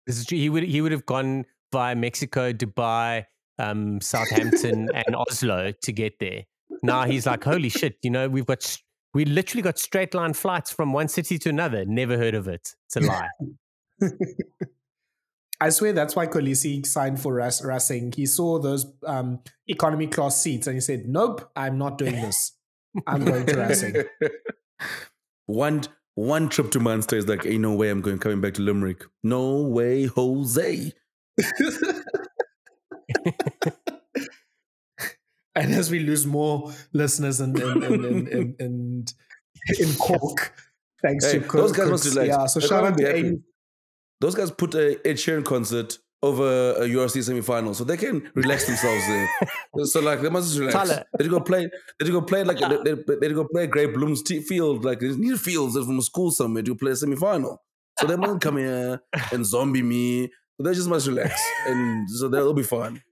This 0.06 0.18
is 0.18 0.26
true. 0.26 0.38
He 0.38 0.48
would 0.50 0.64
he 0.64 0.80
would 0.80 0.92
have 0.92 1.06
gone 1.06 1.46
via 1.72 1.94
Mexico, 1.94 2.52
Dubai, 2.52 3.24
um, 3.58 4.00
Southampton, 4.00 4.88
and 4.94 5.16
Oslo 5.16 5.72
to 5.82 5.92
get 5.92 6.18
there. 6.18 6.44
Now 6.82 7.04
he's 7.04 7.26
like, 7.26 7.42
holy 7.44 7.68
shit! 7.68 7.96
You 8.02 8.10
know, 8.10 8.28
we've 8.28 8.46
got 8.46 8.62
s- 8.62 8.82
we 9.14 9.24
literally 9.24 9.62
got 9.62 9.78
straight 9.78 10.12
line 10.14 10.34
flights 10.34 10.70
from 10.70 10.92
one 10.92 11.08
city 11.08 11.38
to 11.38 11.48
another. 11.48 11.84
Never 11.84 12.16
heard 12.16 12.34
of 12.34 12.48
it. 12.48 12.74
It's 12.86 12.96
a 12.96 13.00
lie. 13.00 13.28
I 15.60 15.70
swear 15.70 15.92
that's 15.92 16.16
why 16.16 16.26
Kolisi 16.26 16.84
signed 16.84 17.20
for 17.20 17.34
Ras- 17.34 17.64
Racing. 17.64 18.12
He 18.12 18.26
saw 18.26 18.58
those 18.58 18.86
um, 19.06 19.40
economy 19.68 20.08
class 20.08 20.40
seats 20.42 20.66
and 20.66 20.74
he 20.74 20.80
said, 20.80 21.06
"Nope, 21.06 21.48
I'm 21.56 21.78
not 21.78 21.96
doing 21.96 22.16
this. 22.16 22.52
I'm 23.06 23.24
going 23.24 23.46
to 23.46 23.56
Racing." 23.56 24.02
one 25.46 25.82
one 26.14 26.48
trip 26.48 26.70
to 26.72 26.80
Munster 26.80 27.16
is 27.16 27.28
like, 27.28 27.44
ain't 27.44 27.62
no 27.62 27.74
way 27.74 27.90
I'm 27.90 28.00
going 28.00 28.18
coming 28.18 28.40
back 28.40 28.54
to 28.54 28.62
Limerick. 28.62 29.04
No 29.22 29.62
way, 29.62 30.04
Jose. 30.06 30.92
and 35.54 35.74
as 35.74 35.90
we 35.90 35.98
lose 36.00 36.26
more 36.26 36.72
listeners 36.92 37.40
and 37.40 37.58
and 37.58 37.82
and 37.82 38.04
and, 38.04 38.28
and, 38.28 38.60
and 38.60 39.14
in 39.78 39.92
Cork, 39.94 40.52
thanks 41.02 41.24
Hey, 41.24 41.40
to 41.40 41.46
those 41.48 41.72
guys 41.72 41.90
must 41.90 42.04
relax. 42.14 42.28
Yeah, 42.28 42.46
so 42.46 42.60
shout 42.60 42.84
out 42.84 42.96
to. 42.98 43.16
Aimee. 43.16 43.40
Those 44.20 44.36
guys 44.36 44.50
put 44.52 44.74
a 44.74 45.00
Ed 45.06 45.18
over 45.18 45.42
concert 45.42 45.98
over 46.24 46.72
a 46.82 46.86
URC 46.88 47.22
semi-final, 47.22 47.74
so 47.74 47.84
they 47.84 47.96
can 47.96 48.30
relax 48.34 48.66
themselves 48.70 49.06
there. 49.06 49.28
so 49.84 50.00
like 50.00 50.20
they 50.22 50.30
must 50.30 50.48
just 50.48 50.58
relax. 50.60 50.76
Thala. 50.90 51.04
They 51.18 51.28
go 51.28 51.40
play. 51.40 51.68
They 52.00 52.10
go 52.10 52.22
play 52.22 52.44
like 52.44 52.58
they, 52.58 52.94
they, 52.94 53.16
they 53.20 53.32
go 53.34 53.46
play 53.46 53.66
Great 53.66 53.94
Bloom's 53.94 54.22
t- 54.22 54.40
field. 54.40 54.84
Like 54.84 55.00
they 55.00 55.14
need 55.14 55.40
fields 55.40 55.76
from 55.76 55.98
a 55.98 56.02
school 56.02 56.30
somewhere 56.30 56.62
to 56.62 56.74
play 56.74 56.92
a 56.92 56.96
semi-final. 56.96 57.60
So 57.98 58.06
they 58.06 58.16
must 58.16 58.40
come 58.40 58.56
here 58.58 59.00
and 59.32 59.44
zombie 59.46 59.82
me. 59.82 60.28
So 60.56 60.64
They 60.66 60.74
just 60.74 60.88
must 60.88 61.06
relax, 61.06 61.40
and 61.66 62.08
so 62.10 62.28
they'll 62.28 62.54
be 62.54 62.62
fine. 62.62 63.02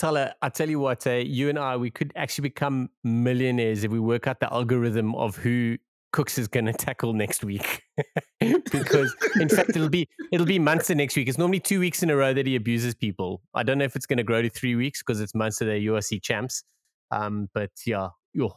Thala, 0.00 0.32
I 0.40 0.48
tell 0.48 0.70
you 0.70 0.78
what, 0.78 1.04
uh, 1.08 1.14
you 1.14 1.48
and 1.48 1.58
I, 1.58 1.76
we 1.76 1.90
could 1.90 2.12
actually 2.14 2.42
become 2.42 2.88
millionaires 3.02 3.82
if 3.82 3.90
we 3.90 3.98
work 3.98 4.28
out 4.28 4.38
the 4.38 4.52
algorithm 4.52 5.16
of 5.16 5.36
who 5.36 5.76
Kooks 6.14 6.38
is 6.38 6.48
going 6.48 6.64
to 6.66 6.72
tackle 6.72 7.12
next 7.12 7.44
week 7.44 7.82
because, 8.40 9.14
in 9.40 9.48
fact, 9.48 9.70
it'll 9.70 9.88
be 9.90 10.08
it'll 10.32 10.46
be 10.46 10.58
Munster 10.58 10.94
next 10.94 11.16
week. 11.16 11.28
It's 11.28 11.38
normally 11.38 11.60
two 11.60 11.80
weeks 11.80 12.02
in 12.02 12.10
a 12.10 12.16
row 12.16 12.32
that 12.32 12.46
he 12.46 12.56
abuses 12.56 12.94
people. 12.94 13.42
I 13.54 13.62
don't 13.62 13.78
know 13.78 13.84
if 13.84 13.94
it's 13.96 14.06
going 14.06 14.16
to 14.18 14.24
grow 14.24 14.40
to 14.42 14.48
three 14.48 14.74
weeks 14.74 15.02
because 15.02 15.20
it's 15.20 15.34
Munster 15.34 15.66
the 15.66 15.72
URC 15.86 16.22
champs. 16.22 16.62
Um, 17.10 17.48
but 17.54 17.70
yeah, 17.86 18.08
yo, 18.32 18.52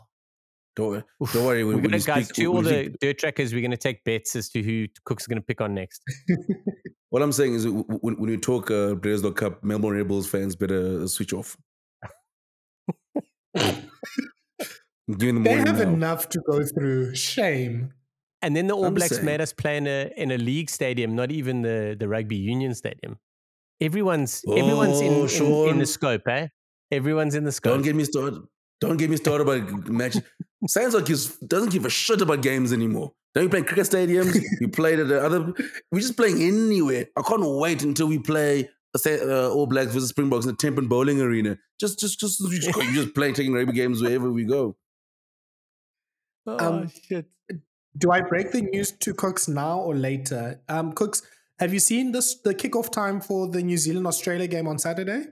don't, 0.76 1.04
don't 1.34 1.46
worry. 1.46 1.64
we're 1.66 1.74
When, 1.74 1.84
gonna 1.84 2.00
guys 2.00 2.26
speak, 2.26 2.36
to 2.36 2.46
all 2.48 2.58
you 2.58 2.64
the 2.64 2.84
speak- 2.86 3.00
dirt 3.02 3.18
trackers. 3.20 3.54
We're 3.54 3.62
going 3.62 3.72
to 3.72 3.78
take 3.78 4.04
bets 4.06 4.36
as 4.36 4.48
to 4.50 4.62
who 4.64 4.88
Kooks 5.06 5.22
is 5.22 5.28
going 5.28 5.40
to 5.42 5.46
pick 5.46 5.60
on 5.62 5.74
next. 5.74 6.02
what 7.10 7.22
I'm 7.22 7.32
saying 7.34 7.56
is, 7.56 7.68
when, 7.68 8.16
when 8.18 8.30
you 8.30 8.38
talk 8.38 8.72
uh, 8.72 8.96
Bledisloe 8.96 9.36
Cup, 9.36 9.64
Melbourne 9.64 9.96
Rebels 9.98 10.28
fans 10.30 10.56
better 10.56 11.06
switch 11.08 11.34
off. 11.34 11.58
I'm 15.12 15.18
giving 15.18 15.36
them 15.36 15.44
They 15.44 15.54
have 15.56 15.78
now. 15.78 15.94
enough 15.94 16.30
to 16.30 16.40
go 16.50 16.64
through. 16.66 17.16
Shame. 17.16 17.94
And 18.42 18.56
then 18.56 18.68
the 18.68 18.74
All 18.74 18.86
I'm 18.86 18.94
Blacks 18.94 19.14
saying- 19.16 19.26
made 19.26 19.42
us 19.42 19.54
play 19.54 19.78
in 19.78 19.86
a 19.88 20.12
in 20.18 20.32
a 20.32 20.38
league 20.38 20.70
stadium, 20.70 21.16
not 21.16 21.32
even 21.32 21.62
the 21.62 21.96
the 22.00 22.08
rugby 22.08 22.38
union 22.38 22.74
stadium. 22.74 23.18
Everyone's 23.80 24.44
everyone's 24.48 25.02
in, 25.02 25.14
Oh, 25.14 25.64
in, 25.66 25.72
in 25.74 25.80
the 25.80 25.86
scope, 25.86 26.28
eh? 26.28 26.48
Everyone's 26.92 27.36
in 27.36 27.44
the 27.44 27.52
scope. 27.52 27.74
Don't 27.74 27.82
get 27.84 27.96
me 27.96 28.04
started. 28.04 28.42
Don't 28.80 28.98
get 28.98 29.10
me 29.10 29.18
started 29.18 29.48
about 29.48 29.88
matches. 29.90 30.22
Sounds 30.68 30.94
like 30.94 31.08
he 31.08 31.16
doesn't 31.48 31.72
give 31.72 31.86
a 31.86 31.90
shit 31.90 32.22
about 32.22 32.42
games 32.42 32.74
anymore. 32.74 33.12
Don't 33.34 33.46
you 33.46 33.50
play 33.50 33.60
in 33.60 33.66
cricket 33.66 33.86
stadiums? 33.86 34.38
we 34.60 34.68
played 34.68 35.00
at 35.00 35.08
the 35.08 35.24
other. 35.24 35.54
We're 35.92 36.00
just 36.00 36.18
playing 36.18 36.42
anywhere. 36.42 37.08
I 37.18 37.22
can't 37.22 37.44
wait 37.46 37.84
until 37.84 38.08
we 38.08 38.20
play 38.20 38.70
let's 38.94 39.04
say, 39.06 39.20
uh, 39.22 39.50
All 39.50 39.68
Blacks 39.68 39.94
versus 39.94 40.10
Springboks 40.10 40.46
in 40.46 40.52
the 40.52 40.58
Tempen 40.58 40.88
Bowling 40.88 41.22
Arena. 41.22 41.58
Just, 41.80 41.98
just, 42.00 42.20
just, 42.20 42.42
we 42.42 42.60
just, 42.60 42.76
we 42.78 42.92
just 42.92 43.16
play 43.16 43.32
taking 43.32 43.54
rugby 43.54 43.72
games 43.72 44.02
wherever 44.02 44.30
we 44.30 44.44
go. 44.44 44.76
Oh, 46.48 46.58
Um, 46.58 46.90
shit. 46.90 47.26
Do 47.98 48.12
I 48.12 48.22
break 48.22 48.52
the 48.52 48.62
news 48.62 48.92
to 49.00 49.14
Kooks 49.14 49.50
now 49.50 49.80
or 49.80 49.94
later? 49.96 50.62
Um, 50.70 50.94
Kooks, 50.94 51.22
have 51.60 51.74
you 51.74 51.80
seen 51.80 52.12
this 52.14 52.36
the 52.42 52.56
kickoff 52.56 52.90
time 52.92 53.20
for 53.22 53.48
the 53.50 53.62
New 53.62 53.78
Zealand 53.78 54.08
Australia 54.08 54.48
game 54.48 54.68
on 54.68 54.80
Saturday? 54.80 55.26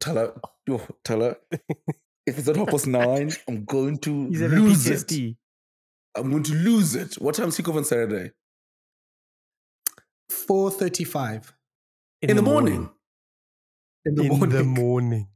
Tell 0.00 0.16
her, 0.16 0.34
oh, 0.70 0.86
tell 1.04 1.20
her. 1.20 1.36
if 2.26 2.38
it's 2.38 2.48
at 2.48 2.56
half 2.56 2.68
past 2.68 2.86
nine, 2.88 3.30
I'm 3.48 3.64
going 3.64 3.98
to 3.98 4.26
He's 4.28 4.40
having 4.40 4.58
lose 4.58 4.86
it. 4.88 5.06
PTSD. 5.06 5.36
I'm 6.16 6.30
going 6.30 6.42
to 6.42 6.54
lose 6.54 6.94
it. 6.96 7.14
What 7.14 7.36
time's 7.36 7.56
kickoff 7.56 7.76
on 7.76 7.84
Saturday? 7.84 8.32
Four 10.28 10.70
thirty-five 10.70 11.52
In, 12.22 12.36
the, 12.36 12.42
morning. 12.42 12.90
in 14.04 14.14
the 14.14 14.22
In 14.24 14.28
morning. 14.28 14.50
the 14.50 14.64
morning. 14.64 15.28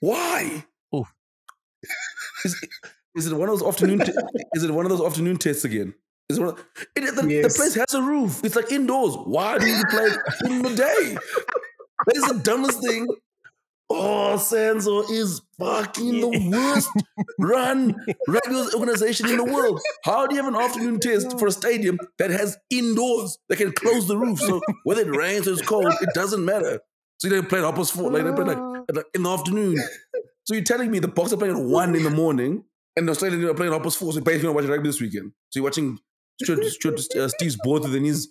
Why? 0.00 0.64
Oof. 0.94 1.12
Is, 2.44 2.60
is 3.16 3.26
it 3.26 3.34
one 3.34 3.48
of 3.48 3.58
those 3.58 3.66
afternoon? 3.66 4.00
Te- 4.00 4.12
is 4.54 4.64
it 4.64 4.70
one 4.70 4.84
of 4.84 4.90
those 4.90 5.04
afternoon 5.04 5.38
tests 5.38 5.64
again? 5.64 5.94
Is 6.28 6.38
it 6.38 6.40
one 6.40 6.50
of, 6.50 6.66
it, 6.96 7.14
the, 7.14 7.22
the 7.22 7.54
place 7.54 7.74
has 7.74 7.94
a 7.94 8.02
roof. 8.02 8.44
It's 8.44 8.56
like 8.56 8.72
indoors. 8.72 9.14
Why 9.24 9.58
do 9.58 9.66
you 9.66 9.82
play 9.88 10.08
in 10.46 10.62
the 10.62 10.74
day? 10.74 11.16
That 12.06 12.16
is 12.16 12.24
the 12.24 12.40
dumbest 12.42 12.80
thing. 12.82 13.06
Oh, 13.88 14.34
SANZAAR 14.36 15.08
is 15.10 15.40
fucking 15.60 16.20
the 16.20 16.50
worst 16.50 16.90
run 17.38 17.94
rugby 18.26 18.74
organization 18.74 19.28
in 19.28 19.36
the 19.36 19.44
world. 19.44 19.80
How 20.04 20.26
do 20.26 20.34
you 20.34 20.42
have 20.42 20.52
an 20.52 20.60
afternoon 20.60 20.96
oh 20.96 20.98
test 20.98 21.38
for 21.38 21.46
a 21.46 21.52
stadium 21.52 21.96
that 22.18 22.30
has 22.30 22.58
indoors 22.68 23.38
that 23.48 23.56
can 23.56 23.70
close 23.70 24.08
the 24.08 24.16
roof? 24.16 24.40
So 24.40 24.60
whether 24.82 25.02
it 25.02 25.16
rains 25.16 25.46
or 25.46 25.52
it's 25.52 25.62
cold, 25.62 25.86
it 26.00 26.10
doesn't 26.14 26.44
matter. 26.44 26.80
So 27.18 27.28
you 27.28 27.34
don't 27.36 27.48
play 27.48 27.64
at 27.64 27.74
past 27.76 27.92
four, 27.92 28.10
like 28.10 28.24
they 28.24 28.32
play 28.32 28.56
oh. 28.56 28.84
at, 28.88 28.96
like 28.96 29.06
in 29.14 29.22
the 29.22 29.30
afternoon. 29.30 29.78
So 30.44 30.54
you're 30.54 30.64
telling 30.64 30.90
me 30.90 30.98
the 30.98 31.08
Boks 31.08 31.32
are 31.32 31.36
playing 31.36 31.56
at 31.56 31.62
one 31.62 31.94
in 31.94 32.02
the 32.02 32.10
morning 32.10 32.64
and 32.96 33.06
the 33.06 33.12
Australians 33.12 33.44
are 33.44 33.54
playing 33.54 33.72
at 33.72 33.76
half 33.76 33.82
past 33.82 33.98
four. 33.98 34.12
So 34.12 34.20
basically, 34.20 34.44
you're 34.44 34.52
watching 34.52 34.70
rugby 34.70 34.88
this 34.88 35.00
weekend. 35.00 35.32
So 35.50 35.58
you're 35.60 35.64
watching 35.64 35.98
Stuart, 36.42 36.64
Stuart, 36.64 37.00
uh, 37.16 37.28
Steve's 37.28 37.56
Borthwick 37.62 37.94
and 37.94 38.06
his 38.06 38.28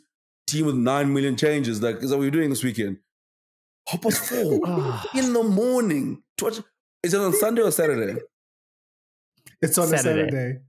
team 0.47 0.66
with 0.66 0.76
nine 0.76 1.13
million 1.13 1.36
changes. 1.36 1.82
Like, 1.82 1.97
is 1.97 2.09
that 2.09 2.18
what 2.18 2.24
you're 2.24 2.32
doing 2.32 2.49
this 2.49 2.63
weekend? 2.63 2.97
Half 3.88 4.01
past 4.01 4.30
four 4.30 4.59
Ah, 4.66 5.05
in 5.13 5.34
the 5.34 5.43
morning. 5.43 6.24
To 6.38 6.45
watch, 6.45 6.59
is 7.03 7.13
it 7.13 7.22
on 7.22 7.34
Sunday 7.34 7.61
or 7.61 7.72
Saturday? 7.72 8.20
It's 9.61 9.78
on 9.78 9.88
Saturday. 9.88 10.22
a 10.22 10.26
Saturday. 10.26 10.59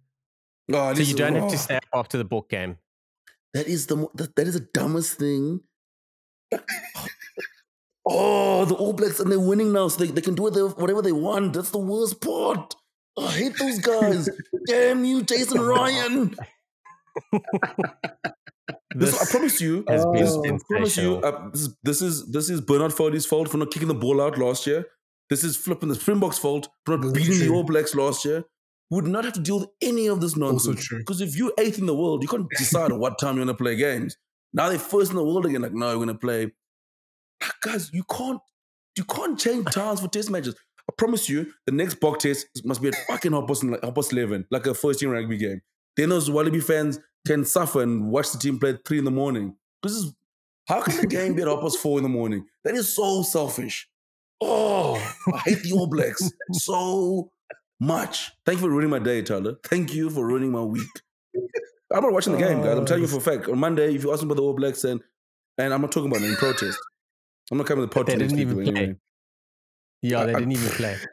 Oh, 0.73 0.93
so 0.93 0.95
this 0.95 1.09
you 1.09 1.17
don't 1.17 1.35
have 1.35 1.45
oh, 1.45 1.51
to 1.51 1.59
stay 1.59 1.77
up 1.77 1.85
after 1.95 2.19
the 2.19 2.25
Bok 2.25 2.49
game. 2.51 2.77
That 3.55 3.67
is 3.67 3.87
the 3.87 4.07
that, 4.15 4.37
that 4.37 4.47
is 4.47 4.55
the 4.55 4.69
dumbest 4.75 5.19
thing. 5.19 5.61
oh, 8.07 8.65
the 8.67 8.75
All 8.75 8.93
Blacks 8.93 9.21
and 9.21 9.33
they're 9.33 9.41
winning 9.41 9.73
now, 9.73 9.89
so 9.89 10.05
they, 10.05 10.11
they 10.11 10.21
can 10.21 10.35
do 10.35 10.43
whatever, 10.43 10.69
whatever 10.69 11.03
they 11.03 11.13
want. 11.13 11.55
That's 11.55 11.71
the 11.71 11.79
worst 11.79 12.21
part. 12.21 12.75
I 13.19 13.31
hate 13.31 13.59
those 13.59 13.79
guys. 13.79 14.29
Damn 14.67 15.05
you, 15.05 15.23
Jason 15.23 15.61
Ryan. 15.61 16.35
This, 18.95 19.21
I 19.21 19.31
promise 19.31 19.61
you, 19.61 19.85
has 19.89 20.07
been 20.07 20.15
this, 20.15 20.37
I 20.37 20.59
promise 20.71 20.97
you, 20.97 21.17
uh, 21.17 21.51
this, 21.51 21.61
is, 21.61 21.77
this 21.83 22.03
is 22.03 22.27
this 22.31 22.49
is 22.49 22.61
Bernard 22.63 22.95
Foley's 22.95 23.27
fault 23.27 23.51
for 23.51 23.59
not 23.59 23.71
kicking 23.71 23.89
the 23.89 23.95
ball 23.95 24.23
out 24.23 24.39
last 24.39 24.67
year. 24.67 24.87
This 25.29 25.45
is 25.45 25.55
flipping 25.55 25.91
the 25.91 25.97
Springboks' 25.97 26.39
fault 26.39 26.69
for 26.87 26.97
not 26.97 27.13
beating 27.13 27.39
the. 27.39 27.51
All 27.51 27.63
Blacks 27.63 27.95
last 27.95 28.25
year. 28.25 28.45
Would 28.89 29.07
not 29.07 29.25
have 29.25 29.35
to 29.35 29.41
deal 29.41 29.61
with 29.61 29.69
any 29.83 30.07
of 30.07 30.23
this 30.23 30.35
nonsense. 30.37 30.89
Because 30.89 31.21
if 31.21 31.37
you're 31.37 31.53
eighth 31.59 31.79
in 31.79 31.85
the 31.85 31.95
world, 31.95 32.23
you 32.23 32.29
can't 32.29 32.49
decide 32.57 32.91
what 32.93 33.19
time 33.19 33.37
you're 33.37 33.45
going 33.45 33.55
to 33.55 33.63
play 33.63 33.77
games. 33.77 34.17
Now 34.55 34.71
they're 34.71 34.79
first 34.79 35.11
in 35.11 35.17
the 35.17 35.25
world 35.25 35.45
again. 35.45 35.61
Like, 35.61 35.75
no, 35.75 35.89
we're 35.89 36.07
going 36.07 36.09
to 36.09 36.15
play. 36.15 36.53
Ah, 37.43 37.53
Guys, 37.61 37.91
you 37.93 38.05
can't 38.05 38.41
you 38.97 39.05
can't 39.05 39.39
change 39.39 39.67
times 39.73 40.01
for 40.01 40.09
test 40.09 40.31
matches. 40.31 40.55
I 40.89 40.93
promise 40.97 41.29
you, 41.29 41.53
the 41.67 41.73
next 41.73 42.01
Boks 42.01 42.19
test 42.21 42.47
must 42.65 42.81
be 42.81 42.89
at 42.89 42.95
fucking 43.09 43.33
half 43.33 43.47
past, 43.49 43.65
half 43.83 43.95
past 43.95 44.13
11, 44.13 44.47
like 44.51 44.67
a 44.67 44.75
first 44.75 45.01
team 45.01 45.11
rugby 45.11 45.37
game. 45.37 45.61
Then 45.97 46.11
those 46.11 46.31
Wallaby 46.31 46.61
fans 46.61 47.01
can 47.27 47.45
suffer 47.45 47.83
and 47.83 48.11
watch 48.11 48.31
the 48.33 48.39
team 48.39 48.59
play 48.59 48.71
at 48.71 48.85
3 48.87 48.99
in 48.99 49.05
the 49.05 49.11
morning. 49.11 49.57
This 49.83 49.93
is 49.93 50.15
how 50.69 50.83
can 50.83 50.97
the 51.01 51.07
game 51.07 51.35
be 51.35 51.43
at 51.43 51.49
half 51.49 51.61
past 51.61 51.79
4 51.79 51.99
in 51.99 52.03
the 52.05 52.09
morning? 52.09 52.47
That 52.65 52.75
is 52.75 52.95
so 52.95 53.23
selfish. 53.23 53.89
Oh, 54.41 54.95
I 55.33 55.39
hate 55.39 55.63
the 55.63 55.73
All 55.73 55.87
Blacks 55.87 56.31
so 56.53 57.31
much. 57.81 58.33
Thank 58.45 58.59
you 58.61 58.67
for 58.67 58.71
ruining 58.71 58.91
my 58.91 58.99
day, 58.99 59.23
Thala. 59.23 59.57
Thank 59.65 59.95
you 59.95 60.11
for 60.11 60.27
ruining 60.27 60.53
my 60.53 60.63
week. 60.63 60.87
I'm 61.93 62.03
not 62.03 62.13
watching 62.13 62.33
the 62.35 62.39
game, 62.39 62.63
guys. 62.63 62.77
I'm 62.77 62.85
telling 62.87 63.03
you 63.03 63.09
for 63.09 63.19
a 63.19 63.21
fact. 63.21 63.49
On 63.49 63.59
Monday, 63.59 63.95
if 63.95 64.05
you 64.05 64.13
ask 64.13 64.23
me 64.23 64.27
about 64.27 64.37
the 64.37 64.43
All 64.43 64.55
Blacks, 64.55 64.85
and 64.85 65.01
and 65.59 65.73
I'm 65.73 65.81
not 65.81 65.91
talking 65.93 66.11
about 66.11 66.23
it 66.23 66.29
in 66.29 66.37
protest. 66.37 66.79
I'm 67.51 67.59
not 67.59 67.67
coming 67.67 67.89
to 67.89 67.95
the 67.95 68.05
They 68.05 68.13
podcast 68.15 68.19
next 68.19 68.33
didn't 68.35 68.39
even 68.51 68.57
play. 68.57 68.67
anyway. 68.83 68.97
Yeah, 70.03 70.25
they 70.25 70.35
I- 70.35 70.39
didn't 70.39 70.53
even 70.53 70.71
play. 70.71 70.97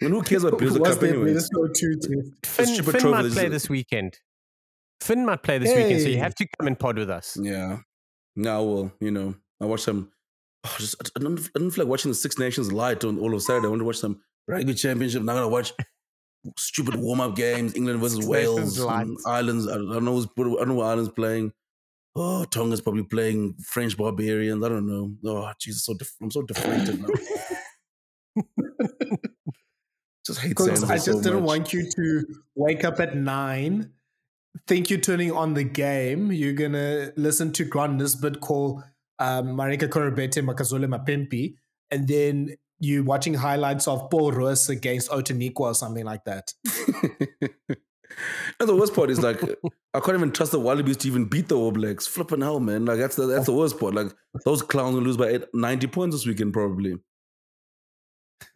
And 0.00 0.10
who 0.10 0.22
cares 0.22 0.44
about 0.44 0.60
Bledisloe 0.60 0.78
What's 0.78 0.90
Cup 0.92 1.00
their 1.00 1.14
anyways? 1.14 1.50
Bledisloe 1.50 1.74
two 1.74 1.96
test? 1.96 2.20
Finn, 2.46 2.66
Finn 2.66 2.84
trophy 2.84 3.08
might 3.08 3.24
is- 3.24 3.34
play 3.34 3.48
this 3.48 3.68
weekend. 3.68 4.16
Finn 5.00 5.26
might 5.26 5.42
play 5.42 5.58
this 5.58 5.74
weekend, 5.76 6.02
so 6.02 6.08
you 6.08 6.18
have 6.18 6.36
to 6.36 6.46
come 6.56 6.68
and 6.68 6.78
pod 6.78 6.98
with 6.98 7.10
us. 7.10 7.36
Yeah. 7.40 7.78
Now, 8.36 8.62
well, 8.62 8.92
you 9.00 9.10
know, 9.10 9.34
I 9.60 9.64
watched 9.66 9.82
some. 9.86 10.12
Oh, 10.64 10.76
just, 10.78 10.94
I, 11.16 11.20
don't, 11.20 11.40
I 11.40 11.58
don't 11.58 11.70
feel 11.72 11.82
like 11.84 11.90
watching 11.90 12.12
the 12.12 12.14
Six 12.14 12.38
Nations 12.38 12.70
light 12.72 13.02
on 13.02 13.18
all 13.18 13.34
of 13.34 13.42
Saturday. 13.42 13.66
I 13.66 13.70
want 13.70 13.80
to 13.80 13.84
watch 13.86 13.96
some 13.98 14.20
rugby 14.46 14.74
championship. 14.74 15.22
Now 15.24 15.32
I'm 15.32 15.38
gonna 15.38 15.48
watch 15.48 15.72
stupid 16.56 16.94
warm 16.94 17.20
up 17.20 17.34
games. 17.34 17.74
England 17.74 17.98
versus 17.98 18.18
Six 18.18 18.26
Wales, 18.28 18.56
Nations 18.58 18.78
and 18.78 18.86
light. 18.86 19.06
Ireland's. 19.26 19.66
I 19.68 19.74
don't 19.74 20.04
know. 20.04 20.14
Who's, 20.14 20.26
I 20.26 20.42
don't 20.42 20.68
know 20.68 20.74
what 20.74 20.86
Ireland's 20.86 21.10
playing. 21.10 21.52
Oh, 22.14 22.44
Tonga's 22.48 22.80
probably 22.80 23.02
playing 23.02 23.54
French 23.66 23.96
barbarians. 23.96 24.62
I 24.64 24.68
don't 24.68 24.86
know. 24.86 25.12
Oh, 25.24 25.50
Jesus, 25.60 25.84
so 25.84 25.94
def- 25.94 26.14
I'm 26.22 26.30
so 26.30 26.42
deflated 26.42 27.00
now. 27.00 27.08
just 30.28 30.40
hate 30.40 30.50
Because 30.50 30.84
I 30.84 30.96
just 30.96 31.06
so 31.06 31.20
didn't 31.22 31.40
much. 31.40 31.46
want 31.46 31.72
you 31.72 31.88
to 31.90 32.24
wake 32.54 32.84
up 32.84 33.00
at 33.00 33.16
nine, 33.16 33.90
think 34.66 34.90
you're 34.90 35.00
turning 35.00 35.32
on 35.32 35.54
the 35.54 35.64
game. 35.64 36.30
You're 36.30 36.52
gonna 36.52 37.12
listen 37.16 37.52
to 37.54 37.64
Grant 37.64 37.94
Nisbet 37.94 38.40
call 38.40 38.84
um, 39.18 39.48
Marika 39.48 39.88
Koroibete 39.88 40.44
Makazole 40.44 40.86
Mapimpi, 40.86 41.54
and 41.90 42.06
then 42.06 42.56
you 42.78 43.02
watching 43.04 43.34
highlights 43.34 43.88
of 43.88 44.10
Paul 44.10 44.32
Roos 44.32 44.68
against 44.68 45.10
Outeniqua 45.10 45.60
or 45.60 45.74
something 45.74 46.04
like 46.04 46.24
that. 46.24 46.52
and 48.60 48.68
the 48.68 48.76
worst 48.76 48.94
part 48.94 49.10
is 49.10 49.20
like 49.20 49.42
I 49.94 50.00
can't 50.00 50.16
even 50.16 50.30
trust 50.30 50.52
the 50.52 50.60
Wallabies 50.60 50.98
to 50.98 51.08
even 51.08 51.24
beat 51.24 51.48
the 51.48 51.56
All 51.56 51.72
Blacks. 51.72 52.06
Flipping 52.06 52.42
hell, 52.42 52.60
man! 52.60 52.84
Like 52.84 52.98
that's 52.98 53.16
the, 53.16 53.26
that's 53.26 53.46
the 53.46 53.54
worst 53.54 53.80
part. 53.80 53.94
Like 53.94 54.12
those 54.44 54.60
clowns 54.60 54.94
will 54.94 55.02
lose 55.02 55.16
by 55.16 55.28
eight, 55.28 55.44
90 55.54 55.86
points 55.86 56.16
this 56.16 56.26
weekend 56.26 56.52
probably. 56.52 56.98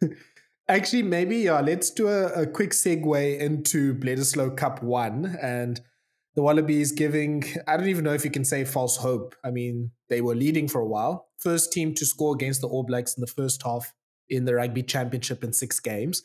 Actually, 0.73 1.03
maybe 1.03 1.37
yeah. 1.37 1.61
Let's 1.61 1.91
do 1.91 2.07
a, 2.07 2.29
a 2.33 2.47
quick 2.47 2.71
segue 2.71 3.39
into 3.39 3.93
Bledisloe 3.93 4.57
Cup 4.57 4.81
One 4.81 5.37
and 5.39 5.79
the 6.33 6.41
Wallabies 6.41 6.91
giving. 6.91 7.43
I 7.67 7.77
don't 7.77 7.89
even 7.89 8.03
know 8.03 8.13
if 8.13 8.25
you 8.25 8.31
can 8.31 8.43
say 8.43 8.65
false 8.65 8.97
hope. 8.97 9.35
I 9.43 9.51
mean, 9.51 9.91
they 10.09 10.19
were 10.19 10.33
leading 10.33 10.67
for 10.67 10.81
a 10.81 10.87
while. 10.87 11.27
First 11.37 11.71
team 11.71 11.93
to 11.93 12.07
score 12.07 12.33
against 12.33 12.61
the 12.61 12.67
All 12.67 12.81
Blacks 12.81 13.15
in 13.15 13.21
the 13.21 13.27
first 13.27 13.61
half 13.61 13.93
in 14.29 14.45
the 14.45 14.55
Rugby 14.55 14.81
Championship 14.81 15.43
in 15.43 15.53
six 15.53 15.79
games, 15.79 16.23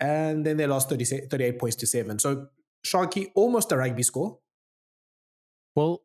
and 0.00 0.46
then 0.46 0.56
they 0.56 0.66
lost 0.66 0.88
30, 0.88 1.26
38 1.28 1.58
points 1.58 1.76
to 1.76 1.86
seven. 1.86 2.18
So 2.18 2.46
Sharky 2.86 3.26
almost 3.34 3.70
a 3.70 3.76
rugby 3.76 4.02
score. 4.02 4.38
Well, 5.76 6.00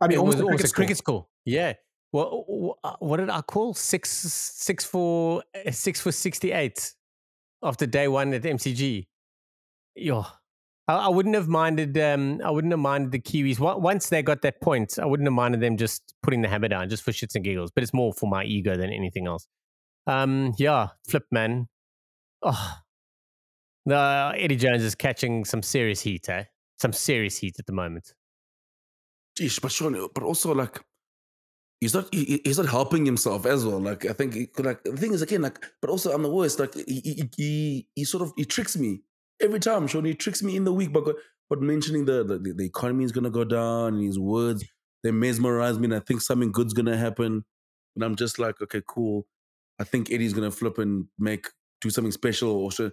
I 0.00 0.06
mean, 0.06 0.18
almost 0.18 0.36
was 0.36 0.42
a 0.42 0.44
almost 0.44 0.58
cricket 0.58 0.64
a 0.64 0.68
score. 0.68 0.76
cricket 0.76 0.96
score. 0.98 1.26
Yeah. 1.44 1.72
Well, 2.12 2.76
uh, 2.84 2.94
what 3.00 3.16
did 3.16 3.28
I 3.28 3.40
call 3.42 3.74
six 3.74 4.10
six 4.10 4.84
for 4.84 5.42
uh, 5.66 5.72
six 5.72 6.00
for 6.00 6.12
sixty 6.12 6.52
eight 6.52 6.92
after 7.62 7.86
day 7.86 8.08
one 8.08 8.32
at 8.34 8.42
MCG? 8.42 9.06
Yo, 9.96 10.24
I, 10.88 10.94
I 10.94 11.08
wouldn't 11.08 11.34
have 11.34 11.48
minded. 11.48 11.96
Um, 11.98 12.40
I 12.44 12.50
wouldn't 12.50 12.72
have 12.72 12.80
minded 12.80 13.12
the 13.12 13.20
Kiwis 13.20 13.58
once 13.80 14.08
they 14.08 14.22
got 14.22 14.42
that 14.42 14.60
point. 14.60 14.98
I 14.98 15.06
wouldn't 15.06 15.26
have 15.26 15.34
minded 15.34 15.60
them 15.60 15.76
just 15.76 16.14
putting 16.22 16.42
the 16.42 16.48
hammer 16.48 16.68
down 16.68 16.88
just 16.88 17.02
for 17.02 17.12
shits 17.12 17.34
and 17.34 17.44
giggles. 17.44 17.70
But 17.70 17.82
it's 17.82 17.94
more 17.94 18.12
for 18.12 18.28
my 18.28 18.44
ego 18.44 18.76
than 18.76 18.90
anything 18.90 19.26
else. 19.26 19.46
Um, 20.06 20.54
yeah, 20.58 20.88
flip 21.08 21.24
man. 21.30 21.68
Oh, 22.42 22.78
no, 23.86 24.32
Eddie 24.36 24.56
Jones 24.56 24.82
is 24.82 24.94
catching 24.94 25.44
some 25.44 25.62
serious 25.62 26.00
heat. 26.00 26.28
Eh? 26.28 26.44
Some 26.78 26.92
serious 26.92 27.38
heat 27.38 27.56
at 27.58 27.66
the 27.66 27.72
moment. 27.72 28.14
Geez, 29.36 29.58
but 29.58 29.72
Sean, 29.72 30.08
but 30.14 30.24
also 30.24 30.54
like 30.54 30.80
he's 31.80 31.94
not 31.94 32.12
he, 32.12 32.40
he's 32.44 32.58
not 32.58 32.68
helping 32.68 33.04
himself 33.04 33.46
as 33.46 33.64
well. 33.64 33.80
Like 33.80 34.06
I 34.06 34.12
think 34.12 34.34
he, 34.34 34.48
like 34.58 34.84
the 34.84 34.96
thing 34.96 35.12
is 35.12 35.22
again 35.22 35.42
like, 35.42 35.64
but 35.80 35.90
also 35.90 36.12
I'm 36.12 36.22
the 36.22 36.30
worst. 36.30 36.60
Like 36.60 36.74
he 36.74 37.28
he, 37.36 37.88
he, 37.94 38.04
sort 38.04 38.22
of 38.22 38.32
he 38.36 38.44
tricks 38.44 38.76
me 38.76 39.02
every 39.40 39.60
time. 39.60 39.86
Sean, 39.86 40.04
he 40.04 40.14
tricks 40.14 40.42
me 40.42 40.56
in 40.56 40.64
the 40.64 40.72
week, 40.72 40.92
but 40.92 41.16
but 41.48 41.60
mentioning 41.60 42.04
the 42.04 42.24
the, 42.24 42.54
the 42.56 42.64
economy 42.64 43.04
is 43.04 43.12
gonna 43.12 43.30
go 43.30 43.44
down 43.44 43.94
and 43.94 44.04
his 44.04 44.18
words 44.18 44.64
they 45.02 45.10
mesmerize 45.10 45.78
me, 45.78 45.86
and 45.86 45.94
I 45.94 46.00
think 46.00 46.20
something 46.20 46.52
good's 46.52 46.74
gonna 46.74 46.96
happen, 46.96 47.44
and 47.96 48.04
I'm 48.04 48.16
just 48.16 48.38
like, 48.38 48.60
okay, 48.62 48.82
cool. 48.86 49.26
I 49.78 49.84
think 49.84 50.10
Eddie's 50.10 50.34
gonna 50.34 50.50
flip 50.50 50.78
and 50.78 51.06
make 51.18 51.48
do 51.80 51.90
something 51.90 52.12
special 52.12 52.50
or 52.50 52.70
so. 52.70 52.90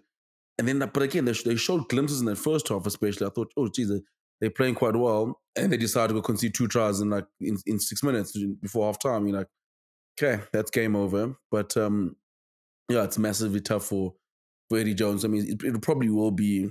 And 0.58 0.68
then, 0.68 0.80
but 0.80 1.04
again, 1.04 1.26
they, 1.26 1.34
they 1.34 1.56
showed 1.56 1.90
glimpses 1.90 2.20
in 2.22 2.26
that 2.28 2.38
first 2.38 2.70
half, 2.70 2.86
especially. 2.88 3.28
I 3.28 3.30
thought, 3.30 3.52
oh, 3.58 3.68
geez, 3.68 3.92
they're 4.40 4.50
playing 4.50 4.76
quite 4.76 4.96
well, 4.96 5.40
and 5.56 5.72
they 5.72 5.78
decide 5.78 6.08
to 6.08 6.14
go 6.14 6.22
concede 6.22 6.54
two 6.54 6.68
tries 6.68 7.00
in 7.00 7.10
like 7.10 7.26
in, 7.40 7.58
in 7.66 7.80
six 7.80 8.04
minutes 8.04 8.38
before 8.62 8.86
half 8.86 9.00
time. 9.00 9.28
You're 9.28 9.40
like, 9.40 9.48
okay, 10.22 10.44
that's 10.54 10.72
game 10.72 10.96
over. 10.96 11.36
But 11.52 11.76
um, 11.78 12.16
yeah, 12.90 13.04
it's 13.04 13.18
massively 13.18 13.62
tough 13.62 13.86
for 13.86 14.14
for 14.70 14.78
Eddie 14.78 14.94
Jones. 14.94 15.26
I 15.26 15.28
mean, 15.28 15.48
it, 15.48 15.64
it 15.64 15.82
probably 15.82 16.10
will 16.10 16.32
be 16.32 16.70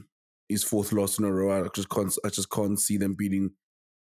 his 0.49 0.65
fourth 0.65 0.93
loss 0.93 1.19
in 1.19 1.25
a 1.25 1.33
row. 1.33 1.65
I 1.65 1.69
just 1.75 1.89
can't, 1.89 2.13
I 2.25 2.29
just 2.29 2.51
can't 2.51 2.79
see 2.79 2.97
them 2.97 3.15
beating 3.15 3.51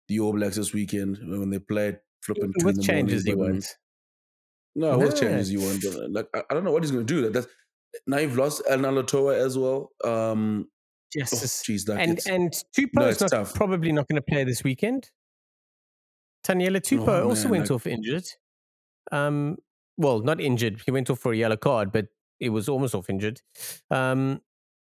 the 0.08 0.20
All 0.20 0.32
Blacks 0.32 0.56
this 0.56 0.72
weekend 0.72 1.18
when 1.22 1.50
they 1.50 1.58
played 1.58 1.98
flipping. 2.22 2.52
What 2.62 2.80
changes 2.80 3.24
he 3.24 3.34
wants? 3.34 3.74
No, 4.74 4.98
what 4.98 5.16
changes 5.16 5.52
you 5.52 5.60
want? 5.60 5.84
Like 6.12 6.26
I, 6.34 6.42
I, 6.50 6.54
don't 6.54 6.64
know 6.64 6.72
what 6.72 6.82
he's 6.82 6.90
going 6.90 7.06
to 7.06 7.14
do. 7.14 7.22
Like 7.22 7.32
that's 7.32 7.46
now 8.06 8.18
you've 8.18 8.36
lost 8.36 8.62
El 8.68 8.78
Nalatoa 8.78 9.38
as 9.38 9.56
well. 9.56 9.92
Um, 10.02 10.68
yes, 11.14 11.32
oh, 11.32 11.64
geez, 11.64 11.88
like 11.88 12.00
and 12.00 12.20
and 12.28 12.52
Tupou's 12.76 13.20
no, 13.20 13.38
not, 13.38 13.54
probably 13.54 13.92
not 13.92 14.08
going 14.08 14.16
to 14.16 14.22
play 14.22 14.44
this 14.44 14.64
weekend. 14.64 15.10
Taniela 16.46 16.80
Tupou 16.80 17.08
oh, 17.08 17.28
also 17.30 17.44
man, 17.44 17.58
went 17.58 17.70
off 17.70 17.86
injured. 17.86 18.26
Um, 19.12 19.56
well, 19.96 20.20
not 20.20 20.40
injured. 20.40 20.82
He 20.84 20.90
went 20.90 21.08
off 21.10 21.18
for 21.18 21.32
a 21.32 21.36
yellow 21.36 21.56
card, 21.56 21.92
but 21.92 22.06
it 22.40 22.50
was 22.50 22.68
almost 22.68 22.94
off 22.94 23.08
injured. 23.08 23.40
Um, 23.90 24.40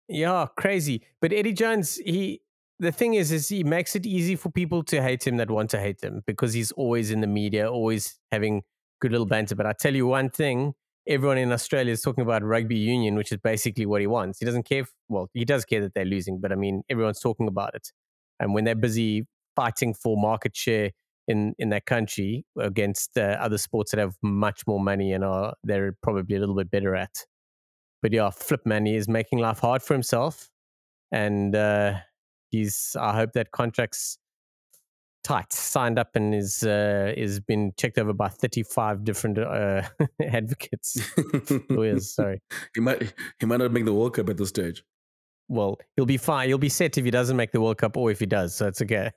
yeah, 0.08 0.46
crazy. 0.56 1.02
But 1.20 1.32
Eddie 1.32 1.52
Jones, 1.52 1.96
he 1.96 2.42
the 2.78 2.92
thing 2.92 3.14
is, 3.14 3.32
is 3.32 3.48
he 3.48 3.64
makes 3.64 3.96
it 3.96 4.04
easy 4.06 4.36
for 4.36 4.50
people 4.50 4.82
to 4.84 5.02
hate 5.02 5.26
him 5.26 5.36
that 5.38 5.50
want 5.50 5.70
to 5.70 5.80
hate 5.80 6.02
him 6.02 6.22
because 6.26 6.52
he's 6.52 6.72
always 6.72 7.10
in 7.10 7.20
the 7.20 7.26
media, 7.26 7.70
always 7.70 8.18
having 8.30 8.62
good 9.00 9.12
little 9.12 9.26
banter. 9.26 9.54
But 9.54 9.66
I 9.66 9.72
tell 9.72 9.94
you 9.94 10.06
one 10.06 10.30
thing, 10.30 10.74
everyone 11.06 11.38
in 11.38 11.52
Australia 11.52 11.92
is 11.92 12.02
talking 12.02 12.22
about 12.22 12.42
rugby 12.42 12.76
union, 12.76 13.14
which 13.14 13.32
is 13.32 13.38
basically 13.38 13.86
what 13.86 14.00
he 14.00 14.06
wants. 14.06 14.38
He 14.38 14.46
doesn't 14.46 14.64
care. 14.64 14.80
If, 14.80 14.92
well, 15.08 15.28
he 15.34 15.44
does 15.44 15.64
care 15.64 15.80
that 15.80 15.94
they're 15.94 16.04
losing, 16.04 16.40
but 16.40 16.52
I 16.52 16.56
mean, 16.56 16.82
everyone's 16.88 17.20
talking 17.20 17.48
about 17.48 17.74
it. 17.74 17.88
And 18.40 18.54
when 18.54 18.64
they're 18.64 18.74
busy 18.74 19.26
fighting 19.54 19.94
for 19.94 20.16
market 20.16 20.56
share 20.56 20.90
in 21.28 21.54
in 21.58 21.70
that 21.70 21.86
country 21.86 22.44
against 22.58 23.16
uh, 23.18 23.36
other 23.40 23.58
sports 23.58 23.90
that 23.90 23.98
have 23.98 24.14
much 24.22 24.62
more 24.66 24.80
money 24.80 25.12
and 25.12 25.24
are 25.24 25.54
they're 25.64 25.96
probably 26.02 26.36
a 26.36 26.40
little 26.40 26.54
bit 26.54 26.70
better 26.70 26.94
at. 26.94 27.24
But 28.02 28.12
yeah, 28.12 28.30
Flip 28.30 28.60
Manny 28.64 28.94
is 28.94 29.08
making 29.08 29.38
life 29.38 29.58
hard 29.58 29.82
for 29.82 29.94
himself, 29.94 30.48
and 31.10 31.56
uh, 31.56 31.94
he's. 32.50 32.94
I 33.00 33.14
hope 33.14 33.32
that 33.32 33.50
contract's 33.50 34.18
tight, 35.26 35.52
signed 35.52 35.98
up, 35.98 36.14
and 36.14 36.34
is 36.34 36.62
uh, 36.62 37.12
is 37.16 37.40
been 37.40 37.72
checked 37.76 37.98
over 37.98 38.12
by 38.12 38.28
thirty 38.28 38.62
five 38.62 39.04
different 39.04 39.38
uh, 39.38 39.82
advocates, 40.22 40.98
lawyers. 41.68 42.14
Sorry, 42.14 42.40
he 42.74 42.80
might 42.80 43.12
he 43.40 43.46
might 43.46 43.58
not 43.58 43.72
make 43.72 43.84
the 43.84 43.92
World 43.92 44.14
Cup 44.14 44.28
at 44.28 44.36
this 44.36 44.50
stage. 44.50 44.84
Well, 45.48 45.78
he'll 45.96 46.06
be 46.06 46.16
fine. 46.16 46.48
He'll 46.48 46.58
be 46.58 46.68
set 46.68 46.96
if 46.96 47.04
he 47.04 47.10
doesn't 47.10 47.36
make 47.36 47.50
the 47.50 47.60
World 47.60 47.78
Cup, 47.78 47.96
or 47.96 48.10
if 48.10 48.20
he 48.20 48.26
does. 48.26 48.54
So 48.54 48.68
it's 48.68 48.80
okay. 48.82 49.10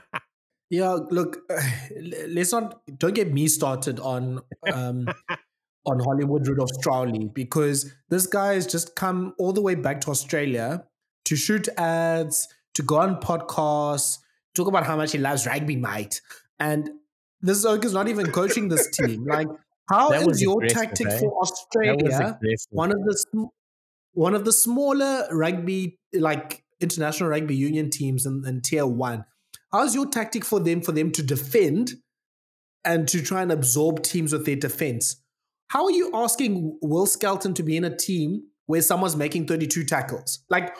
yeah, 0.70 0.96
look, 1.10 1.38
let's 2.28 2.52
not 2.52 2.80
don't 2.98 3.14
get 3.14 3.32
me 3.32 3.46
started 3.48 4.00
on 4.00 4.40
um, 4.72 5.06
on 5.84 6.00
Hollywood 6.00 6.48
Rudolf 6.48 6.70
Straeuli 6.82 7.32
because 7.32 7.92
this 8.08 8.26
guy 8.26 8.54
has 8.54 8.66
just 8.66 8.96
come 8.96 9.34
all 9.38 9.52
the 9.52 9.62
way 9.62 9.74
back 9.74 10.00
to 10.02 10.10
Australia 10.10 10.84
to 11.26 11.36
shoot 11.36 11.68
ads, 11.76 12.48
to 12.74 12.82
go 12.82 12.96
on 12.96 13.20
podcasts, 13.20 14.18
talk 14.54 14.68
about 14.68 14.86
how 14.86 14.96
much 14.96 15.12
he 15.12 15.18
loves 15.18 15.46
rugby, 15.46 15.76
mate. 15.76 16.20
And 16.58 16.90
this 17.40 17.64
Oak 17.64 17.84
is 17.84 17.92
not 17.92 18.08
even 18.08 18.30
coaching 18.30 18.68
this 18.68 18.88
team. 18.90 19.26
Like, 19.34 19.48
how 19.90 20.12
is 20.12 20.40
your 20.40 20.62
tactic 20.62 21.08
eh? 21.08 21.18
for 21.18 21.38
Australia 21.42 22.38
one 22.70 22.90
of 22.90 22.98
the 23.04 23.48
one 24.14 24.34
of 24.34 24.46
the 24.46 24.52
smaller 24.52 25.26
rugby, 25.30 25.98
like 26.14 26.64
international 26.80 27.28
rugby 27.28 27.54
union 27.54 27.90
teams 27.90 28.24
in, 28.24 28.42
in 28.46 28.62
tier 28.62 28.86
one? 28.86 29.26
How's 29.72 29.94
your 29.94 30.06
tactic 30.06 30.44
for 30.44 30.60
them 30.60 30.80
for 30.80 30.92
them 30.92 31.10
to 31.12 31.22
defend 31.22 31.94
and 32.84 33.06
to 33.08 33.20
try 33.20 33.42
and 33.42 33.52
absorb 33.52 34.02
teams 34.02 34.32
with 34.32 34.46
their 34.46 34.56
defense? 34.56 35.16
How 35.68 35.84
are 35.84 35.90
you 35.90 36.10
asking 36.14 36.78
Will 36.80 37.06
Skelton 37.06 37.54
to 37.54 37.62
be 37.62 37.76
in 37.76 37.84
a 37.84 37.94
team 37.94 38.44
where 38.66 38.80
someone's 38.80 39.16
making 39.16 39.46
32 39.46 39.84
tackles? 39.84 40.44
Like, 40.48 40.76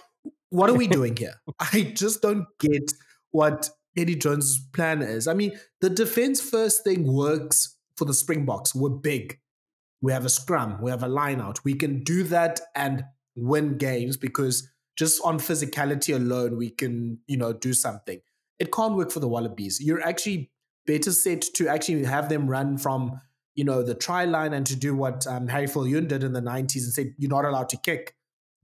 what 0.51 0.71
are 0.71 0.75
we 0.75 0.87
doing 0.87 1.17
here? 1.17 1.35
I 1.61 1.93
just 1.95 2.23
don't 2.23 2.47
get 2.61 2.93
what 3.35 3.71
Eddie 3.97 4.15
Jones' 4.15 4.65
plan 4.73 5.03
is. 5.03 5.27
I 5.27 5.35
mean, 5.35 5.59
the 5.81 5.91
defense 5.91 6.41
first 6.41 6.85
thing 6.85 7.13
works 7.13 7.77
for 7.97 8.05
the 8.05 8.15
Springboks. 8.15 8.75
We're 8.75 8.91
big. 8.91 9.41
We 10.01 10.13
have 10.13 10.25
a 10.25 10.29
scrum. 10.29 10.79
We 10.81 10.91
have 10.91 11.03
a 11.03 11.09
line 11.09 11.41
out. 11.41 11.65
We 11.65 11.75
can 11.75 12.05
do 12.05 12.23
that 12.25 12.61
and 12.77 13.05
win 13.35 13.77
games 13.77 14.17
because 14.17 14.71
just 14.97 15.21
on 15.25 15.39
physicality 15.39 16.15
alone, 16.15 16.57
we 16.57 16.71
can, 16.71 17.19
you 17.27 17.37
know, 17.37 17.53
do 17.53 17.73
something. 17.73 18.21
It 18.61 18.73
can't 18.73 18.95
work 18.95 19.11
for 19.11 19.21
the 19.21 19.29
Wallabies. 19.29 19.81
You're 19.83 20.07
actually 20.07 20.53
better 20.87 21.11
set 21.11 21.43
to 21.55 21.67
actually 21.67 22.05
have 22.05 22.29
them 22.29 22.47
run 22.49 22.79
from 22.79 23.21
you 23.55 23.65
know, 23.65 23.83
the 23.83 23.95
try 23.95 24.25
line 24.25 24.53
and 24.53 24.67
to 24.67 24.77
do 24.77 24.95
what 24.95 25.27
um, 25.27 25.47
Harry 25.49 25.67
Viljoen 25.67 26.09
did 26.09 26.25
in 26.25 26.33
the 26.33 26.41
90s 26.41 26.85
and 26.85 26.93
say, 26.93 27.15
you're 27.19 27.31
not 27.31 27.45
allowed 27.45 27.69
to 27.71 27.77
kick, 27.77 28.15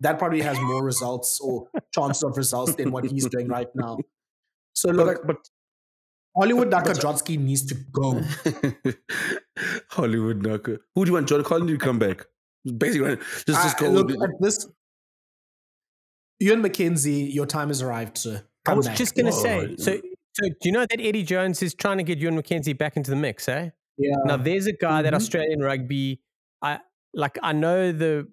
that 0.00 0.18
probably 0.18 0.40
has 0.40 0.58
more 0.60 0.82
results 0.82 1.40
or 1.40 1.68
chances 1.94 2.22
of 2.22 2.36
results 2.36 2.74
than 2.74 2.90
what 2.90 3.04
he's 3.04 3.26
doing 3.26 3.48
right 3.48 3.68
now. 3.74 3.98
So 4.80 4.90
look, 4.90 5.26
but, 5.26 5.26
but 5.26 5.36
Hollywood 6.34 6.70
Naka 6.70 6.92
Drotské 6.92 7.38
needs 7.38 7.66
to 7.66 7.74
go. 7.74 8.22
Hollywood 9.90 10.42
Naka. 10.42 10.78
Who 10.94 11.04
do 11.04 11.10
you 11.10 11.14
want, 11.14 11.28
John 11.28 11.44
Collins 11.44 11.70
to 11.72 11.76
come 11.76 11.98
back? 11.98 12.24
Basically, 12.64 13.16
just, 13.16 13.46
just 13.46 13.78
go. 13.78 13.90
look, 13.90 14.10
at 14.10 14.30
this, 14.40 14.66
Ewen 16.38 16.62
McKenzie, 16.62 17.32
your 17.32 17.44
time 17.44 17.68
has 17.68 17.82
arrived, 17.82 18.16
sir. 18.16 18.42
Come 18.64 18.72
I 18.72 18.76
was 18.76 18.86
back. 18.86 18.96
just 18.96 19.14
going 19.14 19.26
to 19.26 19.32
say, 19.32 19.76
so, 19.76 19.96
so 20.32 20.48
do 20.48 20.54
you 20.64 20.72
know 20.72 20.86
that 20.88 20.98
Eddie 20.98 21.24
Jones 21.24 21.62
is 21.62 21.74
trying 21.74 21.98
to 21.98 22.02
get 22.02 22.18
Ewen 22.18 22.40
McKenzie 22.40 22.76
back 22.76 22.96
into 22.96 23.10
the 23.10 23.16
mix, 23.16 23.46
eh? 23.48 23.68
Yeah. 23.98 24.16
Now 24.24 24.38
there's 24.38 24.66
a 24.66 24.72
guy 24.72 24.88
mm-hmm. 24.88 25.04
that 25.04 25.14
Australian 25.14 25.60
rugby. 25.60 26.22
I 26.62 26.78
like. 27.12 27.38
I 27.42 27.52
know 27.52 27.92
the 27.92 28.26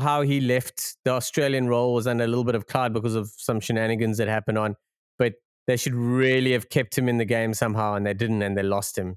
how 0.00 0.22
he 0.22 0.40
left 0.40 0.96
the 1.04 1.12
Australian 1.12 1.68
role 1.68 1.94
was 1.94 2.08
under 2.08 2.24
a 2.24 2.26
little 2.26 2.44
bit 2.44 2.56
of 2.56 2.66
cloud 2.66 2.92
because 2.92 3.14
of 3.14 3.30
some 3.36 3.60
shenanigans 3.60 4.18
that 4.18 4.26
happened 4.26 4.58
on, 4.58 4.74
but 5.16 5.34
they 5.66 5.76
should 5.76 5.94
really 5.94 6.52
have 6.52 6.68
kept 6.68 6.96
him 6.96 7.08
in 7.08 7.18
the 7.18 7.24
game 7.24 7.54
somehow, 7.54 7.94
and 7.94 8.06
they 8.06 8.14
didn't, 8.14 8.42
and 8.42 8.56
they 8.56 8.62
lost 8.62 8.98
him. 8.98 9.16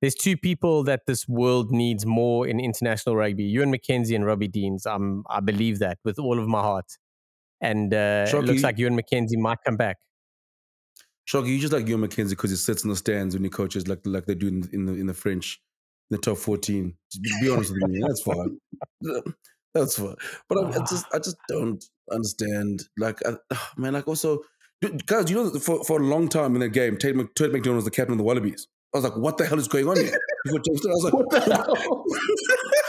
There's 0.00 0.14
two 0.14 0.36
people 0.36 0.84
that 0.84 1.02
this 1.06 1.26
world 1.26 1.72
needs 1.72 2.06
more 2.06 2.46
in 2.46 2.60
international 2.60 3.16
rugby: 3.16 3.44
Ewen 3.44 3.72
McKenzie 3.72 4.14
and 4.14 4.24
Robbie 4.24 4.48
Deans. 4.48 4.86
Um, 4.86 5.24
I 5.28 5.40
believe 5.40 5.80
that 5.80 5.98
with 6.04 6.18
all 6.18 6.38
of 6.38 6.46
my 6.46 6.60
heart, 6.60 6.86
and 7.60 7.92
uh, 7.92 8.26
it 8.28 8.44
looks 8.44 8.62
like 8.62 8.78
Ewen 8.78 8.98
McKenzie 8.98 9.38
might 9.38 9.58
come 9.64 9.76
back. 9.76 9.96
Shocky, 11.24 11.50
you 11.50 11.58
just 11.58 11.72
like 11.72 11.86
Ewen 11.88 12.08
McKenzie 12.08 12.30
because 12.30 12.50
he 12.50 12.56
sits 12.56 12.84
in 12.84 12.90
the 12.90 12.96
stands 12.96 13.34
when 13.34 13.44
he 13.44 13.50
coaches 13.50 13.88
like 13.88 14.00
like 14.04 14.26
they 14.26 14.34
do 14.34 14.48
in, 14.48 14.68
in 14.72 14.86
the 14.86 14.92
in 14.92 15.06
the 15.06 15.14
French, 15.14 15.60
in 16.10 16.16
the 16.16 16.20
top 16.20 16.38
fourteen. 16.38 16.94
Just 17.10 17.42
be 17.42 17.50
honest 17.50 17.72
with 17.72 17.90
me, 17.90 18.00
that's 18.06 18.22
fine. 18.22 18.58
That's 19.74 19.96
fine. 19.96 20.16
But 20.48 20.58
I, 20.58 20.68
I, 20.70 20.78
just 20.78 21.06
I 21.12 21.18
just 21.18 21.36
don't 21.48 21.84
understand. 22.10 22.84
Like, 22.96 23.20
I, 23.26 23.56
man, 23.76 23.92
like 23.92 24.08
also, 24.08 24.40
guys, 25.06 25.30
you 25.30 25.36
know, 25.36 25.50
for, 25.58 25.84
for 25.84 26.00
a 26.00 26.04
long 26.04 26.28
time 26.28 26.54
in 26.54 26.60
that 26.60 26.70
game, 26.70 26.96
Tate, 26.96 27.16
Mc, 27.16 27.34
Tate 27.34 27.52
McDonald 27.52 27.76
was 27.76 27.84
the 27.84 27.90
captain 27.90 28.12
of 28.12 28.18
the 28.18 28.24
Wallabies. 28.24 28.68
I 28.94 28.98
was 28.98 29.04
like, 29.04 29.16
what 29.16 29.36
the 29.36 29.44
hell 29.46 29.58
is 29.58 29.68
going 29.68 29.88
on 29.88 29.96
here? 29.96 30.18
I 30.46 30.50
was 30.52 31.04
like, 31.04 31.12
what 31.12 31.30
the 31.30 31.40
hell? 31.40 31.74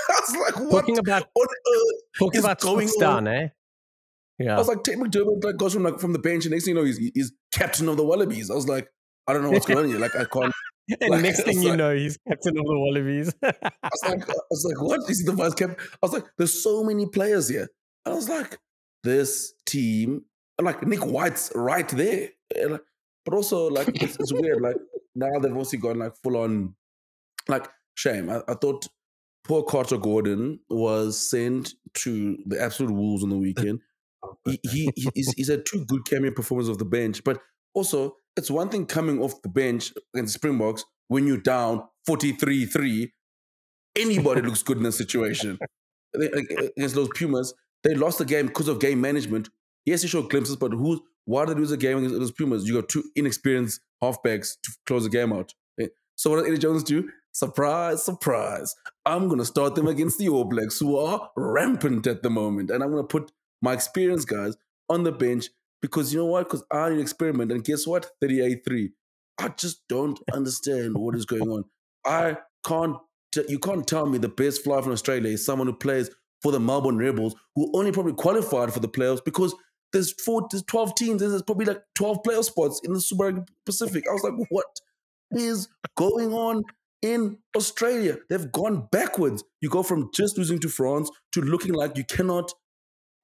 I 0.10 0.20
was 0.22 0.36
like, 0.36 0.72
what? 0.72 0.82
Talking 0.82 0.98
about, 0.98 1.26
what 1.34 1.50
talking 2.18 2.40
about 2.40 2.60
going 2.62 2.90
on? 3.04 3.28
eh? 3.28 3.50
Yeah. 4.38 4.56
I 4.56 4.58
was 4.58 4.68
like, 4.68 4.84
Tate 4.84 4.98
McDermott 4.98 5.44
like, 5.44 5.58
goes 5.58 5.74
from 5.74 5.84
like 5.84 6.00
from 6.00 6.14
the 6.14 6.20
bench, 6.20 6.46
and 6.46 6.54
next 6.54 6.66
thing 6.66 6.76
you 6.76 6.82
know, 6.82 6.86
he's, 6.86 6.98
he's 7.14 7.34
captain 7.52 7.90
of 7.90 7.98
the 7.98 8.06
Wallabies. 8.06 8.50
I 8.50 8.56
was 8.56 8.68
like, 8.68 8.88
I 9.28 9.34
don't 9.34 9.44
know 9.44 9.52
what's 9.52 9.66
going 9.66 9.80
on 9.80 9.88
here. 9.90 10.00
Like, 10.00 10.16
I 10.16 10.24
can't. 10.24 10.54
and 11.02 11.10
like, 11.10 11.22
next 11.22 11.44
thing 11.44 11.62
you 11.62 11.70
like, 11.70 11.78
know, 11.78 11.94
he's 11.94 12.18
captain 12.28 12.58
of 12.58 12.66
the 12.66 12.80
Wallabies. 12.80 13.34
I 13.44 13.52
was 13.84 14.04
like, 14.08 14.30
I 14.30 14.34
was 14.50 14.66
like, 14.66 14.82
what 14.82 15.10
is 15.10 15.20
he 15.20 15.26
the 15.26 15.34
vice 15.34 15.54
captain? 15.54 15.76
I 15.80 15.98
was 16.02 16.14
like, 16.14 16.24
there's 16.38 16.64
so 16.64 16.84
many 16.84 17.08
players 17.08 17.50
here. 17.50 17.68
I 18.06 18.12
was 18.12 18.30
like, 18.30 18.58
this 19.04 19.54
team 19.66 20.10
And 20.14 20.24
like 20.62 20.86
Nick 20.86 21.06
White's 21.06 21.52
right 21.56 21.88
there. 21.90 22.30
Eh, 22.56 22.78
but 23.26 23.34
also 23.34 23.68
like 23.70 23.90
it's, 24.02 24.18
it's 24.20 24.34
weird. 24.34 24.62
Like 24.62 24.76
now 25.16 25.40
they've 25.40 25.56
also 25.56 25.78
gone 25.78 26.00
like 26.00 26.16
full 26.24 26.38
on 26.38 26.76
like 27.48 27.68
shame. 27.96 28.30
I, 28.30 28.42
I 28.48 28.54
thought 28.56 28.88
poor 29.44 29.64
Carter 29.64 29.98
Gordon 29.98 30.60
was 30.70 31.30
sent 31.30 31.74
to 31.96 32.38
the 32.46 32.62
absolute 32.62 32.94
wolves 32.94 33.24
on 33.24 33.30
the 33.30 33.38
weekend. 33.38 33.80
Oh, 34.22 34.36
he, 34.44 34.60
he 34.96 35.12
he's, 35.16 35.32
he's 35.32 35.48
had 35.50 35.66
two 35.66 35.86
good 35.86 36.04
cameo 36.04 36.32
performances 36.32 36.70
off 36.70 36.78
the 36.78 36.84
bench, 36.84 37.24
but 37.24 37.40
also 37.74 38.18
it's 38.36 38.52
one 38.52 38.68
thing 38.68 38.86
coming 38.86 39.22
off 39.22 39.42
the 39.44 39.48
bench 39.48 39.94
against 40.14 40.34
Springboks 40.34 40.84
when 41.08 41.26
you're 41.26 41.38
down 41.38 41.84
43-3. 42.10 43.12
Anybody 43.98 44.42
looks 44.42 44.62
good 44.62 44.76
in 44.76 44.84
that 44.84 44.92
situation. 44.92 45.58
Against 46.16 46.96
those 46.96 47.10
Pumas, 47.16 47.54
they 47.84 47.94
lost 47.96 48.18
the 48.18 48.26
game 48.26 48.48
because 48.48 48.68
of 48.68 48.80
game 48.80 49.00
management. 49.00 49.50
Yes, 49.86 50.02
they 50.02 50.08
showed 50.08 50.30
glimpses, 50.30 50.56
but 50.56 50.72
who? 50.72 51.04
Why 51.26 51.46
did 51.46 51.56
they 51.56 51.60
lose 51.60 51.70
the 51.70 51.78
game 51.78 51.98
against 51.98 52.16
those 52.18 52.32
Pumas? 52.32 52.68
You 52.68 52.76
got 52.76 52.90
two 52.90 53.04
inexperienced 53.16 53.82
halfbacks 54.02 54.56
to 54.64 54.72
close 54.86 55.04
the 55.04 55.10
game 55.10 55.32
out. 55.32 55.54
Eh, 55.80 55.88
so 56.16 56.32
what 56.32 56.38
did 56.38 56.48
Eddie 56.48 56.58
Jones 56.58 56.84
do? 56.84 57.10
Surprise, 57.32 58.04
surprise. 58.04 58.76
I'm 59.06 59.28
going 59.28 59.40
to 59.40 59.46
start 59.46 59.76
them 59.76 59.88
against 59.88 60.18
the 60.18 60.30
All 60.30 60.44
Blacks, 60.44 60.80
who 60.80 60.98
are 60.98 61.30
rampant 61.36 62.08
at 62.08 62.24
the 62.24 62.30
moment. 62.30 62.72
And 62.72 62.84
I'm 62.84 62.92
to 62.96 63.04
put 63.04 63.32
my 63.62 63.74
experienced 63.74 64.28
guys 64.28 64.58
on 64.90 65.04
the 65.04 65.12
bench 65.12 65.50
because 65.82 66.14
you 66.14 66.20
know 66.20 66.26
what? 66.26 66.46
Because 66.46 66.64
I 66.72 66.90
need 66.90 66.96
an 66.96 67.02
experiment. 67.02 67.52
And 67.52 67.64
guess 67.64 67.86
what? 67.86 68.08
38 68.22 68.66
3. 68.66 68.92
I 69.40 69.48
just 69.50 69.88
don't 69.88 70.20
understand 70.34 70.98
what 70.98 71.16
is 71.16 71.26
going 71.26 71.50
on. 71.50 71.66
I 72.06 72.38
can't, 72.66 72.98
t- 73.32 73.46
you 73.48 73.60
can't 73.60 73.88
tell 73.88 74.06
me 74.06 74.18
the 74.18 74.28
best 74.28 74.64
flyer 74.64 74.82
from 74.82 74.92
Australia 74.92 75.32
is 75.32 75.46
someone 75.46 75.68
who 75.68 75.74
plays 75.74 76.10
for 76.42 76.52
the 76.52 76.60
Melbourne 76.60 76.98
Rebels, 76.98 77.36
who 77.56 77.72
only 77.76 77.92
probably 77.92 78.14
qualified 78.14 78.74
for 78.74 78.80
the 78.80 78.90
playoffs 78.90 79.24
because 79.24 79.54
there's 79.92 80.14
four, 80.14 80.48
there's 80.50 80.64
12 80.64 80.96
teams, 80.96 81.22
there's 81.22 81.42
probably 81.42 81.66
like 81.66 81.82
12 81.96 82.24
playoff 82.24 82.46
spots 82.46 82.82
in 82.84 82.94
the 82.94 83.02
Super 83.02 83.46
Pacific. 83.66 84.06
I 84.10 84.14
was 84.14 84.24
like, 84.24 84.48
what 84.50 84.66
is 85.32 85.68
going 85.96 86.34
on 86.34 86.64
in 87.02 87.38
Australia? 87.56 88.18
They've 88.30 88.52
gone 88.52 88.88
backwards. 88.92 89.44
You 89.62 89.70
go 89.70 89.84
from 89.84 90.10
just 90.14 90.38
losing 90.38 90.60
to 90.60 90.70
France 90.70 91.10
to 91.34 91.42
looking 91.42 91.74
like 91.74 91.98
you 91.98 92.04
cannot 92.04 92.52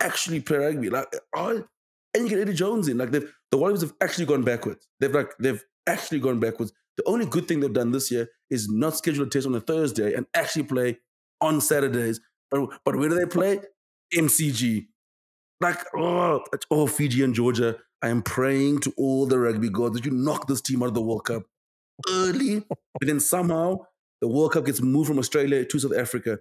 actually 0.02 0.42
play 0.42 0.58
rugby. 0.58 0.90
Like, 0.90 1.08
I, 1.36 1.62
and 2.14 2.24
you 2.24 2.30
get 2.30 2.40
Eddie 2.40 2.54
Jones 2.54 2.88
in. 2.88 2.98
Like, 2.98 3.12
they've, 3.12 3.32
the 3.52 3.58
Wallabies 3.58 3.82
have 3.82 3.94
actually 4.02 4.26
gone 4.26 4.44
backwards. 4.44 4.88
They've 5.00 5.14
like, 5.14 5.32
they've 5.40 5.64
actually 5.88 6.20
gone 6.20 6.40
backwards. 6.40 6.74
The 6.98 7.04
only 7.06 7.26
good 7.26 7.48
thing 7.48 7.60
they've 7.60 7.74
done 7.74 7.92
this 7.92 8.10
year 8.10 8.30
is 8.50 8.70
not 8.70 8.98
schedule 8.98 9.26
a 9.26 9.30
test 9.30 9.48
on 9.48 9.56
a 9.56 9.60
Thursday 9.60 10.14
and 10.14 10.26
actually 10.34 10.64
play 10.64 10.98
on 11.42 11.60
Saturdays. 11.60 12.22
But, 12.50 12.70
but 12.86 12.96
where 12.96 13.10
do 13.10 13.16
they 13.16 13.26
play? 13.26 13.60
MCG. 14.16 14.88
Like, 15.66 15.84
oh, 15.96 16.44
oh, 16.70 16.86
Fiji 16.86 17.24
and 17.24 17.34
Georgia. 17.34 17.78
I 18.04 18.10
am 18.10 18.22
praying 18.22 18.82
to 18.82 18.94
all 18.98 19.26
the 19.26 19.40
rugby 19.40 19.70
gods 19.70 19.96
that 19.96 20.06
you 20.06 20.12
knock 20.12 20.48
this 20.48 20.62
team 20.62 20.84
out 20.84 20.90
of 20.90 20.94
the 20.94 21.02
World 21.02 21.26
Cup 21.26 21.42
early. 22.08 22.60
but 22.70 23.08
then 23.08 23.20
somehow 23.20 23.80
the 24.22 24.28
World 24.28 24.52
Cup 24.52 24.68
gets 24.68 24.80
moved 24.80 25.08
from 25.08 25.18
Australia 25.18 25.66
to 25.66 25.80
South 25.80 25.98
Africa. 25.98 26.38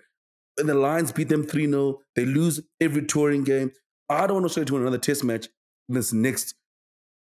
And 0.58 0.68
the 0.68 0.74
Lions 0.74 1.10
beat 1.10 1.30
them 1.30 1.42
3 1.42 1.70
0. 1.70 2.00
They 2.14 2.26
lose 2.26 2.60
every 2.82 3.06
touring 3.06 3.44
game. 3.44 3.72
I 4.10 4.26
don't 4.26 4.34
want 4.34 4.44
Australia 4.44 4.66
to 4.66 4.72
win 4.74 4.82
another 4.82 4.98
test 4.98 5.24
match 5.24 5.48
in 5.88 5.94
this 5.94 6.12
next 6.12 6.54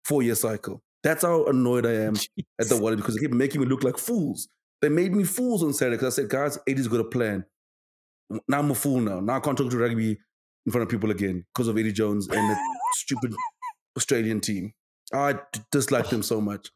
four 0.03 0.21
year 0.21 0.35
cycle. 0.35 0.83
That's 1.03 1.23
how 1.23 1.45
annoyed 1.45 1.85
I 1.85 1.93
am 1.93 2.15
Jeez. 2.15 2.43
at 2.59 2.67
the 2.67 2.75
Wallabies 2.75 3.03
because 3.03 3.15
they 3.15 3.21
keep 3.21 3.31
making 3.31 3.61
me 3.61 3.67
look 3.67 3.85
like 3.85 3.97
fools. 3.97 4.49
They 4.81 4.89
made 4.89 5.15
me 5.15 5.23
fools 5.23 5.63
on 5.63 5.71
Saturday 5.71 5.95
because 5.95 6.19
I 6.19 6.21
said, 6.21 6.29
guys, 6.29 6.59
Eddie's 6.67 6.89
got 6.89 6.99
a 6.99 7.05
plan. 7.05 7.45
Now 8.49 8.59
I'm 8.59 8.71
a 8.71 8.75
fool 8.75 8.99
now. 8.99 9.21
Now 9.21 9.37
I 9.37 9.39
can't 9.39 9.57
talk 9.57 9.71
to 9.71 9.77
rugby 9.77 10.17
in 10.67 10.71
front 10.71 10.83
of 10.83 10.89
people 10.89 11.09
again 11.09 11.45
because 11.53 11.69
of 11.69 11.77
Eddie 11.77 11.93
Jones 11.93 12.27
and 12.27 12.49
the 12.49 12.57
stupid 12.93 13.33
Australian 13.95 14.41
team. 14.41 14.73
I 15.13 15.39
dislike 15.71 16.09
them 16.09 16.21
so 16.21 16.41
much. 16.41 16.69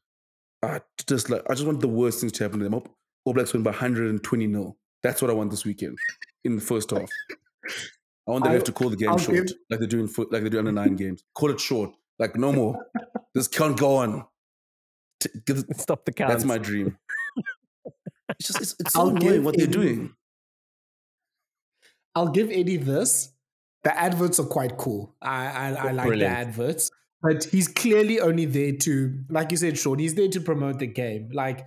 I 0.63 0.80
just 1.07 1.30
like 1.30 1.43
I 1.49 1.53
just 1.53 1.65
want 1.65 1.81
the 1.81 1.89
worst 1.89 2.22
things 2.22 2.31
to 2.34 2.43
happen 2.43 2.59
to 2.59 2.69
them. 2.69 2.81
All 3.26 3.34
Blacks 3.34 3.53
win 3.53 3.61
by 3.61 3.72
120 3.72 4.51
0. 4.51 4.77
That's 5.03 5.22
what 5.22 5.30
I 5.30 5.34
want 5.34 5.51
this 5.51 5.65
weekend 5.65 5.97
in 6.45 6.55
the 6.55 6.61
first 6.61 6.89
half. 6.91 7.09
I 8.27 8.31
want 8.31 8.45
them 8.45 8.53
I, 8.53 8.59
to 8.59 8.72
call 8.72 8.89
the 8.89 8.95
game 8.95 9.09
I'll 9.09 9.18
short, 9.18 9.47
give... 9.47 9.57
like 9.69 9.80
they're 9.80 9.88
doing 9.88 10.09
like 10.31 10.43
they 10.43 10.49
do 10.49 10.59
under 10.59 10.72
nine 10.72 10.95
games. 10.95 11.23
Call 11.35 11.51
it 11.51 11.59
short, 11.59 11.91
like 12.18 12.38
no 12.38 12.53
more. 12.53 12.77
this 13.35 13.47
can't 13.47 13.77
go 13.77 13.97
on. 13.97 14.26
Stop 15.73 16.05
the 16.05 16.13
count. 16.13 16.31
That's 16.31 16.45
my 16.45 16.57
dream. 16.57 16.97
It's 18.39 18.47
just 18.47 18.61
it's, 18.61 18.76
it's 18.80 18.93
so 18.93 19.09
annoying 19.09 19.43
what 19.43 19.55
Eddie, 19.55 19.65
they're 19.65 19.73
doing. 19.73 20.15
I'll 22.15 22.30
give 22.30 22.49
Eddie 22.49 22.77
this 22.77 23.31
the 23.84 23.98
adverts 23.98 24.40
are 24.40 24.45
quite 24.45 24.78
cool. 24.78 25.16
I 25.22 25.48
I, 25.48 25.70
I 25.72 25.90
oh, 25.90 25.94
like 25.94 26.08
Brilliant. 26.08 26.20
the 26.20 26.40
adverts, 26.40 26.91
but 27.22 27.44
he's 27.45 27.68
clearly 27.68 28.20
only 28.20 28.45
there 28.45 28.74
to, 28.74 29.24
like 29.30 29.52
you 29.52 29.58
said, 29.58 29.78
Sean. 29.78 29.99
He's 29.99 30.16
there 30.16 30.30
to 30.30 30.41
promote 30.41 30.80
the 30.80 30.88
game. 30.88 31.30
Like 31.34 31.66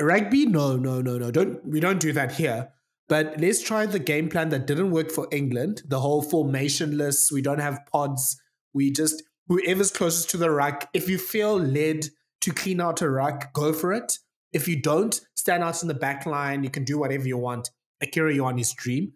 rugby, 0.00 0.46
no, 0.46 0.76
no, 0.76 1.00
no, 1.00 1.18
no. 1.18 1.30
Don't 1.30 1.64
we 1.66 1.80
don't 1.80 2.00
do 2.00 2.12
that 2.12 2.32
here. 2.32 2.72
But 3.08 3.36
let's 3.38 3.62
try 3.62 3.86
the 3.86 4.00
game 4.00 4.28
plan 4.28 4.48
that 4.48 4.66
didn't 4.66 4.90
work 4.90 5.10
for 5.10 5.28
England. 5.30 5.82
The 5.86 6.00
whole 6.00 6.24
formationless. 6.24 7.30
We 7.30 7.40
don't 7.40 7.60
have 7.60 7.86
pods. 7.90 8.40
We 8.74 8.90
just 8.90 9.22
whoever's 9.48 9.90
closest 9.90 10.30
to 10.30 10.36
the 10.36 10.50
ruck. 10.50 10.88
If 10.92 11.08
you 11.08 11.18
feel 11.18 11.56
led 11.56 12.06
to 12.40 12.50
clean 12.52 12.80
out 12.80 13.02
a 13.02 13.10
ruck, 13.10 13.52
go 13.52 13.72
for 13.72 13.92
it. 13.92 14.18
If 14.52 14.68
you 14.68 14.80
don't, 14.80 15.20
stand 15.34 15.62
out 15.62 15.82
in 15.82 15.88
the 15.88 15.94
back 15.94 16.26
line. 16.26 16.64
You 16.64 16.70
can 16.70 16.84
do 16.84 16.98
whatever 16.98 17.26
you 17.26 17.38
want. 17.38 17.70
Akira 18.02 18.34
Ioane's 18.34 18.72
dream. 18.74 19.12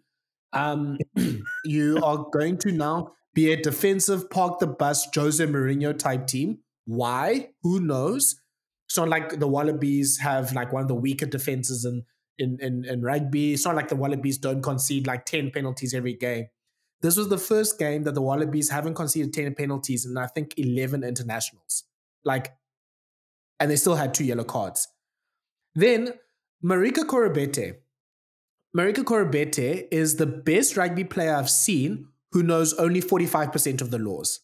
Um, 0.53 0.97
you 1.65 1.99
are 2.03 2.25
going 2.31 2.57
to 2.59 2.71
now 2.71 3.13
be 3.33 3.51
a 3.51 3.61
defensive 3.61 4.29
park 4.29 4.59
the 4.59 4.67
bus 4.67 5.07
Jose 5.15 5.45
Mourinho 5.45 5.97
type 5.97 6.27
team. 6.27 6.59
Why? 6.85 7.51
Who 7.63 7.79
knows? 7.79 8.41
It's 8.87 8.97
not 8.97 9.07
like 9.07 9.39
the 9.39 9.47
Wallabies 9.47 10.19
have 10.19 10.53
like 10.53 10.73
one 10.73 10.81
of 10.81 10.87
the 10.87 10.95
weaker 10.95 11.25
defenses 11.25 11.85
in 11.85 12.03
in 12.37 12.57
in, 12.59 12.85
in 12.85 13.01
rugby. 13.01 13.53
It's 13.53 13.65
not 13.65 13.75
like 13.75 13.87
the 13.87 13.95
Wallabies 13.95 14.37
don't 14.37 14.61
concede 14.61 15.07
like 15.07 15.25
10 15.25 15.51
penalties 15.51 15.93
every 15.93 16.13
game. 16.13 16.47
This 17.01 17.17
was 17.17 17.29
the 17.29 17.37
first 17.37 17.79
game 17.79 18.03
that 18.03 18.13
the 18.13 18.21
Wallabies 18.21 18.69
haven't 18.69 18.95
conceded 18.95 19.33
10 19.33 19.55
penalties 19.55 20.05
in 20.05 20.17
I 20.17 20.27
think 20.27 20.53
11 20.57 21.03
internationals. 21.03 21.85
Like, 22.23 22.53
and 23.59 23.71
they 23.71 23.75
still 23.75 23.95
had 23.95 24.13
two 24.13 24.25
yellow 24.25 24.43
cards. 24.43 24.87
Then 25.73 26.13
Marika 26.63 27.03
Koroibete, 27.05 27.75
Marika 28.75 29.03
Koroibete 29.03 29.87
is 29.91 30.15
the 30.15 30.25
best 30.25 30.77
rugby 30.77 31.03
player 31.03 31.35
I've 31.35 31.49
seen 31.49 32.07
who 32.31 32.43
knows 32.43 32.73
only 32.75 33.01
45% 33.01 33.81
of 33.81 33.91
the 33.91 33.99
laws. 33.99 34.39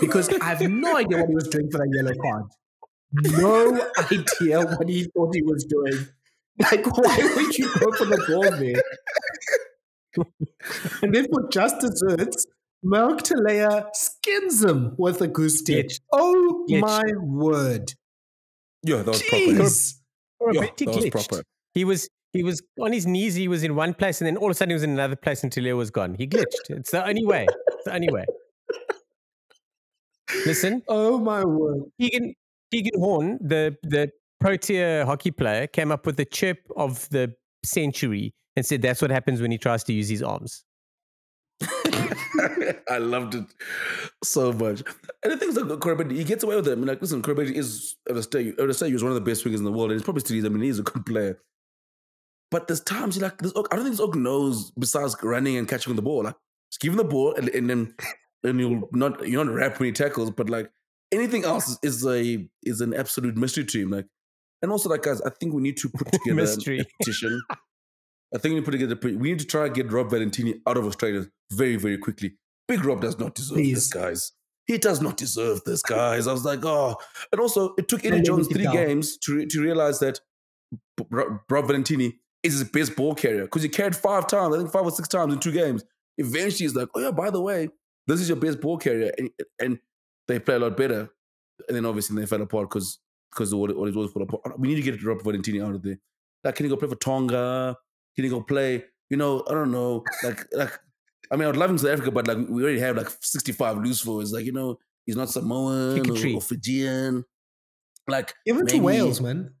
Because 0.00 0.28
I 0.40 0.44
have 0.44 0.60
no 0.60 0.96
idea 0.98 1.18
what 1.18 1.28
he 1.28 1.34
was 1.34 1.48
doing 1.48 1.70
for 1.70 1.78
that 1.78 1.90
yellow 1.94 2.14
card. 2.22 2.44
No 3.12 3.88
idea 4.12 4.60
what 4.76 4.88
he 4.88 5.04
thought 5.04 5.34
he 5.34 5.42
was 5.42 5.64
doing. 5.64 6.06
Like, 6.58 6.86
why 6.86 7.32
would 7.36 7.56
you 7.56 7.64
go 7.80 7.90
for 7.92 8.04
the 8.04 8.22
ball 8.28 8.50
there? 8.58 8.82
and 11.02 11.14
then 11.14 11.26
for 11.32 11.48
just 11.48 11.80
desserts, 11.80 12.46
Mark 12.82 13.22
Telea 13.22 13.88
skins 13.94 14.62
him 14.62 14.94
with 14.98 15.22
a 15.22 15.28
goose 15.28 15.60
stitch. 15.60 16.00
Oh 16.12 16.66
Glitch. 16.68 16.80
my 16.80 17.02
word. 17.22 17.94
Yeah, 18.82 18.98
that 18.98 19.06
was 19.06 19.22
Jeez. 19.22 19.94
proper. 20.38 20.54
Yeah, 20.54 20.66
that 20.76 20.86
was 20.86 21.10
proper. 21.10 21.42
He 21.72 21.84
was 21.84 22.08
he 22.32 22.42
was 22.42 22.62
on 22.80 22.92
his 22.92 23.06
knees. 23.06 23.34
He 23.34 23.48
was 23.48 23.64
in 23.64 23.74
one 23.74 23.94
place, 23.94 24.20
and 24.20 24.26
then 24.26 24.36
all 24.36 24.46
of 24.46 24.52
a 24.52 24.54
sudden 24.54 24.70
he 24.70 24.74
was 24.74 24.82
in 24.82 24.90
another 24.90 25.16
place 25.16 25.42
until 25.42 25.64
he 25.64 25.72
was 25.72 25.90
gone. 25.90 26.14
He 26.14 26.26
glitched. 26.26 26.70
It's 26.70 26.90
the 26.90 27.06
only 27.06 27.24
way. 27.24 27.46
It's 27.68 27.84
the 27.84 27.94
only 27.94 28.10
way. 28.10 28.24
Listen. 30.46 30.82
Oh 30.88 31.18
my 31.18 31.44
word. 31.44 31.82
Keegan 32.00 32.34
Keegan 32.70 33.00
Horn, 33.00 33.38
the 33.40 33.76
the 33.82 34.10
Protea 34.40 35.04
hockey 35.04 35.30
player, 35.30 35.66
came 35.66 35.90
up 35.92 36.06
with 36.06 36.16
the 36.16 36.24
chip 36.24 36.58
of 36.76 37.08
the 37.10 37.34
century 37.64 38.32
and 38.56 38.64
said 38.64 38.80
that's 38.82 39.02
what 39.02 39.10
happens 39.10 39.40
when 39.40 39.50
he 39.50 39.58
tries 39.58 39.84
to 39.84 39.92
use 39.92 40.08
his 40.08 40.22
arms. 40.22 40.64
I 42.88 42.98
loved 42.98 43.34
it 43.34 43.44
so 44.24 44.52
much. 44.52 44.82
And 45.22 45.32
the 45.32 45.36
thing 45.36 45.50
is, 45.50 45.56
like, 45.56 45.80
Corbett, 45.80 46.10
he 46.10 46.24
gets 46.24 46.42
away 46.42 46.56
with 46.56 46.68
it. 46.68 46.72
I 46.72 46.74
mean, 46.76 46.86
like, 46.86 47.02
listen, 47.02 47.22
Corbett 47.22 47.50
is, 47.50 47.96
I 48.08 48.14
would 48.14 48.32
say, 48.32 48.54
I 48.58 48.62
would 48.62 48.74
say 48.76 48.86
he 48.86 48.94
was 48.94 49.02
one 49.02 49.12
of 49.12 49.16
the 49.16 49.30
best 49.30 49.44
wingers 49.44 49.58
in 49.58 49.64
the 49.64 49.72
world, 49.72 49.90
and 49.90 50.00
he's 50.00 50.04
probably 50.04 50.20
still. 50.20 50.44
I 50.44 50.48
mean, 50.48 50.62
he's 50.62 50.78
a 50.78 50.82
good 50.82 51.04
player. 51.04 51.38
But 52.50 52.66
there's 52.66 52.80
times 52.80 53.16
you 53.16 53.22
like 53.22 53.38
this. 53.38 53.52
I 53.56 53.76
don't 53.76 53.84
think 53.84 53.96
this 53.96 54.00
Og 54.00 54.16
knows 54.16 54.72
besides 54.72 55.16
running 55.22 55.56
and 55.56 55.68
catching 55.68 55.94
the 55.94 56.02
ball. 56.02 56.24
Like 56.24 56.34
just 56.70 56.80
give 56.80 56.92
him 56.92 56.98
the 56.98 57.04
ball 57.04 57.34
and, 57.34 57.48
and 57.50 57.70
then 57.70 57.94
and 58.44 58.58
you'll 58.60 58.88
not 58.92 59.26
you 59.26 59.36
don't 59.36 59.50
rap 59.50 59.78
when 59.78 59.86
he 59.88 59.92
tackles, 59.92 60.30
but 60.30 60.50
like 60.50 60.70
anything 61.12 61.44
else 61.44 61.78
is 61.82 62.04
a 62.06 62.48
is 62.64 62.80
an 62.80 62.94
absolute 62.94 63.36
mystery 63.36 63.64
to 63.64 63.82
him. 63.82 63.90
Like 63.90 64.06
and 64.62 64.70
also 64.72 64.88
like 64.88 65.02
guys, 65.02 65.20
I 65.22 65.30
think 65.30 65.54
we 65.54 65.62
need 65.62 65.76
to 65.78 65.88
put 65.88 66.10
together 66.12 66.34
mystery. 66.34 66.80
a 66.80 66.84
petition. 66.98 67.40
I 68.34 68.38
think 68.38 68.54
we 68.54 68.60
put 68.60 68.72
together. 68.72 68.98
We 69.02 69.30
need 69.30 69.40
to 69.40 69.46
try 69.46 69.66
and 69.66 69.74
get 69.74 69.90
Rob 69.90 70.10
Valetini 70.10 70.60
out 70.66 70.76
of 70.76 70.86
Australia 70.86 71.26
very 71.52 71.76
very 71.76 71.98
quickly. 71.98 72.34
Big 72.68 72.84
Rob 72.84 73.00
does 73.00 73.18
not 73.18 73.34
deserve 73.34 73.56
Please. 73.56 73.74
this, 73.74 73.88
guys. 73.88 74.32
He 74.66 74.78
does 74.78 75.00
not 75.00 75.16
deserve 75.16 75.62
this, 75.66 75.82
guys. 75.82 76.28
I 76.28 76.32
was 76.32 76.44
like, 76.44 76.64
oh, 76.64 76.96
and 77.32 77.40
also 77.40 77.74
it 77.76 77.88
took 77.88 78.04
Eddie 78.04 78.22
Jones 78.22 78.46
three 78.46 78.70
games 78.70 79.16
to 79.18 79.46
to 79.46 79.62
realize 79.62 79.98
that 80.00 80.20
Rob 81.10 81.40
Valetini 81.48 82.12
is 82.42 82.54
his 82.58 82.64
best 82.64 82.96
ball 82.96 83.14
carrier 83.14 83.42
because 83.42 83.62
he 83.62 83.68
carried 83.68 83.96
five 83.96 84.26
times, 84.26 84.54
I 84.54 84.58
think 84.58 84.70
five 84.70 84.84
or 84.84 84.90
six 84.90 85.08
times 85.08 85.32
in 85.32 85.40
two 85.40 85.52
games. 85.52 85.84
Eventually, 86.18 86.64
he's 86.64 86.74
like, 86.74 86.88
oh 86.94 87.00
yeah, 87.00 87.10
by 87.10 87.30
the 87.30 87.40
way, 87.40 87.68
this 88.06 88.20
is 88.20 88.28
your 88.28 88.36
best 88.36 88.60
ball 88.60 88.78
carrier, 88.78 89.12
and, 89.18 89.30
and 89.58 89.78
they 90.28 90.38
play 90.38 90.56
a 90.56 90.58
lot 90.58 90.76
better. 90.76 91.10
And 91.68 91.76
then 91.76 91.86
obviously 91.86 92.20
they 92.20 92.26
fell 92.26 92.42
apart 92.42 92.70
because 92.70 92.98
because 93.30 93.54
what 93.54 93.76
what 93.76 93.88
it 93.88 93.94
was 93.94 94.10
fall 94.10 94.22
apart. 94.22 94.58
We 94.58 94.68
need 94.68 94.82
to 94.82 94.90
get 94.90 95.02
Rob 95.02 95.20
Valetini 95.20 95.64
out 95.64 95.74
of 95.74 95.82
there. 95.82 95.98
Like, 96.42 96.54
can 96.54 96.64
he 96.64 96.70
go 96.70 96.76
play 96.76 96.88
for 96.88 96.96
Tonga? 96.96 97.76
Can 98.16 98.24
he 98.24 98.30
go 98.30 98.42
play? 98.42 98.84
You 99.10 99.16
know, 99.16 99.44
I 99.48 99.52
don't 99.52 99.70
know. 99.70 100.04
Like, 100.24 100.46
like 100.52 100.78
I 101.30 101.36
mean, 101.36 101.48
I'd 101.48 101.56
love 101.56 101.70
him 101.70 101.76
to 101.78 101.92
Africa, 101.92 102.10
but 102.10 102.26
like 102.26 102.38
we 102.48 102.62
already 102.62 102.80
have 102.80 102.96
like 102.96 103.10
65 103.20 103.78
loose 103.78 104.00
forwards. 104.00 104.32
Like, 104.32 104.46
you 104.46 104.52
know, 104.52 104.78
he's 105.04 105.16
not 105.16 105.28
Samoan 105.28 106.08
or, 106.08 106.36
or, 106.36 106.40
Fijian. 106.40 107.24
Like 108.08 108.34
even 108.46 108.64
maybe, 108.64 108.78
to 108.78 108.84
Wales, 108.84 109.20
man. 109.20 109.54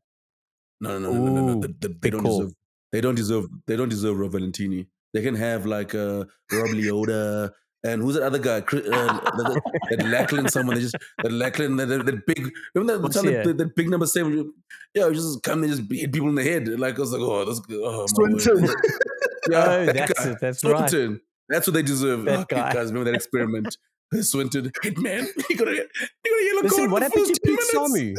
No, 0.80 0.98
no, 0.98 1.12
no, 1.12 1.24
no, 1.24 1.34
no, 1.34 1.54
no. 1.54 1.60
They, 1.60 1.74
they, 1.78 1.94
they 2.00 2.10
don't 2.10 2.24
deserve. 2.24 2.52
They 2.92 3.00
don't 3.00 3.14
deserve. 3.14 3.46
They 3.66 3.76
don't 3.76 3.88
deserve 3.88 4.18
Rob 4.18 4.32
Valetini. 4.32 4.86
They 5.12 5.22
can 5.22 5.34
have 5.34 5.66
like 5.66 5.94
uh, 5.94 6.24
Rob 6.52 6.70
Leota 6.70 7.50
and 7.82 8.02
who's 8.02 8.14
that 8.14 8.24
other 8.24 8.38
guy? 8.38 8.56
Uh, 8.56 8.60
that, 8.70 9.62
that 9.90 10.06
Lachlan, 10.06 10.48
someone. 10.48 10.76
They 10.76 10.82
just 10.82 10.96
that 11.22 11.32
Lachlan, 11.32 11.76
that, 11.76 11.86
that 11.86 12.26
big. 12.26 12.50
Remember 12.74 13.08
that, 13.08 13.22
that, 13.22 13.44
that, 13.44 13.58
that, 13.58 13.74
big 13.74 13.88
number 13.88 14.06
seven? 14.06 14.52
Yeah, 14.94 15.08
just 15.10 15.42
come 15.42 15.62
and 15.62 15.72
just 15.72 15.90
hit 15.90 16.12
people 16.12 16.28
in 16.28 16.34
the 16.34 16.44
head. 16.44 16.68
Like 16.68 16.96
I 16.96 17.00
was 17.00 17.12
like, 17.12 17.22
oh, 17.22 17.44
that's 17.44 17.60
good. 17.60 17.80
Oh, 17.82 18.06
Swinton. 18.06 18.64
yeah, 19.50 19.64
oh, 19.64 19.86
that 19.86 19.94
that's 19.94 20.12
guy. 20.12 20.30
it. 20.30 20.38
That's 20.40 20.60
Swinton. 20.60 21.10
right. 21.12 21.20
That's 21.48 21.66
what 21.66 21.74
they 21.74 21.82
deserve. 21.82 22.24
That 22.24 22.40
okay, 22.40 22.56
guy. 22.56 22.72
guys, 22.72 22.88
remember 22.88 23.10
that 23.10 23.16
experiment? 23.16 23.76
Swinton, 24.20 24.70
hitman. 24.84 25.26
He 25.48 25.54
got 25.54 25.68
a, 25.68 25.72
he 25.72 25.76
got 25.76 26.40
a 26.40 26.44
yellow 26.44 26.62
Listen, 26.62 26.78
card. 26.78 26.90
What 26.90 27.02
happened 27.02 27.26
to 27.26 27.40
Pete 27.44 27.60
Samu? 27.72 28.14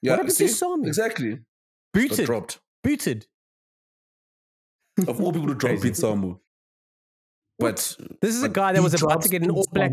yeah, 0.00 0.12
what 0.12 0.18
happened 0.18 0.32
see? 0.32 0.46
to 0.46 0.52
Samu? 0.52 0.86
Exactly. 0.86 1.38
Booted. 1.92 2.26
dropped. 2.26 2.60
Booted. 2.86 3.26
Of 5.08 5.20
all 5.20 5.32
people 5.32 5.48
to 5.48 5.54
drop 5.62 5.82
Pete 5.82 5.94
Samu. 5.94 6.38
But 7.58 7.96
this 8.22 8.34
is 8.34 8.42
but 8.42 8.50
a 8.50 8.52
guy 8.52 8.72
that 8.72 8.82
was 8.82 8.94
about 9.02 9.22
to 9.22 9.28
get 9.28 9.42
an 9.42 9.50
all 9.50 9.66
black. 9.72 9.90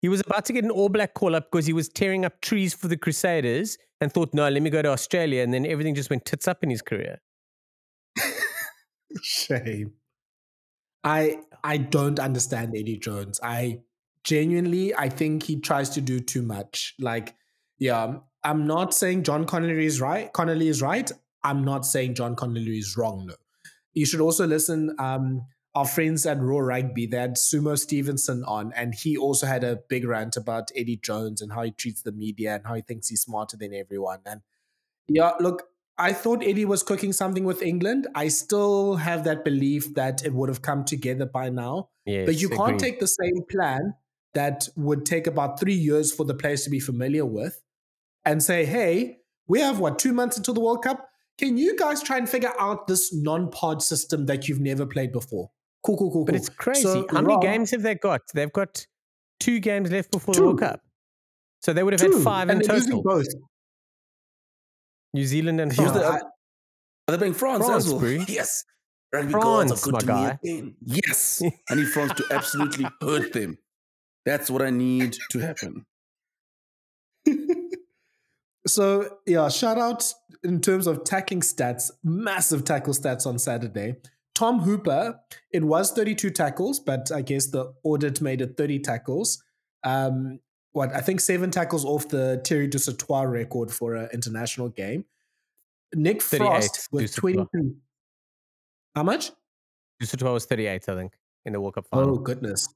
He 0.00 0.08
was 0.08 0.20
about 0.20 0.44
to 0.44 0.52
get 0.52 0.64
an 0.64 0.70
all 0.70 0.88
black 0.88 1.14
call 1.14 1.34
up 1.34 1.50
because 1.50 1.66
he 1.66 1.72
was 1.72 1.88
tearing 1.88 2.24
up 2.24 2.40
trees 2.40 2.72
for 2.72 2.86
the 2.86 2.96
Crusaders 2.96 3.78
and 4.00 4.12
thought, 4.12 4.32
no, 4.32 4.48
let 4.48 4.62
me 4.62 4.70
go 4.70 4.80
to 4.80 4.90
Australia. 4.90 5.42
And 5.42 5.52
then 5.52 5.66
everything 5.66 5.94
just 5.94 6.08
went 6.08 6.24
tits 6.24 6.46
up 6.46 6.62
in 6.62 6.70
his 6.70 6.82
career. 6.82 7.20
Shame. 9.22 9.94
I 11.02 11.38
I 11.64 11.78
don't 11.78 12.20
understand 12.20 12.76
Eddie 12.76 12.98
Jones. 12.98 13.40
I 13.42 13.80
genuinely 14.22 14.94
I 14.94 15.08
think 15.08 15.42
he 15.42 15.58
tries 15.58 15.90
to 15.90 16.00
do 16.00 16.20
too 16.20 16.42
much. 16.42 16.94
Like, 17.00 17.34
yeah, 17.78 18.18
I'm 18.44 18.66
not 18.68 18.94
saying 18.94 19.24
John 19.24 19.46
Connolly 19.46 19.84
is 19.84 20.00
right. 20.00 20.32
Connolly 20.32 20.68
is 20.68 20.80
right. 20.80 21.10
I'm 21.42 21.64
not 21.64 21.86
saying 21.86 22.14
John 22.14 22.36
Connolly 22.36 22.78
is 22.78 22.96
wrong. 22.96 23.26
No. 23.26 23.34
You 23.94 24.06
should 24.06 24.20
also 24.20 24.46
listen. 24.46 24.94
Um, 24.98 25.46
our 25.74 25.86
friends 25.86 26.26
at 26.26 26.40
Raw 26.40 26.58
Rugby, 26.58 27.06
they 27.06 27.16
had 27.16 27.36
Sumo 27.36 27.78
Stevenson 27.78 28.42
on, 28.44 28.72
and 28.74 28.94
he 28.94 29.16
also 29.16 29.46
had 29.46 29.62
a 29.62 29.78
big 29.88 30.04
rant 30.04 30.36
about 30.36 30.70
Eddie 30.74 30.96
Jones 30.96 31.40
and 31.40 31.52
how 31.52 31.62
he 31.62 31.70
treats 31.70 32.02
the 32.02 32.12
media 32.12 32.56
and 32.56 32.66
how 32.66 32.74
he 32.74 32.82
thinks 32.82 33.08
he's 33.08 33.22
smarter 33.22 33.56
than 33.56 33.72
everyone. 33.72 34.18
And 34.26 34.40
yeah, 35.08 35.32
look, 35.38 35.68
I 35.96 36.12
thought 36.12 36.42
Eddie 36.42 36.64
was 36.64 36.82
cooking 36.82 37.12
something 37.12 37.44
with 37.44 37.62
England. 37.62 38.08
I 38.14 38.28
still 38.28 38.96
have 38.96 39.24
that 39.24 39.44
belief 39.44 39.94
that 39.94 40.24
it 40.24 40.32
would 40.34 40.48
have 40.48 40.62
come 40.62 40.84
together 40.84 41.26
by 41.26 41.50
now. 41.50 41.90
Yes, 42.04 42.26
but 42.26 42.40
you 42.40 42.48
can't 42.48 42.80
take 42.80 42.98
the 42.98 43.06
same 43.06 43.42
plan 43.48 43.94
that 44.34 44.68
would 44.76 45.06
take 45.06 45.26
about 45.26 45.60
three 45.60 45.74
years 45.74 46.12
for 46.12 46.24
the 46.24 46.34
players 46.34 46.64
to 46.64 46.70
be 46.70 46.80
familiar 46.80 47.26
with 47.26 47.62
and 48.24 48.42
say, 48.42 48.64
hey, 48.64 49.18
we 49.46 49.60
have 49.60 49.78
what, 49.78 49.98
two 49.98 50.12
months 50.12 50.36
until 50.36 50.54
the 50.54 50.60
World 50.60 50.82
Cup? 50.82 51.09
Can 51.40 51.56
you 51.56 51.74
guys 51.76 52.02
try 52.02 52.18
and 52.18 52.28
figure 52.28 52.52
out 52.60 52.86
this 52.86 53.14
non 53.14 53.50
pod 53.50 53.82
system 53.82 54.26
that 54.26 54.46
you've 54.46 54.60
never 54.60 54.84
played 54.84 55.10
before? 55.10 55.50
Cool, 55.82 55.96
cool, 55.96 56.12
cool, 56.12 56.24
But 56.26 56.32
cool. 56.32 56.36
it's 56.40 56.48
crazy. 56.50 56.82
So, 56.82 57.06
How 57.10 57.22
many 57.22 57.34
Rob- 57.34 57.42
games 57.42 57.70
have 57.70 57.80
they 57.82 57.94
got? 57.94 58.20
They've 58.34 58.52
got 58.52 58.86
two 59.40 59.58
games 59.58 59.90
left 59.90 60.10
before 60.12 60.34
the 60.34 60.42
World 60.42 60.60
Cup. 60.60 60.80
So 61.62 61.72
they 61.72 61.82
would 61.82 61.94
have 61.94 62.00
Two, 62.02 62.16
had 62.16 62.22
five 62.22 62.50
in 62.50 62.56
and 62.58 62.64
they're 62.64 62.78
total. 62.80 63.02
both. 63.02 63.26
New 65.14 65.24
Zealand 65.24 65.60
and 65.62 65.74
France. 65.74 65.92
the, 65.92 66.04
are 66.04 66.20
they 67.08 67.16
playing 67.16 67.34
France, 67.34 67.64
France, 67.66 67.86
as 67.86 67.90
well? 67.92 68.00
bro. 68.00 68.10
Yes. 68.28 68.64
Rugby 69.12 69.32
France, 69.32 69.70
gods 69.70 69.72
are 69.72 69.84
good 69.84 69.92
my 69.94 69.98
to 70.00 70.06
guy. 70.06 70.72
Yes. 70.82 71.42
I 71.70 71.74
need 71.74 71.88
France 71.88 72.12
to 72.18 72.24
absolutely 72.30 72.86
hurt 73.00 73.32
them. 73.32 73.56
That's 74.26 74.50
what 74.50 74.60
I 74.62 74.70
need 74.70 75.16
to 75.30 75.38
happen. 75.40 75.86
So 78.66 79.18
yeah, 79.26 79.48
shout 79.48 79.78
out 79.78 80.12
in 80.42 80.60
terms 80.60 80.86
of 80.86 81.04
tackling 81.04 81.40
stats, 81.40 81.90
massive 82.04 82.64
tackle 82.64 82.94
stats 82.94 83.26
on 83.26 83.38
Saturday. 83.38 83.96
Tom 84.34 84.60
Hooper, 84.60 85.20
it 85.52 85.64
was 85.64 85.92
32 85.92 86.30
tackles, 86.30 86.80
but 86.80 87.10
I 87.12 87.22
guess 87.22 87.48
the 87.48 87.74
audit 87.84 88.20
made 88.20 88.40
it 88.40 88.56
30 88.56 88.78
tackles. 88.80 89.42
Um, 89.84 90.40
what 90.72 90.94
I 90.94 91.00
think 91.00 91.20
seven 91.20 91.50
tackles 91.50 91.84
off 91.84 92.08
the 92.08 92.40
Thierry 92.46 92.68
Dusautoir 92.68 93.30
record 93.30 93.70
for 93.70 93.94
an 93.94 94.08
international 94.12 94.68
game. 94.68 95.04
Nick 95.94 96.22
Frost 96.22 96.88
with 96.92 97.10
Dusautoir. 97.10 97.50
23. 97.50 97.72
How 98.94 99.02
much? 99.02 99.32
Dusautoir 100.02 100.34
was 100.34 100.46
38, 100.46 100.70
I 100.88 100.94
think, 100.94 101.12
in 101.44 101.52
the 101.52 101.60
World 101.60 101.74
Cup 101.74 101.86
final. 101.88 102.14
Oh 102.14 102.18
goodness. 102.18 102.72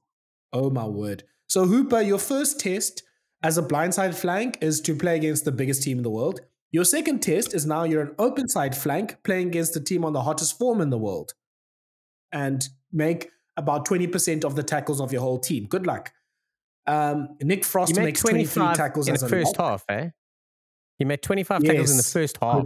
Oh 0.51 0.69
my 0.69 0.85
word. 0.85 1.23
So 1.47 1.65
Hooper, 1.65 2.01
your 2.01 2.19
first 2.19 2.59
test 2.59 3.03
as 3.45 3.59
a 3.59 3.61
blindside 3.61 4.15
flank 4.15 4.57
is 4.59 4.81
to 4.81 4.95
play 4.95 5.15
against 5.15 5.45
the 5.45 5.51
biggest 5.51 5.83
team 5.83 5.97
in 5.97 6.03
the 6.03 6.09
world. 6.09 6.41
Your 6.71 6.83
second 6.83 7.19
test 7.19 7.53
is 7.53 7.63
now 7.63 7.83
you're 7.83 8.01
an 8.01 8.15
open 8.17 8.49
side 8.49 8.75
flank 8.75 9.21
playing 9.23 9.49
against 9.49 9.75
the 9.75 9.79
team 9.79 10.03
on 10.03 10.13
the 10.13 10.23
hottest 10.23 10.57
form 10.57 10.81
in 10.81 10.89
the 10.89 10.97
world. 10.97 11.35
And 12.31 12.67
make 12.91 13.29
about 13.55 13.87
20% 13.87 14.43
of 14.43 14.55
the 14.55 14.63
tackles 14.63 14.99
of 14.99 15.11
your 15.13 15.21
whole 15.21 15.37
team. 15.37 15.67
Good 15.67 15.85
luck. 15.85 16.11
Um, 16.87 17.37
Nick 17.39 17.63
Frost 17.63 17.95
makes 17.95 18.21
23 18.21 18.45
25 18.45 18.77
tackles 18.77 19.07
in 19.07 19.13
as 19.13 19.19
the 19.19 19.27
a 19.27 19.29
first 19.29 19.55
half, 19.57 19.85
eh? 19.89 20.09
He 20.97 21.05
made 21.05 21.21
25 21.21 21.63
tackles 21.63 21.91
in 21.91 21.97
the 21.97 22.03
first 22.03 22.37
half. 22.41 22.65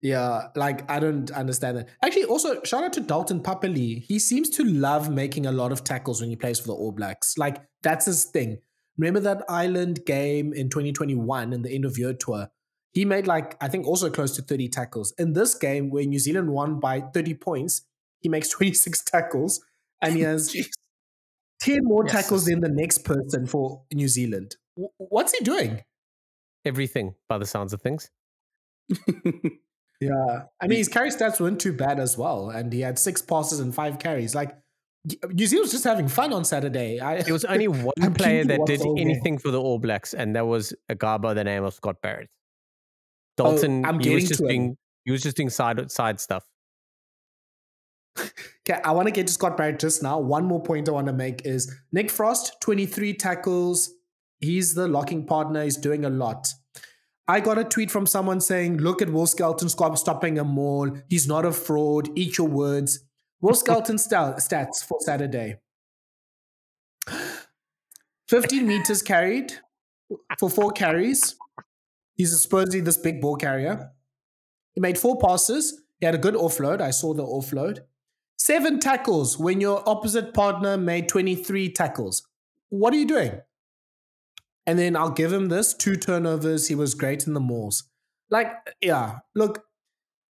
Yeah, 0.00 0.48
like 0.54 0.88
I 0.88 1.00
don't 1.00 1.30
understand 1.32 1.78
that. 1.78 1.88
Actually, 2.02 2.26
also 2.26 2.62
shout 2.62 2.84
out 2.84 2.92
to 2.92 3.00
Dalton 3.00 3.40
Papali. 3.40 4.02
He 4.02 4.18
seems 4.20 4.48
to 4.50 4.64
love 4.64 5.10
making 5.10 5.46
a 5.46 5.52
lot 5.52 5.72
of 5.72 5.82
tackles 5.82 6.20
when 6.20 6.30
he 6.30 6.36
plays 6.36 6.60
for 6.60 6.68
the 6.68 6.74
All 6.74 6.92
Blacks. 6.92 7.36
Like 7.36 7.62
that's 7.82 8.06
his 8.06 8.26
thing. 8.26 8.58
Remember 8.96 9.20
that 9.20 9.42
Ireland 9.48 10.04
game 10.06 10.52
in 10.52 10.68
2021 10.68 11.52
in 11.52 11.62
the 11.62 11.70
end 11.70 11.84
of 11.84 11.98
year 11.98 12.12
tour? 12.14 12.48
He 12.92 13.04
made 13.04 13.26
like 13.26 13.56
I 13.62 13.68
think 13.68 13.86
also 13.86 14.08
close 14.10 14.36
to 14.36 14.42
30 14.42 14.68
tackles. 14.68 15.12
In 15.18 15.32
this 15.32 15.54
game, 15.54 15.90
where 15.90 16.04
New 16.04 16.18
Zealand 16.20 16.50
won 16.50 16.78
by 16.80 17.00
30 17.00 17.34
points, 17.34 17.82
he 18.20 18.28
makes 18.28 18.48
26 18.50 19.02
tackles 19.04 19.60
and 20.00 20.14
he 20.14 20.20
has 20.22 20.54
10 21.60 21.80
more 21.82 22.04
Yes. 22.04 22.12
tackles 22.12 22.44
than 22.44 22.60
the 22.60 22.68
next 22.68 22.98
person 22.98 23.46
for 23.46 23.82
New 23.92 24.08
Zealand. 24.08 24.56
W- 24.76 24.90
What's 24.98 25.36
he 25.36 25.44
doing? 25.44 25.82
Everything, 26.64 27.14
by 27.28 27.38
the 27.38 27.46
sounds 27.46 27.72
of 27.72 27.82
things. 27.82 28.10
Yeah. 30.00 30.42
I 30.60 30.66
mean, 30.66 30.78
his 30.78 30.88
carry 30.88 31.08
stats 31.10 31.40
weren't 31.40 31.60
too 31.60 31.72
bad 31.72 31.98
as 31.98 32.18
well. 32.18 32.50
And 32.50 32.72
he 32.72 32.80
had 32.80 32.98
six 32.98 33.22
passes 33.22 33.60
and 33.60 33.74
five 33.74 33.98
carries. 33.98 34.34
Like, 34.34 34.54
New 35.32 35.46
Zealand 35.46 35.64
was 35.64 35.72
just 35.72 35.84
having 35.84 36.08
fun 36.08 36.32
on 36.32 36.44
Saturday. 36.44 36.98
I, 37.00 37.22
There 37.22 37.32
was 37.34 37.44
only 37.44 37.68
one 37.68 37.92
I'm 38.00 38.14
player 38.14 38.44
that 38.44 38.60
did 38.66 38.80
game. 38.80 38.96
anything 38.98 39.38
for 39.38 39.50
the 39.50 39.60
All 39.60 39.78
Blacks, 39.78 40.14
and 40.14 40.34
that 40.36 40.46
was 40.46 40.74
a 40.88 40.94
guy 40.94 41.18
by 41.18 41.34
the 41.34 41.44
name 41.44 41.64
of 41.64 41.74
Scott 41.74 41.96
Barrett. 42.02 42.28
Oh, 43.38 43.50
Dalton, 43.52 43.84
I'm 43.84 43.98
he 44.00 44.14
was 44.14 44.28
just 44.28 44.40
to 44.40 44.46
him. 44.48 44.76
he 45.04 45.10
was 45.10 45.22
just 45.22 45.36
doing 45.36 45.50
side 45.50 45.90
side 45.90 46.20
stuff. 46.20 46.44
Okay, 48.66 48.80
I 48.82 48.92
want 48.92 49.08
to 49.08 49.12
get 49.12 49.26
to 49.26 49.32
Scott 49.34 49.58
Barrett 49.58 49.78
just 49.78 50.02
now. 50.02 50.18
One 50.18 50.46
more 50.46 50.62
point 50.62 50.88
I 50.88 50.92
want 50.92 51.06
to 51.08 51.12
make 51.12 51.44
is 51.44 51.70
Nick 51.92 52.10
Frost, 52.10 52.58
23 52.62 53.12
tackles. 53.12 53.90
He's 54.40 54.72
the 54.72 54.88
locking 54.88 55.26
partner. 55.26 55.62
He's 55.64 55.76
doing 55.76 56.06
a 56.06 56.08
lot. 56.08 56.48
I 57.28 57.40
got 57.40 57.58
a 57.58 57.64
tweet 57.64 57.90
from 57.90 58.06
someone 58.06 58.40
saying, 58.40 58.78
look 58.78 59.02
at 59.02 59.10
Will 59.10 59.26
Skelton 59.26 59.68
stop 59.68 59.98
stopping 59.98 60.38
a 60.38 60.44
maul. 60.44 60.96
He's 61.10 61.28
not 61.28 61.44
a 61.44 61.52
fraud. 61.52 62.08
Eat 62.16 62.38
your 62.38 62.48
words. 62.48 63.00
Will 63.44 63.54
Skelton 63.54 63.98
sta- 63.98 64.36
stats 64.36 64.82
for 64.82 64.96
Saturday. 65.00 65.56
15 68.30 68.66
meters 68.66 69.02
carried 69.02 69.52
for 70.38 70.48
four 70.48 70.70
carries. 70.70 71.36
He's 72.14 72.40
supposedly 72.40 72.80
this 72.80 72.96
big 72.96 73.20
ball 73.20 73.36
carrier. 73.36 73.90
He 74.72 74.80
made 74.80 74.96
four 74.96 75.18
passes. 75.18 75.82
He 76.00 76.06
had 76.06 76.14
a 76.14 76.18
good 76.18 76.32
offload. 76.32 76.80
I 76.80 76.88
saw 76.88 77.12
the 77.12 77.22
offload. 77.22 77.80
Seven 78.38 78.80
tackles 78.80 79.38
when 79.38 79.60
your 79.60 79.86
opposite 79.86 80.32
partner 80.32 80.78
made 80.78 81.10
23 81.10 81.70
tackles. 81.72 82.26
What 82.70 82.94
are 82.94 82.98
you 82.98 83.06
doing? 83.06 83.42
And 84.66 84.78
then 84.78 84.96
I'll 84.96 85.10
give 85.10 85.34
him 85.34 85.50
this 85.50 85.74
two 85.74 85.96
turnovers. 85.96 86.68
He 86.68 86.74
was 86.74 86.94
great 86.94 87.26
in 87.26 87.34
the 87.34 87.40
malls. 87.40 87.90
Like, 88.30 88.54
yeah, 88.80 89.18
look, 89.34 89.64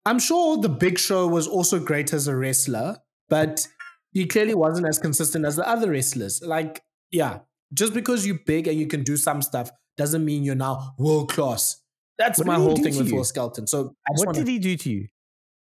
I'm 0.05 0.19
sure 0.19 0.57
the 0.57 0.69
big 0.69 0.99
show 0.99 1.29
was 1.29 1.47
also 1.47 1.79
great 1.79 2.13
as 2.13 2.27
a 2.27 2.35
wrestler, 2.35 2.97
but 3.33 3.67
he 4.13 4.27
clearly 4.27 4.55
wasn't 4.55 4.87
as 4.87 4.99
consistent 4.99 5.47
as 5.47 5.57
the 5.57 5.67
other 5.67 5.91
wrestlers. 5.91 6.43
Like, 6.43 6.83
yeah, 7.11 7.39
just 7.73 7.95
because 7.95 8.27
you're 8.27 8.41
big 8.45 8.69
and 8.69 8.79
you 8.79 8.87
can 8.87 9.03
do 9.05 9.17
some 9.17 9.41
stuff 9.41 9.71
doesn't 9.97 10.23
mean 10.23 10.45
you're 10.45 10.55
now 10.55 10.95
world 10.99 11.33
class. 11.33 11.81
That's 12.19 12.39
What 12.39 12.47
my 12.47 12.57
whole 12.57 12.77
thing 12.77 12.93
to 12.93 12.99
with 12.99 13.09
you? 13.09 13.17
Will 13.17 13.25
Skelton. 13.25 13.67
So 13.67 13.79
I 14.07 14.13
just 14.13 14.27
What 14.27 14.27
want 14.27 14.37
did 14.37 14.49
he 14.49 14.59
do 14.59 14.77
to 14.77 14.91
you? 14.91 15.09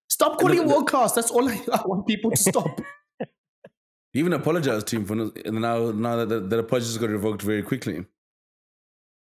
stop 0.09 0.40
calling 0.40 0.56
Look, 0.59 0.66
him 0.66 0.72
world 0.72 0.88
class. 0.88 1.12
That's 1.12 1.30
all 1.30 1.48
I, 1.48 1.55
I 1.72 1.82
want 1.86 2.09
people 2.09 2.32
to 2.32 2.36
stop. 2.36 2.80
He 4.12 4.18
even 4.18 4.32
apologized 4.32 4.88
to 4.88 4.97
him 4.97 5.05
for 5.05 5.12
and 5.12 5.60
now 5.60 5.92
now 5.92 6.24
that 6.24 6.51
that 6.51 6.59
apology 6.59 6.98
got 6.98 7.10
revoked 7.10 7.42
very 7.42 7.62
quickly. 7.62 8.05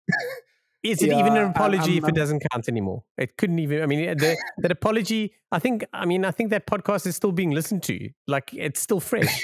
Is 0.83 1.03
it 1.03 1.09
yeah, 1.09 1.19
even 1.19 1.37
an 1.37 1.51
apology 1.51 1.99
I'm, 1.99 2.05
I'm, 2.05 2.05
if 2.05 2.09
it 2.09 2.15
doesn't 2.15 2.43
count 2.53 2.69
anymore? 2.69 3.03
It 3.17 3.37
couldn't 3.37 3.59
even. 3.59 3.83
I 3.83 3.87
mean, 3.87 4.09
eh, 4.09 4.15
the, 4.15 4.37
that 4.59 4.71
apology. 4.71 5.35
I 5.51 5.59
think. 5.59 5.85
I 5.93 6.07
mean, 6.07 6.25
I 6.25 6.31
think 6.31 6.51
that 6.51 6.67
podcast 6.67 7.07
is 7.07 7.17
still 7.17 7.33
being 7.33 7.51
listened 7.51 7.83
to. 7.85 8.11
Like 8.29 8.55
it's 8.55 8.81
still 8.81 9.01
fresh. 9.01 9.43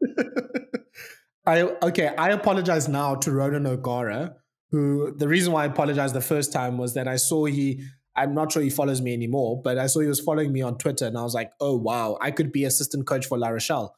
I 1.46 1.62
okay. 1.62 2.14
I 2.16 2.30
apologize 2.30 2.88
now 2.88 3.14
to 3.16 3.30
Ronan 3.30 3.66
O'Gara, 3.66 4.36
who 4.70 5.14
the 5.16 5.28
reason 5.28 5.52
why 5.52 5.64
I 5.64 5.66
apologized 5.66 6.14
the 6.14 6.22
first 6.22 6.52
time 6.52 6.78
was 6.78 6.94
that 6.94 7.06
I 7.06 7.16
saw 7.16 7.44
he. 7.44 7.82
I'm 8.14 8.34
not 8.34 8.52
sure 8.52 8.62
he 8.62 8.70
follows 8.70 9.00
me 9.00 9.14
anymore, 9.14 9.60
but 9.62 9.78
I 9.78 9.86
saw 9.86 10.00
he 10.00 10.06
was 10.06 10.20
following 10.20 10.52
me 10.52 10.60
on 10.62 10.76
Twitter, 10.78 11.06
and 11.06 11.16
I 11.16 11.22
was 11.22 11.34
like, 11.34 11.50
oh 11.60 11.76
wow, 11.76 12.18
I 12.20 12.30
could 12.30 12.52
be 12.52 12.64
assistant 12.64 13.06
coach 13.06 13.26
for 13.26 13.38
La 13.38 13.48
Rochelle. 13.48 13.96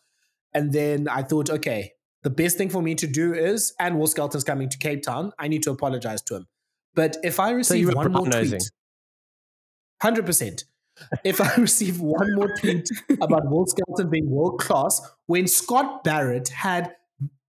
And 0.52 0.72
then 0.72 1.08
I 1.08 1.22
thought, 1.22 1.50
okay, 1.50 1.93
the 2.24 2.30
best 2.30 2.56
thing 2.56 2.70
for 2.70 2.82
me 2.82 2.94
to 2.96 3.06
do 3.06 3.34
is, 3.34 3.74
and 3.78 3.98
Will 3.98 4.06
Skelton's 4.06 4.44
coming 4.44 4.68
to 4.70 4.78
Cape 4.78 5.02
Town, 5.02 5.32
I 5.38 5.46
need 5.46 5.62
to 5.64 5.70
apologize 5.70 6.22
to 6.22 6.36
him. 6.36 6.46
But 6.94 7.18
if 7.22 7.38
I 7.38 7.50
receive 7.50 7.88
so 7.88 7.96
one 7.96 8.12
more 8.12 8.26
tweet, 8.26 8.70
100%. 10.02 10.64
if 11.22 11.40
I 11.40 11.54
receive 11.58 12.00
one 12.00 12.34
more 12.34 12.56
tweet 12.56 12.88
about 13.20 13.50
Will 13.50 13.66
Skelton 13.66 14.08
being 14.08 14.30
world 14.30 14.58
class, 14.58 15.00
when 15.26 15.46
Scott 15.46 16.02
Barrett 16.02 16.48
had 16.48 16.94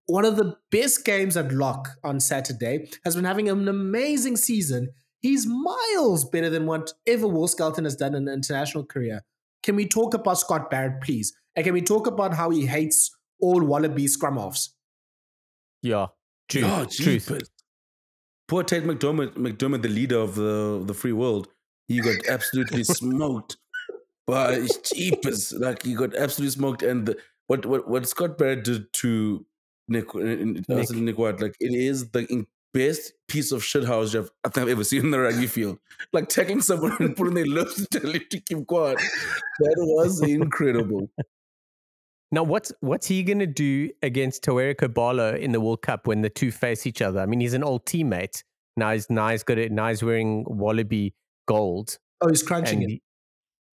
one 0.08 0.26
of 0.26 0.36
the 0.36 0.56
best 0.72 1.06
games 1.06 1.38
at 1.38 1.54
lock 1.54 1.92
on 2.04 2.20
Saturday, 2.20 2.90
has 3.06 3.16
been 3.16 3.26
having 3.26 3.50
an 3.50 3.68
amazing 3.68 4.36
season. 4.36 4.90
He's 5.22 5.48
miles 5.48 6.26
better 6.26 6.50
than 6.50 6.66
whatever 6.66 7.28
Will 7.28 7.48
Skelton 7.48 7.86
has 7.86 7.96
done 7.96 8.14
in 8.14 8.28
an 8.28 8.34
international 8.34 8.86
career. 8.86 9.22
Can 9.64 9.76
we 9.76 9.88
talk 9.88 10.14
about 10.14 10.38
Scott 10.38 10.70
Barrett, 10.70 11.02
please? 11.02 11.34
And 11.56 11.64
can 11.64 11.74
we 11.74 11.82
talk 11.82 12.06
about 12.06 12.34
how 12.34 12.50
he 12.50 12.66
hates 12.66 13.15
all 13.41 13.64
Wallaby 13.64 14.07
scrum 14.07 14.38
offs. 14.38 14.76
Yeah. 15.82 16.07
Truth. 16.49 16.66
Oh, 16.66 16.86
Truth. 16.86 17.49
Poor 18.48 18.64
Tate 18.64 18.84
McDermott, 18.84 19.34
McDermott, 19.36 19.82
the 19.82 19.90
leader 19.90 20.20
of 20.20 20.36
the, 20.36 20.84
the 20.86 20.94
free 20.94 21.14
world, 21.14 21.48
he 21.88 21.99
got 21.99 22.16
absolutely 22.30 22.84
smoked. 22.84 23.57
But 24.28 24.56
it's 24.56 24.91
cheapest. 24.91 25.53
Like 25.53 25.84
he 25.84 25.95
got 25.95 26.16
absolutely 26.16 26.52
smoked. 26.52 26.84
And 26.84 27.07
the, 27.07 27.18
what, 27.48 27.66
what 27.66 27.88
what 27.88 28.07
Scott 28.07 28.38
Barrett 28.38 28.64
did 28.64 28.91
to 28.94 29.45
Nick 29.88 30.16
uh, 30.16 30.20
Nick, 30.20 30.70
uh, 30.70 30.84
Nick 30.94 31.18
White, 31.18 31.40
like 31.40 31.56
it 31.60 31.74
is 31.74 32.10
the 32.10 32.45
best 32.74 33.14
piece 33.28 33.52
of 33.52 33.64
shit 33.64 33.86
house 33.86 34.14
I've, 34.16 34.30
I 34.44 34.49
think 34.49 34.66
I've 34.66 34.72
ever 34.72 34.84
seen 34.84 35.06
in 35.06 35.12
the 35.12 35.20
rugby 35.20 35.48
field. 35.48 35.78
Like 36.12 36.28
tackling 36.28 36.62
someone 36.62 36.95
and 36.99 37.16
putting 37.16 37.36
their 37.36 37.45
lips 37.45 37.76
to 37.86 37.99
tell 37.99 38.12
you 38.12 38.20
to 38.20 38.40
keep 38.40 38.66
quiet. 38.68 38.98
That 39.60 39.76
was 39.78 40.22
incredible. 40.28 41.10
Now, 42.36 42.44
what's 42.44 42.70
what's 42.82 43.07
he 43.07 43.24
going 43.24 43.40
to 43.40 43.48
do 43.48 43.91
against 44.03 44.44
Tawera 44.44 44.76
Balo 44.76 45.40
in 45.40 45.53
the 45.53 45.62
World 45.62 45.82
Cup 45.82 46.06
when 46.06 46.22
the 46.22 46.30
two 46.30 46.52
face 46.52 46.86
each 46.86 47.02
other? 47.02 47.22
I 47.22 47.26
mean, 47.26 47.40
he's 47.40 47.53
an 47.53 47.64
old 47.64 47.86
teammate. 47.86 48.44
Now 48.76 48.91
he's 48.91 49.10
now 49.10 49.30
he's 49.30 49.44
got 49.44 49.57
it. 49.57 49.72
Now 49.72 49.88
he's 49.88 50.03
wearing 50.03 50.44
Wallaby 50.45 51.16
gold. 51.48 51.98
Oh, 52.20 52.28
he's 52.28 52.44
crunching 52.44 52.82
it. 52.82 53.02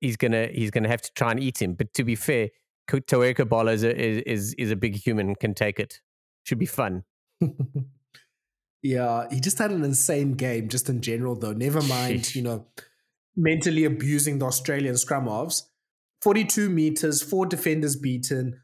he's 0.01 0.16
gonna 0.16 0.47
he's 0.47 0.70
gonna 0.70 0.89
have 0.89 1.02
to 1.02 1.10
try 1.16 1.32
and 1.32 1.40
eat 1.40 1.60
him. 1.60 1.74
But 1.74 1.93
to 1.94 2.05
be 2.05 2.14
fair, 2.14 2.51
Tawera 2.89 3.34
Balo 3.34 3.72
is 3.72 3.82
a, 3.82 4.30
is 4.30 4.55
is 4.55 4.70
a 4.70 4.76
big 4.76 4.94
human, 4.94 5.34
can 5.34 5.55
take 5.55 5.80
it. 5.80 6.01
Should 6.44 6.60
be 6.60 6.66
fun. 6.66 7.02
yeah, 8.82 9.26
he 9.28 9.40
just 9.40 9.59
had 9.59 9.72
an 9.72 9.82
insane 9.82 10.34
game, 10.34 10.68
just 10.68 10.89
in 10.89 11.01
general, 11.01 11.34
though. 11.34 11.52
Never 11.52 11.82
mind, 11.82 12.32
you 12.36 12.43
know, 12.43 12.68
mentally 13.34 13.84
abusing 13.84 14.39
the 14.39 14.47
Australian 14.47 14.97
scrum 14.97 15.26
halves 15.26 15.68
42 16.23 16.70
meters, 16.70 17.23
four 17.23 17.47
defenders 17.47 17.97
beaten, 17.97 18.61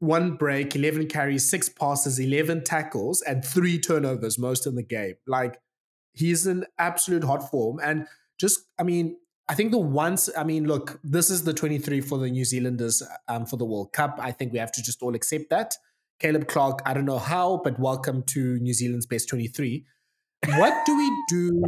one 0.00 0.36
break, 0.36 0.74
11 0.74 1.06
carries, 1.06 1.48
six 1.48 1.68
passes, 1.68 2.18
11 2.18 2.64
tackles, 2.64 3.22
and 3.22 3.44
three 3.44 3.78
turnovers, 3.78 4.38
most 4.38 4.66
in 4.66 4.74
the 4.74 4.82
game. 4.82 5.14
Like, 5.26 5.58
he's 6.12 6.46
in 6.46 6.66
absolute 6.78 7.24
hot 7.24 7.48
form. 7.50 7.78
And 7.82 8.06
just, 8.40 8.60
I 8.78 8.82
mean, 8.82 9.16
I 9.48 9.54
think 9.54 9.70
the 9.70 9.78
ones, 9.78 10.30
I 10.36 10.42
mean, 10.42 10.66
look, 10.66 10.98
this 11.04 11.30
is 11.30 11.44
the 11.44 11.54
23 11.54 12.00
for 12.00 12.18
the 12.18 12.30
New 12.30 12.44
Zealanders 12.44 13.02
um, 13.28 13.46
for 13.46 13.56
the 13.56 13.64
World 13.64 13.92
Cup. 13.92 14.18
I 14.20 14.32
think 14.32 14.52
we 14.52 14.58
have 14.58 14.72
to 14.72 14.82
just 14.82 15.02
all 15.02 15.14
accept 15.14 15.50
that. 15.50 15.74
Caleb 16.18 16.48
Clarke, 16.48 16.80
I 16.86 16.94
don't 16.94 17.04
know 17.04 17.18
how, 17.18 17.60
but 17.62 17.78
welcome 17.78 18.22
to 18.28 18.58
New 18.58 18.72
Zealand's 18.72 19.06
best 19.06 19.28
23. 19.28 19.84
What 20.56 20.86
do 20.86 20.96
we 20.96 21.24
do? 21.28 21.62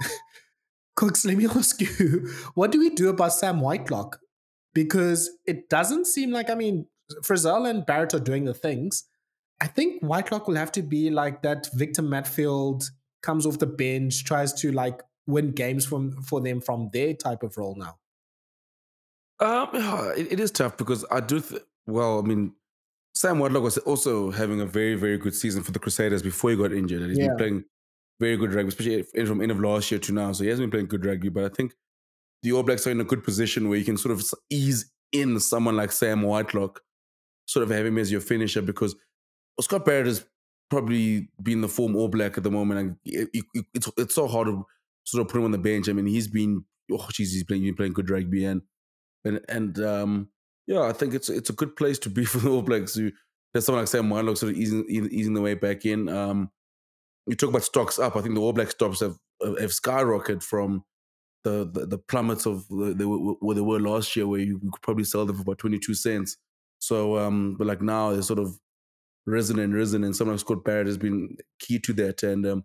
Cooks, 0.96 1.24
let 1.24 1.36
me 1.36 1.46
ask 1.46 1.80
you, 1.80 2.28
what 2.54 2.70
do 2.70 2.78
we 2.78 2.90
do 2.90 3.08
about 3.08 3.32
Sam 3.32 3.60
Whitelock? 3.60 4.20
Because 4.74 5.30
it 5.46 5.68
doesn't 5.68 6.06
seem 6.06 6.30
like, 6.30 6.50
I 6.50 6.54
mean, 6.54 6.86
Frizell 7.22 7.68
and 7.68 7.86
Barrett 7.86 8.14
are 8.14 8.20
doing 8.20 8.44
the 8.44 8.54
things. 8.54 9.04
I 9.60 9.66
think 9.66 10.02
Whitelock 10.02 10.48
will 10.48 10.56
have 10.56 10.72
to 10.72 10.82
be 10.82 11.10
like 11.10 11.42
that 11.42 11.68
Victor 11.74 12.02
Matfield 12.02 12.84
comes 13.22 13.46
off 13.46 13.58
the 13.58 13.66
bench, 13.66 14.24
tries 14.24 14.52
to 14.54 14.72
like 14.72 15.00
win 15.26 15.52
games 15.52 15.86
from 15.86 16.20
for 16.22 16.40
them 16.40 16.60
from 16.60 16.90
their 16.92 17.14
type 17.14 17.42
of 17.42 17.56
role 17.56 17.76
now. 17.76 17.96
Um, 19.40 19.68
it, 20.16 20.32
it 20.32 20.40
is 20.40 20.50
tough 20.50 20.76
because 20.76 21.04
I 21.10 21.20
do. 21.20 21.40
Th- 21.40 21.62
well, 21.86 22.18
I 22.18 22.22
mean, 22.22 22.52
Sam 23.14 23.38
Whitelock 23.38 23.62
was 23.62 23.78
also 23.78 24.30
having 24.30 24.60
a 24.60 24.66
very, 24.66 24.96
very 24.96 25.18
good 25.18 25.34
season 25.34 25.62
for 25.62 25.72
the 25.72 25.78
Crusaders 25.78 26.22
before 26.22 26.50
he 26.50 26.56
got 26.56 26.72
injured, 26.72 27.02
and 27.02 27.10
he's 27.10 27.18
yeah. 27.18 27.28
been 27.28 27.36
playing 27.36 27.64
very 28.20 28.36
good 28.36 28.52
rugby, 28.52 28.68
especially 28.68 29.26
from 29.26 29.40
end 29.40 29.50
of 29.50 29.60
last 29.60 29.90
year 29.90 30.00
to 30.00 30.12
now. 30.12 30.32
So 30.32 30.44
he 30.44 30.50
has 30.50 30.60
been 30.60 30.70
playing 30.70 30.86
good 30.86 31.04
rugby. 31.04 31.28
But 31.28 31.44
I 31.44 31.48
think 31.48 31.74
the 32.44 32.52
All 32.52 32.62
Blacks 32.62 32.86
are 32.86 32.90
in 32.90 33.00
a 33.00 33.04
good 33.04 33.24
position 33.24 33.68
where 33.68 33.78
you 33.78 33.84
can 33.84 33.96
sort 33.96 34.12
of 34.12 34.22
ease 34.50 34.92
in 35.12 35.40
someone 35.40 35.76
like 35.76 35.90
Sam 35.90 36.22
Whitelock, 36.22 36.80
sort 37.46 37.62
of 37.62 37.70
have 37.70 37.86
him 37.86 37.98
as 37.98 38.12
your 38.12 38.20
finisher 38.20 38.60
because 38.60 38.94
Scott 39.60 39.84
Barrett 39.86 40.06
has 40.06 40.26
probably 40.68 41.30
been 41.42 41.62
the 41.62 41.68
form 41.68 41.96
All 41.96 42.08
Black 42.08 42.36
at 42.36 42.44
the 42.44 42.50
moment. 42.50 42.80
And 42.80 42.96
it, 43.04 43.30
it, 43.32 43.64
it's 43.72 43.90
it's 43.96 44.14
so 44.14 44.28
hard 44.28 44.48
to 44.48 44.62
sort 45.04 45.22
of 45.22 45.28
put 45.28 45.38
him 45.38 45.44
on 45.44 45.52
the 45.52 45.58
bench. 45.58 45.88
I 45.88 45.92
mean, 45.92 46.06
he's 46.06 46.28
been 46.28 46.64
oh 46.92 47.08
jeez, 47.10 47.32
he's 47.32 47.44
playing 47.44 47.62
he's 47.62 47.74
playing 47.74 47.94
good 47.94 48.10
rugby 48.10 48.44
and 48.44 48.60
and 49.24 49.40
and 49.48 49.78
um 49.80 50.28
yeah, 50.66 50.82
I 50.82 50.92
think 50.92 51.14
it's 51.14 51.30
it's 51.30 51.50
a 51.50 51.54
good 51.54 51.76
place 51.76 51.98
to 52.00 52.10
be 52.10 52.24
for 52.26 52.38
the 52.38 52.50
All 52.50 52.62
Blacks. 52.62 52.94
there's 52.94 53.64
someone 53.64 53.82
like 53.82 53.88
Sam 53.88 54.10
Whitelock 54.10 54.36
sort 54.36 54.52
of 54.52 54.58
easing 54.58 54.84
easing 54.88 55.32
the 55.32 55.40
way 55.40 55.54
back 55.54 55.86
in. 55.86 56.10
Um, 56.10 56.50
you 57.26 57.36
talk 57.36 57.48
about 57.48 57.64
stocks 57.64 57.98
up. 57.98 58.16
I 58.16 58.20
think 58.20 58.34
the 58.34 58.42
All 58.42 58.52
Black 58.52 58.70
stocks 58.70 59.00
have 59.00 59.16
have 59.40 59.70
skyrocketed 59.70 60.42
from 60.42 60.84
the, 61.44 61.68
the, 61.70 61.86
the 61.86 61.98
plummets 61.98 62.46
of 62.46 62.64
where 62.68 62.94
they 62.94 63.60
were 63.60 63.80
last 63.80 64.16
year, 64.16 64.26
where 64.26 64.40
you 64.40 64.58
could 64.58 64.82
probably 64.82 65.04
sell 65.04 65.26
them 65.26 65.36
for 65.36 65.42
about 65.42 65.58
22 65.58 65.94
cents. 65.94 66.36
So, 66.78 67.18
um, 67.18 67.56
but 67.58 67.66
like 67.66 67.82
now 67.82 68.12
they're 68.12 68.22
sort 68.22 68.38
of 68.38 68.58
risen 69.26 69.58
and 69.58 69.74
risen, 69.74 70.04
and 70.04 70.18
like 70.18 70.38
Scott 70.38 70.64
Barrett 70.64 70.86
has 70.86 70.98
been 70.98 71.36
key 71.58 71.78
to 71.80 71.92
that. 71.94 72.22
And 72.22 72.46
um, 72.46 72.64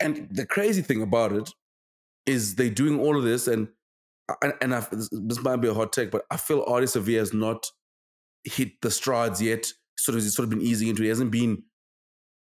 and 0.00 0.28
the 0.30 0.46
crazy 0.46 0.82
thing 0.82 1.02
about 1.02 1.32
it 1.32 1.50
is 2.26 2.56
they're 2.56 2.70
doing 2.70 2.98
all 2.98 3.16
of 3.16 3.24
this, 3.24 3.46
and 3.46 3.68
and, 4.60 4.74
I've, 4.74 4.88
this 4.90 5.42
might 5.42 5.56
be 5.56 5.68
a 5.68 5.74
hot 5.74 5.92
take, 5.92 6.10
but 6.10 6.24
I 6.30 6.38
feel 6.38 6.64
Ardie 6.64 6.84
Savea 6.84 7.18
has 7.18 7.34
not 7.34 7.66
hit 8.44 8.80
the 8.80 8.90
strides 8.90 9.42
yet. 9.42 9.70
Sort 9.98 10.16
of, 10.16 10.22
he's 10.22 10.34
sort 10.34 10.44
of 10.44 10.50
been 10.50 10.62
easing 10.62 10.88
into 10.88 11.02
it. 11.02 11.06
He 11.06 11.08
hasn't 11.10 11.30
been 11.30 11.62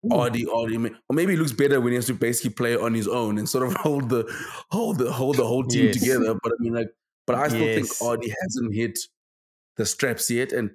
Ardie, 0.07 0.47
Ardie, 0.47 0.95
or 1.09 1.15
maybe 1.15 1.33
he 1.33 1.39
looks 1.39 1.53
better 1.53 1.81
when 1.81 1.93
he 1.93 1.97
has 1.97 2.07
to 2.07 2.15
basically 2.15 2.51
play 2.51 2.75
on 2.77 2.95
his 2.95 3.07
own 3.07 3.39
and 3.39 3.49
sort 3.49 3.67
of 3.67 3.75
hold 3.81 4.09
the 4.09 4.25
hold 4.71 4.99
the 4.99 5.13
hold 5.13 5.37
the 5.37 5.47
whole 5.47 5.65
team 5.65 5.87
yes. 5.87 6.01
together. 6.01 6.35
But 6.43 6.53
I 6.53 6.63
mean, 6.63 6.75
like, 6.75 6.91
but 7.27 7.37
I 7.37 7.49
still 7.49 7.61
yes. 7.61 7.75
think 7.75 7.89
Ardie 8.11 8.33
hasn't 8.43 8.75
hit 8.75 8.99
the 9.77 9.85
straps 9.85 10.31
yet, 10.31 10.53
and 10.53 10.71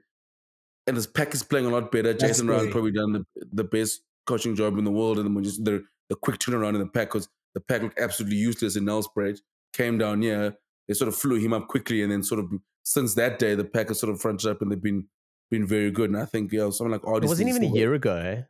and 0.87 0.95
his 0.95 1.07
pack 1.07 1.33
is 1.33 1.41
playing 1.41 1.65
a 1.65 1.69
lot 1.69 1.91
better. 1.91 2.13
That's 2.13 2.23
Jason 2.23 2.47
Ryan 2.47 2.71
probably 2.71 2.91
done 2.91 3.13
the, 3.13 3.25
the 3.51 3.63
best 3.63 4.01
coaching 4.27 4.55
job 4.55 4.77
in 4.77 4.83
the 4.83 4.91
world, 4.91 5.17
and 5.17 5.35
then 5.35 5.43
just 5.43 5.65
the 5.65 5.83
the 6.09 6.15
quick 6.15 6.37
turnaround 6.37 6.75
in 6.75 6.79
the 6.79 6.87
pack 6.87 7.09
because 7.09 7.27
the 7.55 7.61
pack 7.61 7.81
looked 7.81 7.99
absolutely 7.99 8.37
useless 8.37 8.75
in 8.75 8.85
Nelspruit. 8.85 9.39
Came 9.73 9.97
down 9.97 10.21
here, 10.21 10.55
they 10.87 10.93
sort 10.93 11.07
of 11.07 11.15
flew 11.15 11.37
him 11.37 11.53
up 11.53 11.67
quickly, 11.67 12.03
and 12.03 12.11
then 12.11 12.21
sort 12.21 12.39
of 12.39 12.51
since 12.83 13.15
that 13.15 13.39
day, 13.39 13.55
the 13.55 13.65
pack 13.65 13.87
has 13.87 13.99
sort 13.99 14.13
of 14.13 14.21
fronted 14.21 14.49
up 14.49 14.61
and 14.61 14.71
they've 14.71 14.81
been 14.81 15.07
been 15.49 15.65
very 15.65 15.91
good. 15.91 16.11
And 16.11 16.19
I 16.19 16.25
think 16.25 16.51
yeah, 16.51 16.69
someone 16.69 16.91
like 16.91 17.01
Ardie. 17.01 17.23
It 17.23 17.29
wasn't 17.29 17.49
even 17.49 17.63
a 17.63 17.73
year 17.73 17.93
ago. 17.93 18.15
Eh? 18.15 18.43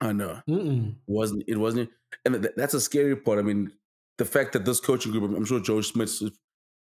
I 0.00 0.12
know. 0.12 0.40
Mm-mm. 0.48 0.90
It 0.90 0.96
wasn't 1.06 1.44
it 1.48 1.56
wasn't, 1.56 1.90
and 2.24 2.42
th- 2.42 2.54
that's 2.56 2.74
a 2.74 2.80
scary 2.80 3.16
part. 3.16 3.38
I 3.38 3.42
mean, 3.42 3.72
the 4.18 4.24
fact 4.24 4.52
that 4.52 4.64
this 4.64 4.80
coaching 4.80 5.12
group, 5.12 5.24
I'm 5.24 5.44
sure 5.44 5.60
Joe 5.60 5.80
Schmidt 5.80 6.10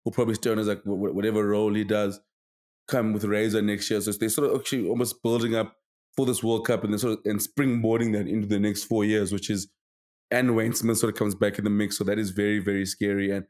will 0.04 0.12
probably 0.12 0.34
stay 0.34 0.50
on 0.50 0.58
as 0.58 0.68
like 0.68 0.82
whatever 0.84 1.46
role 1.48 1.72
he 1.74 1.84
does, 1.84 2.20
come 2.88 3.12
with 3.12 3.24
Razor 3.24 3.62
next 3.62 3.90
year. 3.90 4.00
So 4.00 4.12
they're 4.12 4.28
sort 4.28 4.50
of 4.50 4.60
actually 4.60 4.88
almost 4.88 5.22
building 5.22 5.54
up 5.54 5.76
for 6.16 6.26
this 6.26 6.42
World 6.42 6.66
Cup 6.66 6.84
and 6.84 6.92
then 6.92 6.98
sort 6.98 7.18
of 7.18 7.18
and 7.24 7.40
springboarding 7.40 8.12
that 8.12 8.28
into 8.28 8.46
the 8.46 8.58
next 8.58 8.84
four 8.84 9.04
years, 9.04 9.32
which 9.32 9.50
is 9.50 9.68
and 10.30 10.56
Wayne 10.56 10.74
Smith 10.74 10.98
sort 10.98 11.12
of 11.12 11.18
comes 11.18 11.34
back 11.34 11.58
in 11.58 11.64
the 11.64 11.70
mix. 11.70 11.98
So 11.98 12.04
that 12.04 12.18
is 12.18 12.30
very 12.30 12.58
very 12.58 12.84
scary, 12.84 13.30
and 13.30 13.46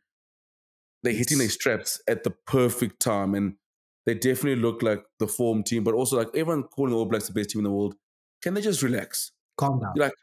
they're 1.02 1.12
hitting 1.12 1.38
their 1.38 1.48
straps 1.48 2.00
at 2.08 2.24
the 2.24 2.30
perfect 2.30 3.00
time, 3.00 3.34
and 3.34 3.54
they 4.04 4.14
definitely 4.14 4.62
look 4.62 4.82
like 4.82 5.02
the 5.18 5.26
form 5.26 5.62
team, 5.64 5.82
but 5.82 5.94
also 5.94 6.18
like 6.18 6.28
everyone 6.34 6.64
calling 6.64 6.92
the 6.92 6.96
All 6.96 7.06
Blacks 7.06 7.26
the 7.26 7.32
best 7.32 7.50
team 7.50 7.60
in 7.60 7.64
the 7.64 7.70
world. 7.70 7.94
Can 8.42 8.54
they 8.54 8.60
just 8.60 8.82
relax? 8.82 9.32
Calm 9.56 9.80
down. 9.80 9.92
You're 9.96 10.06
like, 10.06 10.14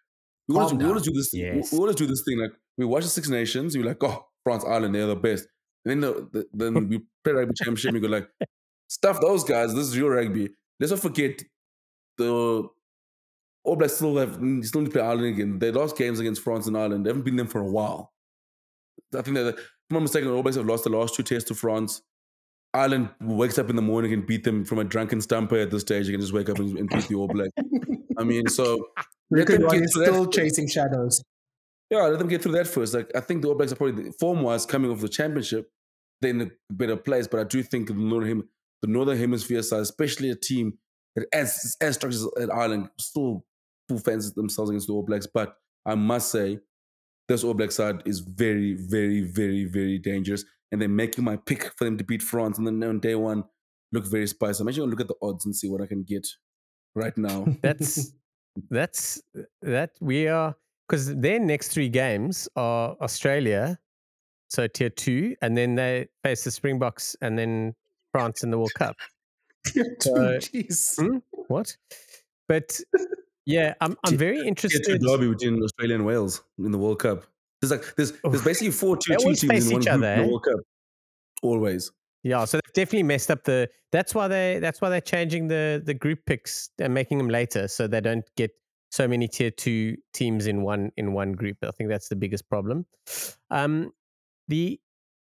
we 0.47 0.55
always, 0.55 0.73
we 0.73 0.85
always 0.85 1.03
do 1.03 1.11
this. 1.11 1.33
Yes. 1.33 1.71
We 1.71 1.79
always 1.79 1.95
do 1.95 2.05
this 2.05 2.23
thing. 2.27 2.39
Like 2.39 2.51
we 2.77 2.85
watch 2.85 3.03
the 3.03 3.09
Six 3.09 3.29
Nations. 3.29 3.75
You're 3.75 3.85
like, 3.85 4.03
oh, 4.03 4.25
France, 4.43 4.63
Ireland, 4.65 4.95
they're 4.95 5.07
the 5.07 5.15
best. 5.15 5.47
And 5.85 5.91
then 5.91 6.01
the, 6.01 6.29
the 6.31 6.47
then 6.53 6.89
we 6.89 6.99
play 7.23 7.33
rugby 7.33 7.53
championship. 7.55 7.93
You 7.93 8.01
go 8.01 8.07
like, 8.07 8.29
stuff 8.87 9.19
those 9.21 9.43
guys. 9.43 9.73
This 9.73 9.87
is 9.87 9.97
real 9.97 10.09
rugby. 10.09 10.49
let's 10.79 10.91
not 10.91 10.99
forget 10.99 11.41
the 12.17 12.67
All 13.63 13.75
Blacks 13.75 13.95
still 13.95 14.17
have 14.17 14.33
still 14.33 14.81
need 14.81 14.85
to 14.85 14.91
play 14.91 15.01
Ireland 15.01 15.27
again. 15.33 15.59
They 15.59 15.71
lost 15.71 15.97
games 15.97 16.19
against 16.19 16.41
France 16.41 16.67
and 16.67 16.77
Ireland. 16.77 17.05
They 17.05 17.09
haven't 17.09 17.23
been 17.23 17.35
them 17.35 17.47
for 17.47 17.61
a 17.61 17.69
while. 17.69 18.13
I 19.15 19.21
think 19.21 19.35
that, 19.37 19.47
if 19.47 19.57
I'm 19.89 19.95
not 19.95 20.01
mistaken, 20.01 20.29
the 20.29 20.35
All 20.35 20.43
Blacks 20.43 20.57
have 20.57 20.65
lost 20.65 20.83
the 20.83 20.89
last 20.89 21.15
two 21.15 21.23
tests 21.23 21.47
to 21.49 21.55
France. 21.55 22.01
Ireland 22.73 23.09
wakes 23.21 23.59
up 23.59 23.69
in 23.69 23.75
the 23.75 23.81
morning 23.81 24.13
and 24.13 24.25
beat 24.25 24.43
them 24.43 24.65
from 24.65 24.79
a 24.79 24.83
drunken 24.83 25.21
stumper 25.21 25.57
at 25.57 25.71
this 25.71 25.81
stage. 25.81 26.07
You 26.07 26.13
can 26.13 26.21
just 26.21 26.33
wake 26.33 26.49
up 26.49 26.57
and, 26.57 26.77
and 26.77 26.89
beat 26.89 27.07
the 27.07 27.15
All 27.15 27.27
Black. 27.27 27.51
I 28.17 28.23
mean, 28.23 28.47
so 28.47 28.87
get 29.35 29.47
he's 29.49 29.57
through 29.57 29.69
that 29.69 29.91
still 29.91 30.25
chasing 30.27 30.67
shadows. 30.67 31.23
Yeah, 31.89 32.01
let 32.03 32.17
them 32.17 32.27
get 32.27 32.41
through 32.41 32.53
that 32.53 32.67
first. 32.67 32.93
Like 32.93 33.11
I 33.15 33.19
think 33.19 33.43
the 33.43 33.49
All 33.49 33.55
Blacks 33.55 33.71
are 33.71 33.75
probably 33.75 34.11
form 34.19 34.41
wise 34.41 34.65
coming 34.65 34.89
off 34.91 35.01
the 35.01 35.09
championship, 35.09 35.69
they're 36.21 36.31
in 36.31 36.41
a 36.41 36.51
better 36.71 36.95
place. 36.95 37.27
But 37.27 37.41
I 37.41 37.43
do 37.43 37.61
think 37.61 37.87
the 37.87 37.93
northern 37.93 38.29
Hem- 38.29 38.49
the 38.81 38.87
northern 38.87 39.17
hemisphere 39.17 39.61
side, 39.61 39.81
especially 39.81 40.29
a 40.31 40.35
team 40.35 40.77
that 41.15 41.27
as 41.31 41.77
as 41.79 41.95
structures 41.95 42.27
at 42.41 42.51
Ireland, 42.51 42.89
still 42.99 43.45
full 43.87 43.99
fans 43.99 44.33
themselves 44.33 44.71
against 44.71 44.87
the 44.87 44.93
All 44.93 45.03
Blacks. 45.03 45.27
But 45.27 45.55
I 45.85 45.95
must 45.95 46.31
say, 46.31 46.59
this 47.27 47.43
All 47.43 47.53
Black 47.53 47.71
side 47.71 48.01
is 48.05 48.19
very, 48.19 48.73
very, 48.73 49.21
very, 49.21 49.65
very 49.65 49.99
dangerous. 49.99 50.43
And 50.73 50.81
they're 50.81 50.89
making 50.89 51.23
my 51.23 51.37
pick 51.37 51.71
for 51.77 51.85
them 51.85 51.97
to 51.99 52.03
beat 52.03 52.21
France. 52.21 52.57
And 52.57 52.65
then 52.67 52.83
on 52.83 52.99
day 52.99 53.13
one, 53.15 53.43
look 53.91 54.05
very 54.07 54.25
spicy. 54.27 54.61
I'm 54.61 54.67
actually 54.67 54.81
gonna 54.81 54.89
look 54.91 55.01
at 55.01 55.07
the 55.07 55.15
odds 55.21 55.45
and 55.45 55.55
see 55.55 55.69
what 55.69 55.81
I 55.81 55.85
can 55.85 56.03
get 56.03 56.27
right 56.95 57.15
now. 57.17 57.45
That's 57.61 58.11
that's 58.69 59.21
that 59.61 59.91
we 60.01 60.27
are 60.27 60.55
because 60.87 61.15
their 61.15 61.39
next 61.39 61.69
three 61.69 61.89
games 61.89 62.49
are 62.55 62.95
Australia, 63.01 63.79
so 64.49 64.67
tier 64.67 64.89
two, 64.89 65.35
and 65.41 65.55
then 65.55 65.75
they 65.75 66.07
face 66.23 66.43
the 66.43 66.51
Springboks 66.51 67.15
and 67.21 67.37
then 67.37 67.73
France 68.11 68.43
in 68.43 68.49
the 68.51 68.57
World 68.57 68.73
Cup. 68.75 68.95
So- 70.01 70.39
Jeez. 70.39 70.95
Hmm? 70.99 71.17
What? 71.47 71.75
But 72.49 72.79
yeah, 73.45 73.73
I'm 73.79 73.95
I'm 74.05 74.17
very 74.17 74.35
Get 74.37 74.43
to 74.43 74.47
interested. 74.49 75.01
derby 75.01 75.29
between 75.29 75.61
Australia 75.63 75.95
and 75.95 76.05
Wales 76.05 76.43
in 76.59 76.71
the 76.71 76.77
World 76.77 76.99
Cup. 76.99 77.23
There's 77.63 77.71
like 77.71 77.95
there's 77.95 78.11
there's 78.23 78.43
basically 78.43 78.71
four 78.71 78.97
two 78.97 79.15
two 79.15 79.33
teams 79.35 79.67
in 79.67 79.73
one 79.73 79.81
group 79.81 79.93
in 79.95 80.01
the 80.01 80.07
eh? 80.07 80.25
World 80.25 80.43
Cup. 80.43 80.59
Always. 81.41 81.91
Yeah, 82.23 82.45
so 82.45 82.57
they've 82.57 82.73
definitely 82.73 83.03
messed 83.03 83.29
up 83.31 83.43
the. 83.43 83.69
That's 83.91 84.15
why 84.15 84.27
they. 84.27 84.59
That's 84.59 84.81
why 84.81 84.89
they're 84.89 85.01
changing 85.01 85.47
the 85.47 85.81
the 85.83 85.93
group 85.93 86.19
picks 86.25 86.69
and 86.79 86.93
making 86.93 87.17
them 87.17 87.29
later, 87.29 87.67
so 87.67 87.87
they 87.87 88.01
don't 88.01 88.25
get 88.37 88.51
so 88.91 89.07
many 89.07 89.27
tier 89.27 89.51
two 89.51 89.97
teams 90.13 90.47
in 90.47 90.61
one 90.61 90.91
in 90.97 91.13
one 91.13 91.33
group. 91.33 91.57
I 91.63 91.71
think 91.71 91.89
that's 91.89 92.09
the 92.09 92.15
biggest 92.15 92.49
problem. 92.49 92.85
Um, 93.49 93.91
the 94.47 94.79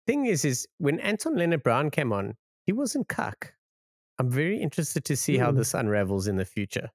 thing 0.06 0.26
is, 0.26 0.44
is 0.44 0.66
when 0.78 0.98
Anton 1.00 1.36
Lienert-Brown 1.36 1.90
came 1.90 2.12
on, 2.12 2.34
he 2.64 2.72
wasn't 2.72 3.08
cuck. 3.08 3.54
I'm 4.18 4.30
very 4.30 4.60
interested 4.60 5.04
to 5.06 5.16
see 5.16 5.38
how 5.38 5.50
Hmm. 5.50 5.58
this 5.58 5.72
unravels 5.72 6.26
in 6.26 6.36
the 6.36 6.44
future. 6.44 6.90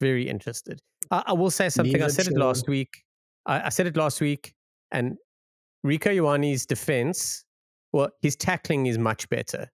Very 0.00 0.28
interested. 0.28 0.80
I, 1.10 1.24
I 1.26 1.32
will 1.32 1.50
say 1.50 1.68
something. 1.68 1.96
I 1.96 2.06
Neither 2.06 2.12
said 2.12 2.26
it 2.28 2.36
last 2.36 2.68
week. 2.68 3.04
I, 3.46 3.66
I 3.66 3.68
said 3.70 3.86
it 3.86 3.96
last 3.96 4.20
week, 4.20 4.54
and 4.92 5.16
Rieko 5.86 6.14
Ioane's 6.16 6.66
defense 6.66 7.44
well, 7.92 8.10
his 8.22 8.36
tackling 8.36 8.86
is 8.86 8.98
much 8.98 9.28
better. 9.30 9.68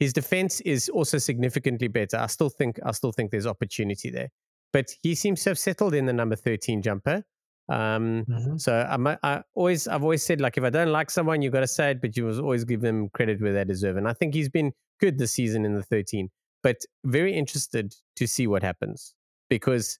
His 0.00 0.12
defense 0.12 0.60
is 0.62 0.88
also 0.88 1.18
significantly 1.18 1.86
better. 1.88 2.16
I 2.16 2.26
still 2.26 2.48
think 2.50 2.80
I 2.84 2.92
still 2.92 3.12
think 3.12 3.30
there's 3.30 3.46
opportunity 3.46 4.10
there, 4.10 4.28
but 4.72 4.90
he 5.02 5.14
seems 5.14 5.42
to 5.44 5.50
have 5.50 5.58
settled 5.58 5.94
in 5.94 6.06
the 6.06 6.12
number 6.12 6.36
thirteen 6.36 6.82
jumper. 6.82 7.22
Um, 7.68 8.24
Mhm. 8.28 8.60
so 8.60 8.84
I'm, 8.90 9.06
I 9.06 9.42
always 9.54 9.86
I've 9.86 10.02
always 10.02 10.24
said 10.24 10.40
like 10.40 10.56
if 10.58 10.64
I 10.64 10.70
don't 10.70 10.90
like 10.90 11.10
someone, 11.10 11.42
you've 11.42 11.52
got 11.52 11.60
to 11.60 11.68
say 11.68 11.92
it, 11.92 12.00
but 12.00 12.16
you 12.16 12.24
must 12.24 12.40
always 12.40 12.64
give 12.64 12.80
them 12.80 13.08
credit 13.10 13.40
where 13.40 13.52
they 13.52 13.64
deserve. 13.64 13.96
And 13.96 14.08
I 14.08 14.12
think 14.14 14.34
he's 14.34 14.48
been 14.48 14.72
good 14.98 15.18
this 15.18 15.32
season 15.32 15.64
in 15.64 15.74
the 15.74 15.82
thirteen. 15.84 16.30
But 16.62 16.78
very 17.04 17.32
interested 17.34 17.94
to 18.16 18.26
see 18.26 18.46
what 18.48 18.62
happens 18.62 19.14
because 19.48 19.98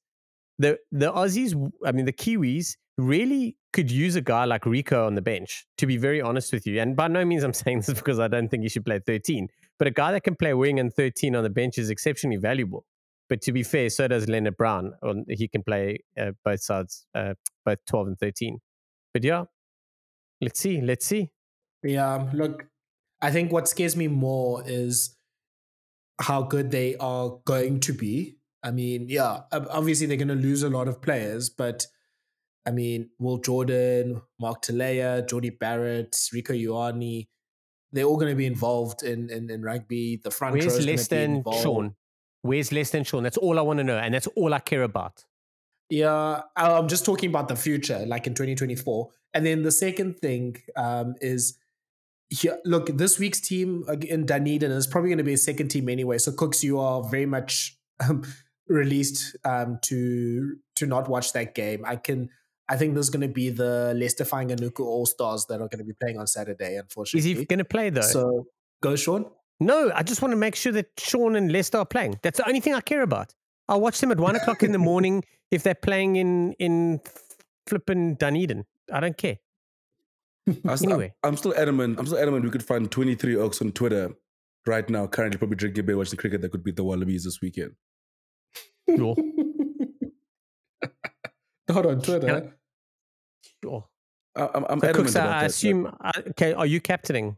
the 0.61 0.79
the 0.93 1.11
Aussies, 1.13 1.53
I 1.85 1.93
mean 1.93 2.05
the 2.05 2.13
Kiwis, 2.13 2.77
really 2.99 3.57
could 3.73 3.91
use 3.91 4.15
a 4.15 4.21
guy 4.21 4.45
like 4.45 4.63
Rieko 4.63 5.07
on 5.07 5.15
the 5.15 5.23
bench. 5.23 5.65
To 5.79 5.87
be 5.87 5.97
very 5.97 6.21
honest 6.21 6.53
with 6.53 6.67
you, 6.67 6.81
and 6.81 6.95
by 6.95 7.09
no 7.09 7.25
means 7.25 7.43
I'm 7.43 7.53
saying 7.65 7.81
this 7.81 7.95
because 7.95 8.21
I 8.21 8.29
don't 8.29 8.49
think 8.49 8.63
he 8.63 8.69
should 8.69 8.85
play 8.85 9.01
13, 9.05 9.49
but 9.79 9.89
a 9.89 9.91
guy 9.91 10.13
that 10.13 10.23
can 10.23 10.37
play 10.37 10.53
wing 10.55 10.79
and 10.79 10.93
13 10.93 11.35
on 11.35 11.43
the 11.43 11.51
bench 11.51 11.79
is 11.79 11.91
exceptionally 11.91 12.37
valuable. 12.37 12.85
But 13.29 13.41
to 13.43 13.53
be 13.53 13.63
fair, 13.63 13.89
so 13.91 14.09
does 14.09 14.27
Lienert-Brown. 14.27 14.93
He 15.29 15.47
can 15.47 15.63
play 15.63 16.01
uh, 16.21 16.33
both 16.45 16.63
sides, 16.63 17.07
uh, 17.15 17.35
both 17.65 17.79
12 17.89 18.09
and 18.09 18.19
13. 18.19 18.59
But 19.15 19.23
yeah, 19.23 19.45
let's 20.41 20.59
see, 20.59 20.81
let's 20.81 21.07
see. 21.07 21.31
Yeah, 21.85 22.29
look, 22.35 22.67
I 23.23 23.31
think 23.31 23.53
what 23.53 23.69
scares 23.69 23.97
me 23.97 24.09
more 24.09 24.65
is 24.67 25.17
how 26.21 26.43
good 26.43 26.73
they 26.73 26.97
are 26.97 27.39
going 27.45 27.79
to 27.81 27.93
be. 27.93 28.40
I 28.63 28.71
mean, 28.71 29.07
yeah, 29.09 29.41
obviously 29.53 30.07
they're 30.07 30.17
going 30.17 30.29
to 30.29 30.35
lose 30.35 30.63
a 30.63 30.69
lot 30.71 30.89
of 30.89 31.01
players, 31.01 31.49
but 31.51 31.87
I 32.67 32.71
mean, 32.73 33.11
Will 33.19 33.39
Jordan, 33.39 34.21
Mark 34.39 34.63
Tele'a, 34.63 35.27
Jordie 35.27 35.51
Barrett, 35.51 36.13
Rieko 36.13 36.55
Ioane, 36.61 37.27
they're 37.93 38.05
all 38.05 38.17
going 38.19 38.31
to 38.31 38.37
be 38.37 38.47
involved 38.47 39.03
in, 39.03 39.31
in, 39.31 39.51
in 39.51 39.63
rugby. 39.63 40.21
The 40.23 40.31
front 40.31 40.55
row 40.55 40.61
Where's 40.61 40.77
is 40.77 40.85
going 40.85 40.87
to 40.87 40.93
Leicester 40.93 41.17
be 41.17 41.23
and 41.23 41.37
involved. 41.39 41.63
Shaun? 41.63 41.95
Where's 42.43 42.71
Leicester 42.73 42.99
and 42.99 43.07
Shaun? 43.07 43.23
That's 43.23 43.37
all 43.37 43.59
I 43.59 43.63
want 43.63 43.79
to 43.79 43.85
know, 43.85 43.99
and 43.99 44.15
that's 44.15 44.27
all 44.29 44.55
I 44.55 44.59
care 44.61 44.83
about. 44.83 45.25
Yeah, 45.89 46.43
I- 46.57 46.73
I'm 46.73 46.87
just 46.89 47.05
talking 47.05 47.31
about 47.31 47.49
the 47.49 47.57
future, 47.57 48.05
like 48.07 48.27
in 48.27 48.35
2024. 48.35 49.09
And 49.35 49.45
then 49.47 49.63
the 49.63 49.73
second 49.73 50.19
thing 50.19 50.57
um, 50.77 51.15
is, 51.21 51.59
here, 52.29 52.59
look, 52.65 52.87
this 52.97 53.19
week's 53.19 53.41
team 53.41 53.85
in 54.03 54.27
Dunedin 54.27 54.71
is 54.71 54.87
probably 54.87 55.11
going 55.11 55.19
to 55.19 55.25
be 55.25 55.33
a 55.33 55.39
second 55.39 55.69
team 55.69 55.89
anyway. 55.89 56.19
So 56.19 56.31
Kooks, 56.31 56.63
you 56.63 56.79
are 56.79 57.03
very 57.03 57.27
much 57.27 57.77
um, 58.09 58.23
released 58.71 59.37
um, 59.45 59.79
to 59.83 60.57
to 60.77 60.87
not 60.87 61.09
watch 61.09 61.33
that 61.33 61.55
game. 61.55 61.85
I 61.85 61.97
can. 61.97 62.31
I 62.69 62.77
think 62.77 62.95
there's 62.95 63.11
going 63.11 63.23
to 63.23 63.29
be 63.29 63.51
the 63.51 63.93
Leicester 63.97 64.25
Fainga'anuku 64.25 64.81
All 64.81 65.05
Stars 65.05 65.45
that 65.49 65.57
are 65.57 65.69
going 65.69 65.79
to 65.79 65.85
be 65.85 65.93
playing 65.93 66.19
on 66.19 66.29
Saturday. 66.29 66.77
Unfortunately, 66.77 67.31
is 67.31 67.39
he 67.39 67.45
going 67.45 67.59
to 67.59 67.65
play 67.65 67.91
though? 67.91 68.01
So 68.01 68.47
go, 68.81 68.95
Shaun. 68.95 69.27
No, 69.59 69.91
I 69.95 70.03
just 70.05 70.23
want 70.23 70.33
to 70.33 70.37
make 70.37 70.55
sure 70.55 70.73
that 70.73 70.87
Shaun 70.97 71.37
and 71.37 71.53
Leicester 71.53 71.79
are 71.79 71.85
playing. 71.85 72.19
That's 72.23 72.39
the 72.39 72.47
only 72.47 72.61
thing 72.61 72.75
I 72.75 72.81
care 72.81 73.03
about. 73.03 73.35
I'll 73.69 73.81
watch 73.81 74.01
them 74.01 74.11
at 74.11 74.19
one 74.19 74.37
o'clock 74.37 74.63
in 74.63 74.73
the 74.73 74.79
morning 74.91 75.25
if 75.51 75.65
they're 75.65 75.75
playing 75.75 76.17
in 76.17 76.53
in 76.55 77.01
flipping 77.67 78.15
Dunedin. 78.15 78.65
I 78.93 79.01
don't 79.01 79.17
care. 79.17 79.39
I 80.67 80.75
still, 80.77 80.91
Anyway. 80.91 81.13
I'm, 81.23 81.31
I'm 81.31 81.37
still 81.37 81.55
adamant. 81.57 81.99
I'm 81.99 82.07
still 82.07 82.19
adamant. 82.19 82.45
We 82.45 82.51
could 82.51 82.65
find 82.65 82.91
23 82.91 83.37
oaks 83.37 83.61
on 83.61 83.73
Twitter 83.73 84.11
right 84.67 84.89
now. 84.89 85.07
Currently, 85.07 85.39
probably 85.39 85.57
drinking 85.57 85.87
beer, 85.87 85.97
watching 85.97 86.19
cricket. 86.19 86.41
That 86.41 86.51
could 86.51 86.65
beat 86.65 86.77
the 86.77 86.85
Wallabies 86.85 87.25
this 87.25 87.41
weekend. 87.41 87.73
Sure. 88.97 89.17
Not 91.69 91.87
on 91.87 92.01
Twitter. 92.03 92.53
Sure. 93.63 93.87
I, 94.37 94.49
I'm, 94.55 94.65
I'm 94.69 94.81
So, 94.81 94.93
Kooks, 94.93 95.17
I 95.17 95.45
assume. 95.45 95.87
uh, 95.87 96.13
Okay, 96.31 96.53
are 96.53 96.67
you 96.67 96.81
captaining? 96.81 97.37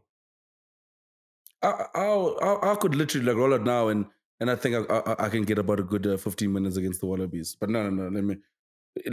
I, 1.61 1.85
I, 1.95 2.05
I, 2.05 2.71
I 2.71 2.75
could 2.75 2.95
literally 2.95 3.25
like 3.25 3.35
roll 3.37 3.53
it 3.53 3.63
now, 3.63 3.87
and 3.87 4.05
and 4.39 4.51
I 4.51 4.55
think 4.55 4.75
I, 4.89 4.95
I, 4.95 5.25
I 5.25 5.29
can 5.29 5.43
get 5.43 5.57
about 5.57 5.79
a 5.79 5.83
good 5.83 6.05
uh, 6.05 6.17
15 6.17 6.51
minutes 6.51 6.77
against 6.77 6.99
the 6.99 7.05
Wallabies. 7.05 7.55
But 7.59 7.69
no, 7.69 7.89
no, 7.89 8.03
no. 8.03 8.09
Let 8.09 8.23
me. 8.23 8.35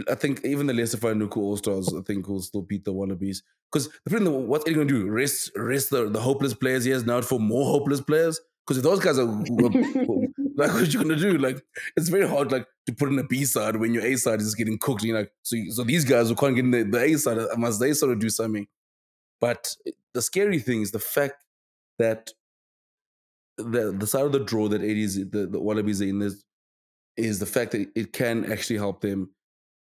I 0.09 0.15
think 0.15 0.45
even 0.45 0.67
the 0.67 0.73
Leicester 0.73 0.97
Nuku 0.97 1.37
All 1.37 1.57
Stars, 1.57 1.91
I 1.93 2.01
think, 2.01 2.27
will 2.27 2.41
still 2.41 2.61
beat 2.61 2.85
the 2.85 2.93
Wallabies. 2.93 3.41
Because 3.71 3.89
the 4.05 4.19
thing, 4.19 4.47
what's 4.47 4.67
he 4.67 4.75
going 4.75 4.87
to 4.87 4.93
do? 4.93 5.09
Rest, 5.09 5.51
rest 5.55 5.89
the, 5.89 6.09
the 6.09 6.19
hopeless 6.19 6.53
players 6.53 6.83
he 6.83 6.91
has 6.91 7.05
now 7.05 7.21
for 7.21 7.39
more 7.39 7.65
hopeless 7.65 8.01
players? 8.01 8.39
Because 8.67 8.77
if 8.77 8.83
those 8.83 8.99
guys 8.99 9.17
are 9.17 9.25
like, 10.55 10.71
what 10.73 10.93
you 10.93 11.03
going 11.03 11.09
to 11.09 11.15
do? 11.15 11.37
Like, 11.37 11.63
it's 11.95 12.09
very 12.09 12.27
hard, 12.27 12.51
like, 12.51 12.67
to 12.85 12.93
put 12.93 13.09
in 13.09 13.19
a 13.19 13.23
B 13.23 13.45
side 13.45 13.75
when 13.75 13.93
your 13.93 14.05
A 14.05 14.15
side 14.15 14.41
is 14.41 14.55
getting 14.55 14.77
cooked. 14.77 15.03
You 15.03 15.13
know, 15.13 15.19
like, 15.19 15.31
so 15.43 15.57
so 15.69 15.83
these 15.83 16.05
guys 16.05 16.29
who 16.29 16.35
can't 16.35 16.55
get 16.55 16.65
in 16.65 16.71
the, 16.71 16.83
the 16.83 16.99
A 16.99 17.17
side, 17.17 17.37
uh, 17.37 17.47
must 17.57 17.79
they 17.79 17.93
sort 17.93 18.11
of 18.11 18.19
do 18.19 18.29
something? 18.29 18.67
But 19.39 19.75
the 20.13 20.21
scary 20.21 20.59
thing 20.59 20.81
is 20.81 20.91
the 20.91 20.99
fact 20.99 21.43
that 21.97 22.31
the 23.57 23.91
the 23.91 24.07
side 24.07 24.25
of 24.25 24.31
the 24.31 24.39
draw 24.39 24.67
that 24.67 24.83
it 24.83 24.97
is 24.97 25.15
the, 25.15 25.47
the 25.47 25.59
Wallabies 25.59 26.01
are 26.01 26.05
in 26.05 26.19
this 26.19 26.43
is 27.17 27.39
the 27.39 27.45
fact 27.45 27.71
that 27.71 27.89
it 27.95 28.13
can 28.13 28.51
actually 28.51 28.77
help 28.77 29.01
them. 29.01 29.31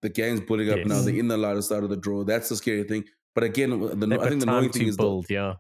The 0.01 0.09
game's 0.09 0.41
building 0.41 0.69
up 0.69 0.85
now. 0.85 0.95
Yes. 0.95 1.05
They're 1.05 1.15
in 1.15 1.27
the 1.27 1.37
lighter 1.37 1.61
side 1.61 1.83
of 1.83 1.89
the 1.89 1.97
draw. 1.97 2.23
That's 2.23 2.49
the 2.49 2.55
scary 2.57 2.83
thing. 2.83 3.05
But 3.33 3.43
again, 3.43 3.79
the, 3.79 4.19
I 4.19 4.29
think 4.29 4.41
the 4.41 4.49
annoying 4.49 4.71
thing 4.71 4.87
is 4.87 4.97
the. 4.97 5.23
Yeah. 5.29 5.53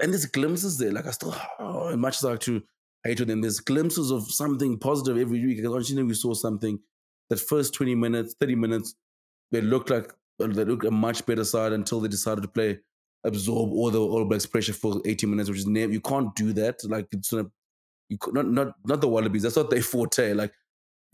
and 0.00 0.12
there's 0.12 0.26
glimpses 0.26 0.78
there. 0.78 0.92
Like 0.92 1.06
I 1.06 1.10
still, 1.10 1.34
oh, 1.58 1.96
much 1.96 2.16
as 2.18 2.24
I 2.24 2.30
like 2.30 2.40
to 2.40 2.62
with 3.04 3.28
them, 3.28 3.40
there's 3.40 3.60
glimpses 3.60 4.10
of 4.10 4.30
something 4.30 4.78
positive 4.78 5.18
every 5.18 5.44
week. 5.44 5.56
Because 5.56 5.74
Argentina, 5.74 6.06
we 6.06 6.14
saw 6.14 6.34
something. 6.34 6.78
That 7.28 7.40
first 7.40 7.74
20 7.74 7.94
minutes, 7.94 8.34
30 8.40 8.56
minutes, 8.56 8.94
they 9.52 9.60
looked 9.60 9.90
like 9.90 10.12
uh, 10.42 10.48
they 10.48 10.64
looked 10.64 10.84
a 10.84 10.90
much 10.90 11.24
better 11.26 11.44
side 11.44 11.72
until 11.72 12.00
they 12.00 12.08
decided 12.08 12.42
to 12.42 12.48
play 12.48 12.80
absorb 13.24 13.72
all 13.72 13.90
the 13.90 14.00
All 14.00 14.24
Blacks 14.24 14.46
pressure 14.46 14.72
for 14.72 15.00
80 15.04 15.26
minutes, 15.26 15.48
which 15.48 15.60
is 15.60 15.66
never 15.66 15.92
you 15.92 16.00
can't 16.00 16.34
do 16.34 16.52
that. 16.54 16.82
Like 16.84 17.06
it's 17.12 17.32
not 17.32 17.46
you 18.08 18.18
could, 18.18 18.34
not 18.34 18.48
not 18.48 18.74
not 18.84 19.00
the 19.00 19.08
Wallabies. 19.08 19.42
That's 19.42 19.56
not 19.56 19.70
their 19.70 19.82
forte. 19.82 20.32
Like 20.34 20.52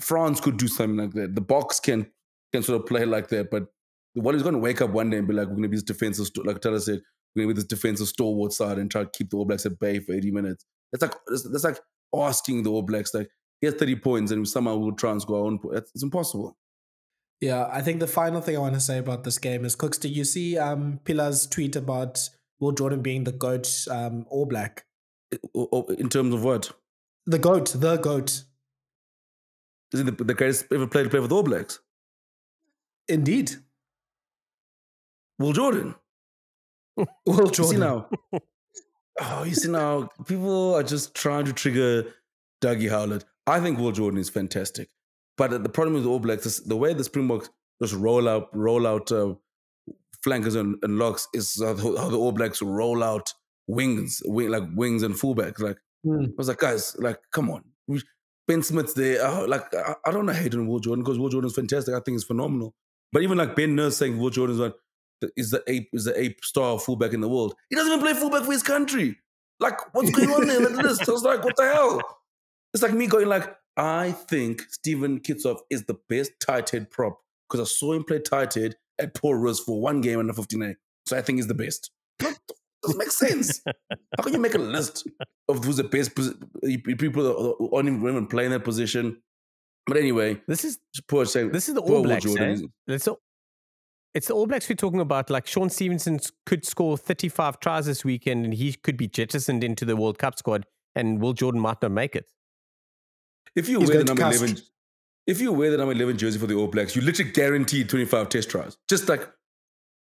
France 0.01 0.41
could 0.41 0.57
do 0.57 0.69
something 0.69 0.97
like 0.97 1.13
that. 1.13 1.35
The 1.35 1.43
Boks 1.43 1.83
can 1.83 2.07
can 2.53 2.63
sort 2.63 2.81
of 2.81 2.87
play 2.87 3.05
like 3.05 3.29
that, 3.29 3.51
but 3.51 3.67
the 4.15 4.23
Wallabies 4.23 4.43
going 4.43 4.55
to 4.55 4.61
wake 4.61 4.81
up 4.81 4.91
one 4.91 5.11
day 5.11 5.19
and 5.19 5.29
be 5.29 5.35
like, 5.35 5.47
we're 5.47 5.57
going 5.57 5.65
to 5.65 5.69
be 5.69 5.77
this 5.77 5.83
defensive, 5.83 6.29
like 6.45 6.61
Thala 6.61 6.81
said, 6.81 7.03
we're 7.35 7.43
going 7.43 7.49
to 7.49 7.55
be 7.55 7.61
this 7.61 7.69
defensive 7.69 8.09
stalwart 8.09 8.53
side 8.53 8.79
and 8.79 8.91
try 8.91 9.03
to 9.05 9.11
keep 9.11 9.29
the 9.29 9.37
All 9.37 9.45
Blacks 9.45 9.67
at 9.67 9.79
bay 9.79 9.99
for 9.99 10.15
80 10.15 10.31
minutes. 10.31 10.65
That's 10.93 11.03
like 11.03 11.15
that's, 11.27 11.43
that's 11.51 11.65
like 11.65 11.81
asking 12.15 12.63
the 12.63 12.71
All 12.71 12.83
Blacks 12.83 13.15
like 13.15 13.29
he 13.61 13.67
has 13.67 13.75
30 13.75 13.97
points 13.97 14.33
and 14.33 14.47
somehow 14.47 14.77
we'll 14.77 14.93
try 14.93 15.13
and 15.13 15.23
score 15.23 15.41
our 15.41 15.47
own 15.47 15.59
points. 15.59 15.91
It's 15.95 16.03
impossible. 16.03 16.57
Yeah, 17.41 17.69
I 17.71 17.83
think 17.83 18.01
the 18.01 18.07
final 18.07 18.41
thing 18.41 18.57
I 18.57 18.61
want 18.61 18.75
to 18.75 18.81
say 18.81 18.99
about 18.99 19.25
this 19.25 19.39
game 19.39 19.65
is 19.65 19.77
Kooks, 19.77 20.01
did 20.01 20.17
you 20.17 20.25
see 20.25 20.57
um, 20.57 21.01
Pilar's 21.05 21.47
tweet 21.47 21.77
about 21.77 22.29
Will 22.61 22.73
Jordan 22.73 23.03
being 23.03 23.25
the 23.25 23.33
GOAT 23.33 23.69
um, 23.91 24.27
All 24.29 24.47
Black? 24.47 24.87
In 25.55 26.09
terms 26.09 26.35
of 26.35 26.45
what? 26.45 26.71
The 27.27 27.39
GOAT, 27.39 27.75
the 27.77 27.97
GOAT. 27.97 28.45
Is 29.93 30.01
he 30.01 30.03
the, 30.03 30.13
the 30.13 30.35
greatest 30.35 30.67
ever 30.73 30.87
played 30.87 31.05
to 31.05 31.11
play 31.11 31.21
with 31.21 31.33
All 31.33 31.43
Blacks? 31.43 31.81
Indeed. 33.09 33.53
Will 35.39 35.53
Jordan. 35.53 35.95
Will 36.97 37.49
Jordan. 37.49 37.55
You 37.59 37.65
see 37.65 37.77
now. 37.77 38.09
oh, 39.21 39.45
you 39.45 39.55
see 39.55 39.71
now, 39.71 40.09
people 40.27 40.75
are 40.75 40.83
just 40.83 41.15
trying 41.15 41.45
to 41.47 41.53
trigger 41.53 42.13
Dougie 42.63 42.91
Howlett. 42.91 43.25
I 43.47 43.61
think 43.61 43.79
Will 43.79 43.93
Jordan 43.93 44.19
is 44.19 44.29
fantastic. 44.29 44.89
But 45.37 45.63
the 45.63 45.69
problem 45.69 45.95
with 45.95 46.07
All 46.07 46.19
Blacks 46.19 46.47
is 46.47 46.61
the 46.61 46.77
way 46.77 46.95
the 46.95 47.05
Springboks 47.05 47.51
just 47.81 47.95
roll 47.95 48.29
out, 48.29 48.49
roll 48.57 48.87
out 48.87 49.13
uh, 49.13 49.35
flankers 50.23 50.55
and, 50.55 50.77
and, 50.83 50.99
locks 50.99 51.29
is 51.35 51.61
how, 51.63 51.77
how, 51.77 52.09
the 52.09 52.19
All 52.19 52.33
Blacks 52.33 52.63
roll 52.63 53.03
out 53.03 53.33
wings, 53.67 54.23
wing, 54.25 54.49
like 54.49 54.65
wings 54.75 55.03
and 55.03 55.15
fullbacks. 55.15 55.61
Like 55.61 55.77
mm. 56.07 56.27
I 56.27 56.33
was 56.39 56.49
like, 56.49 56.59
guys, 56.59 56.97
like 56.99 57.19
come 57.33 57.51
on, 57.51 57.65
Ben 58.49 58.63
Smith's 58.63 58.95
there. 58.95 59.47
Like 59.47 59.73
I, 59.75 59.95
I, 60.07 60.11
don't 60.11 60.25
know 60.25 60.33
hating 60.33 60.67
Will 60.67 60.79
Jordan 60.79 61.05
because 61.05 61.19
Will 61.19 61.29
Jordan 61.29 61.49
is 61.49 61.55
fantastic. 61.55 61.95
I 61.95 62.01
think 62.01 62.15
he's 62.15 62.25
phenomenal. 62.25 62.75
But 63.13 63.23
even 63.23 63.39
like 63.39 63.57
Ben 63.57 63.75
Nurse 63.75 63.97
saying 63.97 64.19
Will 64.19 64.31
Jordan 64.31 64.57
is 64.57 64.61
one 64.61 64.73
is 65.37 65.51
the 65.51 65.63
ape 65.67 65.89
is 65.93 66.05
the 66.05 66.19
ape 66.21 66.45
star 66.45 66.79
fullback 66.79 67.13
in 67.13 67.21
the 67.21 67.29
world. 67.29 67.55
He 67.71 67.77
doesn't 67.77 67.93
even 67.93 68.05
play 68.05 68.15
fullback 68.15 68.45
for 68.45 68.53
his 68.53 68.63
country. 68.63 69.17
Like 69.61 69.95
what's 69.95 70.11
going 70.11 70.31
on 70.31 70.47
there? 70.47 70.61
Like 70.61 70.83
this, 70.83 71.09
I 71.09 71.13
was 71.13 71.23
like, 71.23 71.45
what 71.45 71.57
the 71.57 71.65
hell? 71.65 72.03
It's 72.75 72.83
like 72.83 72.93
me 72.93 73.07
going 73.07 73.29
like, 73.29 73.55
I 73.77 74.13
think 74.13 74.63
Steven 74.71 75.21
Kitshoff 75.21 75.61
is 75.71 75.85
the 75.85 75.97
best 76.09 76.33
tight 76.41 76.71
head 76.71 76.91
prop 76.91 77.19
because 77.49 77.69
I 77.69 77.71
saw 77.71 77.93
him 77.93 78.05
play 78.05 78.19
tight 78.19 78.55
head 78.55 78.77
at 78.99 79.15
Paul 79.15 79.35
Roos 79.35 79.61
for 79.61 79.81
one 79.81 80.01
game 80.01 80.21
in 80.21 80.27
the 80.27 80.35
59. 80.35 80.77
So 81.07 81.17
I 81.17 81.23
think 81.23 81.39
he's 81.39 81.47
the 81.47 81.55
best. 81.55 81.91
doesn't 82.19 82.99
make 82.99 83.11
sense. 83.11 83.63
How 84.17 84.23
can 84.23 84.33
you 84.33 84.39
make 84.39 84.55
a 84.55 84.59
list 84.59 85.07
of 85.49 85.65
who's 85.65 85.77
the 85.77 85.85
best 85.85 86.15
people 86.15 87.23
that 87.23 87.69
aren't 87.73 87.89
even 87.89 88.27
playing 88.27 88.51
that 88.51 88.65
position? 88.65 89.23
But 89.87 89.99
anyway, 89.99 90.41
this 90.49 90.65
is 90.65 90.79
poor 91.07 91.27
saying 91.27 91.53
this 91.53 91.69
is 91.69 91.75
the 91.75 91.81
All 91.81 92.03
Blacks. 92.03 92.27
Eh? 92.27 92.57
All, 93.07 93.21
it's 94.17 94.29
the 94.29 94.35
All 94.35 94.47
Blacks 94.47 94.67
we're 94.67 94.77
talking 94.77 95.01
about. 95.01 95.29
Like 95.29 95.47
Shaun 95.47 95.69
Stevenson 95.69 96.19
could 96.47 96.65
score 96.65 96.97
35 96.97 97.61
tries 97.61 97.85
this 97.85 98.03
weekend, 98.03 98.47
and 98.47 98.55
he 98.55 98.73
could 98.73 98.97
be 98.97 99.07
jettisoned 99.07 99.63
into 99.63 99.85
the 99.85 99.95
World 99.95 100.19
Cup 100.19 100.39
squad, 100.39 100.65
and 100.95 101.21
Will 101.21 101.35
Jordan 101.35 101.61
might 101.61 101.83
not 101.83 101.91
make 101.91 102.17
it. 102.17 102.33
If 103.55 103.69
you 103.69 103.79
wear 103.79 103.99
the 103.99 104.05
number 104.05 104.23
cast. 104.23 104.43
11, 104.43 104.63
if 105.27 105.41
you 105.41 105.53
wear 105.53 105.71
the 105.71 105.77
number 105.77 105.93
11 105.93 106.17
jersey 106.17 106.39
for 106.39 106.47
the 106.47 106.55
All 106.55 106.67
Blacks, 106.67 106.97
you 106.97 107.03
literally 107.03 107.31
guaranteed 107.31 107.91
25 107.91 108.31
test 108.31 108.49
tries. 108.49 108.79
Just 108.89 109.07
like 109.07 109.29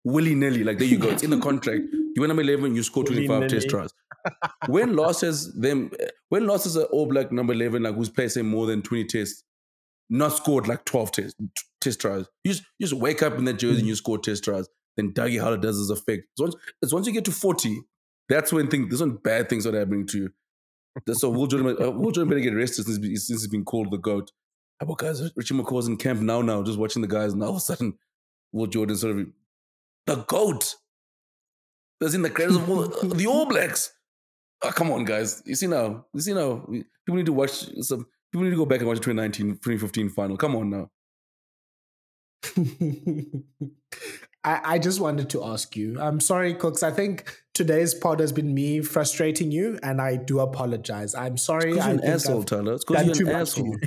willy 0.05 0.33
nilly. 0.33 0.63
Like 0.63 0.79
there 0.79 0.87
you 0.87 0.97
go. 0.97 1.09
It's 1.09 1.23
in 1.23 1.31
the 1.31 1.39
contract. 1.39 1.81
You 1.91 2.21
win 2.21 2.29
number 2.29 2.43
11, 2.43 2.73
you 2.73 2.83
score 2.83 3.03
25 3.03 3.49
test 3.49 3.69
tries. 3.69 3.89
when 4.67 4.95
losses 4.95 5.53
them, 5.55 5.91
eh, 5.99 6.07
when 6.29 6.47
losses 6.47 6.77
are 6.77 6.85
All 6.85 7.05
Black 7.05 7.33
number 7.33 7.51
11, 7.51 7.83
like 7.83 7.95
who's 7.95 8.09
played 8.09 8.31
say 8.31 8.43
more 8.43 8.65
than 8.65 8.81
20 8.81 9.03
tests, 9.05 9.43
not 10.09 10.33
scored 10.33 10.67
like 10.67 10.85
12 10.85 11.11
test, 11.11 11.35
test 11.81 12.01
tries. 12.01 12.25
You 12.43 12.51
just, 12.51 12.63
you 12.79 12.87
just 12.87 12.99
wake 12.99 13.21
up 13.21 13.37
in 13.37 13.45
that 13.45 13.59
jersey 13.59 13.79
and 13.79 13.87
you 13.87 13.95
score 13.95 14.17
test 14.17 14.43
tries. 14.43 14.67
Then 14.97 15.11
Dougie 15.11 15.41
Howlett 15.41 15.61
does 15.61 15.77
his 15.77 15.89
effect. 15.89 16.23
It's 16.33 16.41
once, 16.41 16.55
it's 16.81 16.93
once 16.93 17.07
you 17.07 17.13
get 17.13 17.25
to 17.25 17.31
40, 17.31 17.81
that's 18.29 18.53
when 18.53 18.67
things, 18.67 18.89
there's 18.89 19.01
when 19.01 19.17
bad 19.17 19.49
things 19.49 19.67
are 19.67 19.77
happening 19.77 20.07
to 20.07 20.17
you. 20.17 20.29
So 21.13 21.29
Will 21.29 21.47
Jordan, 21.47 21.75
uh, 21.81 21.91
Will 21.91 22.11
Jordan 22.11 22.29
better 22.29 22.41
get 22.41 22.53
arrested 22.53 22.85
since, 22.85 22.97
since 22.97 23.41
he's 23.41 23.47
been 23.47 23.65
called 23.65 23.91
the 23.91 23.97
GOAT. 23.97 24.31
How 24.79 24.85
about 24.85 24.97
guys? 24.97 25.21
Richie 25.35 25.55
McCaw's 25.55 25.87
in 25.87 25.97
camp 25.97 26.21
now, 26.21 26.41
now, 26.41 26.63
just 26.63 26.79
watching 26.79 27.01
the 27.01 27.07
guys, 27.07 27.33
and 27.33 27.43
all 27.43 27.51
of 27.51 27.57
a 27.57 27.59
sudden, 27.59 27.97
Will 28.51 28.67
Jordan 28.67 28.95
sort 28.95 29.17
of 29.17 29.27
the 30.05 30.15
GOAT. 30.15 30.75
That's 31.99 32.13
in 32.13 32.21
the 32.21 32.29
credits 32.29 32.57
of 32.57 32.69
all, 32.69 32.87
the 32.87 33.27
All 33.27 33.45
Blacks. 33.45 33.91
Oh, 34.63 34.71
come 34.71 34.91
on, 34.91 35.05
guys. 35.05 35.41
You 35.45 35.55
see 35.55 35.67
now. 35.67 36.05
You 36.13 36.21
see 36.21 36.33
now. 36.33 36.65
People 37.05 37.17
need 37.17 37.25
to 37.25 37.33
watch 37.33 37.51
some. 37.81 38.07
People 38.35 38.43
need 38.43 38.51
to 38.51 38.57
go 38.57 38.65
back 38.65 38.79
and 38.79 38.87
watch 38.89 38.97
the 38.97 39.03
2019, 39.05 39.59
2015 39.63 40.09
final. 40.09 40.35
Come 40.35 40.57
on 40.57 40.69
now. 40.69 40.89
I, 44.43 44.73
I 44.73 44.77
just 44.77 44.99
wanted 44.99 45.29
to 45.29 45.45
ask 45.45 45.73
you. 45.77 45.97
I'm 46.01 46.19
sorry, 46.19 46.53
Kooks. 46.53 46.83
I 46.83 46.91
think 46.91 47.33
today's 47.53 47.93
pod 47.93 48.19
has 48.19 48.33
been 48.33 48.53
me 48.53 48.81
frustrating 48.81 49.51
you, 49.51 49.79
and 49.81 50.01
I 50.01 50.17
do 50.17 50.41
apologize. 50.41 51.15
I'm 51.15 51.37
sorry. 51.37 51.77
It's 51.77 51.85
you're 51.85 51.95
an 51.95 52.03
asshole, 52.03 52.39
I've 52.41 52.45
Thala. 52.45 52.75
It's 52.75 52.83
because 52.83 53.17
you're 53.17 53.29
an 53.29 53.35
asshole. 53.37 53.77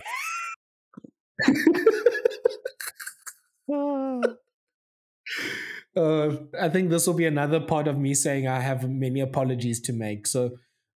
uh, 5.94 6.30
I 6.58 6.70
think 6.70 6.88
this 6.88 7.06
will 7.06 7.12
be 7.12 7.26
another 7.26 7.60
part 7.60 7.86
of 7.86 7.98
me 7.98 8.14
saying 8.14 8.48
I 8.48 8.60
have 8.60 8.88
many 8.88 9.20
apologies 9.20 9.78
to 9.82 9.92
make. 9.92 10.26
So, 10.26 10.52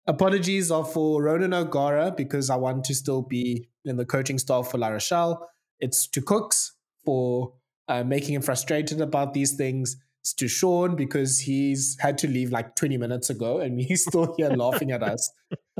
apologies 0.07 0.71
are 0.71 0.85
for 0.85 1.23
Ronan 1.23 1.53
O'Gara 1.53 2.11
because 2.15 2.49
I 2.49 2.55
want 2.55 2.83
to 2.85 2.95
still 2.95 3.21
be 3.21 3.67
in 3.85 3.97
the 3.97 4.05
coaching 4.05 4.39
staff 4.39 4.71
for 4.71 4.77
La 4.77 4.89
Rochelle. 4.89 5.49
It's 5.79 6.07
to 6.07 6.21
Kooks 6.21 6.71
for 7.03 7.53
uh, 7.87 8.03
making 8.03 8.35
him 8.35 8.41
frustrated 8.41 9.01
about 9.01 9.33
these 9.33 9.55
things. 9.55 9.97
It's 10.21 10.33
to 10.35 10.47
Shaun 10.47 10.95
because 10.95 11.39
he's 11.39 11.97
had 11.99 12.17
to 12.19 12.27
leave 12.27 12.51
like 12.51 12.75
20 12.75 12.97
minutes 12.97 13.29
ago 13.29 13.59
and 13.59 13.79
he's 13.81 14.03
still 14.03 14.33
here 14.37 14.49
laughing 14.49 14.91
at 14.91 15.03
us. 15.03 15.29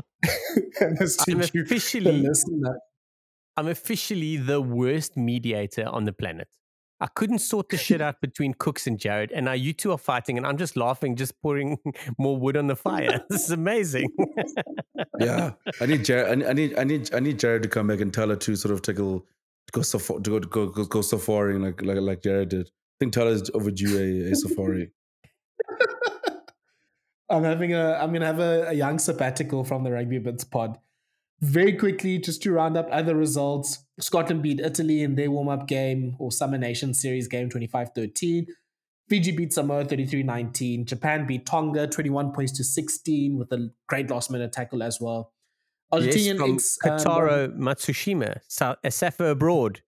and 0.80 0.98
I'm 1.28 1.40
officially, 1.40 2.28
I'm 3.56 3.68
officially 3.68 4.36
the 4.36 4.60
worst 4.60 5.16
mediator 5.16 5.86
on 5.88 6.04
the 6.04 6.12
planet. 6.12 6.48
I 7.04 7.08
couldn't 7.08 7.40
sort 7.40 7.68
the 7.68 7.76
shit 7.76 8.00
out 8.00 8.22
between 8.22 8.54
Kooks 8.54 8.86
and 8.86 8.98
Jared, 8.98 9.30
and 9.30 9.44
now 9.44 9.52
you 9.52 9.74
two 9.74 9.92
are 9.92 9.98
fighting, 9.98 10.38
and 10.38 10.46
I'm 10.46 10.56
just 10.56 10.74
laughing, 10.74 11.16
just 11.16 11.38
pouring 11.42 11.76
more 12.18 12.34
wood 12.34 12.56
on 12.56 12.66
the 12.66 12.76
fire. 12.76 13.22
This 13.28 13.44
is 13.44 13.50
amazing. 13.50 14.08
yeah, 15.20 15.50
I 15.82 15.86
need 15.86 16.02
Jared. 16.06 16.42
I 16.42 16.54
need, 16.54 16.78
I 16.78 16.84
need, 16.84 17.14
I 17.14 17.20
need 17.20 17.38
Jared 17.38 17.62
to 17.62 17.68
come 17.68 17.88
back 17.88 18.00
and 18.00 18.12
tell 18.12 18.30
her 18.30 18.36
to 18.36 18.56
sort 18.56 18.72
of 18.72 18.80
take 18.80 18.98
a 18.98 19.02
little 19.02 19.26
go 19.72 19.82
safari, 19.82 20.22
to 20.22 20.30
go 20.30 20.38
to 20.38 20.48
go 20.48 20.66
go, 20.68 20.84
go 20.86 21.02
safari 21.02 21.58
like 21.58 21.82
like 21.82 21.98
like 21.98 22.22
Jared 22.22 22.48
did. 22.48 22.68
I 22.68 22.96
think 23.00 23.12
Thala's 23.12 23.50
overdue 23.52 23.98
a, 23.98 24.30
a 24.32 24.34
safari. 24.34 24.90
I'm 27.28 27.44
having 27.44 27.74
a 27.74 27.98
I'm 28.00 28.14
gonna 28.14 28.24
have 28.24 28.40
a, 28.40 28.68
a, 28.68 28.72
young 28.72 28.98
sabbatical 28.98 29.62
from 29.64 29.84
the 29.84 29.92
rugby 29.92 30.20
bits 30.20 30.44
pod. 30.44 30.78
Very 31.42 31.74
quickly, 31.74 32.16
just 32.18 32.42
to 32.44 32.52
round 32.52 32.78
up 32.78 32.88
other 32.90 33.14
results. 33.14 33.83
Scotland 34.00 34.42
beat 34.42 34.60
Italy 34.60 35.02
in 35.02 35.14
their 35.14 35.30
warm-up 35.30 35.68
game 35.68 36.16
or 36.18 36.32
Summer 36.32 36.58
Nations 36.58 37.00
Series 37.00 37.28
game 37.28 37.48
25-13. 37.48 38.46
Fiji 39.08 39.32
beat 39.32 39.52
Samoa 39.52 39.84
33-19. 39.84 40.86
Japan 40.86 41.26
beat 41.26 41.46
Tonga 41.46 41.86
21 41.86 42.32
points 42.32 42.52
to 42.52 42.64
16 42.64 43.38
with 43.38 43.52
a 43.52 43.70
great 43.86 44.10
last 44.10 44.30
minute 44.30 44.52
tackle 44.52 44.82
as 44.82 44.98
well. 45.00 45.32
Argentinian 45.92 46.14
yes, 46.16 46.38
from 46.38 46.54
ex, 46.54 46.78
Kotaro 46.84 47.44
um, 47.44 47.60
Matsushima, 47.60 48.40
South, 48.48 48.78
Safa 48.88 49.26
abroad. 49.26 49.82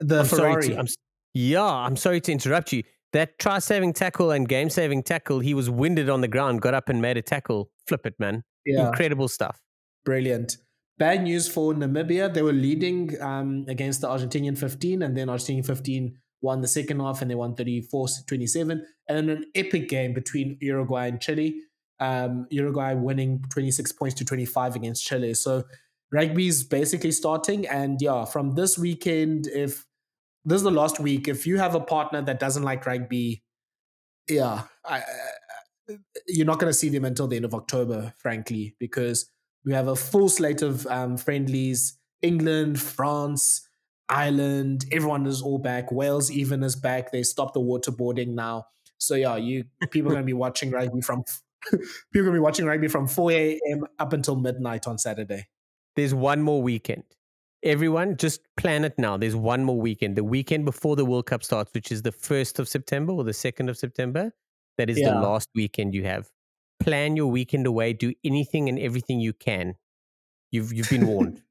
The 0.00 0.20
I'm 0.20 0.24
Ferrari. 0.24 0.62
Sorry 0.62 0.74
to, 0.74 0.80
I'm, 0.80 0.86
yeah, 1.34 1.62
I'm 1.62 1.96
sorry 1.96 2.20
to 2.22 2.32
interrupt 2.32 2.72
you. 2.72 2.82
That 3.12 3.38
try 3.38 3.58
saving 3.58 3.92
tackle 3.92 4.30
and 4.30 4.48
game 4.48 4.70
saving 4.70 5.02
tackle, 5.02 5.40
he 5.40 5.52
was 5.52 5.68
winded 5.68 6.08
on 6.08 6.22
the 6.22 6.28
ground, 6.28 6.62
got 6.62 6.74
up 6.74 6.88
and 6.88 7.02
made 7.02 7.16
a 7.16 7.22
tackle. 7.22 7.70
Flip 7.86 8.06
it, 8.06 8.14
man. 8.18 8.44
Yeah. 8.64 8.88
Incredible 8.88 9.28
stuff. 9.28 9.60
Brilliant. 10.04 10.56
Bad 11.00 11.24
news 11.24 11.48
for 11.48 11.74
Namibia. 11.74 12.32
They 12.32 12.42
were 12.42 12.52
leading 12.52 13.20
um, 13.20 13.64
against 13.66 14.02
the 14.02 14.08
Argentinian 14.08 14.56
15, 14.56 15.02
and 15.02 15.16
then 15.16 15.26
Argentinian 15.26 15.66
15 15.66 16.16
won 16.42 16.60
the 16.60 16.68
second 16.68 17.00
half 17.00 17.20
and 17.20 17.30
they 17.30 17.34
won 17.34 17.56
34 17.56 18.06
27. 18.26 18.86
And 19.08 19.16
then 19.16 19.36
an 19.36 19.46
epic 19.56 19.88
game 19.88 20.14
between 20.14 20.56
Uruguay 20.60 21.08
and 21.08 21.20
Chile 21.20 21.62
um, 22.00 22.46
Uruguay 22.50 22.94
winning 22.94 23.44
26 23.50 23.92
points 23.92 24.14
to 24.16 24.24
25 24.24 24.74
against 24.74 25.06
Chile. 25.06 25.34
So 25.34 25.64
rugby's 26.10 26.64
basically 26.64 27.12
starting. 27.12 27.68
And 27.68 28.00
yeah, 28.00 28.24
from 28.24 28.54
this 28.54 28.78
weekend, 28.78 29.46
if 29.46 29.84
this 30.44 30.56
is 30.56 30.62
the 30.62 30.70
last 30.70 30.98
week, 30.98 31.28
if 31.28 31.46
you 31.46 31.58
have 31.58 31.74
a 31.74 31.80
partner 31.80 32.22
that 32.22 32.40
doesn't 32.40 32.62
like 32.62 32.86
rugby, 32.86 33.42
yeah, 34.28 34.62
I, 34.84 34.98
I, 34.98 35.96
you're 36.26 36.46
not 36.46 36.58
going 36.58 36.70
to 36.70 36.78
see 36.78 36.88
them 36.88 37.04
until 37.04 37.28
the 37.28 37.36
end 37.36 37.44
of 37.44 37.54
October, 37.54 38.14
frankly, 38.18 38.76
because 38.78 39.30
we 39.64 39.72
have 39.72 39.88
a 39.88 39.96
full 39.96 40.28
slate 40.28 40.62
of 40.62 40.86
um, 40.86 41.16
friendlies 41.16 41.98
England, 42.22 42.80
France, 42.80 43.66
Ireland, 44.08 44.84
everyone 44.92 45.26
is 45.26 45.40
all 45.40 45.58
back. 45.58 45.90
Wales 45.90 46.30
even 46.30 46.62
is 46.62 46.76
back. 46.76 47.12
They 47.12 47.22
stopped 47.22 47.54
the 47.54 47.60
waterboarding 47.60 48.28
now. 48.28 48.66
So 48.98 49.14
yeah, 49.14 49.36
you 49.36 49.64
people 49.90 50.10
are 50.10 50.14
going 50.14 50.24
to 50.24 50.26
be 50.26 50.34
watching 50.34 50.70
rugby 50.70 51.00
from 51.00 51.24
People 51.70 51.82
are 52.14 52.22
gonna 52.22 52.32
be 52.32 52.40
watching 52.40 52.66
rugby 52.66 52.88
from 52.88 53.06
4 53.06 53.32
a.m. 53.32 53.84
up 53.98 54.12
until 54.12 54.36
midnight 54.36 54.86
on 54.86 54.98
Saturday. 54.98 55.48
There's 55.96 56.14
one 56.14 56.42
more 56.42 56.62
weekend. 56.62 57.04
Everyone, 57.62 58.16
just 58.16 58.40
plan 58.56 58.84
it 58.84 58.94
now. 58.96 59.18
There's 59.18 59.36
one 59.36 59.64
more 59.64 59.78
weekend. 59.78 60.16
The 60.16 60.24
weekend 60.24 60.64
before 60.64 60.96
the 60.96 61.04
World 61.04 61.26
Cup 61.26 61.44
starts, 61.44 61.72
which 61.74 61.92
is 61.92 62.02
the 62.02 62.12
first 62.12 62.58
of 62.58 62.68
September 62.68 63.12
or 63.12 63.24
the 63.24 63.34
second 63.34 63.68
of 63.68 63.76
September. 63.76 64.32
That 64.78 64.88
is 64.88 64.98
yeah. 64.98 65.12
the 65.12 65.20
last 65.20 65.50
weekend 65.54 65.94
you 65.94 66.04
have. 66.04 66.30
Plan 66.80 67.16
your 67.16 67.30
weekend 67.30 67.66
away. 67.66 67.92
Do 67.92 68.12
anything 68.24 68.68
and 68.68 68.78
everything 68.78 69.20
you 69.20 69.32
can. 69.32 69.74
You've 70.50 70.72
you've 70.72 70.90
been 70.90 71.06
warned. 71.06 71.42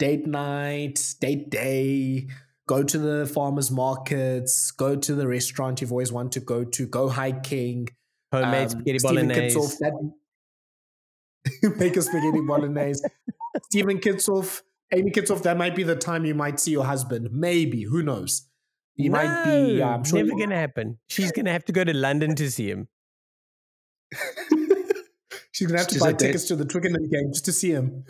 date 0.00 0.26
night, 0.26 1.14
date 1.20 1.50
day, 1.50 2.26
go 2.66 2.82
to 2.82 2.98
the 2.98 3.26
farmers 3.26 3.70
markets, 3.70 4.70
go 4.70 4.96
to 4.96 5.14
the 5.14 5.28
restaurant 5.28 5.80
you've 5.80 5.92
always 5.92 6.10
wanted 6.10 6.32
to 6.32 6.40
go 6.40 6.64
to, 6.64 6.86
go 6.86 7.08
hiking. 7.08 7.88
Homemade 8.32 8.62
um, 8.62 8.68
spaghetti 8.70 8.98
bolognese. 9.02 9.76
That, 9.80 10.12
make 11.78 11.96
a 11.96 12.02
spaghetti 12.02 12.40
bolognese. 12.40 13.02
Steven 13.64 13.98
Kitshoff, 13.98 14.62
Aimee 14.92 15.10
Kitshoff, 15.10 15.42
that 15.42 15.56
might 15.56 15.74
be 15.74 15.82
the 15.82 15.96
time 15.96 16.24
you 16.24 16.34
might 16.34 16.58
see 16.60 16.70
your 16.70 16.84
husband. 16.84 17.28
Maybe. 17.32 17.82
Who 17.82 18.02
knows? 18.02 18.46
He 18.94 19.08
no, 19.08 19.18
might 19.18 19.44
be. 19.44 19.82
I'm 19.82 20.04
sure 20.04 20.22
never 20.22 20.36
going 20.36 20.50
to 20.50 20.56
happen. 20.56 20.98
She's 21.08 21.32
going 21.36 21.46
to 21.46 21.52
have 21.52 21.64
to 21.66 21.72
go 21.72 21.84
to 21.84 21.92
London 21.92 22.34
to 22.36 22.50
see 22.50 22.70
him. 22.70 22.88
She's 25.52 25.66
gonna 25.66 25.78
have 25.78 25.88
to 25.88 25.98
buy 25.98 26.12
tickets 26.12 26.46
to 26.46 26.56
the 26.56 26.64
Twickenham 26.64 27.08
game 27.08 27.32
just 27.32 27.44
to 27.44 27.52
see 27.52 27.70
him. 27.70 28.04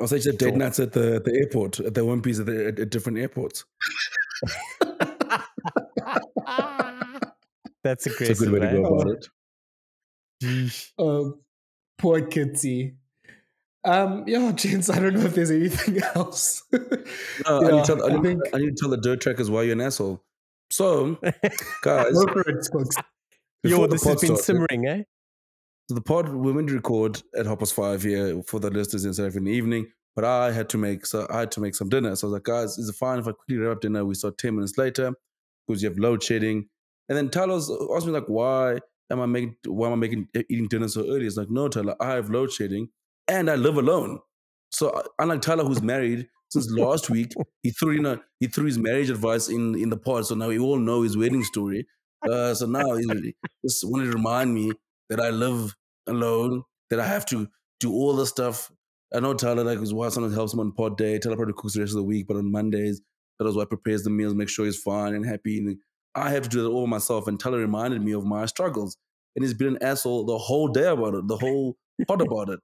I'll 0.00 0.08
say 0.08 0.16
she's 0.16 0.26
at 0.26 0.38
date 0.38 0.54
nights 0.54 0.80
at 0.80 0.92
the, 0.92 1.22
the 1.24 1.32
airport, 1.34 1.78
at 1.80 1.94
the 1.94 2.04
one 2.04 2.20
piece 2.20 2.40
at, 2.40 2.46
the, 2.46 2.68
at 2.68 2.90
different 2.90 3.18
airports. 3.18 3.64
That's 7.84 8.06
aggressive. 8.06 8.40
A 8.40 8.44
good 8.44 8.52
way 8.52 8.60
to 8.60 8.72
go 8.72 8.84
about 8.84 9.08
it. 9.12 9.28
Oh, 10.98 11.38
poor 11.96 12.20
Kitsy. 12.22 12.96
Um, 13.84 14.24
yeah, 14.26 14.50
gents, 14.52 14.90
I 14.90 14.98
don't 14.98 15.14
know 15.14 15.20
if 15.20 15.34
there's 15.34 15.52
anything 15.52 16.02
else. 16.14 16.64
no, 16.72 16.80
yeah, 16.82 17.46
I, 17.46 17.70
need 17.70 17.84
tell, 17.84 18.02
I, 18.02 18.16
I, 18.16 18.20
think... 18.20 18.40
I, 18.52 18.58
need 18.58 18.76
to 18.76 18.80
tell, 18.80 18.90
the 18.90 18.96
dirt 18.96 19.20
trackers 19.20 19.48
why 19.48 19.62
you're 19.62 19.74
an 19.74 19.80
asshole. 19.80 20.24
So, 20.70 21.18
guys, 21.82 22.16
Yo, 23.62 23.86
this 23.86 24.04
has 24.04 24.20
been 24.20 24.36
started, 24.36 24.38
simmering, 24.38 24.86
eh? 24.86 25.02
So 25.88 25.94
the 25.94 26.00
pod 26.00 26.28
we 26.28 26.50
went 26.50 26.68
to 26.68 26.74
record 26.74 27.22
at 27.38 27.46
Hoppers 27.46 27.70
Five 27.70 28.02
here 28.02 28.42
for 28.42 28.58
the 28.58 28.70
listeners 28.70 29.04
in 29.04 29.14
South 29.14 29.36
in 29.36 29.44
the 29.44 29.52
evening, 29.52 29.86
but 30.16 30.24
I 30.24 30.50
had 30.50 30.68
to 30.70 30.78
make 30.78 31.06
so 31.06 31.26
I 31.30 31.40
had 31.40 31.52
to 31.52 31.60
make 31.60 31.76
some 31.76 31.88
dinner. 31.88 32.16
So 32.16 32.26
I 32.26 32.28
was 32.28 32.32
like, 32.34 32.42
guys, 32.42 32.76
is 32.76 32.88
it 32.88 32.96
fine 32.96 33.20
if 33.20 33.28
I 33.28 33.32
quickly 33.32 33.58
wrap 33.58 33.76
up 33.76 33.82
dinner? 33.82 34.04
We 34.04 34.14
start 34.14 34.36
ten 34.36 34.56
minutes 34.56 34.76
later 34.76 35.12
because 35.66 35.82
you 35.82 35.88
have 35.88 35.98
load 35.98 36.24
shedding. 36.24 36.68
And 37.08 37.16
then 37.16 37.28
Thala's 37.28 37.70
asked 37.94 38.06
me 38.06 38.12
like, 38.12 38.26
why 38.26 38.80
am 39.10 39.20
I 39.20 39.26
making 39.26 39.56
why 39.66 39.86
am 39.86 39.92
I 39.92 39.96
making 39.96 40.28
eating 40.34 40.66
dinner 40.66 40.88
so 40.88 41.02
early? 41.02 41.26
It's 41.26 41.36
like, 41.36 41.50
no, 41.50 41.68
Thala, 41.68 41.94
I 42.00 42.14
have 42.14 42.30
load 42.30 42.52
shedding 42.52 42.88
and 43.28 43.48
I 43.48 43.54
live 43.54 43.76
alone. 43.76 44.18
So 44.72 44.88
uh, 44.88 45.04
unlike 45.20 45.42
Thala, 45.42 45.64
who's 45.64 45.82
married 45.82 46.26
since 46.48 46.68
last 46.68 47.10
week, 47.10 47.32
he 47.62 47.70
threw 47.70 47.98
in 47.98 48.06
a, 48.06 48.20
he 48.40 48.48
threw 48.48 48.66
his 48.66 48.78
marriage 48.78 49.10
advice 49.10 49.48
in 49.48 49.76
in 49.76 49.90
the 49.90 49.96
pod. 49.96 50.26
So 50.26 50.34
now 50.34 50.48
we 50.48 50.58
all 50.58 50.78
know 50.78 51.02
his 51.02 51.16
wedding 51.16 51.44
story. 51.44 51.86
Uh, 52.28 52.54
so 52.54 52.66
now 52.66 52.96
he 52.96 53.34
just 53.64 53.84
wanted 53.88 54.06
to 54.06 54.12
remind 54.12 54.52
me 54.52 54.72
that 55.10 55.20
I 55.20 55.30
live 55.30 55.74
alone, 56.06 56.62
that 56.90 57.00
I 57.00 57.06
have 57.06 57.26
to 57.26 57.48
do 57.80 57.92
all 57.92 58.14
the 58.16 58.26
stuff. 58.26 58.70
I 59.14 59.20
know 59.20 59.34
Thala, 59.34 59.64
like 59.64 59.80
his 59.80 59.94
wife 59.94 60.12
sometimes 60.12 60.34
helps 60.34 60.52
him 60.52 60.60
on 60.60 60.72
pod 60.72 60.96
day. 60.98 61.18
Thala 61.18 61.36
probably 61.36 61.54
cooks 61.56 61.74
the 61.74 61.80
rest 61.80 61.92
of 61.92 61.98
the 61.98 62.02
week, 62.02 62.26
but 62.26 62.36
on 62.36 62.50
Mondays, 62.50 63.00
Thala's 63.40 63.56
wife 63.56 63.68
prepares 63.68 64.02
the 64.02 64.10
meals, 64.10 64.34
make 64.34 64.48
sure 64.48 64.64
he's 64.64 64.80
fine 64.80 65.14
and 65.14 65.24
happy. 65.24 65.58
And 65.58 65.78
I 66.14 66.30
have 66.30 66.44
to 66.44 66.48
do 66.48 66.62
that 66.62 66.68
all 66.68 66.86
myself. 66.86 67.28
And 67.28 67.38
Thala 67.38 67.58
reminded 67.58 68.02
me 68.02 68.12
of 68.12 68.24
my 68.24 68.46
struggles. 68.46 68.96
And 69.34 69.44
he's 69.44 69.54
been 69.54 69.76
an 69.76 69.82
asshole 69.82 70.24
the 70.24 70.38
whole 70.38 70.68
day 70.68 70.86
about 70.86 71.14
it, 71.14 71.28
the 71.28 71.36
whole 71.36 71.76
pod 72.08 72.22
about 72.22 72.48
it. 72.48 72.60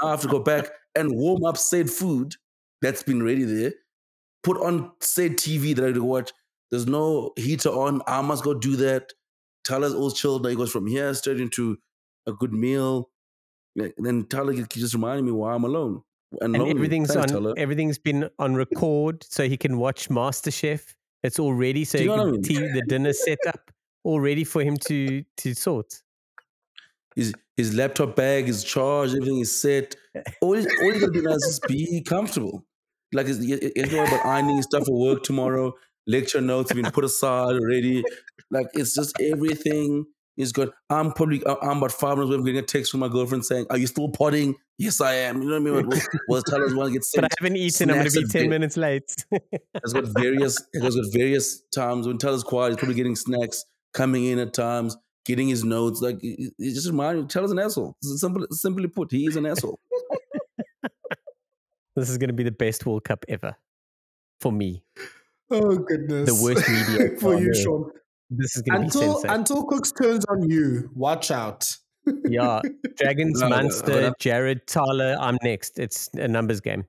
I 0.00 0.10
have 0.10 0.22
to 0.22 0.28
go 0.28 0.38
back 0.38 0.70
and 0.94 1.14
warm 1.14 1.44
up 1.44 1.58
said 1.58 1.90
food 1.90 2.34
that's 2.80 3.02
been 3.02 3.22
ready 3.22 3.44
there, 3.44 3.72
put 4.42 4.56
on 4.58 4.92
said 5.00 5.32
TV 5.32 5.74
that 5.76 5.84
I 5.84 5.92
to 5.92 6.02
watch. 6.02 6.32
There's 6.70 6.86
no 6.86 7.32
heater 7.36 7.68
on. 7.68 8.02
I 8.06 8.22
must 8.22 8.42
go 8.42 8.54
do 8.54 8.76
that. 8.76 9.12
Thala's 9.64 9.94
all 9.94 10.10
chilled. 10.10 10.42
Now 10.42 10.50
he 10.50 10.56
goes 10.56 10.70
from 10.70 10.86
here 10.86 11.12
straight 11.14 11.40
into 11.40 11.78
a 12.26 12.32
good 12.32 12.52
meal. 12.52 13.10
And 13.76 13.92
then 13.98 14.24
Thala 14.24 14.68
just 14.68 14.94
reminded 14.94 15.24
me 15.24 15.32
why 15.32 15.54
I'm 15.54 15.64
alone. 15.64 16.02
And, 16.40 16.56
and 16.56 16.68
everything's 16.68 17.12
Thanks, 17.12 17.32
on. 17.32 17.42
Thala. 17.42 17.54
Everything's 17.56 17.98
been 17.98 18.28
on 18.38 18.54
record, 18.54 19.24
so 19.24 19.48
he 19.48 19.56
can 19.56 19.78
watch 19.78 20.08
MasterChef. 20.08 20.94
It's 21.22 21.38
all 21.38 21.54
ready, 21.54 21.84
so 21.84 21.98
you 21.98 22.10
can 22.10 22.20
I 22.20 22.24
mean? 22.24 22.42
the 22.42 22.82
dinner 22.86 23.12
set 23.12 23.38
up, 23.46 23.70
all 24.02 24.20
ready 24.20 24.44
for 24.44 24.62
him 24.62 24.76
to 24.88 25.24
to 25.38 25.54
sort. 25.54 26.02
His 27.16 27.32
his 27.56 27.74
laptop 27.74 28.16
bag 28.16 28.48
is 28.48 28.62
charged, 28.64 29.14
everything 29.14 29.38
is 29.38 29.58
set. 29.60 29.94
All, 30.42 30.52
he's, 30.52 30.66
all 30.66 30.92
you 30.92 31.00
gotta 31.00 31.12
do 31.12 31.22
now 31.22 31.34
is 31.34 31.46
just 31.46 31.62
be 31.66 32.02
comfortable. 32.02 32.64
Like 33.12 33.26
it's, 33.28 33.38
it's 33.40 33.92
not 33.92 34.08
about 34.08 34.26
ironing 34.26 34.60
stuff 34.62 34.86
for 34.86 34.98
work 34.98 35.22
tomorrow. 35.22 35.72
Lecture 36.06 36.40
notes 36.40 36.70
have 36.70 36.80
been 36.80 36.90
put 36.92 37.04
aside 37.04 37.54
already. 37.54 38.04
Like 38.50 38.68
it's 38.74 38.94
just 38.94 39.18
everything 39.20 40.06
is 40.36 40.52
good. 40.52 40.70
I'm 40.90 41.12
probably 41.12 41.42
uh, 41.44 41.56
I'm 41.62 41.78
about 41.78 41.92
five 41.92 42.16
minutes 42.18 42.28
away 42.28 42.36
from 42.38 42.44
getting 42.44 42.60
a 42.60 42.66
text 42.66 42.90
from 42.90 43.00
my 43.00 43.08
girlfriend 43.08 43.44
saying, 43.44 43.66
"Are 43.70 43.78
you 43.78 43.86
still 43.86 44.08
potting?" 44.08 44.54
Yes, 44.78 45.00
I 45.00 45.14
am. 45.14 45.42
You 45.42 45.48
know 45.48 45.60
what 45.60 45.78
I 45.78 45.82
mean? 45.82 45.86
What, 45.86 46.08
what 46.26 46.48
Thala's 46.48 46.74
one 46.74 46.92
gets 46.92 47.12
But 47.14 47.24
I 47.24 47.28
haven't 47.38 47.56
eaten. 47.56 47.90
I'm 47.90 47.96
going 47.96 48.10
to 48.10 48.20
be 48.20 48.26
ten 48.26 48.48
minutes 48.50 48.76
late. 48.76 49.14
it's 49.30 49.92
got 49.92 50.04
various. 50.18 50.60
It's 50.72 50.96
got 50.96 51.04
various 51.12 51.62
times 51.74 52.06
when 52.06 52.18
Thala's 52.18 52.42
quiet. 52.42 52.70
He's 52.70 52.78
probably 52.78 52.96
getting 52.96 53.16
snacks 53.16 53.64
coming 53.92 54.24
in 54.24 54.38
at 54.38 54.52
times, 54.52 54.96
getting 55.24 55.48
his 55.48 55.64
notes. 55.64 56.00
Like 56.00 56.20
he 56.20 56.50
just 56.58 56.88
remind 56.88 57.20
me, 57.20 57.26
Thala's 57.28 57.52
an 57.52 57.58
asshole. 57.60 57.96
Simply, 58.02 58.46
simply 58.50 58.88
put, 58.88 59.10
he 59.10 59.26
is 59.26 59.36
an 59.36 59.46
asshole. 59.46 59.78
this 61.96 62.10
is 62.10 62.18
going 62.18 62.28
to 62.28 62.34
be 62.34 62.42
the 62.42 62.50
best 62.50 62.84
World 62.84 63.04
Cup 63.04 63.24
ever 63.28 63.56
for 64.40 64.52
me. 64.52 64.82
Oh 65.50 65.76
goodness! 65.76 66.28
The 66.28 66.42
worst 66.42 66.68
media 66.68 67.16
for 67.20 67.38
you, 67.38 67.54
Shaun. 67.54 67.90
This 68.30 68.56
is 68.56 68.62
going 68.62 68.80
to 68.80 68.84
until, 68.86 69.00
be 69.00 69.06
sensational. 69.06 69.34
Until 69.36 69.66
Kooks 69.66 70.02
turns 70.02 70.24
on 70.26 70.48
you, 70.48 70.90
watch 70.94 71.30
out. 71.30 71.76
yeah, 72.24 72.60
Dragons, 72.96 73.40
no, 73.40 73.48
Munster, 73.50 74.00
no, 74.00 74.14
Jared, 74.18 74.66
Thala. 74.66 75.16
I'm 75.20 75.38
next. 75.42 75.78
It's 75.78 76.08
a 76.14 76.28
numbers 76.28 76.60
game. 76.60 76.86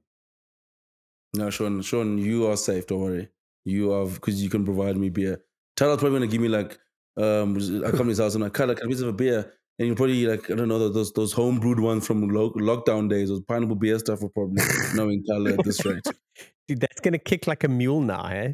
No, 1.36 1.49
Shaun, 1.49 1.82
Shaun, 1.82 2.18
you 2.18 2.48
are 2.48 2.57
safe. 2.57 2.88
Don't 2.88 3.02
worry. 3.02 3.30
You 3.65 3.91
are 3.94 4.06
because 4.06 4.41
you 4.41 4.49
can 4.49 4.64
provide 4.64 4.95
me 4.98 5.10
beer. 5.10 5.44
Thala's 5.76 5.99
probably 5.99 6.19
gonna 6.19 6.32
give 6.32 6.41
me 6.41 6.48
like 6.48 6.77
um 7.18 7.57
I 7.86 7.91
come 7.91 8.06
to 8.06 8.10
his 8.10 8.19
house 8.19 8.36
and 8.36 8.44
I 8.44 8.49
cut 8.49 8.69
like 8.69 8.82
a 8.82 8.88
piece 8.88 9.02
of 9.02 9.10
a 9.10 9.14
beer. 9.14 9.52
And 9.77 9.90
you 9.90 9.95
probably 9.95 10.26
like 10.26 10.49
I 10.49 10.56
don't 10.56 10.69
know 10.69 10.88
those 10.88 11.11
those 11.11 11.34
home 11.34 11.60
brewed 11.60 11.80
ones 11.80 12.07
from 12.07 12.30
lo- 12.30 12.53
lockdown 12.53 13.10
days, 13.10 13.27
those 13.27 13.41
pineapple 13.41 13.76
beer 13.76 13.99
stuff 13.99 14.23
are 14.23 14.30
probably 14.30 14.64
knowing 14.95 15.23
Thala 15.30 15.57
at 15.57 15.65
this 15.65 15.84
rate. 15.86 16.06
Dude, 16.67 16.79
that's 16.79 16.99
gonna 17.01 17.19
kick 17.19 17.47
like 17.47 17.63
a 17.63 17.67
mule 17.67 18.01
now, 18.01 18.25
eh? 18.27 18.53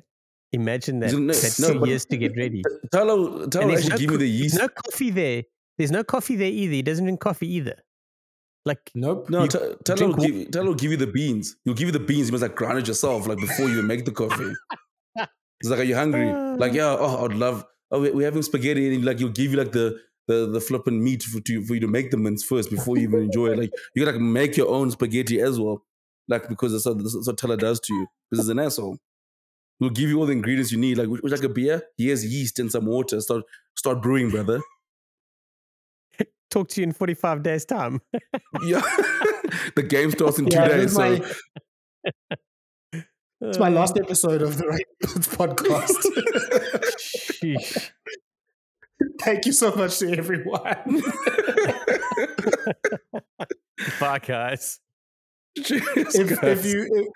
Imagine 0.53 0.99
that. 0.99 1.13
No, 1.13 1.27
That's 1.27 1.59
no, 1.59 1.73
two 1.79 1.87
years 1.87 2.05
to 2.05 2.17
get 2.17 2.35
ready. 2.35 2.61
Thala, 2.93 3.47
Thala 3.47 3.77
actually 3.77 3.89
no 3.89 3.97
give 3.97 4.07
co- 4.07 4.13
me 4.13 4.17
the 4.17 4.29
yeast. 4.29 4.57
There's 4.57 4.67
no 4.67 4.81
coffee 4.83 5.09
there. 5.09 5.43
There's 5.77 5.91
no 5.91 6.03
coffee 6.03 6.35
there 6.35 6.51
either. 6.51 6.73
He 6.73 6.81
doesn't 6.81 7.05
drink 7.05 7.21
coffee 7.21 7.53
either. 7.55 7.75
Like 8.65 8.91
nope. 8.93 9.29
No, 9.29 9.47
t- 9.47 9.57
Thala 9.57 10.07
will 10.07 10.25
give 10.25 10.65
will 10.65 10.75
give 10.75 10.91
you 10.91 10.97
the 10.97 11.07
beans. 11.07 11.55
He'll 11.63 11.73
give 11.73 11.87
you 11.87 11.93
the 11.93 11.99
beans. 11.99 12.27
You 12.27 12.33
must 12.33 12.41
like 12.41 12.55
grind 12.55 12.79
it 12.79 12.87
yourself, 12.87 13.27
like 13.27 13.39
before 13.39 13.69
you 13.69 13.81
make 13.81 14.05
the 14.05 14.11
coffee. 14.11 14.53
It's 15.61 15.69
like, 15.69 15.79
are 15.79 15.83
you 15.83 15.95
hungry? 15.95 16.31
like, 16.57 16.73
yeah. 16.81 16.95
Oh, 16.99 17.25
I'd 17.25 17.33
love. 17.33 17.65
Oh, 17.91 18.01
we're 18.01 18.25
having 18.25 18.41
spaghetti, 18.41 18.93
and 18.93 19.05
like 19.05 19.19
he'll 19.19 19.29
give 19.29 19.51
you 19.51 19.57
like 19.57 19.71
the 19.71 19.99
the 20.27 20.47
the 20.47 20.61
flipping 20.61 21.03
meat 21.03 21.23
for, 21.23 21.39
to, 21.39 21.63
for 21.65 21.73
you 21.75 21.79
to 21.81 21.87
make 21.87 22.11
the 22.11 22.17
mince 22.17 22.43
first 22.43 22.69
before 22.69 22.97
you 22.97 23.03
even 23.03 23.23
enjoy 23.23 23.47
it. 23.47 23.59
Like 23.59 23.71
you 23.95 24.03
gotta 24.03 24.17
like 24.17 24.25
make 24.25 24.57
your 24.57 24.69
own 24.69 24.91
spaghetti 24.91 25.39
as 25.41 25.59
well, 25.59 25.83
like 26.31 26.49
because 26.49 26.71
that's 26.71 26.85
what, 26.85 26.97
that's 26.97 27.27
what 27.27 27.37
Thala 27.37 27.59
does 27.59 27.79
to 27.81 27.93
you. 27.93 28.07
Because 28.29 28.45
he's 28.45 28.49
an 28.49 28.59
asshole. 28.59 28.97
We'll 29.79 29.89
give 29.89 30.09
you 30.09 30.19
all 30.19 30.25
the 30.25 30.31
ingredients 30.31 30.71
you 30.71 30.77
need. 30.77 30.97
Like, 30.97 31.07
would 31.09 31.29
like 31.29 31.43
a 31.43 31.49
beer? 31.49 31.83
Here's 31.97 32.25
yeast 32.25 32.59
and 32.59 32.71
some 32.71 32.85
water. 32.85 33.19
Start 33.19 33.43
start 33.75 34.01
brewing, 34.01 34.29
brother. 34.29 34.61
Talk 36.49 36.69
to 36.69 36.81
you 36.81 36.87
in 36.87 36.93
45 36.93 37.43
days' 37.43 37.65
time. 37.65 38.01
yeah. 38.63 38.81
the 39.75 39.83
game 39.87 40.11
starts 40.11 40.39
in 40.39 40.45
two 40.45 40.57
yeah, 40.57 40.67
days. 40.67 40.93
So. 40.93 40.99
My, 40.99 41.21
it's 43.41 43.57
my 43.59 43.69
last 43.69 43.97
uh. 43.97 44.01
episode 44.03 44.41
of 44.41 44.57
the 44.57 44.67
Right 44.67 44.85
podcast. 45.03 46.05
Thank 49.21 49.45
you 49.45 49.51
so 49.51 49.73
much 49.75 49.97
to 49.99 50.15
everyone. 50.15 51.01
Bye, 53.99 54.19
guys. 54.19 54.79
If, 56.13 56.43
if 56.43 56.65
you 56.65 56.87
if, 56.93 57.07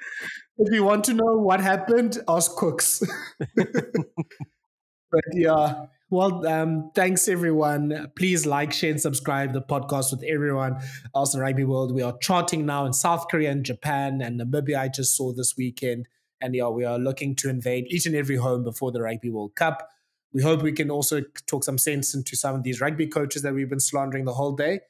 if 0.57 0.73
you 0.73 0.83
want 0.83 1.03
to 1.05 1.13
know 1.13 1.37
what 1.37 1.61
happened, 1.61 2.17
ask 2.27 2.51
Kooks. 2.55 3.05
but 3.55 5.21
yeah, 5.33 5.85
well, 6.09 6.45
um, 6.47 6.91
thanks 6.93 7.27
everyone. 7.27 8.11
Please 8.15 8.45
like, 8.45 8.71
share, 8.71 8.91
and 8.91 9.01
subscribe 9.01 9.53
the 9.53 9.61
podcast 9.61 10.11
with 10.11 10.23
everyone 10.23 10.77
else 11.15 11.33
in 11.33 11.41
rugby 11.41 11.63
world. 11.63 11.93
We 11.93 12.03
are 12.03 12.15
charting 12.19 12.65
now 12.65 12.85
in 12.85 12.93
South 12.93 13.27
Korea 13.29 13.51
and 13.51 13.65
Japan 13.65 14.21
and 14.21 14.39
Namibia. 14.39 14.79
I 14.79 14.87
just 14.87 15.17
saw 15.17 15.33
this 15.33 15.55
weekend, 15.57 16.07
and 16.39 16.53
yeah, 16.53 16.67
we 16.67 16.85
are 16.85 16.99
looking 16.99 17.35
to 17.37 17.49
invade 17.49 17.87
each 17.87 18.05
and 18.05 18.15
every 18.15 18.35
home 18.35 18.63
before 18.63 18.91
the 18.91 19.01
Rugby 19.01 19.31
World 19.31 19.55
Cup. 19.55 19.89
We 20.31 20.43
hope 20.43 20.61
we 20.61 20.73
can 20.73 20.91
also 20.91 21.21
talk 21.47 21.63
some 21.63 21.77
sense 21.77 22.13
into 22.13 22.35
some 22.35 22.55
of 22.55 22.63
these 22.63 22.81
rugby 22.81 23.07
coaches 23.07 23.41
that 23.41 23.53
we've 23.53 23.69
been 23.69 23.79
slandering 23.79 24.25
the 24.25 24.33
whole 24.33 24.51
day. 24.51 24.81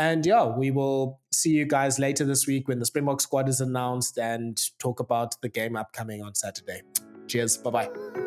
And 0.00 0.24
yeah, 0.24 0.46
we 0.46 0.70
will 0.70 1.20
see 1.30 1.50
you 1.50 1.66
guys 1.66 1.98
later 1.98 2.24
this 2.24 2.46
week 2.46 2.68
when 2.68 2.78
the 2.78 2.86
Springbok 2.86 3.20
squad 3.20 3.50
is 3.50 3.60
announced 3.60 4.16
and 4.16 4.58
talk 4.78 4.98
about 4.98 5.38
the 5.42 5.48
game 5.50 5.76
upcoming 5.76 6.22
on 6.22 6.34
Saturday. 6.34 6.80
Cheers. 7.28 7.58
Bye 7.58 7.70
bye. 7.70 8.19